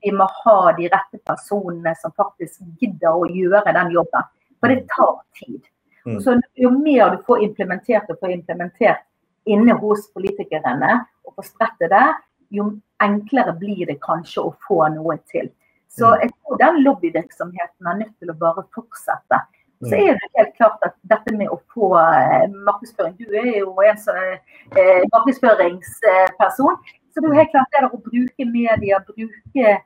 Vi 0.00 0.12
må 0.16 0.24
ha 0.24 0.72
de 0.78 0.88
rette 0.88 1.20
personene 1.28 1.92
som 2.00 2.14
faktisk 2.16 2.62
gidder 2.80 3.20
å 3.20 3.28
gjøre 3.28 3.74
den 3.76 3.92
jobben. 3.92 4.30
For 4.60 4.72
det 4.72 4.86
tar 4.92 5.18
tid. 5.36 5.60
Mm. 6.06 6.16
Og 6.16 6.22
så 6.22 6.40
jo 6.56 6.70
mer 6.70 7.10
du 7.10 7.22
får 7.26 7.42
implementert 7.44 8.10
og 8.10 8.18
får 8.20 8.32
implementert 8.32 9.04
inne 9.46 9.72
hos 9.80 10.06
politikerne, 10.14 11.06
og 11.26 11.34
får 11.36 11.48
spredt 11.50 11.78
det 11.80 11.90
der, 11.90 12.14
jo 12.50 12.80
enklere 13.02 13.52
blir 13.58 13.86
det 13.86 14.00
kanskje 14.00 14.42
å 14.42 14.54
få 14.66 14.82
noe 14.94 15.16
til. 15.30 15.50
Så 15.88 16.06
Mm. 16.06 16.20
jeg 16.20 16.30
tror 16.30 16.58
den 16.58 16.82
lobbyvirksomheten 16.84 17.86
er 17.86 17.96
nødt 17.98 18.18
til 18.18 18.30
å 18.30 18.38
bare 18.38 18.64
fortsette. 18.74 19.40
Så 19.82 19.96
Mm. 19.96 20.08
er 20.08 20.12
det 20.14 20.30
helt 20.36 20.56
klart 20.56 20.78
at 20.82 20.94
dette 21.08 21.36
med 21.36 21.48
å 21.48 21.58
få 21.74 21.96
eh, 21.98 22.48
markedsføring 22.48 23.16
Du 23.18 23.24
er 23.34 23.58
jo 23.60 23.74
en 23.80 23.96
sånn 23.96 24.38
eh, 24.76 25.02
markedsføringsperson. 25.12 26.76
Så 27.10 27.20
det 27.20 27.24
er 27.24 27.32
jo 27.32 27.40
helt 27.40 27.50
klart 27.50 27.72
det 27.72 27.90
å 27.90 28.02
bruke 28.02 28.44
media, 28.46 28.98
bruke 29.00 29.80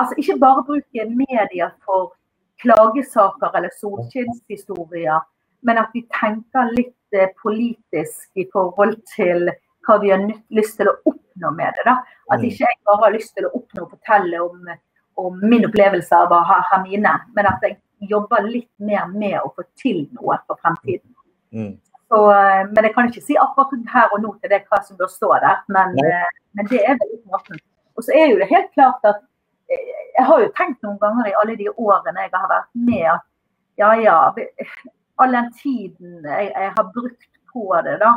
altså 0.00 0.14
Ikke 0.18 0.38
bare 0.38 0.64
bruke 0.64 1.04
media 1.08 1.70
for 1.84 2.12
klagesaker 2.60 3.54
eller 3.54 3.70
solskinnshistorier, 3.78 5.20
men 5.66 5.78
at 5.78 5.90
vi 5.94 6.04
tenker 6.20 6.70
litt 6.76 7.16
eh, 7.16 7.30
politisk 7.42 8.30
i 8.38 8.46
forhold 8.52 8.98
til 9.14 9.50
hva 9.86 9.96
vi 10.02 10.12
har 10.12 10.24
lyst 10.54 10.76
til 10.78 10.90
å 10.90 10.96
oppnå 11.08 11.50
med 11.56 11.74
det. 11.76 11.84
da. 11.88 11.96
At 12.30 12.40
Mm. 12.40 12.44
ikke 12.50 12.64
jeg 12.66 12.80
bare 12.86 13.04
har 13.04 13.12
lyst 13.12 13.34
til 13.34 13.46
å 13.46 13.52
oppnå 13.54 13.82
og 13.82 13.90
fortelle 13.90 14.40
om, 14.44 14.68
om 15.16 15.40
min 15.42 15.64
opplevelse 15.64 16.12
av 16.12 16.32
å 16.32 16.44
ha 16.44 16.62
Hermine, 16.70 17.14
men 17.34 17.46
at 17.46 17.62
jeg 17.62 17.78
jobber 18.00 18.42
litt 18.42 18.70
mer 18.78 19.06
med 19.08 19.40
å 19.40 19.52
få 19.56 19.64
til 19.76 20.08
noe 20.12 20.38
for 20.46 20.58
fremtiden. 20.62 21.14
Mm. 21.52 21.78
Så, 22.08 22.18
eh, 22.32 22.64
men 22.72 22.84
jeg 22.84 22.94
kan 22.94 23.08
ikke 23.08 23.24
si 23.24 23.36
akkurat 23.36 23.72
her 23.92 24.12
og 24.12 24.22
nå 24.22 24.34
til 24.40 24.50
det 24.50 24.64
hva 24.68 24.82
som 24.84 24.96
bør 24.96 25.08
stå 25.08 25.32
der, 25.40 25.64
men, 25.68 25.96
eh, 26.04 26.28
men 26.54 26.66
det 26.66 26.84
er 26.84 26.96
veldig 27.00 27.24
måten. 27.32 27.58
Og 27.96 28.04
så 28.04 28.12
er 28.14 28.30
jo 28.30 28.38
det 28.38 28.48
helt 28.48 28.70
klart 28.74 29.00
at 29.04 29.24
jeg 29.68 30.24
har 30.24 30.40
jo 30.40 30.52
tenkt 30.56 30.82
noen 30.82 30.98
ganger 30.98 31.28
i 31.28 31.34
alle 31.42 31.56
de 31.56 31.68
årene 31.68 32.22
jeg 32.24 32.30
har 32.32 32.48
vært 32.48 32.68
med 32.74 33.04
at 33.12 33.24
ja 33.78 33.92
ja, 34.00 34.32
all 35.18 35.32
den 35.32 35.52
tiden 35.62 36.24
jeg, 36.24 36.52
jeg 36.54 36.72
har 36.76 36.90
brukt 36.94 37.30
på 37.52 37.64
det, 37.84 37.98
da. 38.00 38.12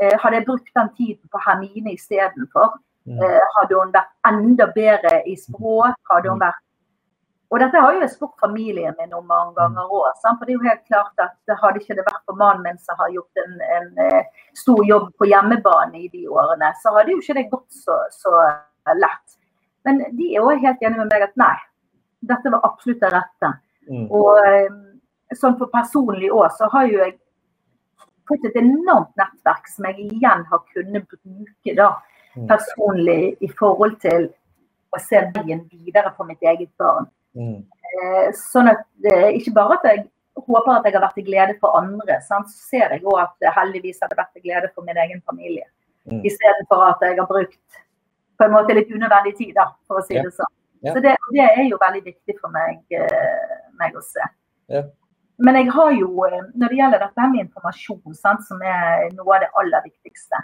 eh, 0.00 0.16
Hadde 0.22 0.36
jeg 0.40 0.46
brukt 0.46 0.70
den 0.76 0.90
tiden 0.96 1.28
på 1.32 1.38
Hermine 1.46 1.94
istedenfor, 1.98 2.78
Mm. 3.02 3.18
eh, 3.18 3.40
hadde 3.58 3.74
hun 3.74 3.90
vært 3.90 4.12
enda 4.28 4.66
bedre 4.70 5.22
i 5.26 5.34
språk. 5.34 5.96
hadde 6.10 6.30
hun 6.30 6.38
vært 6.38 6.60
og 7.52 7.58
dette 7.60 7.80
har 7.80 7.92
jo 7.92 8.00
jeg 8.00 8.10
spurt 8.14 8.38
familien 8.40 8.94
min 8.98 9.12
om 9.12 9.26
mange 9.28 9.52
ganger 9.58 9.90
òg. 9.92 10.06
For 10.22 10.44
det 10.46 10.54
er 10.54 10.56
jo 10.56 10.68
helt 10.70 10.86
klart 10.88 11.18
at 11.20 11.34
det 11.46 11.56
hadde 11.60 11.82
ikke 11.82 11.96
det 11.98 12.06
vært 12.06 12.22
for 12.24 12.38
mannen 12.40 12.62
min 12.62 12.78
som 12.78 12.96
har 12.96 13.10
gjort 13.12 13.42
en, 13.42 13.58
en 13.76 13.98
eh, 14.06 14.24
stor 14.56 14.80
jobb 14.88 15.10
på 15.18 15.28
hjemmebane 15.28 16.00
i 16.00 16.08
de 16.08 16.22
årene, 16.32 16.70
så 16.80 16.94
hadde 16.96 17.12
jo 17.12 17.18
ikke 17.20 17.34
det 17.34 17.50
gått 17.50 17.68
så, 17.76 17.98
så 18.14 18.32
lett. 18.96 19.36
Men 19.84 20.00
de 20.16 20.30
er 20.32 20.40
òg 20.40 20.64
helt 20.64 20.80
enige 20.80 21.02
med 21.02 21.12
meg 21.12 21.26
at 21.26 21.36
nei, 21.36 21.58
dette 22.22 22.54
var 22.54 22.64
absolutt 22.70 23.04
det 23.04 23.12
rette. 23.12 23.52
Mm. 23.90 24.06
Og 24.08 24.30
eh, 24.46 24.70
sånn 25.38 25.58
for 25.58 25.66
personlig 25.72 26.30
òg, 26.30 26.50
så 26.58 26.68
har 26.72 26.86
jo 26.90 26.98
jeg 26.98 27.18
fått 28.28 28.44
et 28.48 28.56
enormt 28.62 29.12
nettverk 29.18 29.66
som 29.68 29.84
jeg 29.90 30.08
igjen 30.12 30.44
har 30.50 30.64
kunnet 30.74 31.08
bruke 31.08 31.76
da, 31.76 31.90
Mm. 32.34 32.46
personlig 32.48 33.36
i 33.44 33.48
forhold 33.58 34.00
til 34.00 34.22
å 34.96 34.98
se 34.98 35.20
veien 35.34 35.68
videre 35.68 36.14
for 36.16 36.24
mitt 36.24 36.40
eget 36.40 36.70
barn. 36.78 37.06
Mm. 37.36 37.58
Eh, 37.92 38.30
Sånn 38.32 38.70
at 38.70 38.86
Ikke 39.36 39.52
bare 39.52 39.74
at 39.74 39.84
jeg 39.84 40.08
håper 40.38 40.78
at 40.78 40.84
jeg 40.84 40.94
har 40.94 41.02
vært 41.02 41.14
til 41.14 41.24
glede 41.26 41.58
for 41.60 41.76
andre, 41.76 42.20
sant? 42.22 42.46
så 42.48 42.56
ser 42.70 42.88
jeg 42.88 43.02
òg 43.02 43.20
at 43.20 43.34
det 43.38 43.52
heldigvis 43.52 44.00
har 44.00 44.08
vært 44.16 44.32
til 44.32 44.42
glede 44.48 44.70
for 44.74 44.80
min 44.82 44.96
egen 44.96 45.20
familie. 45.28 45.64
Mm. 46.10 46.22
Istedenfor 46.24 46.88
at 46.88 47.00
jeg 47.02 47.18
har 47.18 47.26
brukt 47.26 47.58
på 48.38 48.44
en 48.46 48.50
måte 48.50 48.74
litt 48.74 48.88
unødvendig 48.88 49.36
tid, 49.36 49.54
da, 49.54 49.66
for 49.86 50.00
å 50.00 50.02
si 50.06 50.14
Ja. 50.14 50.22
det 50.22 50.32
sånn. 50.32 50.52
Ja. 50.82 50.94
Så 50.94 51.02
det, 51.02 51.16
det 51.32 51.50
er 51.58 51.68
jo 51.68 51.76
veldig 51.76 52.02
viktig 52.02 52.40
for 52.40 52.48
meg, 52.48 52.80
eh, 52.90 53.60
meg 53.78 53.92
å 53.94 54.00
se. 54.02 54.20
Ja. 54.68 54.82
Men 55.38 55.54
jeg 55.54 55.70
har 55.72 55.90
jo, 55.92 56.24
eh, 56.26 56.42
når 56.54 56.68
det 56.68 56.76
gjelder 56.78 56.98
dette 56.98 57.28
med 57.30 57.40
informasjon, 57.46 58.14
sant, 58.14 58.44
som 58.46 58.60
er 58.62 59.08
noe 59.16 59.34
av 59.34 59.40
det 59.40 59.50
aller 59.58 59.82
viktigste, 59.86 60.42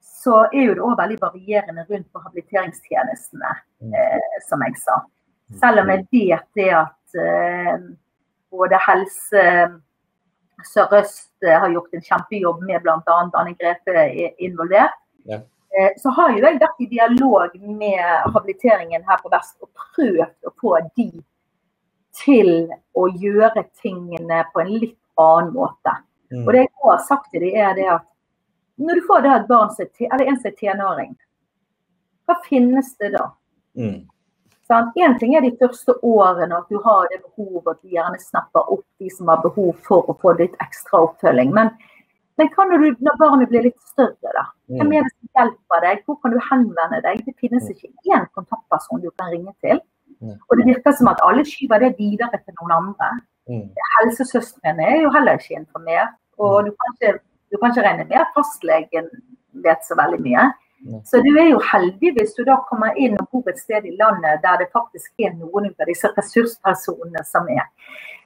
så 0.00 0.44
er 0.52 0.64
jo 0.66 0.74
det 0.74 0.82
òg 0.84 0.96
veldig 0.98 1.18
varierende 1.20 1.84
rundt 1.90 2.08
på 2.12 2.20
habiliteringstjenestene, 2.24 3.52
Mm. 3.82 3.94
eh, 3.94 4.40
som 4.48 4.60
jeg 4.62 4.76
sa. 4.76 5.00
Selv 5.60 5.80
om 5.80 5.88
jeg 5.88 6.06
vet 6.12 6.46
det 6.54 6.70
at 6.74 7.14
eh, 7.14 7.78
både 8.50 8.78
Helse 8.86 9.80
Sør-Øst 10.64 11.30
eh, 11.46 11.58
har 11.60 11.70
gjort 11.72 11.94
en 11.94 12.02
kjempejobb 12.04 12.62
med 12.66 12.82
bl.a. 12.82 13.00
Anne 13.34 13.54
Grete 13.56 13.94
er 13.96 14.34
involvert. 14.38 14.96
Ja. 15.24 15.40
Eh, 15.78 15.90
Så 15.96 16.10
har 16.10 16.30
jo 16.30 16.42
jeg 16.44 16.60
vært 16.60 16.80
i 16.80 16.86
dialog 16.90 17.54
med 17.62 18.32
habiliteringen 18.34 19.04
her 19.08 19.18
på 19.22 19.30
Vest 19.32 19.56
og 19.62 19.68
prøvd 19.74 20.48
å 20.48 20.52
få 20.60 20.76
de 20.96 21.08
til 22.24 22.68
å 22.98 23.08
gjøre 23.20 23.64
tingene 23.82 24.44
på 24.52 24.62
en 24.62 24.72
litt 24.82 24.98
annen 25.20 25.52
måte. 25.54 25.96
Mm. 26.30 26.44
Og 26.46 26.52
det 26.54 26.62
jeg 26.66 26.72
har 26.84 27.02
sagt 27.08 27.30
til 27.32 27.44
dem 27.44 27.58
er 27.58 27.74
det 27.78 27.88
at 27.96 28.06
når 28.80 28.96
du 29.00 29.06
får 29.08 29.24
da 29.26 29.34
et 29.36 29.48
barn 29.50 29.72
som 29.74 29.84
er 29.84 30.08
eller 30.14 30.30
en 30.30 30.38
som 30.40 30.48
er 30.48 30.56
tenåring, 30.60 31.12
hva 32.26 32.36
finnes 32.46 32.94
det 33.02 33.12
da? 33.16 33.26
Mm. 33.76 34.06
Sant? 34.70 34.94
En 35.02 35.16
ting 35.18 35.34
er 35.34 35.42
de 35.42 35.50
første 35.58 35.96
årene 36.06 36.60
at 36.60 36.68
du 36.70 36.78
har 36.84 37.08
det 37.10 37.18
behovet 37.24 37.72
at 37.74 37.80
du 37.82 37.96
gjerne 37.96 38.20
snapper 38.22 38.70
opp 38.72 38.84
de 39.02 39.10
som 39.10 39.28
har 39.32 39.42
behov 39.42 39.72
for 39.86 40.06
å 40.08 40.14
få 40.22 40.36
litt 40.38 40.54
ekstra 40.62 41.02
oppfølging. 41.08 41.50
Men, 41.56 41.72
men 42.38 42.52
hva 42.54 42.68
når, 42.70 42.84
du, 42.86 43.02
når 43.04 43.18
barnet 43.20 43.50
blir 43.50 43.66
litt 43.66 43.80
større, 43.90 44.30
da? 44.36 44.46
Hvem 44.70 44.86
Mm. 44.86 44.92
er 44.96 45.02
det 45.08 45.10
som 45.16 45.30
hjelper 45.40 45.82
deg? 45.84 46.04
Hvor 46.06 46.20
kan 46.22 46.30
du 46.30 46.38
henvende 46.46 47.00
deg? 47.02 47.24
Det 47.26 47.34
finnes 47.42 47.66
ikke 47.72 47.90
én 48.14 48.28
kontaktperson 48.38 49.02
du 49.02 49.10
kan 49.18 49.32
ringe 49.34 49.52
til. 49.60 49.82
Nei. 50.20 50.36
Og 50.48 50.58
det 50.58 50.66
virker 50.68 50.94
som 50.96 51.10
at 51.12 51.20
alle 51.24 51.44
skyver 51.48 51.84
det 51.84 51.94
videre 51.98 52.40
til 52.42 52.56
noen 52.60 52.76
andre. 52.76 53.10
Mm. 53.50 53.68
Helsesøstrene 53.96 54.86
er 54.86 55.04
jo 55.04 55.12
heller 55.14 55.38
ikke 55.38 55.58
informert. 55.62 56.16
Og 56.40 56.66
du 56.66 56.72
kan 56.76 56.96
ikke, 56.96 57.14
du 57.52 57.58
kan 57.60 57.72
ikke 57.72 57.86
regne 57.86 58.06
med 58.08 58.20
at 58.20 58.34
fastlegen 58.36 59.08
vet 59.64 59.86
så 59.86 59.96
veldig 59.98 60.20
mye. 60.24 60.44
Nei. 60.90 61.00
Så 61.04 61.20
du 61.24 61.30
er 61.36 61.50
jo 61.50 61.58
heldig 61.72 62.14
hvis 62.16 62.32
du 62.36 62.44
da 62.48 62.56
kommer 62.68 62.96
inn 62.96 63.18
og 63.20 63.26
bor 63.32 63.50
et 63.52 63.60
sted 63.60 63.84
i 63.84 63.96
landet 64.00 64.40
der 64.44 64.62
det 64.62 64.70
faktisk 64.72 65.12
er 65.20 65.34
noen 65.34 65.68
av 65.72 65.90
disse 65.90 66.08
ressurspersonene 66.16 67.24
som 67.28 67.50
er. 67.52 67.66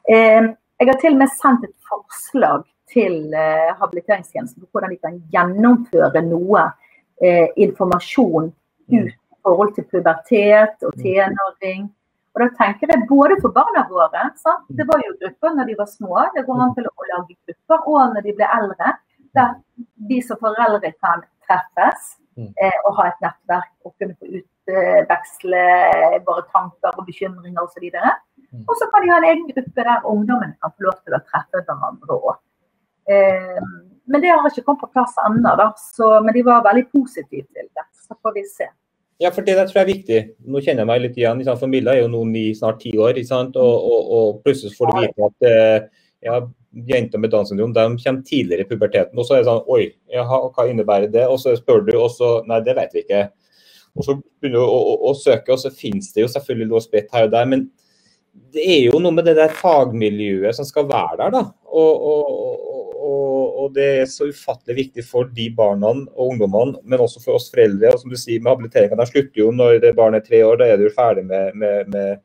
Eh, 0.07 0.53
jeg 0.79 0.91
har 0.91 1.01
til 1.03 1.17
og 1.17 1.23
med 1.23 1.35
sendt 1.35 1.67
et 1.67 1.75
forslag 1.91 2.63
til 2.93 3.35
eh, 3.35 3.75
habiliteringstjenesten 3.81 4.63
på 4.63 4.71
hvordan 4.71 4.95
de 4.95 5.01
kan 5.03 5.19
gjennomføre 5.35 6.23
noe 6.29 6.69
eh, 7.23 7.49
informasjon 7.57 8.53
ut 8.53 8.55
Mm. 8.93 9.07
i 9.09 9.13
forhold 9.45 9.75
til 9.75 9.85
pubertet 9.93 10.83
og 10.83 10.93
Mm. 10.97 11.03
tenåring. 11.05 11.83
Og 12.35 12.39
da 12.43 12.49
tenker 12.65 12.87
jeg 12.91 13.07
både 13.09 13.37
for 13.41 13.51
barna 13.55 13.87
våre. 13.89 14.23
Sant? 14.37 14.65
Det 14.69 14.87
var 14.91 14.99
jo 15.07 15.13
grupper 15.23 15.55
når 15.55 15.67
de 15.67 15.75
var 15.79 15.87
små. 15.87 16.17
Det 16.35 16.47
går 16.47 16.63
an 16.63 16.75
til 16.75 16.87
å 16.91 17.05
lage 17.13 17.37
grupper. 17.47 17.79
Og 17.87 18.15
når 18.15 18.23
de 18.27 18.33
blir 18.33 18.51
eldre, 18.59 18.89
der 19.35 19.55
de 20.09 20.21
som 20.23 20.37
foreldre 20.37 20.93
kan 21.05 21.23
treffes 21.47 22.17
Mm. 22.37 22.53
eh, 22.59 22.79
og 22.87 22.97
ha 22.97 23.05
et 23.09 23.21
nettverk 23.23 23.71
og 23.85 23.95
kunne 24.01 24.17
få 24.19 24.27
utveksle 24.27 25.63
våre 26.27 26.43
tanker 26.51 26.91
og 26.99 27.07
bekymringer 27.07 27.63
osv. 27.63 27.85
Mm. 28.53 28.65
Og 28.69 28.75
så 28.79 28.89
kan 28.91 29.03
de 29.05 29.11
ha 29.13 29.19
en 29.19 29.25
egen 29.31 29.47
gruppe 29.53 29.85
der 29.85 30.03
ungdommen 30.05 30.55
kan 30.63 30.73
få 30.75 30.83
lov 30.89 30.97
til 31.05 31.15
å 31.15 31.21
treffe 31.31 31.63
hverandre 31.63 32.19
òg. 32.19 32.37
Eh, 33.07 33.61
men 34.09 34.21
det 34.21 34.31
har 34.31 34.49
ikke 34.51 34.65
kommet 34.65 34.81
på 34.81 34.93
plass 34.93 35.15
ennå, 35.27 36.23
men 36.25 36.35
de 36.35 36.43
var 36.43 36.63
veldig 36.65 36.87
positive 36.91 37.47
til 37.55 37.69
det. 37.77 37.87
Så 37.95 38.17
får 38.23 38.35
vi 38.35 38.45
se. 38.45 38.67
Ja, 39.23 39.31
for 39.31 39.47
det 39.47 39.55
der 39.55 39.69
tror 39.69 39.81
jeg 39.81 39.87
er 39.87 39.93
viktig. 39.93 40.21
Nå 40.51 40.61
kjenner 40.61 40.83
jeg 40.83 40.91
meg 40.91 41.03
litt 41.05 41.19
igjen. 41.19 41.39
Liksom, 41.39 41.59
for 41.61 41.71
Milla 41.71 41.95
er 41.95 42.03
jo 42.03 42.11
nå 42.11 42.25
ni, 42.29 42.49
snart 42.59 42.81
ti 42.83 42.91
år, 42.99 43.21
og, 43.23 43.59
og, 43.63 44.01
og, 44.17 44.41
plutselig 44.43 44.75
får 44.75 44.91
du 44.91 44.99
vite 45.05 45.29
at 45.29 45.47
eh, 45.51 46.03
ja, 46.27 46.41
jenter 46.91 47.23
med 47.23 47.31
Downs 47.31 47.53
syndrom 47.53 47.73
de 47.73 47.85
kommer 48.03 48.27
tidligere 48.27 48.67
i 48.67 48.69
puberteten. 48.69 49.19
Og 49.19 49.27
så 49.27 49.37
er 49.37 49.45
det 49.45 49.49
sånn 49.51 49.71
Oi, 49.71 49.87
jaha, 50.13 50.41
hva 50.51 50.67
innebærer 50.71 51.13
det? 51.13 51.29
Og 51.31 51.39
så 51.43 51.55
spør 51.59 51.87
du, 51.87 51.95
og 52.01 52.11
så 52.15 52.37
Nei, 52.51 52.61
det 52.67 52.75
vet 52.81 52.97
vi 52.97 53.05
ikke. 53.05 53.23
Og 53.95 54.07
så 54.07 54.17
begynner 54.19 54.59
du 54.59 54.67
å, 54.67 54.81
å, 54.91 54.95
å 55.11 55.15
søke, 55.15 55.55
og 55.55 55.63
så 55.63 55.71
finnes 55.71 56.11
det 56.15 56.25
jo 56.25 56.33
selvfølgelig 56.33 56.73
noe 56.73 56.83
spredt 56.83 57.15
her 57.15 57.29
og 57.29 57.35
der. 57.37 57.47
men 57.51 57.69
det 58.55 58.63
er 58.63 58.81
jo 58.87 59.01
noe 59.03 59.15
med 59.15 59.27
det 59.29 59.37
der 59.39 59.55
fagmiljøet 59.55 60.57
som 60.57 60.67
skal 60.69 60.87
være 60.91 61.19
der. 61.23 61.33
da, 61.35 61.43
og, 61.75 62.05
og, 62.11 62.29
og, 63.05 63.57
og 63.65 63.73
det 63.75 63.89
er 64.01 64.07
så 64.11 64.29
ufattelig 64.31 64.77
viktig 64.79 65.05
for 65.07 65.31
de 65.37 65.49
barna 65.57 65.91
og 65.95 66.29
ungdommene, 66.29 66.79
men 66.85 67.03
også 67.03 67.23
for 67.23 67.39
oss 67.39 67.51
foreldre. 67.53 67.93
og 67.93 68.03
som 68.03 68.13
du 68.13 68.19
sier 68.21 68.43
med 68.43 68.53
Habiliteringa 68.53 69.01
den 69.01 69.11
slutter 69.11 69.43
jo 69.43 69.51
når 69.55 69.91
barnet 69.97 70.23
er 70.23 70.29
tre 70.29 70.45
år, 70.47 70.61
da 70.61 70.71
er 70.71 70.81
du 70.81 70.87
ferdig 70.95 71.27
med, 71.27 71.59
med, 71.59 71.91
med 71.95 72.23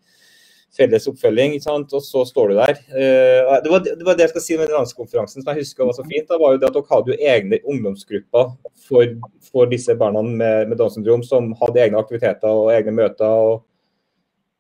felles 0.76 1.08
oppfølging. 1.10 1.56
ikke 1.58 1.66
sant, 1.66 1.94
Og 1.94 2.04
så 2.06 2.24
står 2.28 2.52
du 2.52 2.56
der. 2.60 2.78
Eh, 2.94 3.56
det 3.64 3.74
var, 3.74 3.84
det 3.86 4.06
var 4.06 4.18
det 4.18 4.28
jeg 4.28 4.34
skal 4.36 4.46
si 4.46 4.60
med 4.60 4.74
landskonferansen 4.74 5.42
som 5.42 5.52
jeg 5.54 5.66
husker 5.66 5.90
var 5.90 5.98
så 5.98 6.06
fint. 6.06 6.30
da, 6.30 6.38
var 6.38 6.54
jo 6.54 6.62
det 6.62 6.70
at 6.70 6.78
Dere 6.78 6.94
hadde 6.94 7.14
jo 7.14 7.32
egne 7.34 7.62
ungdomsgrupper 7.66 8.54
for, 8.88 9.18
for 9.50 9.72
disse 9.72 9.96
barna 9.98 10.22
med, 10.22 10.70
med 10.70 10.78
Downs 10.78 10.98
syndrom, 10.98 11.26
som 11.26 11.54
hadde 11.62 11.82
egne 11.82 12.02
aktiviteter 12.02 12.50
og 12.64 12.74
egne 12.76 12.96
møter. 13.02 13.26
og 13.26 13.66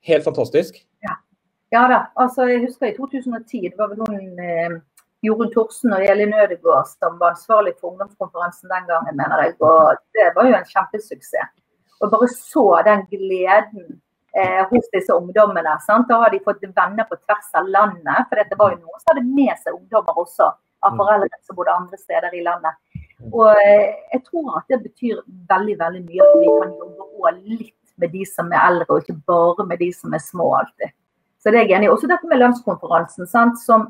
Helt 0.10 0.24
fantastisk. 0.24 0.80
Ja. 1.72 1.88
Da. 1.88 1.99
altså 2.15 2.47
Jeg 2.49 2.63
husker 2.65 2.89
i 2.89 2.95
2010, 2.97 3.61
det 3.70 3.78
var 3.78 3.91
vel 3.91 4.01
noen 4.01 4.39
eh, 4.41 4.78
Jorunn 5.26 5.51
Thorsen 5.53 5.93
og 5.93 6.03
Elin 6.11 6.34
Ødegaard 6.34 6.88
som 6.91 7.17
var 7.22 7.36
ansvarlig 7.36 7.76
for 7.80 7.91
ungdomskonferansen 7.91 8.72
den 8.72 8.86
gangen, 8.89 9.17
mener 9.20 9.43
jeg. 9.43 9.55
Og 9.59 9.97
det 10.15 10.30
var 10.36 10.47
jo 10.47 10.59
en 10.59 10.70
kjempesuksess. 10.70 11.55
Og 11.99 12.13
bare 12.13 12.30
så 12.32 12.65
den 12.88 13.03
gleden 13.11 13.99
eh, 14.32 14.61
hos 14.72 14.88
disse 14.93 15.15
ungdommene. 15.15 15.76
Sant? 15.84 16.07
Da 16.09 16.22
har 16.24 16.32
de 16.32 16.39
fått 16.45 16.63
venner 16.63 17.07
på 17.09 17.20
tvers 17.20 17.51
av 17.59 17.67
landet. 17.67 18.30
For 18.30 18.39
det 18.39 18.59
var 18.59 18.76
jo 18.76 18.80
noen 18.80 19.01
som 19.01 19.11
hadde 19.11 19.26
med 19.28 19.51
seg 19.59 19.76
ungdommer 19.76 20.22
også, 20.24 20.47
av 20.88 20.95
mm. 20.95 21.01
foreldre 21.01 21.41
som 21.43 21.59
bodde 21.59 21.76
andre 21.76 21.99
steder 21.99 22.38
i 22.39 22.45
landet. 22.45 22.80
Og 23.34 23.49
eh, 23.51 23.89
jeg 24.13 24.24
tror 24.30 24.61
at 24.61 24.72
det 24.72 24.80
betyr 24.86 25.20
veldig, 25.51 25.76
veldig 25.84 26.05
mye 26.05 26.30
at 26.30 26.39
vi 26.39 26.55
kan 26.55 26.74
jobbe 26.80 27.36
litt 27.59 27.76
med 27.99 28.15
de 28.15 28.24
som 28.24 28.47
er 28.55 28.63
eldre, 28.63 28.88
og 28.88 29.03
ikke 29.03 29.20
bare 29.28 29.65
med 29.67 29.84
de 29.84 29.89
som 29.91 30.15
er 30.15 30.24
små 30.24 30.53
alltid. 30.61 30.95
Så 31.40 31.52
det 31.52 31.62
er 31.62 31.70
jeg 31.70 31.78
enig 31.78 31.88
i. 31.88 31.94
Også 31.94 32.10
dette 32.12 32.28
med 32.28 32.42
lønnskonferansen. 32.42 33.28
Sant? 33.30 33.60
Som, 33.64 33.88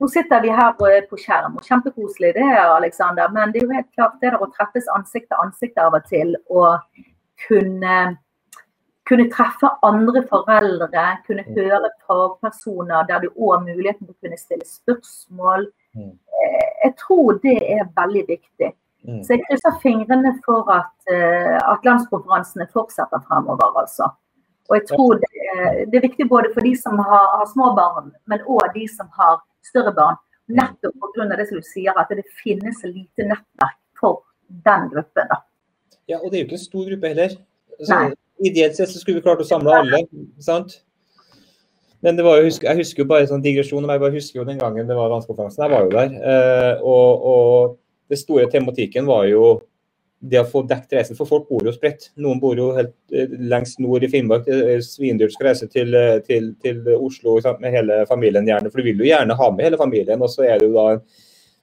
nå 0.00 0.08
sitter 0.12 0.42
vi 0.44 0.52
her 0.52 0.74
på 0.76 1.20
skjerm, 1.20 1.56
og 1.56 1.68
kjempekoselig 1.68 2.34
det 2.36 2.44
er, 2.44 2.66
Alexander. 2.74 3.30
Men 3.32 3.52
det 3.52 3.62
er 3.62 3.68
jo 3.68 3.78
helt 3.78 3.94
klart 3.96 4.18
det 4.20 4.34
der 4.34 4.42
å 4.42 4.50
treffes 4.52 4.90
ansikt 4.96 5.30
til 5.30 5.44
ansikt 5.44 5.80
av 5.80 5.96
og 5.96 6.04
til. 6.10 6.34
Og 6.52 6.76
kunne, 7.46 7.96
kunne 9.08 9.28
treffe 9.32 9.72
andre 9.88 10.24
foreldre, 10.28 11.06
kunne 11.26 11.46
mm. 11.48 11.56
høre 11.56 11.94
fagpersoner 12.04 13.08
der 13.08 13.24
du 13.24 13.32
òg 13.32 13.56
har 13.56 13.64
muligheten 13.64 14.06
til 14.06 14.14
å 14.14 14.20
kunne 14.26 14.40
stille 14.40 14.68
spørsmål. 14.68 15.66
Mm. 15.96 16.12
Eh, 16.12 16.70
jeg 16.84 16.96
tror 17.00 17.40
det 17.42 17.58
er 17.78 17.88
veldig 17.96 18.28
viktig. 18.28 18.72
Mm. 19.08 19.22
Så 19.24 19.34
jeg 19.34 19.46
krysser 19.48 19.80
fingrene 19.82 20.36
for 20.44 20.68
at, 20.70 20.92
eh, 21.10 21.56
at 21.56 21.88
landskonferansene 21.88 22.68
fortsetter 22.74 23.24
fremover, 23.26 23.72
altså. 23.80 24.12
Og 24.72 24.78
jeg 24.78 24.88
tror 24.88 25.20
det 25.20 25.32
det 25.90 25.98
er 25.98 26.04
viktig 26.06 26.28
både 26.28 26.50
for 26.54 26.64
de 26.64 26.72
som 26.78 26.98
har, 26.98 27.24
har 27.38 27.48
små 27.52 27.72
barn, 27.76 28.12
men 28.30 28.44
òg 28.48 28.72
de 28.76 28.86
som 28.88 29.08
har 29.18 29.40
større 29.66 29.92
barn. 29.96 30.18
Nettopp 30.52 30.94
pga. 31.14 31.26
det 31.36 31.48
som 31.48 31.60
du 31.60 31.66
sier, 31.66 31.96
at 31.96 32.10
det 32.10 32.24
finnes 32.42 32.80
lite 32.84 33.26
nettverk 33.28 33.78
for 33.98 34.22
den 34.66 34.88
gruppen. 34.92 35.28
da. 35.30 35.42
Ja, 36.08 36.18
og 36.18 36.30
det 36.30 36.38
er 36.38 36.42
jo 36.42 36.48
ikke 36.48 36.58
en 36.58 36.64
stor 36.64 36.88
gruppe 36.88 37.12
heller. 37.12 37.36
Så, 37.82 37.98
ideelt 38.44 38.76
sett 38.76 38.90
så 38.90 39.00
skulle 39.00 39.20
vi 39.20 39.26
klart 39.26 39.44
å 39.44 39.48
samle 39.48 39.76
alle. 39.76 40.02
sant? 40.40 40.80
Men 42.02 42.18
det 42.18 42.24
var 42.26 42.40
jo, 42.40 42.50
jeg 42.50 42.80
husker 42.80 43.04
jo 43.04 43.10
bare 43.12 43.28
sånn 43.30 43.44
digresjon, 43.44 43.86
jeg 43.86 44.02
bare 44.02 44.16
husker 44.16 44.40
jo 44.40 44.46
den 44.48 44.58
gangen 44.58 44.88
det 44.88 44.96
var 44.98 45.12
landskonferansen. 45.12 45.62
Jeg 45.62 45.72
var 45.72 45.86
jo 45.86 45.92
der. 45.94 46.16
Eh, 46.32 46.82
og, 46.82 47.28
og 47.32 47.76
det 48.10 48.18
store 48.18 48.48
tematikken 48.50 49.06
var 49.06 49.28
jo 49.30 49.60
det 50.22 50.38
å 50.38 50.46
få 50.46 50.62
dekket 50.70 50.96
reisen. 50.98 51.18
For 51.18 51.28
folk 51.28 51.48
bor 51.50 51.66
jo 51.66 51.72
spredt. 51.74 52.10
Noen 52.22 52.40
bor 52.42 52.58
jo 52.58 52.70
helt 52.76 52.94
eh, 53.14 53.32
lengst 53.52 53.80
nord 53.82 54.04
i 54.06 54.10
Finnmark. 54.12 54.46
Svindyrt 54.86 55.34
skal 55.34 55.50
reise 55.50 55.66
til, 55.70 55.94
eh, 55.98 56.20
til, 56.26 56.52
til 56.62 56.86
Oslo 56.94 57.38
med 57.62 57.74
hele 57.74 58.02
familien 58.10 58.46
gjerne. 58.46 58.70
For 58.70 58.80
du 58.80 58.90
vil 58.90 59.02
jo 59.02 59.08
gjerne 59.08 59.36
ha 59.38 59.50
med 59.54 59.66
hele 59.66 59.80
familien. 59.80 60.22
Og 60.22 60.30
så 60.30 60.46
er 60.46 60.62
det 60.62 60.70
jo 60.70 60.76
da 60.76 60.86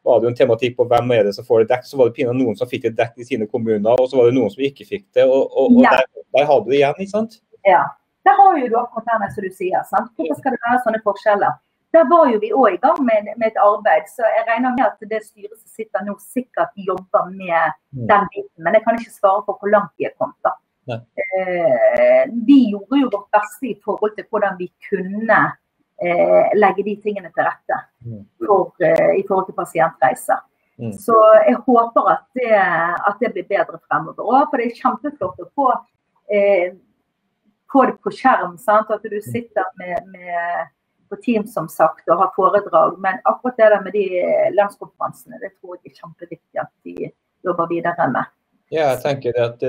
var 0.08 0.20
det 0.20 0.30
jo 0.30 0.32
en 0.32 0.38
tematikk 0.40 0.76
på 0.78 0.88
hvem 0.90 1.12
er 1.16 1.28
det 1.28 1.36
som 1.36 1.46
får 1.48 1.64
det 1.64 1.72
dekket. 1.74 1.92
Så 1.92 2.00
var 2.00 2.10
det 2.10 2.18
pinadø 2.18 2.40
noen 2.40 2.60
som 2.60 2.70
fikk 2.72 2.88
det 2.88 2.96
dekket 3.00 3.24
i 3.24 3.30
sine 3.32 3.48
kommuner, 3.52 3.96
og 3.96 4.08
så 4.10 4.20
var 4.20 4.30
det 4.30 4.36
noen 4.38 4.52
som 4.52 4.64
ikke 4.66 4.88
fikk 4.88 5.06
det. 5.16 5.26
Og, 5.28 5.48
og, 5.48 5.76
og 5.76 5.82
ja. 5.86 5.96
der, 5.96 6.26
der 6.38 6.52
har 6.52 6.62
du 6.64 6.70
det 6.72 6.80
igjen, 6.80 7.02
ikke 7.04 7.16
sant? 7.16 7.40
Ja. 7.68 7.84
Der 8.28 8.36
har 8.36 8.58
jo 8.60 8.68
du 8.68 8.78
akkurat 8.80 9.24
det 9.24 9.32
som 9.36 9.46
du 9.46 9.52
sier. 9.56 9.84
sant? 9.88 10.12
Hvorfor 10.16 10.40
skal 10.40 10.56
det 10.56 10.64
være 10.66 10.82
sånne 10.86 11.04
forskjeller? 11.06 11.60
Der 11.96 12.06
var 12.10 12.28
jo 12.30 12.40
vi 12.42 12.52
òg 12.54 12.76
i 12.76 12.82
gang 12.84 13.00
med, 13.02 13.30
med, 13.36 13.48
et 13.48 13.62
arbeid, 13.62 14.10
så 14.14 14.22
jeg 14.22 14.46
regner 14.48 14.76
med 14.76 14.86
at 14.86 15.10
det 15.12 15.24
styret 15.26 15.56
som 15.58 15.70
sitter 15.74 16.04
nå, 16.06 16.14
sikkert 16.22 16.76
jobber 16.78 17.32
med 17.34 17.72
mm. 17.96 18.04
den 18.12 18.28
biten. 18.34 18.60
Men 18.64 18.78
jeg 18.78 18.86
kan 18.86 19.00
ikke 19.00 19.16
svare 19.16 19.46
på 19.48 19.56
hvor 19.58 19.72
langt 19.74 19.96
vi 19.98 20.06
er 20.10 20.14
kommet. 20.22 20.38
da. 20.46 20.54
Eh, 20.90 22.24
vi 22.48 22.60
gjorde 22.72 23.02
jo 23.02 23.10
vårt 23.14 23.32
beste 23.34 23.72
i 23.72 23.80
forhold 23.86 24.16
til 24.18 24.26
hvordan 24.30 24.56
vi 24.58 24.70
kunne 24.90 25.40
eh, 26.02 26.54
legge 26.58 26.86
de 26.86 26.96
tingene 27.04 27.32
til 27.34 27.46
rette 27.46 27.82
mm. 28.06 28.24
for, 28.46 28.72
eh, 28.86 29.12
i 29.20 29.26
forhold 29.28 29.50
til 29.50 29.58
pasientreiser. 29.58 30.42
Mm. 30.80 30.94
Så 30.96 31.16
jeg 31.48 31.58
håper 31.66 32.12
at 32.14 32.26
det, 32.40 32.54
at 33.10 33.18
det 33.20 33.34
blir 33.34 33.48
bedre 33.50 33.82
fremover 33.88 34.24
òg. 34.24 34.46
For 34.50 34.62
det 34.62 34.70
er 34.70 34.82
kjempeflott 34.82 35.42
å 35.44 35.50
få, 35.58 35.72
eh, 36.32 36.78
få 37.72 37.86
det 37.90 37.98
på 38.04 38.14
skjerm. 38.16 38.58
Sant? 38.62 38.94
At 38.94 39.04
du 39.04 39.20
sitter 39.26 39.68
med, 39.82 40.08
med 40.14 40.70
på 41.10 41.20
Teams 41.24 41.54
som 41.54 41.70
sagt 41.72 42.10
og 42.10 42.22
ha 42.22 42.28
foredrag. 42.36 42.98
Men 43.02 43.22
akkurat 43.30 43.58
det 43.58 43.70
der 43.74 43.86
med 43.86 43.96
de 43.98 44.06
landskonferansene, 44.58 45.40
det 45.42 45.54
tror 45.58 45.78
jeg 45.78 45.92
er 45.92 46.02
kjempeviktig 46.04 46.62
at 46.62 46.72
de 46.86 47.12
jobber 47.46 47.70
videre 47.72 48.10
med. 48.14 48.36
Ja, 48.70 48.92
jeg 48.92 49.00
tenker 49.02 49.38
at 49.42 49.64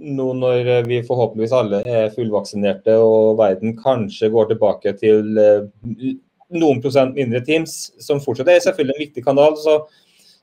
nå 0.00 0.30
når 0.38 0.86
vi 0.88 1.02
forhåpentligvis 1.04 1.52
alle 1.52 1.82
er 1.84 2.14
fullvaksinerte 2.14 2.94
og 3.04 3.36
verden 3.36 3.74
kanskje 3.76 4.30
går 4.32 4.48
tilbake 4.54 4.94
til 4.96 5.36
eh, 5.36 6.14
noen 6.56 6.80
prosent 6.80 7.18
mindre 7.18 7.42
Teams, 7.44 7.74
som 8.00 8.22
fortsatt 8.22 8.48
er 8.48 8.62
selvfølgelig 8.64 8.96
en 8.96 9.04
viktig 9.04 9.24
kanal, 9.26 9.58
så 9.60 9.82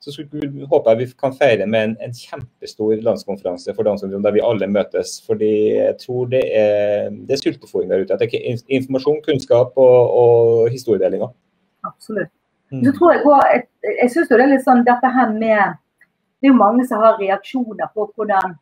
så 0.03 0.11
skulle, 0.11 0.67
håper 0.67 0.91
jeg 0.91 0.99
vi 0.99 1.05
kan 1.19 1.35
feire 1.35 1.65
med 1.69 1.85
en, 1.87 1.93
en 2.03 2.15
kjempestor 2.15 2.97
landskonferanse 3.05 3.71
for 3.75 3.87
Downs 3.87 4.01
syndrom, 4.03 4.23
der 4.25 4.35
vi 4.35 4.43
alle 4.43 4.67
møtes. 4.67 5.21
fordi 5.27 5.51
jeg 5.77 5.95
tror 6.01 6.25
det 6.33 6.41
er, 6.59 7.07
det 7.09 7.37
er 7.37 7.39
sultefòring 7.39 7.91
der 7.91 8.03
ute. 8.03 8.17
Det 8.19 8.27
er 8.27 8.63
informasjon, 8.67 9.21
kunnskap 9.27 9.79
og, 9.79 9.99
og 10.23 10.71
historiedelinger. 10.73 11.31
Absolutt. 11.87 12.31
Mm. 12.71 12.83
Så 12.83 12.91
tror 12.97 13.13
Jeg 13.13 13.23
jeg, 13.53 13.63
jeg 14.01 14.11
synes 14.11 14.27
det 14.27 14.41
er 14.41 14.51
litt 14.51 14.65
sånn 14.65 14.83
dette 14.83 15.09
her 15.15 15.31
med 15.31 15.79
Det 16.41 16.49
er 16.49 16.51
jo 16.51 16.59
mange 16.59 16.83
som 16.87 16.99
har 16.99 17.19
reaksjoner 17.21 17.87
på 17.95 18.09
hvordan 18.15 18.57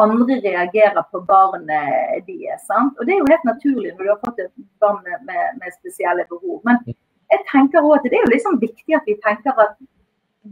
andre 0.00 0.38
reagerer 0.48 1.04
på 1.12 1.20
barnet 1.28 2.24
deres. 2.30 2.64
sant? 2.70 2.96
Og 2.96 3.04
Det 3.04 3.12
er 3.12 3.20
jo 3.20 3.28
helt 3.32 3.46
naturlig 3.52 3.92
når 3.92 4.02
du 4.04 4.10
har 4.14 4.20
fått 4.24 4.40
et 4.40 4.52
barn 4.80 5.04
med, 5.04 5.44
med 5.60 5.76
spesielle 5.76 6.24
behov. 6.32 6.62
Men 6.64 6.80
jeg 7.32 7.40
tenker 7.52 7.84
også 7.84 7.98
at 7.98 8.08
det 8.08 8.18
er 8.18 8.24
jo 8.24 8.34
liksom 8.36 8.60
viktig 8.62 8.96
at 8.96 9.08
vi 9.10 9.20
tenker 9.26 9.52
at 9.64 9.76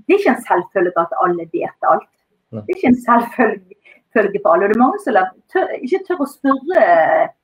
det 0.05 0.15
er 0.15 0.21
ikke 0.21 0.35
en 0.37 0.47
selvfølge 0.51 1.03
at 1.03 1.19
alle 1.25 1.49
vet 1.53 1.91
alt. 1.91 2.11
Det 2.53 2.65
er 2.65 2.77
ikke 2.77 2.93
en 2.93 3.03
selvfølge 3.05 4.41
for 4.43 4.53
alle. 4.53 4.65
Og 4.65 4.69
det 4.71 4.77
er 4.77 4.85
mange 4.85 5.01
som 5.05 5.17
tør, 5.53 5.73
ikke 5.81 6.03
tør 6.07 6.25
å 6.25 6.29
spørre 6.31 6.85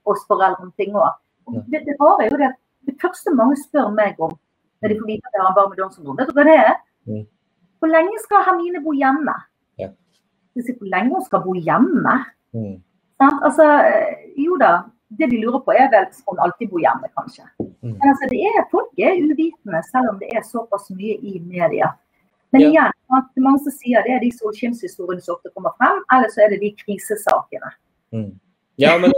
oss 0.09 0.27
foreldre 0.29 0.69
om 0.69 0.75
ting 0.81 0.97
òg. 0.97 1.15
Det, 1.73 1.83
det 1.87 1.97
rare 2.01 2.27
er 2.27 2.31
jo 2.31 2.41
det 2.41 2.53
det 2.87 2.95
første 3.03 3.35
mange 3.35 3.59
spør 3.61 3.91
meg 3.95 4.19
om 4.23 4.33
når 4.83 4.91
de 4.91 4.99
får 4.99 5.11
vite 5.11 5.29
at 5.29 5.37
jeg 5.37 5.45
har 5.47 5.55
barn 5.55 5.69
med 5.71 5.79
Downs 5.79 5.95
syndrom, 5.95 6.17
vet 6.19 6.31
du 6.31 6.35
hva 6.35 6.45
det 6.49 6.55
er? 6.59 6.73
Hvor 7.79 7.91
lenge 7.91 8.23
skal 8.23 8.47
Hermine 8.49 8.81
bo 8.83 8.95
hjemme? 8.99 9.35
Ja. 9.79 9.93
Hvor 10.59 10.89
lenge 10.95 11.15
hun 11.15 11.23
skal 11.27 11.45
bo 11.45 11.55
hjemme? 11.55 12.15
Mm. 12.57 12.81
Altså, 13.23 13.67
jo 14.43 14.57
da, 14.59 14.73
det 15.19 15.29
de 15.31 15.39
lurer 15.39 15.63
på 15.63 15.75
er 15.77 15.87
vel 15.93 16.09
skal 16.11 16.35
hun 16.35 16.43
alltid 16.47 16.73
bo 16.73 16.83
hjemme, 16.83 17.11
kanskje. 17.15 17.47
Mm. 17.63 17.95
Men 17.95 18.11
altså, 18.11 18.31
det 18.33 18.41
er, 18.51 18.67
folk 18.75 19.05
er 19.07 19.23
uvitende, 19.23 19.85
selv 19.93 20.11
om 20.11 20.19
det 20.19 20.33
er 20.35 20.43
såpass 20.51 20.91
mye 20.99 21.15
i 21.23 21.39
media. 21.47 21.93
Men 22.53 22.67
igjen, 22.69 22.93
det 22.93 23.41
er 23.41 23.45
mange 23.47 23.63
som 23.65 23.75
sier 23.75 24.05
det 24.05 24.15
er 24.17 24.23
de 24.23 24.31
solskinnshistoriene 24.37 25.25
som 25.25 25.39
ofte 25.39 25.53
kommer 25.55 25.73
frem, 25.81 26.03
eller 26.13 26.33
så 26.33 26.45
er 26.45 26.53
det 26.53 26.61
de 26.63 26.73
krisesakene. 26.77 27.71
Mm. 28.13 28.33
Ja, 28.81 28.93
men, 28.99 29.13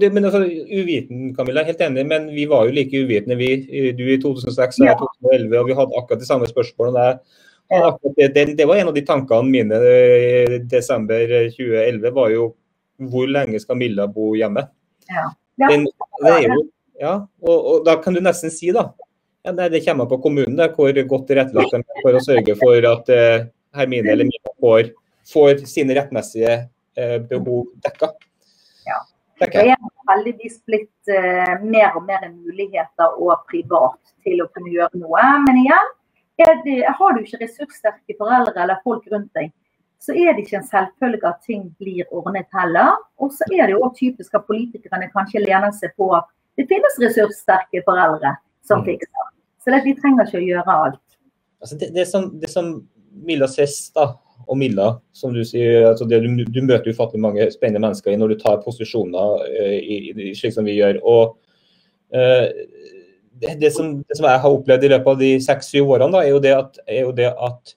det, 0.00 0.10
men 0.12 0.24
altså, 0.24 0.42
uviten, 0.48 1.34
Camilla, 1.36 1.64
helt 1.64 1.80
enig, 1.84 2.06
men 2.08 2.30
vi 2.32 2.46
var 2.48 2.66
jo 2.66 2.76
like 2.76 3.02
uvitende, 3.04 3.36
vi. 3.40 3.50
Du 3.96 4.04
i 4.08 4.16
2006 4.20 4.80
og 4.80 4.86
jeg 4.86 4.96
i 4.96 5.02
2011, 5.02 5.58
og 5.60 5.68
vi 5.68 5.76
hadde 5.80 6.00
akkurat 6.00 6.22
de 6.22 6.28
samme 6.28 6.48
spørsmålene 6.48 7.04
der. 7.04 7.20
Det, 7.68 8.30
det, 8.34 8.46
det, 8.56 8.66
var 8.68 8.80
en 8.80 8.88
av 8.88 8.96
de 8.96 9.04
tankene 9.04 9.52
mine 9.52 9.80
i 9.84 10.60
desember 10.72 11.28
2011, 11.52 12.14
var 12.16 12.32
jo 12.32 12.48
hvor 13.12 13.28
lenge 13.30 13.60
skal 13.60 13.78
Milla 13.78 14.08
bo 14.10 14.32
hjemme? 14.36 14.64
Ja. 15.08 15.28
Den, 15.68 15.84
jo, 16.24 16.62
ja 17.00 17.12
og, 17.42 17.56
og, 17.58 17.76
da 17.86 17.96
kan 18.02 18.16
du 18.16 18.22
nesten 18.24 18.52
si, 18.52 18.70
da, 18.74 18.88
Ja, 19.48 19.52
nei, 19.52 19.68
det 19.68 19.80
kommer 19.80 20.04
på 20.06 20.18
kommunen 20.20 20.56
det, 20.56 20.66
hvor 20.76 20.92
godt 21.08 21.22
tilrettelagt 21.30 21.70
de 21.72 21.78
er 21.80 22.02
for 22.04 22.16
å 22.18 22.20
sørge 22.20 22.54
for 22.60 22.84
at 22.84 23.06
eh, 23.08 23.46
Hermine 23.78 24.10
eller 24.12 24.26
Mina 24.28 24.50
får, 24.60 24.90
får 25.30 25.62
sine 25.70 25.94
rettmessige 25.96 26.50
eh, 27.00 27.14
behov 27.30 27.62
dekka. 27.80 28.10
Ja. 28.84 28.98
Det 29.40 29.48
er 29.62 29.72
heldigvis 30.10 30.58
blitt 30.68 31.12
eh, 31.14 31.54
mer 31.62 31.96
og 31.96 32.04
mer 32.10 32.26
muligheter 32.28 33.16
og 33.16 33.46
privat 33.48 34.12
til 34.26 34.42
å 34.44 34.48
kunne 34.52 34.74
gjøre 34.74 35.00
noe. 35.00 35.24
Men 35.46 35.62
igjen, 35.62 35.88
det, 36.66 36.76
har 37.00 37.16
du 37.16 37.22
ikke 37.22 37.40
ressurssterke 37.46 38.18
foreldre 38.20 38.52
eller 38.66 38.82
folk 38.84 39.08
rundt 39.14 39.32
deg, 39.38 39.48
så 39.96 40.12
er 40.12 40.36
det 40.36 40.44
ikke 40.44 40.58
en 40.60 40.68
selvfølge 40.74 41.30
at 41.30 41.40
ting 41.48 41.64
blir 41.80 42.04
ordnet 42.12 42.52
heller. 42.52 43.00
Og 43.16 43.32
så 43.32 43.48
er 43.48 43.64
det 43.64 43.78
jo 43.78 43.88
typisk 43.96 44.36
at 44.36 44.44
politikerne 44.52 45.08
kanskje 45.16 45.46
lener 45.46 45.72
seg 45.80 45.96
på 45.96 46.12
at 46.20 46.28
det 46.60 46.68
finnes 46.68 47.00
ressurssterke 47.00 47.80
foreldre 47.88 48.36
som 48.68 48.84
Mm. 48.84 48.92
fikser. 48.92 49.34
Så 49.68 49.82
de 49.84 49.94
trenger 50.00 50.24
ikke 50.24 50.40
å 50.40 50.46
gjøre 50.46 50.78
alt. 50.84 51.04
Altså 51.60 51.76
det, 51.76 51.90
det, 51.92 52.06
som, 52.08 52.30
det 52.40 52.48
som 52.48 52.70
Milla 53.26 53.48
Cess 53.50 53.90
da, 53.92 54.12
og 54.48 54.56
Milla, 54.56 54.92
som 55.12 55.34
du 55.34 55.42
sier, 55.44 55.90
altså 55.90 56.06
det, 56.08 56.22
du, 56.24 56.44
du 56.48 56.60
møter 56.64 56.94
ufattelig 56.94 57.20
mange 57.20 57.48
spennende 57.52 57.82
mennesker 57.84 58.16
når 58.16 58.32
du 58.32 58.40
tar 58.40 58.62
posisjoner 58.62 59.42
eh, 59.50 59.74
i, 59.76 59.98
i, 60.14 60.30
slik 60.38 60.54
som 60.54 60.68
vi 60.68 60.78
gjør. 60.78 61.02
og 61.02 61.34
uh, 62.16 62.46
det, 63.38 63.72
som, 63.74 63.98
det 64.00 64.16
som 64.16 64.26
jeg 64.26 64.42
har 64.44 64.54
opplevd 64.54 64.86
i 64.86 64.92
løpet 64.94 65.12
av 65.12 65.20
de 65.20 65.32
seks-syv 65.44 65.92
årene, 65.92 66.14
da, 66.14 66.22
er 66.24 66.32
jo, 66.32 66.40
at, 66.56 66.80
er 66.88 67.04
jo 67.04 67.12
det 67.14 67.28
at 67.34 67.74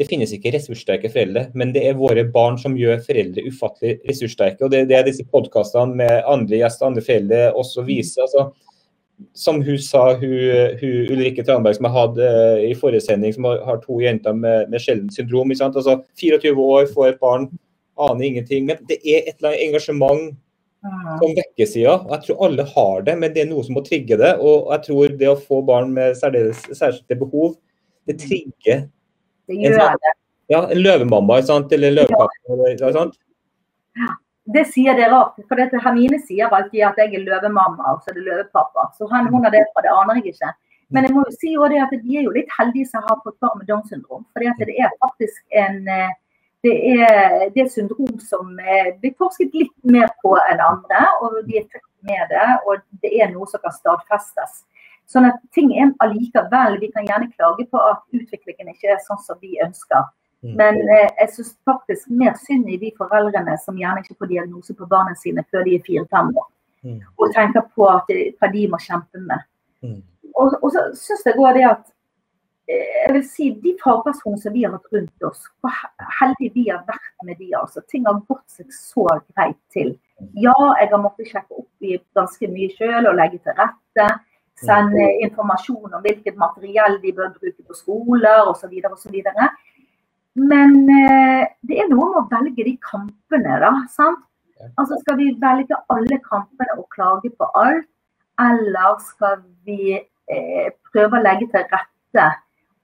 det 0.00 0.08
finnes 0.08 0.32
ikke 0.32 0.54
ressurssterke 0.54 1.10
foreldre, 1.12 1.46
men 1.60 1.74
det 1.76 1.84
er 1.86 1.96
våre 1.96 2.24
barn 2.32 2.56
som 2.60 2.76
gjør 2.76 3.02
foreldre 3.04 3.44
ufattelig 3.44 3.98
ressurssterke. 4.08 4.64
og 4.64 4.72
Det, 4.72 4.86
det 4.88 4.96
er 4.96 5.06
disse 5.06 5.26
podkastene 5.28 5.96
med 6.00 6.24
andre 6.24 6.62
gjester, 6.62 6.88
andre 6.88 7.04
foreldre 7.04 7.40
også 7.60 7.84
viser. 7.84 8.24
altså 8.24 8.48
som 9.36 9.62
hun 9.62 9.78
sa, 9.78 10.14
hun, 10.20 10.36
hun 10.80 11.10
Ulrikke 11.14 11.44
Tranberg 11.46 11.76
som 11.76 11.88
jeg 11.88 11.96
hadde 11.96 12.28
eh, 12.28 12.68
i 12.70 12.76
forrige 12.78 13.04
sending, 13.04 13.34
som 13.36 13.48
har, 13.50 13.80
to 13.84 14.00
jenter 14.02 14.36
med, 14.36 14.68
med 14.72 14.82
sjeldent 14.82 15.14
syndrom. 15.16 15.52
Altså 15.52 16.00
24 16.20 16.54
år, 16.54 16.86
får 16.94 17.08
et 17.08 17.20
barn, 17.22 17.48
aner 18.00 18.26
ingenting. 18.26 18.68
Men 18.68 18.80
det 18.88 19.00
er 19.04 19.26
et 19.26 19.36
eller 19.38 19.52
annet 19.52 19.66
engasjement 19.68 20.30
som 20.80 21.34
vekkes 21.36 21.74
i 21.76 21.84
henne. 21.84 22.08
Jeg 22.14 22.26
tror 22.26 22.46
alle 22.46 22.66
har 22.74 23.02
det, 23.08 23.16
men 23.20 23.34
det 23.34 23.44
er 23.44 23.50
noe 23.50 23.64
som 23.66 23.76
må 23.76 23.84
trigge 23.86 24.16
det. 24.20 24.32
Og 24.40 24.70
jeg 24.74 24.86
tror 24.86 25.18
det 25.22 25.28
å 25.28 25.38
få 25.38 25.60
barn 25.66 25.92
med 25.96 26.16
særskilte 26.18 27.18
behov, 27.20 27.54
det 28.08 28.16
trigger 28.22 28.86
Det 29.50 29.58
gjør 29.60 29.98
det. 30.00 30.14
ja, 30.50 30.64
en 30.64 30.80
løvemamma 30.80 31.38
eller 31.42 31.88
en 31.90 31.98
løvepappa. 31.98 32.92
sant? 32.96 33.18
Det 34.44 34.64
sier 34.72 34.96
det 34.96 35.10
rart. 35.12 35.36
For 35.48 35.60
dette, 35.60 35.80
Hermine 35.84 36.18
sier 36.24 36.50
alltid 36.50 36.86
at 36.86 36.98
jeg 36.98 37.14
er 37.14 37.26
løvemamma, 37.26 37.92
og 37.92 38.00
så 38.02 38.12
er 38.12 38.18
det 38.18 38.26
løvepappa. 38.28 38.88
Så 38.96 39.08
han, 39.12 39.28
hun 39.32 39.44
har 39.44 39.52
det 39.54 39.66
fra 39.74 39.84
det 39.84 39.92
aner 39.92 40.20
jeg 40.20 40.34
ikke. 40.34 40.54
Men 40.90 41.06
jeg 41.06 41.14
må 41.14 41.22
jo 41.26 41.36
si 41.36 41.52
også 41.54 41.70
det 41.70 41.82
at 41.84 41.92
de 41.92 42.16
er 42.18 42.24
jo 42.26 42.32
litt 42.34 42.50
heldige 42.56 42.88
som 42.90 43.04
har 43.06 43.20
fått 43.22 43.38
barn 43.44 43.60
med 43.60 43.68
Downs 43.68 43.92
syndrom. 43.92 44.24
For 44.32 44.42
det 44.42 44.74
er 44.74 44.96
faktisk 45.04 45.60
en 45.62 45.84
eh, 45.86 46.16
det 46.62 46.74
er 46.92 47.46
det 47.54 47.70
syndrom 47.72 48.18
som 48.20 48.58
eh, 48.60 48.90
blir 49.00 49.14
forsket 49.16 49.54
litt 49.56 49.72
mer 49.84 50.10
på 50.20 50.34
enn 50.42 50.60
andre. 50.60 51.04
Og 51.24 51.38
de 51.46 51.60
er 51.60 51.68
født 51.72 51.86
med 52.08 52.26
det, 52.32 52.48
og 52.66 52.82
det 53.04 53.12
er 53.16 53.30
noe 53.32 53.48
som 53.48 53.62
kan 53.62 53.72
stadfestes. 53.76 54.64
Sånn 55.10 55.26
at 55.26 55.40
ting 55.56 55.72
er 55.74 55.90
allikevel 56.04 56.76
Vi 56.78 56.90
kan 56.94 57.06
gjerne 57.08 57.32
klage 57.32 57.64
på 57.70 57.80
at 57.82 58.02
utviklingen 58.14 58.70
ikke 58.70 58.92
er 58.94 59.00
sånn 59.06 59.22
som 59.24 59.40
vi 59.42 59.56
ønsker. 59.64 60.04
Mm. 60.42 60.54
Men 60.56 60.78
eh, 60.88 61.10
jeg 61.20 61.32
syns 61.34 61.52
faktisk 61.68 62.08
mer 62.16 62.36
synd 62.40 62.68
i 62.72 62.78
de 62.80 62.90
foreldrene 62.96 63.58
som 63.60 63.76
gjerne 63.76 64.00
ikke 64.00 64.16
får 64.22 64.30
diagnose 64.30 64.74
på 64.76 64.88
barna 64.88 65.14
sine 65.20 65.44
før 65.50 65.66
de 65.66 65.76
er 65.76 65.84
fire-fem 65.86 66.30
år. 66.36 66.48
Mm. 66.82 67.00
Og 67.20 67.34
tenker 67.36 67.66
på 67.76 67.88
at 67.92 68.08
hva 68.40 68.48
de 68.54 68.66
må 68.72 68.80
kjempe 68.80 69.20
med. 69.20 69.44
Mm. 69.84 69.98
Og, 70.32 70.54
og 70.62 70.70
så 70.72 70.86
syns 70.96 71.26
jeg 71.28 71.36
òg 71.36 71.58
det 71.58 71.66
at 71.68 71.84
eh, 72.70 72.86
jeg 73.02 73.14
vil 73.18 73.26
si 73.28 73.50
De 73.66 73.74
fagpersonene 73.82 74.40
som 74.40 74.56
vi 74.56 74.64
har 74.64 74.72
hatt 74.78 74.96
rundt 74.96 75.28
oss, 75.28 75.44
hvor 75.60 75.76
he- 75.76 76.08
heldige 76.22 76.54
vi 76.56 76.64
har 76.70 76.86
vært 76.88 77.26
med 77.28 77.36
de. 77.36 77.50
altså. 77.60 77.84
Ting 77.92 78.08
har 78.08 78.22
gått 78.30 78.46
seg 78.48 78.72
så 78.72 79.04
greit 79.34 79.60
til. 79.74 79.92
Ja, 80.40 80.56
jeg 80.80 80.88
har 80.92 81.00
måttet 81.04 81.28
sjekke 81.28 81.62
opp 81.64 81.84
i 81.84 81.98
ganske 82.16 82.48
mye 82.52 82.72
sjøl 82.76 83.08
og 83.08 83.16
legge 83.20 83.40
til 83.44 83.56
rette. 83.60 84.08
Sende 84.60 85.06
informasjon 85.24 85.94
om 85.96 86.02
hvilket 86.04 86.36
materiell 86.36 86.98
de 87.00 87.14
bør 87.16 87.30
bruke 87.38 87.62
på 87.64 87.76
skoler 87.78 88.48
osv. 88.50 88.74
osv. 88.92 89.14
Men 90.38 90.84
eh, 90.86 91.46
det 91.66 91.80
er 91.82 91.88
noe 91.90 92.10
med 92.12 92.20
å 92.20 92.28
velge 92.30 92.66
de 92.66 92.76
kampene, 92.84 93.56
da. 93.62 93.72
sant? 93.90 94.26
Altså 94.78 94.98
Skal 95.00 95.16
vi 95.16 95.30
velge 95.40 95.78
alle 95.90 96.20
kampene 96.26 96.76
og 96.78 96.86
klage 96.94 97.32
på 97.32 97.48
alt, 97.58 97.88
eller 98.40 99.00
skal 99.04 99.40
vi 99.66 99.96
eh, 99.96 100.68
prøve 100.92 101.18
å 101.18 101.24
legge 101.24 101.48
til 101.50 101.64
rette 101.72 102.26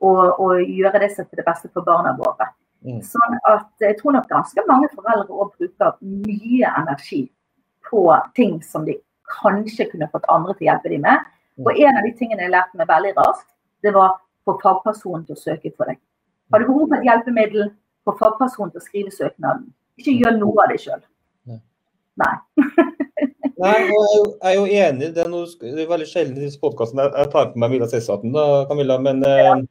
og, 0.04 0.40
og 0.40 0.60
gjøre 0.60 1.02
det 1.04 1.10
som 1.14 1.26
er 1.28 1.40
det 1.40 1.46
beste 1.46 1.70
for 1.72 1.86
barna 1.86 2.16
våre? 2.18 2.50
Mm. 2.86 3.00
Sånn 3.04 3.38
at 3.48 3.68
Jeg 3.82 3.96
tror 4.00 4.16
nok 4.16 4.28
ganske 4.30 4.64
mange 4.68 4.90
foreldre 4.94 5.32
òg 5.32 5.54
bruker 5.56 5.96
mye 6.00 6.72
energi 6.82 7.24
på 7.88 8.02
ting 8.36 8.58
som 8.64 8.84
de 8.86 8.98
kanskje 9.30 9.88
kunne 9.90 10.08
fått 10.12 10.28
andre 10.32 10.54
til 10.54 10.66
å 10.66 10.70
hjelpe 10.72 10.92
dem 10.92 11.04
med. 11.06 11.24
Og 11.64 11.72
en 11.72 11.98
av 11.98 12.04
de 12.04 12.12
tingene 12.18 12.44
jeg 12.44 12.52
lærte 12.52 12.78
meg 12.78 12.90
veldig 12.90 13.14
raskt, 13.16 13.48
det 13.82 13.94
var 13.96 14.18
få 14.46 14.56
fagpersonen 14.62 15.24
til 15.26 15.36
å 15.36 15.40
søke 15.40 15.72
for 15.76 15.88
deg. 15.90 15.98
Har 16.52 16.62
du 16.62 16.68
behov 16.68 16.88
for 16.88 16.96
et 16.98 17.06
hjelpemiddel, 17.08 17.70
få 18.06 18.14
fagperson 18.20 18.70
til 18.72 18.80
å 18.82 18.84
skrive 18.84 19.14
søknaden. 19.14 19.66
Ikke 20.00 20.14
gjør 20.14 20.36
noe 20.38 20.64
av 20.64 20.72
det 20.72 20.78
sjøl. 20.84 21.00
Nei. 21.50 21.60
Nei. 22.22 22.34
Jeg 23.56 23.86
er 24.44 24.54
jo- 24.54 24.66
enig. 24.68 25.14
Det 25.16 25.22
er, 25.24 25.30
noe, 25.32 25.46
det 25.62 25.80
er 25.80 25.88
veldig 25.88 26.06
sjelden 26.10 26.36
i 26.36 26.44
disse 26.44 26.60
podkastene 26.60 27.06
jeg, 27.06 27.28
tar 27.32 27.52
på 27.54 27.60
meg 27.62 27.70
Milla 27.72 27.86
Sessaten, 27.88 28.34
da, 28.34 28.66
Camilla. 28.68 28.98
Men 29.00 29.22
eh, 29.24 29.62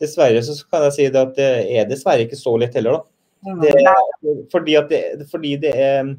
dessverre 0.00 0.40
så 0.46 0.54
kan 0.72 0.86
jeg 0.86 0.94
si 0.96 1.08
det 1.12 1.20
at 1.20 1.34
det 1.36 1.50
er 1.76 1.90
dessverre 1.90 2.24
ikke 2.24 2.38
så 2.40 2.54
lett 2.60 2.78
heller, 2.78 2.96
da. 2.96 3.10
Det, 3.60 3.74
fordi, 4.54 4.78
det, 4.88 5.02
fordi 5.28 5.50
det 5.60 5.74
er 5.76 6.14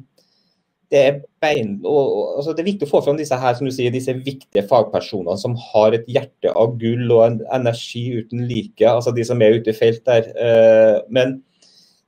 det 0.92 0.98
er 1.02 1.16
bein, 1.42 1.80
og, 1.82 2.02
og, 2.04 2.26
altså 2.38 2.52
det 2.54 2.62
er 2.62 2.68
viktig 2.68 2.86
å 2.86 2.90
få 2.92 3.00
fram 3.02 3.16
disse 3.18 3.36
her, 3.40 3.56
som 3.58 3.66
du 3.66 3.72
sier, 3.74 3.90
disse 3.90 4.12
viktige 4.14 4.62
fagpersonene 4.70 5.34
som 5.40 5.56
har 5.72 5.96
et 5.96 6.06
hjerte 6.10 6.52
av 6.52 6.76
gull 6.78 7.10
og 7.10 7.24
en 7.24 7.40
energi 7.58 8.04
uten 8.20 8.44
like. 8.46 8.86
altså 8.86 9.10
De 9.14 9.24
som 9.26 9.42
er 9.42 9.58
ute 9.58 9.72
i 9.72 9.76
felt 9.76 10.04
der. 10.06 10.30
Uh, 10.38 11.00
men 11.10 11.40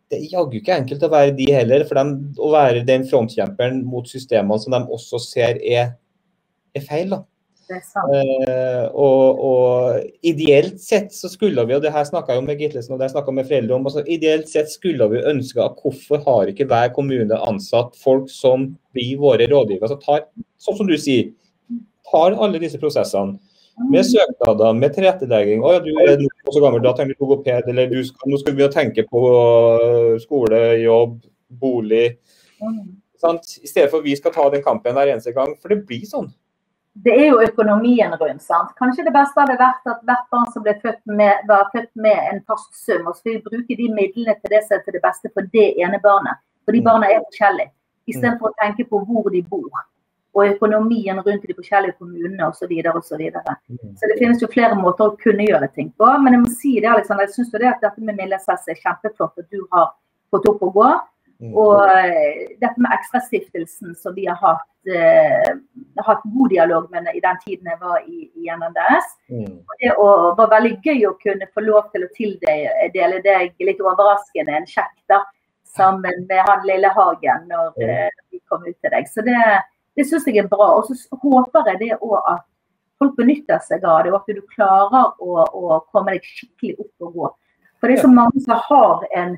det 0.09 0.21
er 0.21 0.37
jaggu 0.37 0.61
ikke 0.61 0.77
enkelt 0.79 1.03
å 1.05 1.11
være 1.13 1.35
de 1.37 1.49
heller. 1.53 1.85
for 1.89 1.99
dem, 1.99 2.15
Å 2.39 2.53
være 2.55 2.85
den 2.87 3.07
frontkjemperen 3.09 3.83
mot 3.85 4.07
systemene 4.09 4.63
som 4.63 4.77
de 4.77 4.81
også 4.95 5.21
ser 5.27 5.59
er, 5.59 5.97
er 6.75 6.87
feil. 6.87 7.11
da. 7.11 7.25
Eh, 7.69 8.85
og, 8.97 9.41
og 9.45 10.27
ideelt 10.27 10.79
sett 10.81 11.13
så 11.13 11.29
skulle 11.31 11.65
vi, 11.69 11.77
og 11.77 11.83
det 11.85 11.93
her 11.93 12.07
snakka 12.09 12.37
jeg 12.37 12.47
med 12.47 12.63
Gitlesen 12.63 12.95
og 12.97 13.03
det 13.03 13.11
jeg 13.13 13.35
med 13.37 13.49
foreldre 13.49 13.77
om, 13.77 13.89
altså 13.91 14.05
ideelt 14.09 14.49
sett 14.49 14.73
skulle 14.73 15.09
vi 15.13 15.25
ønske 15.29 15.61
at 15.65 15.77
hvorfor 15.83 16.23
har 16.25 16.53
ikke 16.53 16.69
hver 16.71 16.95
kommune 16.97 17.41
ansatt 17.49 17.99
folk 18.01 18.31
som 18.33 18.71
blir 18.97 19.21
våre 19.21 19.49
rådgivere, 19.51 19.91
som 19.93 20.01
tar, 20.01 20.25
sånn 20.63 20.81
som 20.81 20.89
du 20.89 20.97
sier, 21.01 21.35
tar 22.09 22.39
alle 22.39 22.63
disse 22.63 22.81
prosessene. 22.81 23.37
Med 23.93 24.03
søknader, 24.03 24.73
med 24.75 24.95
tilrettelegging. 24.97 25.61
Å 25.63 25.77
ja, 25.77 25.83
du 25.85 25.93
er 26.03 26.17
så 26.51 26.63
gammel, 26.65 26.81
da 26.83 26.91
trenger 26.99 27.15
du 27.15 27.23
logoped. 27.23 27.69
Eller 27.71 27.87
du 27.87 28.01
skal, 28.03 28.33
nå 28.33 28.41
skal 28.41 28.57
vi 28.59 28.65
jo 28.65 28.71
tenke 28.75 29.05
på 29.07 29.21
øh, 29.31 30.17
skole, 30.19 30.59
jobb, 30.83 31.21
bolig. 31.61 32.17
Mm. 32.59 32.81
Sant? 33.23 33.55
I 33.63 33.71
stedet 33.71 33.93
for 33.93 34.03
at 34.03 34.09
vi 34.09 34.17
skal 34.19 34.35
ta 34.35 34.49
den 34.51 34.65
kampen 34.67 34.99
hver 34.99 35.13
eneste 35.13 35.31
gang. 35.37 35.55
For 35.63 35.71
det 35.71 35.85
blir 35.87 36.03
sånn. 36.11 36.27
Det 37.05 37.15
er 37.15 37.29
jo 37.29 37.41
økonomien 37.45 38.15
rundt. 38.21 38.43
sant? 38.43 38.71
Kanskje 38.81 39.05
det 39.07 39.13
beste 39.15 39.41
hadde 39.41 39.59
vært 39.61 39.87
at 39.87 40.01
hvert 40.09 40.27
barn 40.33 40.49
som 40.53 40.65
ble 40.65 40.75
født 40.83 41.01
med, 41.07 41.45
var 41.49 41.69
født 41.75 41.91
med 41.95 42.19
en 42.33 42.41
fast 42.49 42.73
sum, 42.75 43.07
og 43.07 43.15
så 43.17 43.23
vil 43.25 43.37
vi 43.39 43.45
bruke 43.51 43.77
de 43.77 43.89
midlene 43.93 44.35
til 44.41 44.51
det 44.55 44.65
som 44.67 44.79
er 44.79 44.83
til 44.85 44.97
det 44.97 45.03
beste 45.05 45.31
for 45.35 45.47
det 45.53 45.69
ene 45.79 46.01
barnet. 46.03 46.41
For 46.65 46.73
de 46.73 46.81
Mm. 46.81 46.89
barna 46.89 47.07
er 47.07 47.21
forskjellige. 47.29 47.71
Istedenfor 48.09 48.51
å 48.51 48.59
tenke 48.63 48.89
på 48.89 49.05
hvor 49.07 49.31
de 49.31 49.43
bor. 49.43 49.71
Og 50.35 50.47
økonomien 50.55 51.19
rundt 51.27 51.47
de 51.47 51.55
forskjellige 51.55 51.99
kommunene 51.99 52.45
osv. 52.47 52.59
Så, 52.59 52.67
videre, 52.69 52.95
og 52.95 53.05
så, 53.05 53.17
videre. 53.17 53.57
så 53.97 54.09
det 54.11 54.19
finnes 54.19 54.41
jo 54.43 54.49
flere 54.49 54.75
måter 54.75 55.05
å 55.09 55.17
kunne 55.19 55.47
gjøre 55.47 55.73
ting 55.75 55.93
på. 55.99 56.07
Men 56.23 56.33
jeg 56.33 56.41
må 56.43 56.51
si 56.51 56.81
det, 56.81 56.89
Alexander, 56.89 57.25
jeg 57.25 57.35
syns 57.35 57.51
det 57.51 57.67
at 57.67 57.81
dette 57.83 58.01
med 58.01 58.17
Mille 58.17 58.37
SS 58.39 58.69
er 58.69 58.75
kjempeflott 58.85 59.39
at 59.39 59.51
du 59.51 59.67
har 59.73 59.95
fått 60.31 60.49
opp 60.49 60.63
og 60.63 60.75
gå. 60.75 60.91
Mm. 61.39 61.53
Og 61.55 61.85
eh, 61.87 62.49
dette 62.59 62.83
med 62.83 62.91
Ekstrastiftelsen 62.97 63.95
som 63.95 64.15
vi 64.17 64.25
har 64.27 64.39
hatt, 64.43 64.91
eh, 64.91 65.53
hatt 66.03 66.25
god 66.27 66.51
dialog 66.51 66.89
med 66.91 67.07
i 67.15 67.23
den 67.23 67.39
tiden 67.45 67.71
jeg 67.71 67.79
var 67.81 68.03
i, 68.03 68.27
i 68.35 68.51
NNDS. 68.51 69.13
Mm. 69.31 69.61
Det 69.79 69.93
å- 69.95 70.35
var 70.39 70.51
veldig 70.57 70.75
gøy 70.83 71.07
å 71.07 71.15
kunne 71.23 71.47
få 71.55 71.63
lov 71.63 71.93
til 71.93 72.07
å 72.07 72.13
tildele 72.19 73.23
deg 73.23 73.55
litt 73.63 73.83
overraskende 73.85 74.57
en 74.59 74.67
sjekk 74.67 74.97
da, 75.09 75.23
sammen 75.79 76.27
med 76.27 76.43
han 76.49 76.67
lille 76.67 76.91
Hagen 76.91 77.47
når 77.47 77.73
mm. 77.77 77.89
eh, 77.89 78.23
vi 78.33 78.43
kom 78.51 78.67
ut 78.67 78.77
til 78.83 78.91
deg. 78.91 79.07
Så 79.07 79.23
det, 79.23 79.39
det 79.95 80.09
syns 80.11 80.27
jeg 80.27 80.43
er 80.43 80.51
bra. 80.51 80.73
Og 80.81 80.91
så 80.91 80.99
håper 81.23 81.71
jeg 81.71 81.85
det 81.85 82.01
òg 82.03 82.19
at 82.25 82.47
folk 82.99 83.15
benytter 83.15 83.61
seg 83.63 83.85
av 83.87 84.03
det, 84.03 84.13
og 84.13 84.25
at 84.25 84.35
du 84.35 84.43
klarer 84.55 85.13
å, 85.23 85.45
å 85.47 85.83
komme 85.93 86.17
deg 86.17 86.27
skikkelig 86.27 86.81
opp 86.83 87.07
og 87.07 87.15
gå. 87.15 87.31
For 87.79 87.87
det 87.87 87.99
er 87.99 88.09
så 88.09 88.11
mange 88.11 88.43
som 88.43 88.59
har 88.59 89.05
en, 89.15 89.37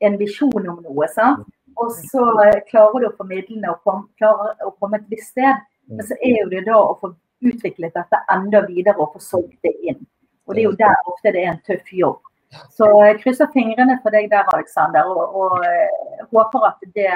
en 0.00 0.16
visjon 0.18 0.68
om 0.70 0.80
noe. 0.82 1.08
sant? 1.12 1.44
Og 1.76 1.92
så 1.92 2.24
eh, 2.44 2.60
klarer 2.68 3.02
du 3.02 3.08
å 3.08 3.16
formidle 3.18 3.70
og 3.72 3.80
kom, 3.86 4.04
klarer 4.18 4.54
å 4.66 4.74
komme 4.78 5.00
et 5.00 5.08
visst 5.10 5.34
sted. 5.34 5.62
Men 5.90 6.06
så 6.06 6.16
er 6.22 6.38
jo 6.40 6.50
det 6.52 6.64
da 6.68 6.78
å 6.80 6.96
få 7.00 7.12
utviklet 7.44 7.96
dette 7.96 8.20
enda 8.32 8.62
videre 8.66 9.00
og 9.02 9.16
få 9.16 9.22
solgt 9.22 9.58
det 9.66 9.74
inn. 9.84 10.00
Og 10.46 10.54
det 10.54 10.62
er 10.62 10.68
jo 10.68 10.78
der 10.78 11.10
ofte 11.10 11.32
det 11.34 11.42
er 11.42 11.52
en 11.54 11.64
tøff 11.66 11.90
jobb. 11.92 12.22
Så 12.70 12.86
jeg 13.02 13.18
krysser 13.22 13.50
fingrene 13.52 13.96
for 14.02 14.14
deg 14.14 14.28
der, 14.30 14.46
Aleksander, 14.54 15.08
og, 15.10 15.34
og 15.34 15.64
eh, 15.66 16.24
håper 16.30 16.68
at, 16.68 16.84
det, 16.94 17.10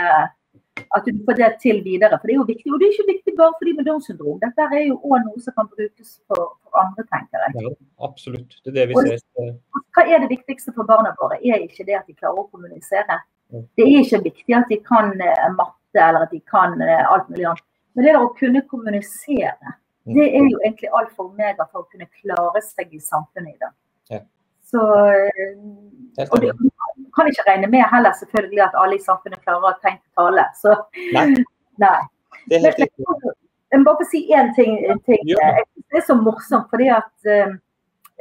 at 0.97 1.07
du 1.07 1.19
får 1.27 1.37
det 1.39 1.49
til 1.63 1.81
videre. 1.85 2.19
For 2.19 2.27
det 2.31 2.35
er 2.35 2.41
jo 2.41 2.47
viktig. 2.49 2.73
Og 2.73 2.81
det 2.81 2.89
er 2.89 2.95
ikke 2.97 3.09
viktig 3.13 3.35
bare 3.39 3.55
for 3.59 3.69
de 3.69 3.75
med 3.79 3.89
Downs 3.89 4.07
syndrom. 4.11 4.39
Dette 4.43 4.67
er 4.69 4.85
jo 4.87 4.99
òg 5.03 5.25
noe 5.27 5.43
som 5.45 5.57
kan 5.57 5.69
brukes 5.73 6.15
for, 6.27 6.55
for 6.63 6.81
andre, 6.83 7.05
tenker 7.13 7.45
jeg. 7.47 7.65
Ja, 7.67 7.73
absolutt. 8.09 8.57
Det 8.65 8.73
er 8.73 8.77
det 8.81 8.87
vi 8.93 8.95
Og- 9.01 9.09
ser. 9.09 9.51
Hva 9.97 10.07
er 10.07 10.23
det 10.25 10.31
viktigste 10.35 10.75
for 10.77 10.85
barna 10.89 11.15
våre? 11.21 11.41
Er 11.43 11.65
ikke 11.67 11.87
det 11.87 11.99
at 11.99 12.07
de 12.07 12.15
klarer 12.15 12.39
å 12.45 12.49
kommunisere. 12.51 13.19
Det 13.51 13.85
er 13.85 13.93
ikke 14.03 14.23
viktig 14.29 14.55
at 14.57 14.69
de 14.69 14.77
kan 14.85 15.13
eh, 15.25 15.49
matte 15.57 15.99
eller 16.05 16.27
at 16.27 16.33
de 16.35 16.41
kan 16.41 16.81
eh, 16.85 17.05
alt 17.13 17.29
mulig 17.31 17.47
annet. 17.49 17.65
Men 17.97 18.05
det 18.05 18.17
å 18.17 18.29
kunne 18.37 18.61
kommunisere, 18.69 19.73
det 20.09 20.27
er 20.29 20.45
jo 20.47 20.59
egentlig 20.65 20.91
alfa 20.95 21.23
og 21.25 21.33
omega 21.33 21.65
for 21.73 21.83
å 21.83 21.89
kunne 21.91 22.07
klare 22.21 22.61
seg 22.63 22.93
i 22.95 23.01
samfunnet 23.01 23.55
i 23.55 23.59
dag. 23.59 23.73
Ja. 24.13 24.21
Så 24.69 24.85
eh, 24.85 26.29
Og 26.29 26.45
enig. 26.45 26.71
Kan 27.19 27.29
ikke 27.31 27.47
regne 27.49 27.71
med 27.73 27.85
heller 27.93 28.15
selvfølgelig 28.17 28.65
at 28.69 28.79
alle 28.83 28.97
i 28.99 29.05
samfunnet 29.05 29.43
klarer 29.45 29.69
å 29.71 29.77
tenke 29.83 30.05
tale. 30.19 30.47
Så 30.61 30.75
Nei, 31.17 31.27
nei. 31.85 31.99
det 32.47 32.59
er 32.59 32.67
helt 32.69 32.83
riktig. 32.85 33.35
Jeg 33.69 33.81
må 33.81 33.85
bare 33.91 34.01
få 34.01 34.09
si 34.09 34.23
én 34.33 34.55
ting. 34.57 34.79
ting. 35.05 35.25
Ja. 35.29 35.51
Det 35.93 36.01
er 36.01 36.07
så 36.07 36.17
morsomt, 36.17 36.71
fordi 36.73 36.89
at 36.95 37.29
eh, 37.29 37.53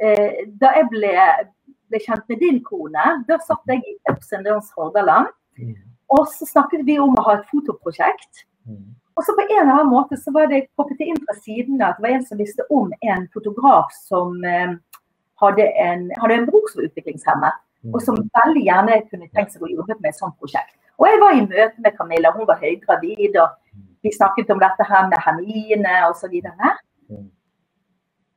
eh, 0.04 0.42
da 0.60 0.74
jeg 0.76 0.90
ble, 0.92 1.12
ble 1.88 2.00
kjent 2.04 2.26
med 2.28 2.42
din 2.44 2.60
kone, 2.66 3.06
da 3.28 3.38
satt 3.46 3.72
jeg 3.72 3.80
i 3.80 3.96
Ups 4.12 4.34
and 4.36 4.44
Downs 4.48 4.68
Hordaland. 4.76 5.32
Mm. 5.56 5.76
Og 6.18 6.28
så 6.32 6.48
snakket 6.48 6.84
vi 6.88 6.98
om 7.00 7.16
å 7.16 7.24
ha 7.24 7.38
et 7.38 7.48
fotoprosjekt. 7.48 8.44
Mm. 8.68 8.92
Og 9.18 9.24
så 9.26 9.34
på 9.34 9.42
en 9.48 9.54
eller 9.56 9.72
annen 9.72 9.90
måte 9.90 10.16
så 10.20 10.30
var 10.34 10.46
det 10.52 10.68
poppet 10.78 11.00
inn 11.02 11.18
fra 11.24 11.34
siden 11.40 11.80
at 11.82 11.96
det 11.98 12.04
var 12.04 12.14
en 12.14 12.26
som 12.28 12.38
visste 12.38 12.66
om 12.70 12.92
en 13.00 13.24
fotograf 13.34 13.90
som 13.96 14.36
eh, 14.46 14.76
hadde, 15.42 15.66
en, 15.82 16.04
hadde 16.22 16.36
en 16.36 16.46
bror 16.46 16.68
som 16.70 16.82
var 16.82 16.90
utviklingshemmet, 16.90 17.58
og 17.86 18.02
som 18.02 18.18
veldig 18.18 18.64
gjerne 18.66 18.98
kunne 19.08 19.30
tenkt 19.34 19.54
seg 19.54 19.64
å 19.64 19.70
jobbe 19.70 19.96
med 20.00 20.10
et 20.10 20.18
sånt 20.18 20.36
prosjekt. 20.40 20.74
Og 20.98 21.06
jeg 21.06 21.20
var 21.22 21.36
i 21.36 21.44
møte 21.46 21.84
med 21.84 21.94
Camilla, 21.94 22.32
hun 22.34 22.48
var 22.48 22.58
høygravid, 22.62 23.38
og 23.38 23.82
vi 24.02 24.12
snakket 24.14 24.50
om 24.50 24.60
dette 24.62 24.86
her 24.88 25.06
med 25.10 25.22
hermine 25.22 25.94
osv. 26.08 26.34
Mm. 27.08 27.28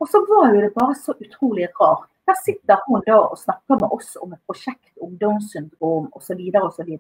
Og 0.02 0.10
så 0.10 0.22
var 0.30 0.54
jo 0.54 0.62
det 0.62 0.72
bare 0.78 0.96
så 0.98 1.16
utrolig 1.18 1.70
rart. 1.82 2.08
Der 2.30 2.38
sitter 2.46 2.82
hun 2.86 3.02
da 3.08 3.18
og 3.18 3.38
snakker 3.38 3.82
med 3.82 3.90
oss 3.98 4.14
om 4.22 4.34
et 4.34 4.42
prosjekt 4.46 4.94
om 5.02 5.18
Downs 5.18 5.52
syndrom 5.52 6.08
osv. 6.14 6.42
osv. 6.62 6.92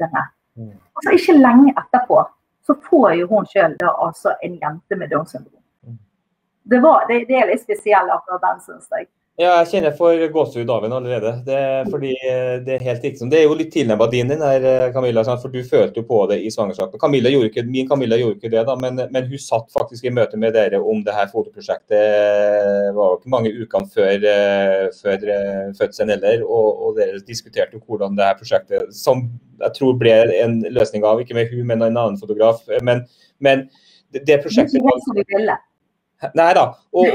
Mm. 0.57 0.73
Og 0.73 1.05
så 1.05 1.13
ikke 1.17 1.37
lenge 1.37 1.75
etterpå 1.77 2.23
så 2.65 2.75
får 2.89 3.13
jo 3.19 3.27
hun 3.29 3.47
sjøl 3.49 3.77
altså 3.89 4.35
en 4.45 4.57
jente 4.61 4.97
med 4.97 5.13
Downs 5.13 5.33
syndrom. 5.33 5.61
Mm. 5.85 5.97
Det, 6.63 6.81
var, 6.81 7.05
det, 7.09 7.23
det 7.29 7.37
er 7.37 7.49
litt 7.53 7.63
spesielt 7.63 8.13
akkurat 8.13 8.43
den, 8.49 8.61
syns 8.65 8.89
jeg. 8.97 9.09
Ja, 9.39 9.53
jeg 9.61 9.69
kjenner 9.71 9.93
for 9.95 10.19
gåsehud 10.33 10.69
av 10.69 10.83
henne 10.83 10.97
allerede. 10.99 11.29
Det, 11.45 11.59
fordi 11.87 12.09
eh, 12.27 12.57
det 12.65 12.73
er 12.75 12.83
helt 12.83 13.05
riktig. 13.05 13.29
Det 13.31 13.37
er 13.39 13.45
jo 13.45 13.53
litt 13.55 13.69
tilnærma 13.71 14.09
din, 14.11 14.27
den 14.27 14.41
der, 14.43 14.65
eh, 14.67 14.89
Camilla, 14.91 15.23
for 15.23 15.53
du 15.53 15.61
følte 15.63 16.01
jo 16.01 16.07
på 16.09 16.17
det 16.27 16.41
i 16.43 16.49
svangerskapet. 16.51 16.99
Camilla 16.99 17.31
gjorde 17.31 17.47
ikke, 17.47 17.63
min 17.63 17.87
Camilla 17.87 18.19
gjorde 18.19 18.35
ikke 18.37 18.51
det, 18.51 18.65
da, 18.67 18.75
men, 18.83 18.99
men 19.15 19.29
hun 19.29 19.41
satt 19.41 19.71
faktisk 19.71 20.05
i 20.05 20.11
møte 20.13 20.37
med 20.37 20.51
dere 20.57 20.81
om 20.83 20.99
det 21.05 21.15
her 21.15 21.31
fotoprosjektet. 21.31 21.95
Det 21.95 22.91
var 22.97 23.13
jo 23.13 23.21
ikke 23.21 23.33
mange 23.33 23.53
ukene 23.55 23.89
før, 23.95 24.27
eh, 24.33 24.83
før 24.99 25.25
eh, 25.37 25.71
fødselen 25.79 26.11
heller, 26.17 26.43
og, 26.43 26.83
og 26.89 26.99
dere 26.99 27.23
diskuterte 27.23 27.79
jo 27.79 27.85
hvordan 27.87 28.19
det 28.19 28.27
her 28.27 28.37
prosjektet, 28.41 28.91
som 28.93 29.23
jeg 29.63 29.77
tror 29.79 29.95
ble 30.01 30.17
en 30.41 30.59
løsning 30.75 31.07
av, 31.07 31.23
ikke 31.23 31.39
med 31.39 31.55
hun, 31.55 31.63
men 31.71 31.87
en 31.87 31.95
annen 31.95 32.19
fotograf. 32.19 32.67
Men, 32.83 33.07
men 33.39 33.69
det, 34.11 34.25
det 34.27 34.41
prosjektet. 34.43 34.83
Nei 36.37 36.51
da. 36.53 36.67
Og, 36.93 37.07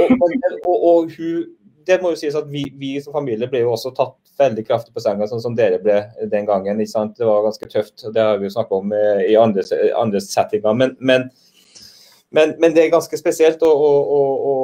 og, 0.67 0.73
og 0.75 1.12
hun, 1.14 1.45
det 1.87 1.99
må 2.03 2.12
jo 2.12 2.18
sies 2.18 2.37
at 2.39 2.49
vi, 2.51 2.64
vi 2.78 2.97
som 3.03 3.14
familie 3.14 3.49
ble 3.51 3.62
jo 3.62 3.72
også 3.74 3.93
tatt 3.95 4.16
veldig 4.41 4.64
kraftig 4.66 4.95
på 4.95 5.03
senga, 5.03 5.28
sånn 5.30 5.43
som 5.43 5.57
dere 5.57 5.78
ble 5.82 6.01
den 6.32 6.47
gangen. 6.49 6.80
ikke 6.82 6.93
sant? 6.93 7.16
Det 7.18 7.26
var 7.28 7.45
ganske 7.47 7.68
tøft. 7.70 8.09
Det 8.12 8.22
har 8.22 8.41
vi 8.41 8.49
jo 8.49 8.55
snakka 8.57 8.80
om 8.80 8.95
eh, 8.97 9.22
i 9.30 9.37
andre, 9.41 9.64
andre 9.97 10.22
settinger. 10.22 10.74
Men, 10.76 10.97
men, 10.99 11.28
men, 12.34 12.57
men 12.62 12.74
det 12.74 12.84
er 12.84 12.95
ganske 12.95 13.20
spesielt 13.20 13.62
å, 13.64 13.70
å, 13.70 14.20
å, 14.51 14.57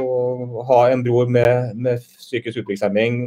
å, 0.00 0.64
ha 0.66 0.80
en 0.90 1.04
bror 1.06 1.30
med, 1.30 1.76
med 1.78 2.02
psykisk 2.18 2.58
utviklingshemming 2.58 3.20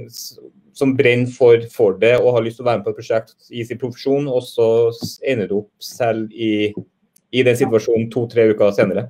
som 0.76 0.94
brenner 0.96 1.32
for, 1.32 1.64
for 1.72 1.96
det 2.00 2.16
og 2.20 2.34
har 2.36 2.46
lyst 2.46 2.60
til 2.60 2.68
å 2.68 2.70
være 2.70 2.82
med 2.82 2.88
på 2.88 2.94
et 2.94 3.00
prosjekt 3.00 3.52
i 3.52 3.66
sin 3.68 3.80
profesjon, 3.80 4.28
og 4.32 4.44
så 4.48 4.68
ender 5.28 5.50
du 5.50 5.58
opp 5.62 5.72
selv 5.84 6.32
i, 6.32 6.70
i 7.36 7.44
den 7.48 7.58
situasjonen 7.60 8.08
to-tre 8.14 8.50
uker 8.54 8.76
senere. 8.76 9.10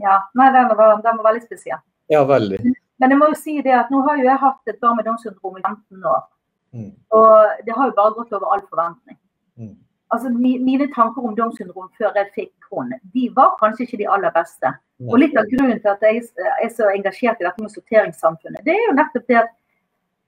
Ja, 0.00 0.22
nei, 0.36 0.48
den 0.54 0.70
var, 0.72 1.00
den 1.04 1.18
var 1.18 1.26
veldig 1.28 1.44
spesiell. 1.44 1.82
Ja, 2.10 2.24
veldig. 2.28 2.58
Men 3.00 3.14
jeg 3.14 3.20
må 3.20 3.30
jo 3.30 3.38
si 3.38 3.56
det 3.64 3.72
at 3.76 3.92
nå 3.92 4.02
har 4.06 4.20
jo 4.20 4.26
jeg 4.28 4.42
hatt 4.42 4.72
et 4.72 4.80
barn 4.82 4.98
med 4.98 5.06
Downs 5.08 5.24
syndrom 5.24 5.56
i 5.56 5.62
15 5.64 6.08
år. 6.14 6.24
Mm. 6.76 6.90
Og 7.16 7.62
det 7.66 7.76
har 7.76 7.88
jo 7.88 7.96
bare 7.96 8.16
gått 8.18 8.34
over 8.36 8.52
all 8.52 8.62
forventning. 8.66 9.18
Mm. 9.56 9.76
Altså, 10.10 10.30
mi, 10.34 10.56
Mine 10.58 10.90
tanker 10.94 11.24
om 11.26 11.36
Downs 11.38 11.56
syndrom 11.58 11.88
før 11.98 12.16
jeg 12.18 12.32
fikk 12.34 12.70
henne, 12.74 12.98
de 13.14 13.28
var 13.34 13.56
kanskje 13.60 13.86
ikke 13.86 14.00
de 14.02 14.10
aller 14.16 14.32
beste. 14.34 14.74
Og 15.08 15.16
litt 15.22 15.36
av 15.38 15.48
grunnen 15.48 15.80
til 15.80 15.90
at 15.94 16.02
jeg 16.04 16.20
er 16.36 16.70
så 16.74 16.90
engasjert 16.92 17.40
i 17.40 17.46
dette 17.46 17.62
med 17.62 17.72
sorteringssamfunnet, 17.72 18.60
det 18.66 18.74
er 18.74 18.82
jo 18.88 18.96
nettopp 18.98 19.30
det 19.30 19.38
at 19.40 19.56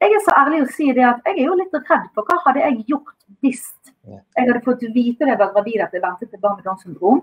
jeg 0.03 0.17
er 0.17 0.23
så 0.25 0.33
ærlig 0.35 0.63
å 0.65 0.71
si 0.75 0.89
det 0.97 1.05
at 1.07 1.29
jeg 1.29 1.37
er 1.37 1.45
jo 1.47 1.59
litt 1.59 1.75
redd 1.77 2.09
for 2.17 2.27
hva 2.27 2.41
hadde 2.47 2.63
jeg 2.65 2.81
gjort 2.89 3.13
hvis 3.45 3.67
jeg 4.03 4.49
hadde 4.49 4.63
fått 4.65 4.83
vite 4.95 5.23
da 5.23 5.35
jeg 5.35 5.41
var 5.43 5.53
gravid 5.55 5.85
at 5.85 5.93
jeg 5.95 6.03
ventet 6.03 6.33
et 6.33 6.43
barn 6.43 6.57
med 6.59 6.67
Downs 6.67 6.83
syndrom. 6.83 7.21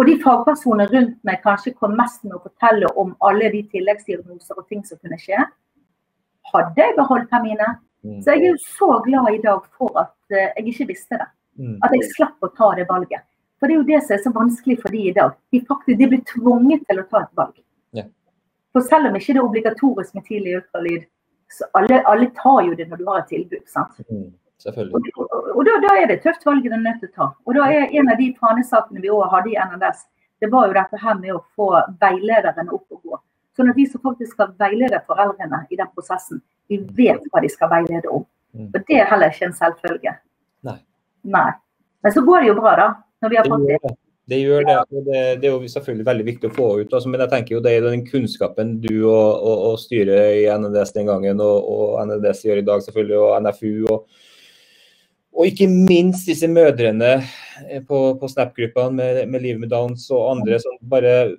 Og 0.00 0.06
de 0.08 0.14
fagpersonene 0.22 0.88
rundt 0.88 1.16
meg 1.28 1.42
kanskje 1.44 1.74
kom 1.76 1.92
mest 1.98 2.22
med 2.24 2.38
å 2.38 2.40
fortelle 2.40 2.88
om 3.00 3.12
alle 3.28 3.50
de 3.52 3.60
tilleggsdiagnoser 3.68 4.56
og 4.56 4.64
ting 4.72 4.80
som 4.88 4.96
kunne 4.96 5.18
skje. 5.20 5.42
Hadde 6.54 6.80
jeg 6.80 6.96
beholdt 6.96 7.28
termine? 7.28 7.66
Mm. 8.00 8.22
Så 8.24 8.32
jeg 8.32 8.46
er 8.46 8.54
jo 8.54 8.62
så 8.64 8.88
glad 9.04 9.28
i 9.34 9.42
dag 9.44 9.66
for 9.76 9.98
at 10.00 10.32
eh, 10.32 10.54
jeg 10.56 10.72
ikke 10.72 10.86
visste 10.94 11.20
det. 11.20 11.28
Mm. 11.60 11.76
At 11.84 11.92
jeg 11.92 12.08
slapp 12.14 12.48
å 12.48 12.48
ta 12.56 12.70
det 12.78 12.88
valget. 12.88 13.26
For 13.60 13.68
det 13.68 13.76
er 13.76 13.82
jo 13.82 13.88
det 13.90 14.00
som 14.06 14.16
er 14.16 14.22
så 14.24 14.32
vanskelig 14.32 14.78
for 14.80 14.96
de 14.96 15.02
i 15.10 15.12
dag. 15.12 15.36
De, 15.52 15.60
faktisk, 15.68 15.98
de 16.00 16.08
blir 16.14 16.24
tvunget 16.32 16.86
til 16.88 17.02
å 17.02 17.06
ta 17.10 17.20
et 17.26 17.34
valg. 17.42 17.58
Ja. 17.98 18.06
For 18.72 18.86
selv 18.88 19.10
om 19.10 19.20
ikke 19.20 19.36
det 19.36 19.42
er 19.42 19.50
obligatorisk 19.50 20.16
med 20.16 20.24
tidlig 20.30 20.56
ultralyd, 20.62 21.04
så 21.52 21.68
alle, 21.76 22.00
alle 22.08 22.30
tar 22.38 22.62
jo 22.70 22.78
det 22.78 22.88
når 22.88 23.02
du 23.02 23.08
har 23.10 23.20
et 23.20 23.32
tilbud. 23.34 23.68
sant? 23.68 24.00
Mm. 24.08 24.30
Selvfølgelig. 24.60 25.12
Og, 25.16 25.34
og, 25.56 25.60
da, 25.64 25.76
da 25.80 25.94
er 25.96 26.08
det 26.08 26.18
et 26.18 26.26
tøft 26.26 26.44
valg 26.46 26.64
du 26.64 26.72
er 26.72 26.82
nødt 26.82 27.00
til 27.00 27.10
å 27.10 27.16
ta. 27.16 27.28
Og 27.48 27.56
da 27.56 27.68
er 27.72 27.94
en 27.96 28.12
av 28.12 28.20
de 28.20 28.28
fanesakene 28.40 29.02
vi 29.02 29.12
også 29.12 29.30
hadde 29.34 29.52
i 29.54 29.58
NNS, 29.60 30.02
det 30.40 30.50
var 30.52 30.68
jo 30.68 30.76
dette 30.76 31.00
her 31.00 31.16
med 31.20 31.32
å 31.36 31.40
få 31.56 31.70
veilederne 32.00 32.66
opp 32.72 32.96
og 32.96 33.00
gå. 33.00 33.20
Sånn 33.56 33.72
at 33.72 33.80
de 33.80 33.86
som 33.90 34.02
faktisk 34.04 34.36
skal 34.36 34.52
veilede 34.60 35.00
foreldrene 35.08 35.64
i 35.68 35.78
den 35.80 35.90
prosessen, 35.94 36.42
de 36.70 36.78
vet 36.96 37.24
hva 37.32 37.42
de 37.44 37.50
skal 37.52 37.72
veilede 37.72 38.12
om. 38.12 38.24
Mm. 38.56 38.70
Og 38.70 38.78
det 38.88 39.00
er 39.00 39.10
heller 39.10 39.32
ikke 39.32 39.50
en 39.50 39.56
selvfølge. 39.56 40.14
Nei. 40.66 40.78
Nei. 41.36 41.50
Men 42.04 42.14
så 42.14 42.22
går 42.24 42.44
det 42.44 42.52
jo 42.52 42.60
bra, 42.60 42.76
da. 42.78 42.88
Når 43.20 43.32
vi 43.32 43.40
har 43.40 43.50
fått 43.50 43.66
det. 43.68 43.80
det. 43.84 43.96
Det 44.30 44.38
gjør 44.38 44.62
det. 44.62 44.76
og 44.78 45.06
det, 45.08 45.20
det 45.42 45.48
er 45.48 45.54
jo 45.56 45.68
selvfølgelig 45.72 46.06
veldig 46.06 46.24
viktig 46.28 46.48
å 46.48 46.54
få 46.54 46.66
ut. 46.78 46.92
Altså, 46.94 47.10
men 47.10 47.22
jeg 47.24 47.32
tenker 47.32 47.56
jo 47.56 47.62
det 47.64 47.72
er 47.74 47.86
den 47.88 48.04
kunnskapen 48.06 48.76
du 48.84 48.92
og, 49.00 49.28
og, 49.34 49.62
og 49.72 49.78
styret 49.82 50.36
i 50.38 50.44
NNDS 50.54 50.94
den 50.94 51.10
gangen, 51.10 51.42
og, 51.42 51.66
og 51.66 51.96
NNDS 52.06 52.44
gjør 52.46 52.60
i 52.60 52.66
dag 52.68 52.84
selvfølgelig, 52.84 53.18
og 53.18 53.46
NFU. 53.46 53.72
og 53.90 54.28
og 55.36 55.46
ikke 55.46 55.68
minst 55.70 56.28
disse 56.28 56.48
mødrene 56.50 57.14
eh, 57.20 57.80
på, 57.86 58.02
på 58.20 58.28
Snap-gruppene 58.28 58.96
med, 58.96 59.24
med 59.30 59.44
Livet 59.44 59.62
med 59.62 59.72
Downs 59.72 60.08
og 60.10 60.26
andre 60.34 60.58
som 60.62 60.76
bare, 60.90 61.36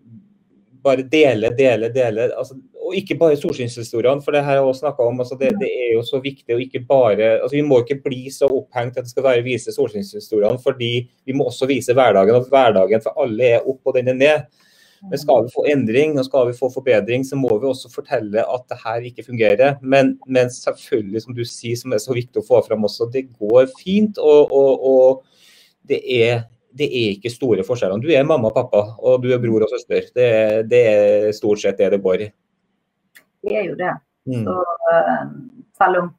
bare 0.83 1.05
deler, 1.11 1.53
deler, 1.57 1.91
deler. 1.93 2.33
Altså, 2.37 2.57
og 2.81 2.95
ikke 2.97 3.15
bare 3.19 3.37
solskinnshistoriene, 3.39 4.23
for 4.25 4.33
det 4.33 4.41
her 4.41 4.49
har 4.49 4.59
jeg 4.59 4.69
også 4.71 4.85
snakket 4.85 5.11
om. 5.11 5.21
Altså, 5.23 5.37
det, 5.39 5.51
det 5.61 5.69
er 5.69 5.93
jo 5.93 6.01
så 6.07 6.21
viktig 6.23 6.55
å 6.55 6.63
ikke 6.63 6.81
bare 6.87 7.27
altså, 7.37 7.53
Vi 7.55 7.67
må 7.67 7.81
ikke 7.83 8.01
bli 8.03 8.25
så 8.33 8.49
opphengt 8.49 8.97
at 8.97 9.05
det 9.05 9.13
skal 9.13 9.27
være 9.27 9.45
vise 9.45 9.75
solskinnshistoriene, 9.75 10.59
fordi 10.63 10.91
vi 11.27 11.37
må 11.37 11.47
også 11.51 11.69
vise 11.69 11.95
hverdagen. 11.95 12.39
Og 12.39 12.49
hverdagen 12.51 13.03
for 13.05 13.21
alle 13.21 13.55
er 13.57 13.69
opp 13.69 13.91
og 13.91 13.99
den 13.99 14.11
er 14.15 14.17
ned. 14.17 14.65
Men 15.09 15.17
skal 15.17 15.45
vi 15.47 15.53
få 15.53 15.63
endring 15.71 16.13
og 16.19 16.25
skal 16.27 16.49
vi 16.51 16.53
få 16.57 16.69
forbedring, 16.69 17.23
så 17.25 17.37
må 17.39 17.49
vi 17.57 17.69
også 17.69 17.89
fortelle 17.89 18.43
at 18.45 18.65
det 18.69 18.77
her 18.83 19.07
ikke 19.09 19.25
fungerer. 19.25 19.79
Men, 19.81 20.13
men 20.27 20.51
selvfølgelig, 20.53 21.23
som 21.23 21.35
du 21.37 21.41
sier, 21.47 21.79
som 21.79 21.95
er 21.95 22.03
så 22.03 22.13
viktig 22.13 22.41
å 22.41 22.45
få 22.45 22.61
fram 22.67 22.85
også, 22.85 23.09
det 23.13 23.25
går 23.31 23.71
fint. 23.79 24.21
Og, 24.21 24.53
og, 24.53 24.85
og 24.91 25.81
det, 25.89 26.03
er, 26.05 26.45
det 26.77 26.85
er 26.85 27.15
ikke 27.15 27.33
store 27.33 27.65
forskjellene. 27.65 28.03
Du 28.03 28.13
er 28.13 28.27
mamma 28.29 28.51
og 28.51 28.57
pappa, 28.59 28.83
og 29.01 29.25
du 29.25 29.31
er 29.33 29.41
bror 29.41 29.65
og 29.65 29.73
søster. 29.73 30.05
Det, 30.13 30.29
det 30.69 30.85
er 30.93 31.29
stort 31.37 31.63
sett 31.63 31.81
det 31.81 31.89
det 31.95 32.03
går 32.05 32.27
i. 32.27 32.31
Det 33.41 33.57
er 33.57 33.69
jo 33.71 33.77
det. 33.79 33.95
Mm. 34.29 34.43
Så, 34.45 34.57
eh, 34.93 35.23
selv 35.81 36.03
om 36.03 36.11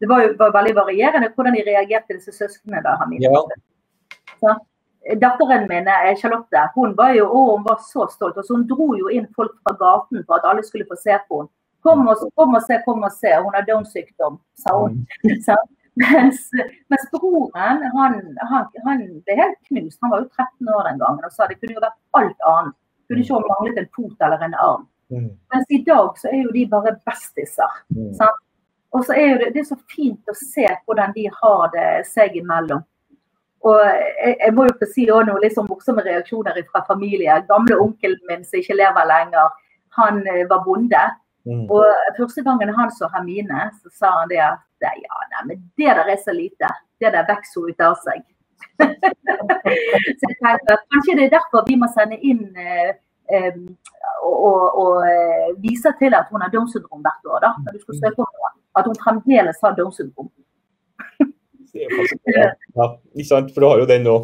det 0.00 0.08
var 0.08 0.24
jo 0.24 0.34
var 0.36 0.52
veldig 0.54 0.74
varierende 0.76 1.28
hvordan 1.32 1.56
de 1.56 1.64
reagerte, 1.64 2.16
disse 2.16 2.36
søsknene. 2.36 2.82
da, 2.84 2.98
Hamid. 3.00 3.24
Ja. 3.24 4.54
Datteren 5.20 5.66
min, 5.68 5.88
eh, 5.88 6.16
Charlotte, 6.20 6.66
hun 6.74 6.92
var 6.96 7.14
jo 7.16 7.26
å, 7.26 7.44
hun 7.56 7.64
var 7.64 7.78
så 7.84 8.06
stolt. 8.12 8.36
og 8.36 8.44
Hun 8.48 8.66
dro 8.68 8.92
jo 8.98 9.08
inn 9.08 9.26
folk 9.36 9.54
fra 9.64 9.76
gaten 9.80 10.24
for 10.26 10.36
at 10.36 10.48
alle 10.50 10.62
skulle 10.66 10.88
få 10.88 10.98
se 11.00 11.16
på 11.28 11.40
henne. 11.40 11.52
Kom 11.80 12.04
og, 12.12 12.24
kom 12.36 12.54
og 12.54 12.62
se, 12.66 12.76
kom 12.84 13.04
og 13.08 13.12
se, 13.16 13.30
hun 13.40 13.54
har 13.56 13.64
Downs 13.64 13.94
sykdom, 13.96 14.36
sa 14.60 14.74
hun. 14.76 14.98
Så, 15.46 15.56
mens, 16.00 16.42
mens 16.92 17.06
broren 17.14 17.86
han, 17.96 18.20
han, 18.50 18.68
han 18.84 19.00
ble 19.24 19.38
helt 19.38 19.56
knust. 19.70 19.98
Han 20.04 20.12
var 20.12 20.26
jo 20.26 20.28
13 20.36 20.68
år 20.76 20.90
den 20.90 21.00
gangen 21.00 21.24
og 21.24 21.32
sa 21.32 21.48
det 21.48 21.56
kunne 21.56 21.78
jo 21.78 21.84
vært 21.86 21.96
alt 22.20 22.46
annet. 22.52 22.76
Kunne 23.08 23.24
ikke 23.24 23.38
ha 23.40 23.48
manglet 23.48 23.80
en 23.80 23.90
fot 23.96 24.28
eller 24.28 24.44
en 24.44 24.60
arm. 24.66 24.84
Mm. 25.10 25.32
Mens 25.54 25.74
i 25.74 25.80
dag 25.88 26.20
så 26.20 26.28
er 26.30 26.44
jo 26.44 26.52
de 26.54 26.68
bare 26.70 26.94
bestiser. 27.08 27.80
Mm. 27.96 28.12
Og 28.92 29.04
så 29.06 29.16
er 29.16 29.26
jo 29.32 29.40
det, 29.40 29.50
det 29.56 29.64
er 29.64 29.70
så 29.72 29.80
fint 29.90 30.30
å 30.30 30.36
se 30.36 30.68
hvordan 30.84 31.16
de 31.16 31.26
har 31.40 31.72
det 31.74 31.88
seg 32.10 32.36
imellom. 32.38 32.84
Og 33.68 33.80
jeg, 33.84 34.36
jeg 34.40 34.54
må 34.56 34.64
jo 34.64 34.76
få 34.80 34.88
si 34.88 35.04
også 35.10 35.28
noen 35.28 35.42
litt 35.44 35.56
sånn 35.56 35.68
morsomme 35.68 36.04
reaksjoner 36.06 36.60
fra 36.70 36.84
familie. 36.88 37.42
Gamle 37.48 37.76
onkelen 37.82 38.20
min 38.30 38.46
som 38.46 38.60
ikke 38.60 38.78
lever 38.78 39.08
lenger, 39.10 39.52
han 39.98 40.22
eh, 40.24 40.46
var 40.48 40.64
bonde. 40.64 41.02
Mm. 41.48 41.66
Og 41.72 41.84
første 42.18 42.44
gangen 42.44 42.72
han 42.76 42.92
så 42.92 43.08
Hermine, 43.12 43.70
så 43.80 43.92
sa 43.92 44.10
han 44.18 44.32
det 44.32 44.40
at 44.44 44.66
ja, 44.80 45.20
nei, 45.32 45.42
men 45.48 45.62
det 45.76 45.92
der 45.96 46.08
er 46.08 46.20
så 46.24 46.32
lite. 46.32 46.68
Det 47.00 47.12
der 47.12 47.28
vokser 47.28 47.60
hun 47.60 47.72
ut 47.72 47.84
av 47.84 47.96
seg. 48.04 48.24
så 48.80 50.28
jeg 50.28 50.36
tenkte 50.40 50.74
at 50.76 50.84
kanskje 50.92 51.16
det 51.16 51.26
er 51.26 51.36
derfor 51.36 51.64
vi 51.68 51.76
må 51.80 51.88
sende 51.92 52.18
inn 52.20 52.42
eh, 52.56 52.92
eh, 53.32 53.56
og, 54.24 54.36
og, 54.36 54.62
og 54.82 55.08
eh, 55.08 55.50
vise 55.64 55.92
til 56.00 56.16
at 56.16 56.28
hun 56.32 56.44
har 56.44 56.52
Downs 56.52 56.76
syndrom 56.76 57.04
hvert 57.04 57.32
år. 57.32 57.40
da, 57.44 57.52
når 57.64 57.76
du 57.76 57.84
skal 57.84 58.00
søke 58.04 58.24
om. 58.24 58.56
At 58.78 58.86
hun 58.88 59.00
fremdeles 59.04 59.64
har 59.64 59.76
Downs 59.76 60.00
syndrom. 60.00 60.30
Det 61.72 61.86
er 61.86 61.96
faktisk, 61.96 62.36
ja, 62.36 62.92
ikke 63.14 63.28
sant? 63.28 63.50
For 63.54 63.62
du 63.64 63.68
har 63.70 63.82
jo 63.82 63.88
den 63.90 64.06
nå. 64.06 64.20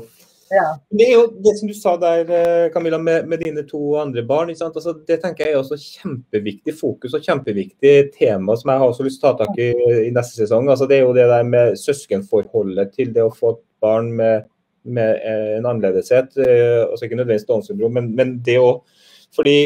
Ja. 0.50 0.66
Det 0.94 1.06
er 1.08 1.14
jo 1.16 1.24
det 1.42 1.56
som 1.58 1.68
du 1.68 1.74
sa 1.74 1.96
der, 1.98 2.28
eh, 2.30 2.68
Camilla, 2.70 2.98
med, 3.02 3.26
med 3.28 3.40
dine 3.42 3.64
to 3.66 3.96
andre 3.98 4.22
barn. 4.22 4.52
Altså, 4.54 4.92
det 5.06 5.18
tenker 5.22 5.46
jeg 5.46 5.56
er 5.56 5.58
også 5.58 5.78
kjempeviktig 5.80 6.74
fokus 6.78 7.16
og 7.18 7.24
kjempeviktig 7.24 7.94
tema 8.14 8.54
som 8.58 8.70
jeg 8.70 8.82
har 8.82 8.92
også 8.92 9.06
lyst 9.06 9.22
til 9.22 9.32
å 9.32 9.32
ta 9.34 9.46
tak 9.46 9.58
i 9.58 9.72
i 10.06 10.12
neste 10.14 10.38
sesong. 10.38 10.68
Altså, 10.70 10.86
det 10.86 11.00
er 11.00 11.06
jo 11.06 11.16
det 11.16 11.26
der 11.32 11.48
med 11.48 11.74
søskenforholdet 11.80 12.94
til 12.94 13.10
det 13.16 13.24
å 13.26 13.34
få 13.34 13.56
et 13.56 13.64
barn 13.82 14.12
med, 14.20 14.46
med 14.86 15.18
eh, 15.18 15.56
en 15.56 15.66
annerledeshet. 15.66 16.38
eh, 16.38 16.84
Altså 16.86 17.08
ikke 17.08 17.18
nødvendigvis 17.18 17.48
Downs 17.50 17.66
syndrom, 17.72 17.98
men, 17.98 18.12
men 18.14 18.38
det 18.46 18.60
òg. 18.62 18.84
Fordi 19.34 19.58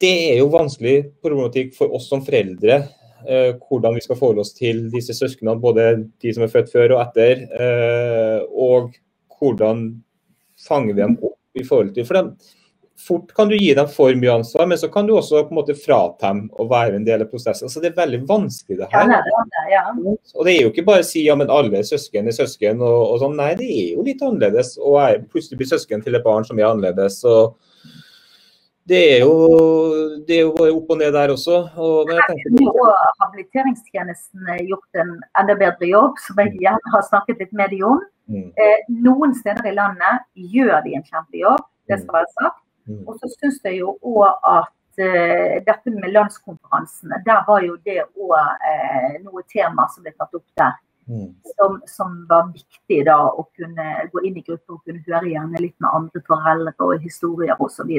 det 0.00 0.14
er 0.30 0.38
jo 0.40 0.48
vanskelig 0.54 0.96
problematikk 1.20 1.76
for 1.76 1.92
oss 1.92 2.08
som 2.08 2.24
foreldre 2.24 2.80
hvordan 3.60 3.96
vi 3.96 4.04
skal 4.04 4.18
forholde 4.18 4.44
oss 4.44 4.54
til 4.56 4.86
disse 4.92 5.16
søsknene, 5.16 5.58
både 5.60 5.90
de 6.22 6.32
som 6.36 6.46
er 6.46 6.52
født 6.52 6.72
før 6.72 6.96
og 6.96 7.02
etter. 7.04 7.44
eh, 7.60 8.40
og 8.50 8.94
hvordan 9.38 9.84
fanger 10.68 10.94
vi 10.94 11.02
dem 11.02 11.18
opp 11.22 11.60
i 11.60 11.64
forhold 11.64 11.94
til 11.94 12.06
For 12.06 12.18
dem, 12.18 12.34
fort 13.00 13.32
kan 13.34 13.48
du 13.48 13.56
gi 13.56 13.72
dem 13.74 13.88
for 13.88 14.14
mye 14.14 14.34
ansvar, 14.40 14.66
men 14.68 14.78
så 14.78 14.90
kan 14.92 15.06
du 15.06 15.14
også 15.16 15.44
på 15.46 15.54
en 15.54 15.60
måte 15.60 15.76
frata 15.78 16.28
dem 16.28 16.42
å 16.60 16.66
være 16.70 16.98
en 16.98 17.06
del 17.06 17.24
av 17.24 17.30
prosessen. 17.32 17.70
Så 17.72 17.80
det 17.80 17.92
er 17.92 18.02
veldig 18.02 18.20
vanskelig, 18.28 18.78
det 18.82 18.90
her. 18.92 19.08
Ja, 19.08 19.22
det 19.24 19.46
det, 19.54 19.64
ja. 19.72 19.84
Og 20.34 20.44
det 20.46 20.54
er 20.54 20.60
jo 20.66 20.72
ikke 20.74 20.86
bare 20.90 21.04
å 21.04 21.08
si 21.08 21.24
ja, 21.24 21.36
men 21.38 21.52
alle 21.52 21.82
søsken 21.86 22.28
er 22.28 22.36
søsken 22.36 22.82
og, 22.84 23.00
og 23.14 23.22
sånn. 23.22 23.38
Nei, 23.40 23.54
det 23.60 23.70
er 23.72 23.96
jo 23.96 24.04
litt 24.06 24.22
annerledes. 24.26 24.76
Og 24.78 25.00
jeg 25.00 25.24
plutselig 25.32 25.62
blir 25.62 25.72
søsken 25.72 26.04
til 26.04 26.18
et 26.18 26.26
barn 26.26 26.46
som 26.48 26.60
er 26.60 26.68
annerledes. 26.68 27.22
Og 27.28 27.56
det 28.88 29.00
er 29.14 29.20
jo, 29.20 29.34
det 30.26 30.36
er 30.36 30.40
jo 30.46 30.54
bare 30.56 30.72
opp 30.74 30.88
og 30.90 30.98
ned 30.98 31.12
der 31.14 31.32
også. 31.34 31.58
Og, 31.76 32.08
men 32.08 32.16
jeg 32.16 32.24
tenker, 32.30 32.80
har 32.80 33.12
habiliteringstjenesten 33.24 34.48
eh, 34.54 34.64
gjort 34.70 35.02
en 35.02 35.12
enda 35.38 35.56
bedre 35.60 35.90
jobb, 35.90 36.18
som 36.24 36.40
jeg 36.42 36.56
gjerne 36.64 36.94
har 36.94 37.04
snakket 37.10 37.44
litt 37.44 37.52
med 37.52 37.74
dem 37.74 37.86
om. 37.92 38.02
mm, 38.32 38.48
Eh, 38.56 38.82
noen 39.04 39.34
steder 39.36 39.68
i 39.70 39.76
landet 39.76 40.24
gjør 40.56 40.80
de 40.86 40.96
en 40.96 41.06
kjempejobb, 41.06 41.64
det 41.90 42.00
skal 42.02 42.18
være 42.20 42.32
sagt. 42.40 42.60
mm, 42.86 43.00
Og 43.06 43.18
så 43.20 43.32
syns 43.36 43.60
jeg 43.64 43.80
jo 43.82 43.96
òg 44.00 44.26
at 44.56 45.02
eh, 45.04 45.56
dette 45.66 45.94
med 45.94 46.12
landskonferansene, 46.16 47.22
der 47.26 47.44
var 47.46 47.62
jo 47.66 47.76
det 47.84 48.00
òg 48.16 48.36
eh, 48.72 49.18
noe 49.22 49.44
tema 49.52 49.86
som 49.92 50.02
ble 50.06 50.14
tatt 50.16 50.34
opp 50.34 50.46
der. 50.56 50.78
Mm, 51.10 51.28
Som, 51.56 51.78
som 51.90 52.12
var 52.30 52.48
viktig 52.54 53.00
da 53.08 53.16
å 53.28 53.44
kunne 53.58 53.86
gå 54.12 54.22
inn 54.28 54.38
i 54.38 54.44
grupper 54.46 54.76
og 54.76 54.84
kunne 54.86 55.02
høre 55.08 55.32
gjerne 55.32 55.62
litt 55.64 55.74
med 55.82 55.90
andre 55.98 56.22
foreldre 56.28 56.74
og 56.86 57.02
historier 57.04 57.56
osv. 57.60 57.90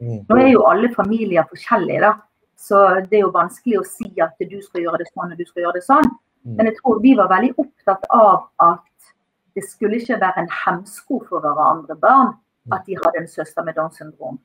mm, 0.00 0.24
Nå 0.28 0.38
er 0.40 0.48
jo 0.54 0.64
alle 0.70 0.90
familier 0.94 1.46
forskjellige, 1.52 2.00
da. 2.00 2.14
Så 2.56 2.78
det 3.10 3.18
er 3.18 3.26
jo 3.26 3.32
vanskelig 3.34 3.78
å 3.82 3.84
si 3.84 4.08
at 4.24 4.32
du 4.40 4.56
skal 4.64 4.86
gjøre 4.86 5.02
det 5.02 5.10
sånn 5.12 5.32
og 5.34 5.38
du 5.38 5.44
skal 5.44 5.62
gjøre 5.66 5.76
det 5.76 5.84
sånn. 5.84 6.08
mm, 6.46 6.56
Men 6.56 6.66
jeg 6.70 6.76
tror 6.80 7.02
vi 7.02 7.14
var 7.14 7.28
veldig 7.28 7.52
opptatt 7.60 8.06
av 8.10 8.48
at 8.58 9.12
det 9.54 9.64
skulle 9.64 9.96
ikke 10.00 10.20
være 10.20 10.40
en 10.44 10.48
hemsko 10.64 11.20
for 11.28 11.40
våre 11.44 11.64
andre 11.74 11.94
barn 11.96 12.34
at 12.72 12.84
de 12.86 12.96
hadde 12.96 13.20
en 13.20 13.28
søster 13.28 13.62
med 13.64 13.74
Downs 13.76 13.96
syndrom. 13.96 14.38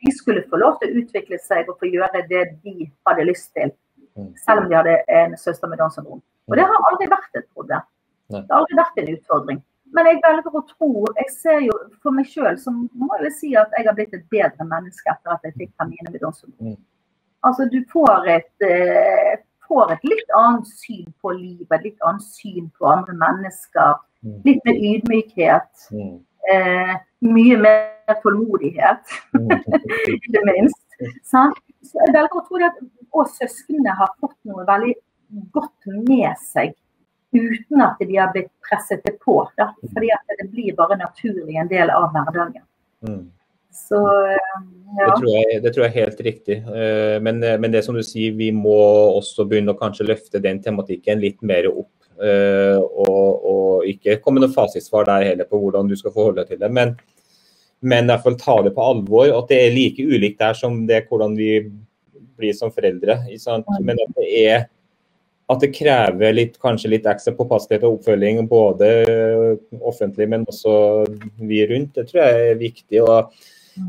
De 0.00 0.12
skulle 0.16 0.42
få 0.48 0.56
lov 0.56 0.78
til 0.80 0.88
å 0.94 1.02
utvikle 1.02 1.38
seg 1.38 1.68
og 1.68 1.76
få 1.78 1.90
gjøre 1.92 2.22
det 2.30 2.44
de 2.64 2.90
hadde 3.06 3.26
lyst 3.28 3.52
til, 3.54 3.70
Mm. 4.18 4.32
selv 4.46 4.62
om 4.64 4.68
de 4.68 4.74
hadde 4.74 4.94
en 5.08 5.36
søster 5.36 5.68
med 5.68 5.78
Downs 5.78 5.94
syndrom. 5.94 6.22
Og 6.48 6.56
det 6.56 6.66
har 6.68 6.86
aldri 6.90 7.08
vært 7.10 7.40
et 7.40 7.48
problem. 7.56 7.84
Det 8.32 8.44
har 8.44 8.60
aldri 8.60 8.78
vært 8.78 9.00
en 9.02 9.10
utfordring. 9.14 9.60
Men 9.96 10.08
jeg 10.10 10.18
velger 10.20 10.56
å 10.58 10.60
tro 10.68 10.88
Jeg 11.16 11.30
ser 11.32 11.60
jo 11.64 11.74
for 12.02 12.12
meg 12.12 12.28
sjøl, 12.28 12.58
så 12.60 12.72
må 12.74 13.08
jeg 13.22 13.32
si 13.38 13.54
at 13.56 13.72
jeg 13.76 13.86
har 13.88 13.96
blitt 13.96 14.12
et 14.16 14.26
bedre 14.32 14.66
menneske 14.68 15.12
etter 15.14 15.32
at 15.32 15.46
jeg 15.48 15.56
fikk 15.56 15.72
Downs 16.20 16.42
syndrom. 16.42 16.74
Mm. 16.74 16.78
Altså, 17.46 17.68
du 17.72 17.78
får 17.92 18.28
et, 18.28 18.66
eh, 18.66 19.38
får 19.68 19.92
et 19.92 20.04
litt 20.04 20.30
annet 20.36 20.66
syn 20.66 21.06
på 21.22 21.32
livet, 21.32 21.84
litt 21.84 22.00
annet 22.04 22.22
syn 22.22 22.68
på 22.76 22.88
andre 22.90 23.14
mennesker. 23.14 24.00
Mm. 24.24 24.40
Litt 24.44 24.64
mer 24.66 24.74
ydmykhet. 24.92 25.88
mm, 25.92 26.16
Eh, 26.48 26.94
mye 27.20 27.56
mer 27.60 28.14
tålmodighet, 28.22 29.10
i 30.08 30.14
ikke 30.14 30.42
minst. 30.46 30.84
Så 31.20 31.42
jeg 32.00 32.14
velger 32.14 32.38
å 32.40 32.44
tro 32.46 32.60
at 32.64 32.78
og 33.16 33.28
søsknene 33.32 33.92
har 33.98 34.14
fått 34.20 34.36
noe 34.48 34.64
veldig 34.68 34.94
godt 35.52 35.88
med 36.08 36.32
seg. 36.42 36.74
Uten 37.32 37.82
at 37.84 37.98
de 38.00 38.14
har 38.16 38.30
blitt 38.32 38.48
presset 38.64 39.02
det 39.04 39.18
på. 39.20 39.42
Da. 39.58 39.72
Fordi 39.92 40.08
at 40.14 40.38
det 40.38 40.46
blir 40.52 40.76
bare 40.78 40.96
naturlig 40.96 41.58
en 41.60 41.68
del 41.68 41.90
av 41.92 42.08
hverdagen. 42.14 42.64
mm. 43.06 43.26
Så 43.78 43.98
ja. 44.00 45.04
Det 45.04 45.12
tror, 45.20 45.28
jeg, 45.28 45.58
det 45.62 45.70
tror 45.74 45.84
jeg 45.84 45.92
er 45.92 46.06
helt 46.06 46.20
riktig. 46.24 46.56
Eh, 46.66 47.18
Men, 47.22 47.38
men 47.60 47.70
det 47.70 47.84
som 47.84 47.94
du 47.94 48.00
sier, 48.02 48.32
vi 48.34 48.48
må 48.50 48.78
også 49.18 49.44
begynne 49.46 49.74
å 49.74 49.78
kanskje 49.78 50.06
løfte 50.08 50.40
den 50.42 50.62
tematikken 50.64 51.20
litt 51.20 51.42
mer 51.46 51.68
opp. 51.68 51.92
eh, 52.18 52.80
Og, 52.80 53.44
og 53.52 53.84
ikke 53.86 54.16
komme 54.24 54.40
noe 54.42 54.50
fasitsvar 54.50 55.04
der 55.06 55.28
heller 55.28 55.46
på 55.46 55.60
hvordan 55.60 55.86
du 55.86 55.94
skal 56.00 56.14
forholde 56.16 56.40
deg 56.42 56.56
til 56.56 56.62
det. 56.64 56.72
Men, 56.74 56.96
men 57.84 58.08
i 58.08 58.10
hvert 58.10 58.24
fall 58.24 58.38
ta 58.40 58.56
det 58.64 58.72
på 58.74 58.88
alvor. 58.88 59.28
At 59.36 59.52
det 59.52 59.60
er 59.66 59.76
like 59.76 60.02
ulikt 60.08 60.40
der 60.40 60.58
som 60.58 60.80
det 60.88 61.04
hvordan 61.06 61.36
vi 61.38 61.52
blir 62.40 62.56
som 62.56 62.72
foreldre. 62.74 63.20
Sant? 63.38 63.68
Men 63.84 64.00
at 64.00 64.16
det 64.16 64.32
er 64.48 64.66
at 65.48 65.62
det 65.64 65.70
krever 65.72 66.34
litt, 66.34 66.58
kanskje 66.60 66.90
litt 66.92 67.06
ekstra 67.08 67.32
påpasselighet 67.36 67.86
og 67.88 67.98
oppfølging, 67.98 68.42
både 68.50 68.88
offentlig, 69.80 70.26
men 70.28 70.44
også 70.48 70.74
vi 71.40 71.62
rundt. 71.70 71.94
Det 71.96 72.04
tror 72.10 72.20
jeg 72.24 72.50
er 72.50 72.60
viktig. 72.60 73.00
og 73.04 73.32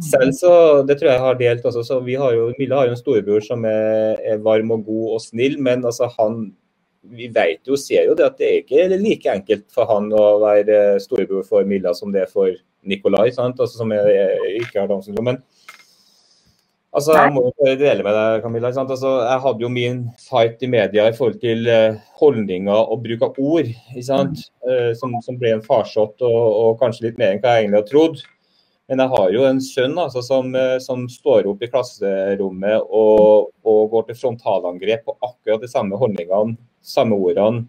selv 0.05 0.32
så, 0.38 0.53
det 0.86 0.99
tror 0.99 1.12
jeg 1.12 1.24
har 1.26 1.38
delt 1.39 1.66
også, 1.66 1.84
så 1.84 1.99
vi 2.05 2.16
har 2.20 2.34
jo, 2.36 2.49
Mille 2.60 2.78
har 2.78 2.88
jo 2.88 2.95
en 2.95 3.01
storebror 3.01 3.43
som 3.43 3.66
er, 3.68 4.20
er 4.22 4.41
varm 4.45 4.72
og 4.76 4.86
god 4.88 5.16
og 5.18 5.22
snill, 5.24 5.60
men 5.62 5.86
altså 5.86 6.12
han 6.20 6.49
vi 7.10 7.30
vet 7.32 7.64
jo, 7.68 7.78
ser 7.80 8.10
jo 8.10 8.16
det 8.18 8.26
at 8.26 8.38
det 8.38 8.47
er 8.47 8.57
ikke 8.60 8.97
like 8.99 9.32
enkelt 9.32 9.70
for 9.74 9.88
han 9.89 10.10
å 10.14 10.26
være 10.43 10.99
storebror 11.01 11.45
for 11.47 11.68
Milla 11.68 11.93
som 11.95 12.12
det 12.14 12.26
er 12.26 12.32
for 12.32 12.51
Nikolai, 12.88 13.30
sant? 13.36 13.60
Altså, 13.60 13.80
som 13.80 13.93
er, 13.95 14.10
ikke 14.60 14.82
har 14.82 14.89
Downs 14.89 15.07
syndrom. 15.07 15.32
Men 15.32 15.39
altså, 16.95 17.15
jeg 17.17 17.33
må 17.35 17.45
jo 17.47 17.75
dele 17.79 18.05
med 18.05 18.17
deg, 18.17 18.41
Camilla. 18.43 18.71
Sant? 18.75 18.91
Altså, 18.95 19.13
jeg 19.25 19.43
hadde 19.45 19.65
jo 19.65 19.69
min 19.73 20.01
fight 20.23 20.65
i 20.65 20.71
media 20.71 21.07
i 21.09 21.15
forhold 21.15 21.39
til 21.43 21.69
eh, 21.69 22.01
holdninger 22.21 22.81
og 22.81 23.05
bruk 23.05 23.25
av 23.29 23.39
ord? 23.39 23.69
Eh, 23.95 24.91
som, 24.97 25.15
som 25.25 25.39
ble 25.39 25.55
en 25.57 25.65
farsott 25.65 26.21
og, 26.25 26.41
og 26.63 26.75
kanskje 26.81 27.09
litt 27.09 27.21
mer 27.21 27.35
enn 27.35 27.41
hva 27.43 27.55
jeg 27.57 27.67
egentlig 27.67 27.81
har 27.83 27.89
trodd. 27.89 28.21
Men 28.89 29.03
jeg 29.03 29.13
har 29.13 29.33
jo 29.35 29.41
en 29.45 29.59
sønn 29.61 29.99
altså, 30.01 30.21
som, 30.25 30.47
eh, 30.57 30.77
som 30.81 31.03
står 31.11 31.49
opp 31.51 31.61
i 31.61 31.69
klasserommet 31.69 32.87
og, 32.89 33.51
og 33.61 33.81
går 33.91 34.07
til 34.07 34.17
frontalangrep 34.23 35.05
på 35.05 35.13
akkurat 35.19 35.61
de 35.61 35.69
samme 35.69 35.99
holdningene, 36.01 36.57
samme 36.81 37.19
ordene. 37.19 37.67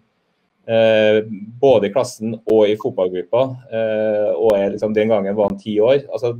Eh, 0.65 1.21
både 1.61 1.89
i 1.89 1.93
klassen 1.93 2.35
og 2.39 2.65
i 2.69 2.77
fotballgruppa. 2.79 3.43
Eh, 3.69 4.31
og 4.33 4.57
er, 4.57 4.73
liksom, 4.73 4.97
Den 4.97 5.13
gangen 5.13 5.37
var 5.37 5.51
han 5.51 5.61
ti 5.61 5.77
år. 5.81 6.07
Altså, 6.09 6.33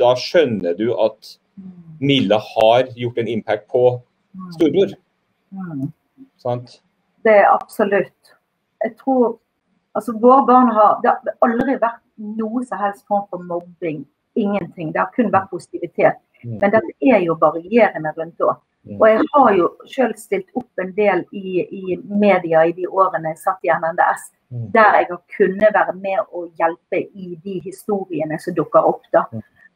da 0.00 0.14
skjønner 0.16 0.76
du 0.80 0.90
at 0.96 1.36
Milla 2.02 2.38
har 2.38 2.88
gjort 2.98 3.18
en 3.18 3.28
impact 3.28 3.68
på 3.70 3.82
storebror. 4.56 4.94
Mm. 5.52 5.92
Sant? 6.42 6.80
Det 7.22 7.36
er 7.44 7.48
absolutt. 7.52 8.34
Jeg 8.82 8.96
tror 8.98 9.38
altså 9.94 10.12
våre 10.18 10.46
barn 10.46 10.72
har 10.74 10.98
Det 11.02 11.12
har 11.12 11.36
aldri 11.46 11.76
vært 11.78 12.00
noe 12.16 12.64
som 12.66 12.82
helst 12.82 13.06
form 13.06 13.28
for 13.30 13.44
mobbing. 13.46 14.04
Ingenting. 14.34 14.92
Det 14.92 15.00
har 15.00 15.12
kun 15.14 15.30
vært 15.30 15.50
positivitet. 15.50 16.18
Mm. 16.42 16.58
Men 16.58 16.70
dette 16.74 17.14
er 17.14 17.22
jo 17.22 17.38
varierende 17.40 18.14
rundt 18.18 18.40
òg. 18.42 18.58
Mm. 18.82 18.98
Og 18.98 19.08
jeg 19.08 19.26
har 19.34 19.50
jo 19.54 19.66
sjøl 19.86 20.14
stilt 20.18 20.48
opp 20.58 20.82
en 20.82 20.90
del 20.96 21.22
i, 21.30 21.62
i 21.62 21.98
media 22.02 22.64
i 22.66 22.72
de 22.74 22.88
årene 22.90 23.30
jeg 23.30 23.44
satt 23.44 23.62
i 23.62 23.70
NNDS, 23.70 24.32
Mm. 24.52 24.72
der 24.72 24.96
jeg 24.98 25.06
har 25.10 25.20
kunnet 25.36 25.74
være 25.74 25.92
med 25.96 26.18
og 26.32 26.50
hjelpe 26.60 26.98
i 27.16 27.38
de 27.44 27.60
historiene 27.64 28.38
som 28.38 28.54
dukker 28.54 28.84
opp. 28.84 29.02
da. 29.12 29.24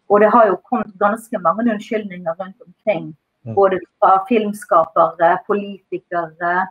Og 0.08 0.22
det 0.22 0.30
har 0.34 0.48
jo 0.50 0.58
kommet 0.68 0.94
ganske 1.00 1.38
mange 1.42 1.66
unnskyldninger 1.66 2.34
rundt 2.40 2.62
omkring. 2.66 3.14
Både 3.54 3.78
fra 3.98 4.24
filmskapere, 4.28 5.36
politikere, 5.46 6.66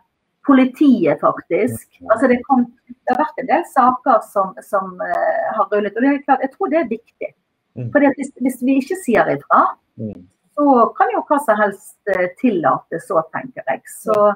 politiet 0.46 1.20
faktisk. 1.20 1.86
Altså 2.12 2.28
det, 2.28 2.42
kom, 2.44 2.66
det 2.88 3.14
har 3.14 3.22
vært 3.22 3.40
en 3.40 3.48
del 3.48 3.64
saker 3.72 4.20
som, 4.28 4.52
som 4.64 4.92
uh, 5.00 5.46
har 5.56 5.70
rullet. 5.72 5.96
Og 5.96 6.04
det 6.04 6.10
er 6.10 6.22
klart, 6.26 6.44
jeg 6.44 6.52
tror 6.52 6.72
det 6.72 6.82
er 6.82 6.90
viktig. 6.92 7.30
Mm. 7.76 7.88
For 7.94 8.04
hvis, 8.18 8.32
hvis 8.44 8.60
vi 8.64 8.76
ikke 8.82 9.00
sier 9.04 9.32
ifra, 9.36 9.62
Mm. 9.96 10.28
så 10.54 10.94
kan 10.96 11.08
jo 11.12 11.22
hva 11.28 11.38
som 11.44 11.56
helst 11.56 12.10
eh, 12.12 12.28
tillates, 12.40 13.06
så 13.08 13.22
tenker 13.32 13.64
jeg. 13.66 13.80
Så, 13.88 14.34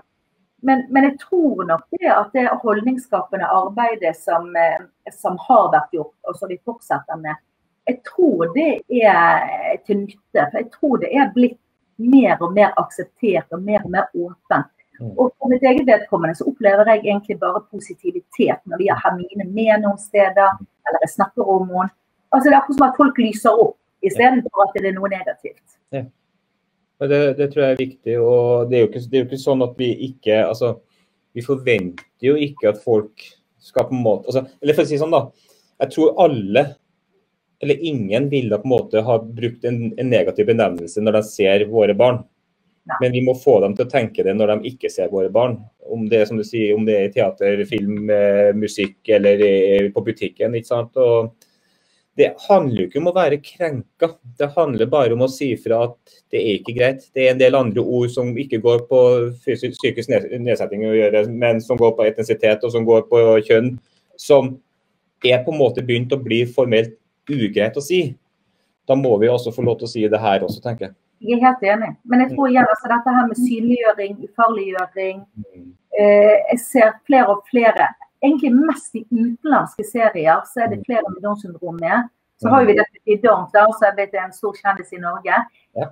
men, 0.65 0.87
men 0.93 1.09
jeg 1.09 1.19
tror 1.21 1.65
nok 1.69 1.85
det 1.97 2.09
at 2.13 2.33
det 2.37 2.47
holdningsskapende 2.63 3.49
arbeidet 3.49 4.15
som, 4.17 4.49
eh, 4.57 4.81
som 5.13 5.37
har 5.49 5.71
vært 5.75 5.97
gjort, 5.97 6.17
og 6.29 6.39
som 6.41 6.53
vi 6.53 6.61
fortsetter 6.65 7.21
med, 7.21 7.37
jeg 7.91 7.99
tror 8.07 8.53
det 8.55 8.71
er 9.03 9.81
til 9.87 10.05
nytte. 10.05 10.45
For 10.45 10.59
jeg 10.61 10.69
tror 10.75 11.01
det 11.03 11.11
er 11.13 11.33
blitt 11.35 11.59
mer 12.01 12.41
og 12.41 12.55
mer 12.57 12.71
akseptert 12.81 13.51
og 13.57 13.65
mer 13.67 13.83
og 13.85 13.91
mer 13.95 14.07
åpent. 14.15 14.71
Mm. 15.01 15.13
Og 15.17 15.33
for 15.37 15.49
mitt 15.53 15.65
eget 15.65 15.87
vedkommende 15.89 16.37
så 16.37 16.47
opplever 16.51 16.89
jeg 16.93 17.03
egentlig 17.07 17.39
bare 17.41 17.63
positivitet 17.73 18.61
når 18.69 18.81
vi 18.83 18.89
har 18.91 19.01
Hermine 19.01 19.47
med 19.49 19.85
noen 19.85 19.99
steder, 20.01 20.57
eller 20.87 21.05
jeg 21.05 21.15
snakker 21.17 21.53
om 21.57 21.69
henne. 21.73 21.91
Altså 22.31 22.47
Det 22.49 22.55
er 22.55 22.61
akkurat 22.61 22.79
som 22.79 22.89
at 22.89 22.99
folk 23.01 23.19
lyser 23.19 23.63
opp, 23.65 23.77
istedenfor 24.07 24.65
at 24.67 24.77
det 24.77 24.91
er 24.91 24.97
noe 24.97 25.11
negativt. 25.11 25.65
Ja. 25.93 26.05
Det, 27.01 27.21
det 27.39 27.47
tror 27.51 27.65
jeg 27.65 27.73
er 27.73 27.81
viktig. 27.81 28.15
og 28.21 28.71
det 28.71 28.77
er, 28.77 28.81
jo 28.81 28.89
ikke, 28.91 29.01
det 29.09 29.17
er 29.17 29.23
jo 29.23 29.29
ikke 29.31 29.41
sånn 29.41 29.65
at 29.65 29.79
vi 29.81 29.89
ikke 30.11 30.43
altså, 30.45 30.75
Vi 31.33 31.43
forventer 31.47 32.27
jo 32.27 32.35
ikke 32.37 32.69
at 32.69 32.81
folk 32.85 33.25
skal 33.63 33.87
på 33.89 33.95
en 33.97 34.03
måte 34.05 34.29
altså, 34.29 34.43
Eller 34.61 34.77
for 34.77 34.85
å 34.85 34.91
si 34.91 34.99
sånn, 35.01 35.15
da. 35.15 35.31
Jeg 35.81 35.95
tror 35.95 36.19
alle, 36.21 36.65
eller 37.63 37.85
ingen, 37.85 38.29
ville 38.29 38.59
på 38.59 38.69
en 38.69 38.73
måte 38.73 39.01
ha 39.05 39.19
brukt 39.23 39.65
en, 39.65 39.91
en 39.99 40.11
negativ 40.11 40.47
benevnelse 40.49 41.03
når 41.05 41.19
de 41.19 41.23
ser 41.29 41.67
våre 41.69 41.95
barn. 41.95 42.23
Nei. 42.89 42.97
Men 43.03 43.13
vi 43.13 43.21
må 43.27 43.35
få 43.37 43.59
dem 43.61 43.75
til 43.77 43.85
å 43.85 43.91
tenke 43.91 44.25
det 44.25 44.33
når 44.37 44.55
de 44.55 44.73
ikke 44.73 44.91
ser 44.93 45.13
våre 45.13 45.29
barn. 45.33 45.59
Om 45.85 46.07
det 46.09 46.23
er 46.23 46.31
som 46.31 46.41
du 46.41 46.45
sier, 46.47 46.73
om 46.75 46.87
det 46.89 46.97
er 46.97 47.11
i 47.11 47.13
teater, 47.13 47.61
film, 47.69 48.09
eh, 48.11 48.51
musikk 48.57 49.13
eller 49.19 49.91
på 49.93 50.05
butikken. 50.07 50.57
ikke 50.57 50.71
sant? 50.71 50.97
Og 50.97 51.35
det 52.17 52.33
handler 52.49 52.83
jo 52.83 52.89
ikke 52.89 53.01
om 53.01 53.11
å 53.11 53.17
være 53.17 53.41
krenka. 53.45 54.11
Det 54.41 54.51
handler 54.57 54.91
bare 54.93 55.15
om 55.17 55.23
å 55.25 55.31
si 55.31 55.53
fra 55.61 55.85
at 55.87 56.17
det 56.33 56.41
er 56.41 56.57
ikke 56.59 56.75
greit. 56.77 57.05
Det 57.15 57.27
er 57.27 57.35
en 57.35 57.43
del 57.43 57.57
andre 57.57 57.85
ord 57.85 58.11
som 58.13 58.33
ikke 58.37 58.61
går 58.65 58.87
på 58.89 59.03
psykisk 59.45 60.11
ned- 60.11 60.33
nedsetting 60.41 60.85
å 60.89 60.97
gjøre, 60.97 61.27
men 61.31 61.61
som 61.65 61.79
går 61.81 61.95
på 61.97 62.09
etnisitet 62.09 62.65
og 62.65 62.73
som 62.75 62.89
går 62.89 63.07
på 63.13 63.23
kjønn, 63.47 63.77
som 64.17 64.57
er 65.25 65.45
på 65.45 65.53
en 65.53 65.61
måte 65.61 65.85
begynt 65.85 66.13
å 66.17 66.21
bli 66.21 66.43
formelt 66.49 66.97
ugreit 67.31 67.77
å 67.77 67.83
si. 67.85 68.17
Da 68.89 68.97
må 68.99 69.13
vi 69.21 69.29
også 69.31 69.53
få 69.55 69.63
lov 69.63 69.79
til 69.79 69.87
å 69.87 69.91
si 69.93 70.03
det 70.09 70.21
her 70.21 70.43
også, 70.47 70.63
tenker 70.65 70.89
jeg. 70.89 70.95
Jeg 71.21 71.37
er 71.39 71.45
helt 71.47 71.63
enig. 71.69 71.91
Men 72.09 72.21
jeg 72.25 72.31
tror 72.35 72.49
igjen 72.49 72.69
altså 72.73 72.89
dette 72.89 73.13
her 73.17 73.27
med 73.29 73.37
synliggjøring, 73.37 74.15
ufarliggjøring 74.29 75.19
Mm. 75.37 75.73
eh, 75.99 76.37
Jeg 76.51 76.59
ser 76.59 76.93
flere 77.07 77.29
og 77.29 77.43
flere, 77.51 77.89
egentlig 78.23 78.53
mest 78.55 78.95
i 78.95 79.05
utenlandske 79.11 79.85
serier, 79.85 80.41
så 80.47 80.65
er 80.65 80.69
det 80.69 80.85
flere 80.87 81.05
med 81.09 81.23
Downs 81.23 81.43
syndrom 81.43 81.77
med. 81.81 82.09
Så 82.41 82.49
har 82.49 82.65
vi 82.65 82.73
dette 82.73 82.99
i 83.07 83.17
Downs, 83.21 83.53
da, 83.53 83.67
som 83.79 83.99
er 83.99 84.09
en 84.25 84.33
stor 84.33 84.55
kjendis 84.57 84.93
i 84.93 84.97
Norge. 84.97 85.35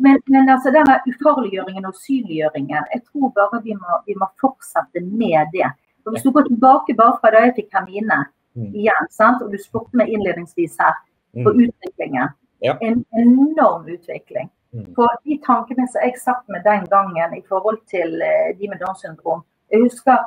Men, 0.00 0.16
men 0.28 0.48
altså 0.48 0.72
denne 0.72 0.96
ufarliggjøringen 1.06 1.84
og 1.84 1.94
synliggjøringen, 1.94 2.84
jeg 2.94 3.02
tror 3.04 3.28
bare 3.36 3.60
vi 3.62 3.74
må, 3.74 4.00
vi 4.06 4.14
må 4.16 4.26
fortsette 4.40 5.02
med 5.04 5.52
det. 5.52 5.68
Og 6.06 6.12
Hvis 6.14 6.22
du 6.22 6.30
går 6.32 6.48
tilbake 6.48 6.96
bare 6.96 7.18
fra 7.20 7.30
da 7.30 7.44
jeg 7.44 7.54
fikk 7.56 7.72
Hermine 7.74 8.24
Mm. 8.56 8.72
igjen, 8.74 9.06
sant? 9.10 9.42
og 9.42 9.52
du 9.52 9.58
spurte 9.58 9.94
meg 9.94 10.08
innledningsvis 10.08 10.78
her 10.80 10.94
på 11.34 11.50
Mm. 11.52 11.60
utviklingen. 11.68 12.28
Ja. 12.62 12.76
En 12.80 13.04
enorm 13.12 13.86
utvikling. 13.88 14.48
Mm. 14.74 14.94
For 14.94 15.08
de 15.24 15.38
tankene 15.46 15.86
som 15.88 16.02
jeg 16.04 16.18
satt 16.18 16.44
med 16.48 16.62
den 16.64 16.84
gangen 16.86 17.34
i 17.38 17.42
forhold 17.48 17.78
til 17.88 18.20
eh, 18.22 18.52
de 18.58 18.68
med 18.68 18.78
Downs 18.80 19.00
syndrom, 19.00 19.42
jeg 19.72 19.80
husker 19.82 20.18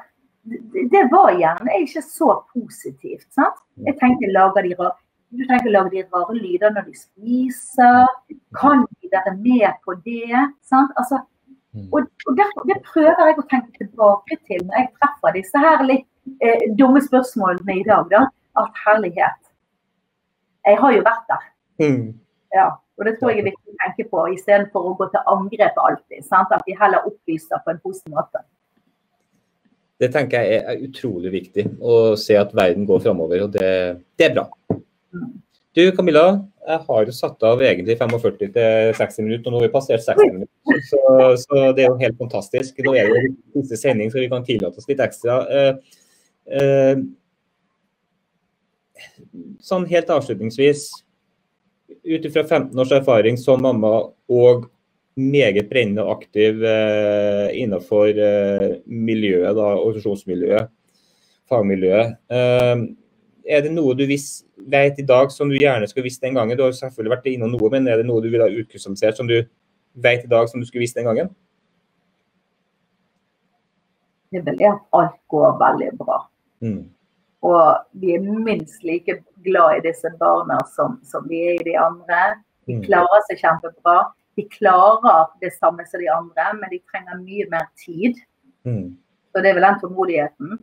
det, 0.91 1.03
var 1.11 1.29
gjerne 1.37 1.69
ikke 1.83 2.01
så 2.01 2.43
positivt. 2.53 3.27
sant? 3.33 3.57
Jeg 3.85 3.95
tenkte, 4.01 4.31
lager 4.31 4.61
de 4.61 4.75
ra- 4.79 4.97
Du 5.31 5.45
tenker 5.47 5.69
lager 5.71 5.89
de 5.89 6.03
rare 6.13 6.35
lyder 6.35 6.69
når 6.75 6.81
de 6.89 6.95
spiser? 6.97 8.07
Kan 8.59 8.85
de 9.01 9.07
være 9.13 9.35
med 9.37 9.73
på 9.85 9.93
det? 10.05 10.53
sant? 10.63 10.91
Altså, 10.97 11.19
Mm. 11.73 11.87
og, 11.93 12.01
og 12.27 12.33
derfor, 12.37 12.61
Det 12.67 12.81
prøver 12.83 13.25
jeg 13.27 13.37
å 13.37 13.47
tenke 13.49 13.71
tilbake 13.77 14.35
til 14.47 14.59
når 14.67 14.75
jeg 14.79 14.89
treffer 14.99 15.31
disse 15.37 15.57
her 15.57 15.83
litt 15.83 16.07
eh, 16.43 16.75
dumme 16.79 16.99
spørsmålene 17.01 17.79
i 17.79 17.83
dag. 17.83 18.09
da, 18.11 18.25
At 18.57 18.71
herlighet. 18.85 19.39
Jeg 20.67 20.77
har 20.81 20.95
jo 20.95 21.03
vært 21.05 21.27
der. 21.31 21.45
Mm. 21.81 22.07
Ja, 22.53 22.67
og 22.97 23.05
Det 23.07 23.15
tror 23.17 23.31
jeg 23.31 23.41
er 23.41 23.49
viktig 23.49 23.73
å 23.73 23.77
tenke 23.81 24.07
på, 24.11 24.23
istedenfor 24.35 24.89
å 24.91 24.95
gå 24.99 25.07
til 25.13 25.29
angrep 25.33 25.77
alltid. 25.81 26.25
Sant? 26.27 26.51
At 26.53 26.65
vi 26.67 26.77
heller 26.77 27.07
opplyser 27.09 27.63
på 27.65 27.73
en 27.73 27.79
positiv 27.83 28.17
måte. 28.17 28.43
Det 30.01 30.09
tenker 30.13 30.41
jeg 30.41 30.61
er 30.65 30.83
utrolig 30.85 31.31
viktig, 31.33 31.65
å 31.81 32.15
se 32.17 32.37
at 32.37 32.53
verden 32.57 32.87
går 32.89 33.03
framover. 33.05 33.45
Og 33.45 33.53
det, 33.53 33.71
det 34.17 34.29
er 34.29 34.35
bra. 34.37 34.47
Mm. 35.13 35.31
Du 35.77 35.83
Camilla, 35.95 36.25
jeg 36.67 36.83
har 36.87 37.05
jo 37.07 37.13
satt 37.15 37.43
av 37.47 37.61
egentlig 37.63 37.95
45 37.99 38.51
til 38.53 38.95
60 38.97 39.25
minutter, 39.25 39.47
og 39.47 39.53
nå 39.53 39.59
har 39.61 39.69
vi 39.69 39.73
passert 39.73 40.03
60 40.03 40.33
minutter. 40.33 40.81
Så, 40.89 41.01
så 41.45 41.61
det 41.77 41.85
er 41.85 41.93
jo 41.93 42.01
helt 42.01 42.17
fantastisk. 42.19 42.81
Nå 42.85 42.93
er 42.99 43.07
det 43.07 43.21
jo 43.21 43.61
siste 43.61 43.79
sending, 43.79 44.11
så 44.11 44.19
vi 44.19 44.29
kan 44.31 44.43
tillate 44.45 44.81
oss 44.81 44.89
litt 44.89 45.01
ekstra. 45.05 45.37
Eh, 45.47 45.97
eh, 46.59 47.05
sånn 49.63 49.87
helt 49.89 50.11
avslutningsvis, 50.13 50.89
ut 52.03 52.25
ifra 52.25 52.43
15 52.43 52.79
års 52.79 52.93
erfaring 52.95 53.37
som 53.37 53.61
mamma 53.61 53.91
og 54.31 54.69
meget 55.19 55.67
brennende 55.69 56.05
og 56.05 56.21
aktiv 56.21 56.63
eh, 56.63 57.49
innenfor 57.59 58.15
eh, 58.15 58.67
miljøet, 58.85 59.51
da, 59.57 59.67
organisasjonsmiljøet, 59.75 60.71
fagmiljøet. 61.51 62.15
Eh, 62.31 62.85
er 63.51 63.65
det 63.65 63.73
noe 63.73 63.95
du 63.97 64.05
vis, 64.07 64.43
vet 64.71 64.99
i 65.01 65.05
dag 65.07 65.31
som 65.33 65.49
du 65.49 65.57
gjerne 65.59 65.89
skulle 65.89 66.07
visst 66.07 66.23
den 66.23 66.37
gangen? 66.37 66.57
Du 66.57 66.63
har 66.63 66.75
selvfølgelig 66.77 67.15
vært 67.17 67.29
innom 67.33 67.51
noe, 67.55 67.71
men 67.73 67.89
er 67.89 68.01
det 68.01 68.07
noe 68.07 68.23
du 68.23 68.29
ville 68.31 68.47
ha 68.47 68.61
utkrystallisert 68.63 69.19
som 69.19 69.29
du 69.29 69.41
vet 69.93 70.25
i 70.25 70.31
dag 70.31 70.49
som 70.49 70.61
du 70.61 70.67
skulle 70.67 70.85
visst 70.85 70.99
den 70.99 71.09
gangen? 71.09 71.31
Det 74.31 74.39
er 74.39 74.47
vel 74.47 74.61
at 74.69 74.83
alt 74.95 75.17
går 75.31 75.57
veldig 75.59 75.89
bra. 75.99 76.21
Mm. 76.63 76.85
Og 77.41 77.77
vi 77.97 78.13
er 78.15 78.21
minst 78.21 78.83
like 78.85 79.15
glad 79.45 79.79
i 79.79 79.83
disse 79.87 80.09
barna 80.19 80.59
som, 80.75 80.99
som 81.03 81.25
vi 81.29 81.39
er 81.49 81.61
i 81.61 81.63
de 81.71 81.77
andre. 81.81 82.35
De 82.69 82.75
Mm. 82.77 82.83
klarer 82.85 83.23
seg 83.27 83.39
kjempebra. 83.41 84.11
De 84.37 84.43
klarer 84.53 85.31
det 85.41 85.49
samme 85.57 85.83
som 85.89 85.99
de 85.99 86.07
andre, 86.13 86.53
men 86.59 86.69
de 86.69 86.79
trenger 86.91 87.17
mye 87.23 87.47
mer 87.49 87.65
tid. 87.75 88.15
Mm. 88.65 88.95
Så 89.33 89.41
det 89.41 89.49
er 89.49 89.57
vel 89.57 89.65
den 89.65 89.79
tålmodigheten. 89.81 90.59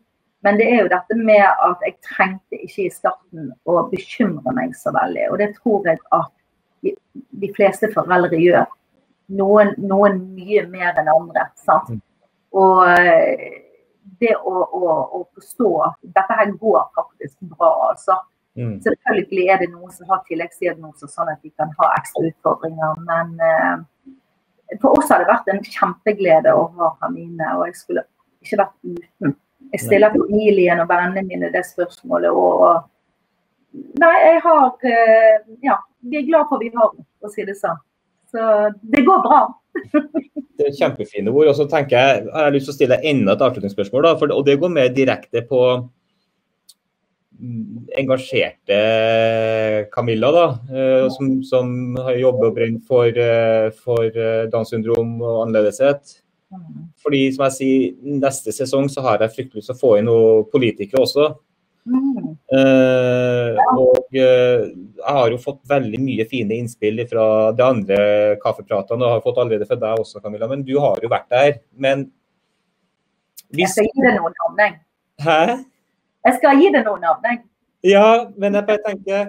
Men 0.47 0.57
det 0.57 0.68
er 0.70 0.83
jo 0.85 0.89
dette 0.89 1.16
med 1.18 1.43
at 1.43 1.83
jeg 1.83 1.97
trengte 2.07 2.61
ikke 2.62 2.87
i 2.87 2.91
starten 2.95 3.53
å 3.66 3.91
bekymre 3.91 4.55
meg 4.55 4.74
så 4.79 4.93
veldig. 4.95 5.31
Og 5.33 5.39
det 5.43 5.51
tror 5.59 5.85
jeg 5.91 5.99
at 6.14 6.31
de, 6.87 6.95
de 7.43 7.51
fleste 7.57 7.91
foreldre 7.93 8.39
gjør. 8.39 8.66
Noen, 9.29 9.74
noen 9.79 10.20
mye 10.37 10.62
mer 10.70 10.95
enn 10.97 11.11
andre. 11.11 11.49
sant? 11.59 11.91
Mm. 11.91 12.01
Og 12.55 12.87
eh, 12.89 13.64
det 14.20 14.34
å, 14.36 14.54
å, 14.64 14.96
å 15.18 15.22
forstå 15.36 15.70
at 15.86 15.96
dette 16.16 16.36
her 16.40 16.52
går 16.61 16.82
faktisk 16.96 17.36
bra, 17.54 17.70
altså. 17.90 18.18
Mm. 18.59 18.78
Selvfølgelig 18.82 19.44
er 19.52 19.61
det 19.62 19.68
noen 19.70 19.92
som 19.94 20.09
har 20.11 20.24
tilleggsdiagnoser, 20.26 21.11
sånn 21.12 21.30
at 21.30 21.42
de 21.44 21.52
kan 21.54 21.70
ha 21.78 21.90
ekstra 21.94 22.24
utfordringer. 22.26 22.96
Men 23.06 23.34
eh, 23.48 24.78
for 24.82 24.98
oss 24.98 25.12
har 25.12 25.22
det 25.22 25.30
vært 25.30 25.50
en 25.52 25.62
kjempeglede 25.62 26.54
å 26.56 26.64
ha 26.78 26.94
Hermine, 27.02 27.52
og 27.59 27.68
jeg 27.68 27.78
skulle 27.78 28.04
ikke 28.42 28.62
vært 28.64 28.76
uten. 28.82 29.36
Jeg 29.72 29.84
stiller 29.84 30.14
familien 30.14 30.80
og 30.82 30.88
vennene 30.90 31.26
mine 31.28 31.52
det 31.54 31.64
spørsmålet. 31.68 32.30
og 32.32 32.88
Nei, 34.00 34.14
jeg 34.24 34.40
har 34.46 34.88
eh, 34.88 35.36
Ja, 35.62 35.78
vi 36.00 36.20
er 36.20 36.26
glad 36.26 36.48
for 36.50 36.62
vi 36.62 36.72
har 36.74 36.90
henne, 36.90 37.06
for 37.20 37.30
å 37.30 37.34
si 37.34 37.46
det 37.46 37.59
sånn. 37.59 37.78
Så 38.29 38.49
det 38.83 39.05
går 39.07 39.22
bra. 39.24 39.41
Det 40.59 40.66
er 40.66 40.74
kjempefine 40.76 41.33
ord. 41.33 41.53
Og 41.53 41.57
så 41.57 41.68
tenker 41.70 41.97
jeg, 41.97 42.26
jeg 42.26 42.35
har 42.35 42.55
lyst 42.55 42.68
til 42.68 42.74
å 42.74 42.79
stille 42.79 43.01
enda 43.12 43.37
et 43.37 43.47
avslutningsspørsmål. 43.47 44.05
Da, 44.09 44.12
for, 44.20 44.35
og 44.35 44.45
det 44.49 44.59
går 44.61 44.74
mer 44.74 44.93
direkte 44.95 45.45
på 45.49 45.62
mm, 47.39 47.89
engasjerte 48.03 48.79
Camilla, 49.95 50.33
da, 50.35 50.47
eh, 50.72 51.09
som, 51.14 51.37
som 51.47 51.74
har 52.05 52.18
jobbet 52.20 52.49
og 52.51 52.57
brenner 52.59 52.87
for, 52.89 53.09
eh, 53.09 53.68
for 53.85 54.09
eh, 54.09 54.49
Downs 54.53 54.74
syndrom 54.74 55.16
og 55.22 55.45
annerledeshet. 55.47 56.18
Fordi 57.05 57.26
som 57.35 57.45
jeg 57.45 57.57
sier, 57.59 57.97
neste 58.18 58.55
sesong 58.57 58.89
så 58.93 59.05
har 59.05 59.20
jeg 59.22 59.35
fryktelig 59.35 59.62
lyst 59.62 59.70
til 59.72 59.76
å 59.76 59.83
få 59.83 59.91
inn 59.99 60.09
noen 60.09 60.47
politikere 60.53 61.05
også. 61.05 61.29
Mm. 61.89 62.34
Uh, 62.53 63.57
og 63.80 64.05
uh, 64.12 64.64
jeg 64.68 65.14
har 65.16 65.32
jo 65.32 65.39
fått 65.41 65.61
veldig 65.70 66.01
mye 66.05 66.26
fine 66.28 66.59
innspill 66.61 67.01
fra 67.09 67.24
de 67.57 67.64
andre 67.64 67.99
kaffepratene, 68.43 69.05
og 69.05 69.16
har 69.16 69.24
fått 69.24 69.41
allerede 69.41 69.68
fra 69.68 69.78
deg 69.80 70.03
også, 70.03 70.20
Camilla. 70.24 70.49
Men 70.51 70.64
du 70.66 70.74
har 70.82 71.01
jo 71.03 71.11
vært 71.12 71.28
der. 71.32 71.59
Men 71.72 72.09
Jeg 73.57 73.70
skal 73.72 73.89
gi 73.89 74.05
deg 74.05 74.18
noen 74.18 74.34
navn, 74.43 74.61
jeg. 74.61 74.74
Hæ? 75.24 75.41
Jeg 76.28 76.36
skal 76.41 76.61
gi 76.61 76.72
deg 76.74 76.84
noen 76.84 77.07
navn, 77.07 77.30
jeg. 77.30 77.41
Ja, 77.89 78.09
men 78.36 78.59
jeg 78.59 78.66
bare 78.66 78.82
tenker 78.84 79.28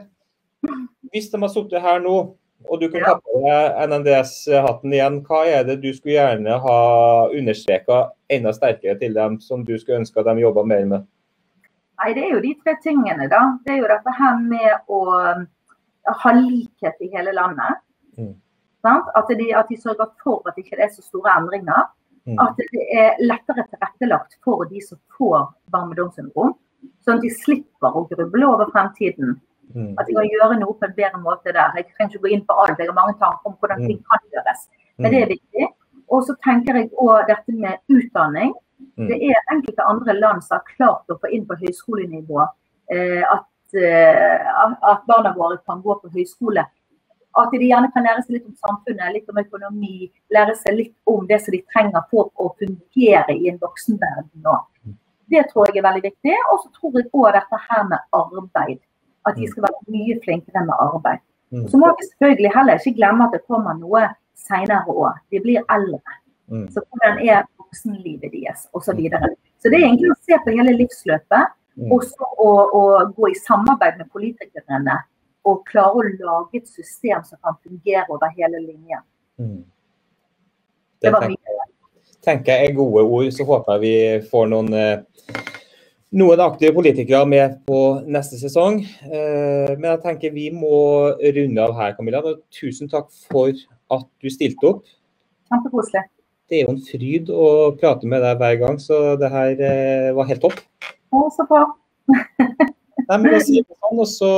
Hvis 1.13 1.29
de 1.31 1.39
har 1.41 1.51
sittet 1.53 1.83
her 1.83 1.99
nå, 2.03 2.15
og 2.67 2.81
du 2.81 2.89
kan 2.89 2.99
Ja. 2.99 3.13
ta 3.13 3.21
på 3.23 3.39
deg 3.45 3.89
NNDS-hatten 3.89 4.93
igjen, 4.93 5.21
hva 5.25 5.45
er 5.47 5.63
det 5.63 5.77
du 5.81 5.93
skulle 5.93 6.17
gjerne 6.17 6.57
ha 6.59 6.79
understreka 7.29 8.09
enda 8.29 8.51
sterkere 8.53 8.99
til 8.99 9.13
dem, 9.15 9.39
som 9.39 9.63
du 9.63 9.77
skulle 9.77 10.01
ønske 10.01 10.19
at 10.19 10.27
de 10.27 10.43
jobba 10.43 10.65
mer 10.67 10.85
med? 10.85 11.07
Nei, 11.99 12.13
det 12.15 12.25
er 12.25 12.35
jo 12.35 12.43
de 12.43 12.53
tre 12.63 12.75
tingene, 12.83 13.27
da. 13.31 13.41
Det 13.65 13.75
er 13.75 13.81
jo 13.81 13.89
dette 13.91 14.13
her 14.15 14.37
med 14.39 14.91
å 14.91 14.99
ha 16.23 16.31
likhet 16.37 17.01
i 17.03 17.09
hele 17.11 17.33
landet. 17.35 17.81
Mm. 18.17 18.33
Sant? 18.85 19.09
At, 19.19 19.31
de, 19.35 19.49
at 19.55 19.67
de 19.71 19.77
sørger 19.79 20.07
for 20.23 20.47
at 20.47 20.55
det 20.55 20.65
ikke 20.65 20.79
er 20.79 20.91
så 20.93 21.03
store 21.03 21.35
endringer. 21.41 21.89
Mm. 22.29 22.39
At 22.39 22.59
det 22.59 22.87
er 22.95 23.19
lettere 23.23 23.65
tilrettelagt 23.67 24.37
for 24.45 24.63
de 24.71 24.81
som 24.85 24.99
får 25.17 25.49
barmedomssyndrom. 25.73 26.55
med 26.55 26.65
Sånn 27.03 27.19
at 27.19 27.25
de 27.25 27.31
slipper 27.33 27.95
å 27.95 28.05
gruble 28.11 28.47
over 28.47 28.71
fremtiden. 28.73 29.35
Mm. 29.73 29.93
At 29.99 30.07
de 30.07 30.15
kan 30.17 30.27
gjøre 30.27 30.59
noe 30.61 30.75
på 30.77 30.87
en 30.87 30.95
bedre 30.97 31.21
måte 31.21 31.53
der. 31.53 31.75
Jeg 31.77 31.89
trenger 31.91 32.15
ikke 32.15 32.23
gå 32.25 32.31
inn 32.35 32.45
på 32.47 32.57
alt, 32.63 32.79
jeg 32.79 32.89
har 32.89 32.97
mange 32.97 33.17
tanker 33.21 33.51
om 33.51 33.57
hvordan 33.59 33.85
ting 33.85 33.99
kan 34.07 34.23
gjøres. 34.33 34.65
Men 34.99 35.13
det 35.13 35.21
er 35.23 35.31
viktig. 35.33 35.69
Og 36.09 36.25
så 36.25 36.35
tenker 36.45 36.79
jeg 36.79 36.89
òg 36.97 37.27
dette 37.29 37.53
med 37.55 37.83
utdanning. 37.93 38.55
Mm. 38.79 39.07
Det 39.07 39.17
er 39.29 39.53
enkelte 39.53 39.85
andre 39.91 40.15
land 40.19 40.43
som 40.43 40.57
har 40.57 40.73
klart 40.75 41.11
å 41.11 41.19
få 41.19 41.31
inn 41.35 41.45
på 41.47 41.57
høyskolenivå 41.59 42.41
eh, 42.43 43.23
at, 43.23 43.47
eh, 43.75 44.49
at 44.91 45.07
barna 45.07 45.33
våre 45.37 45.59
kan 45.67 45.81
gå 45.83 45.95
på 46.01 46.11
høyskole. 46.15 46.65
At 47.39 47.53
de 47.53 47.69
gjerne 47.69 47.91
kan 47.93 48.07
lære 48.07 48.23
seg 48.25 48.37
litt 48.37 48.47
om 48.49 48.55
samfunnet, 48.57 49.13
litt 49.13 49.29
om 49.31 49.39
økonomi, 49.39 50.09
lære 50.33 50.55
seg 50.59 50.75
litt 50.79 50.95
om 51.07 51.27
det 51.29 51.39
som 51.43 51.55
de 51.55 51.61
trenger 51.73 52.07
for 52.11 52.31
å 52.41 52.49
fungere 52.59 53.35
i 53.35 53.51
en 53.51 53.59
voksenverden 53.61 54.43
nå. 54.45 54.57
Det 55.29 55.43
tror 55.51 55.69
jeg 55.69 55.77
er 55.77 55.85
veldig 55.85 56.07
viktig. 56.07 56.37
Og 56.51 56.63
så 56.63 56.71
tror 56.73 56.97
jeg 56.97 57.11
òg 57.13 57.33
dette 57.37 57.59
her 57.67 57.83
med 57.91 57.99
arbeid. 58.17 58.79
At 59.27 59.37
de 59.37 59.49
skal 59.51 59.67
være 59.67 59.93
mye 59.93 60.17
flinkere 60.23 60.65
med 60.65 60.73
arbeid. 60.79 61.21
Mm. 61.53 61.67
Så 61.69 61.77
må 61.81 61.91
vi 61.97 62.07
selvfølgelig 62.07 62.51
heller 62.55 62.81
ikke 62.81 62.97
glemme 62.97 63.27
at 63.27 63.35
det 63.35 63.45
kommer 63.45 63.77
noe 63.77 64.07
senere 64.37 64.95
år. 65.05 65.21
De 65.29 65.41
blir 65.43 65.61
eldre. 65.75 66.17
Mm. 66.49 66.65
Så 66.73 66.81
hvordan 66.81 67.21
er 67.21 67.45
voksenlivet 67.69 68.31
deres 68.33 68.65
osv. 68.73 68.89
Så, 68.89 68.95
videre. 68.97 69.29
så 69.61 69.69
det 69.69 69.79
er 69.79 69.85
egentlig 69.87 70.11
å 70.11 70.19
se 70.25 70.37
på 70.45 70.57
hele 70.57 70.73
livsløpet, 70.81 71.55
Mm. 71.79 71.91
og 71.95 72.01
så 72.03 72.25
å, 72.43 72.47
å 72.75 72.79
gå 73.15 73.29
i 73.31 73.35
samarbeid 73.39 73.97
med 74.01 74.09
politikerne. 74.11 74.97
Og 75.47 75.61
klare 75.69 75.95
å 75.95 76.01
lage 76.19 76.57
et 76.59 76.67
system 76.67 77.21
som 77.23 77.37
kan 77.41 77.55
fungere 77.63 78.03
over 78.11 78.27
hele 78.35 78.59
linjen. 78.59 78.99
Mm. 79.39 79.61
Det 80.99 81.07
Det 81.07 81.13
var 81.13 81.29
mye. 81.29 81.55
tenker 82.21 82.51
jeg 82.51 82.69
er 82.71 82.75
gode 82.75 83.05
ord. 83.05 83.31
Så 83.31 83.45
håper 83.47 83.77
jeg 83.77 83.81
vi 83.81 84.27
får 84.27 84.49
noen 84.51 84.73
eh, 84.73 84.99
noen 86.11 86.39
aktive 86.43 86.73
politikere 86.75 87.25
med 87.25 87.61
på 87.65 88.03
neste 88.05 88.35
sesong. 88.41 88.81
Eh, 89.07 89.77
Men 89.77 89.91
jeg 89.95 90.01
tenker 90.03 90.31
vi 90.35 90.49
må 90.51 91.15
runde 91.15 91.63
av 91.63 91.75
her, 91.79 91.93
Camilla. 91.95 92.21
Tusen 92.51 92.89
takk 92.89 93.07
for 93.31 93.53
at 93.89 94.05
du 94.21 94.27
stilte 94.29 94.67
opp. 94.67 94.83
Kjempekoselig. 95.47 96.03
Det 96.49 96.57
er 96.57 96.65
jo 96.65 96.73
en 96.73 96.81
fryd 96.81 97.29
å 97.29 97.47
prate 97.77 98.09
med 98.09 98.23
deg 98.25 98.39
hver 98.41 98.55
gang, 98.63 98.79
så 98.81 99.13
det 99.21 99.29
her 99.29 99.59
eh, 99.61 100.09
var 100.17 100.29
helt 100.31 100.41
topp. 100.41 100.57
Å, 101.13 101.27
så 101.35 101.45
bra. 101.49 101.67
Nei, 103.09 103.17
men 103.17 103.27
da 103.33 103.39
sier 103.41 103.65
vi 103.65 103.77
sånn, 103.77 104.01
og 104.01 104.09
så 104.09 104.31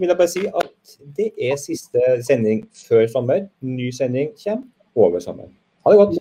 vil 0.00 0.10
jeg 0.10 0.18
bare 0.18 0.32
si 0.32 0.44
at 0.48 0.94
det 1.16 1.30
er 1.36 1.60
siste 1.60 2.16
sending 2.26 2.64
før 2.86 3.04
sommer. 3.12 3.46
Ny 3.64 3.90
sending 3.96 4.32
kommer 4.40 5.06
over 5.06 5.24
sommeren. 5.24 5.52
Ha 5.84 5.92
det 5.92 6.00
godt. 6.00 6.18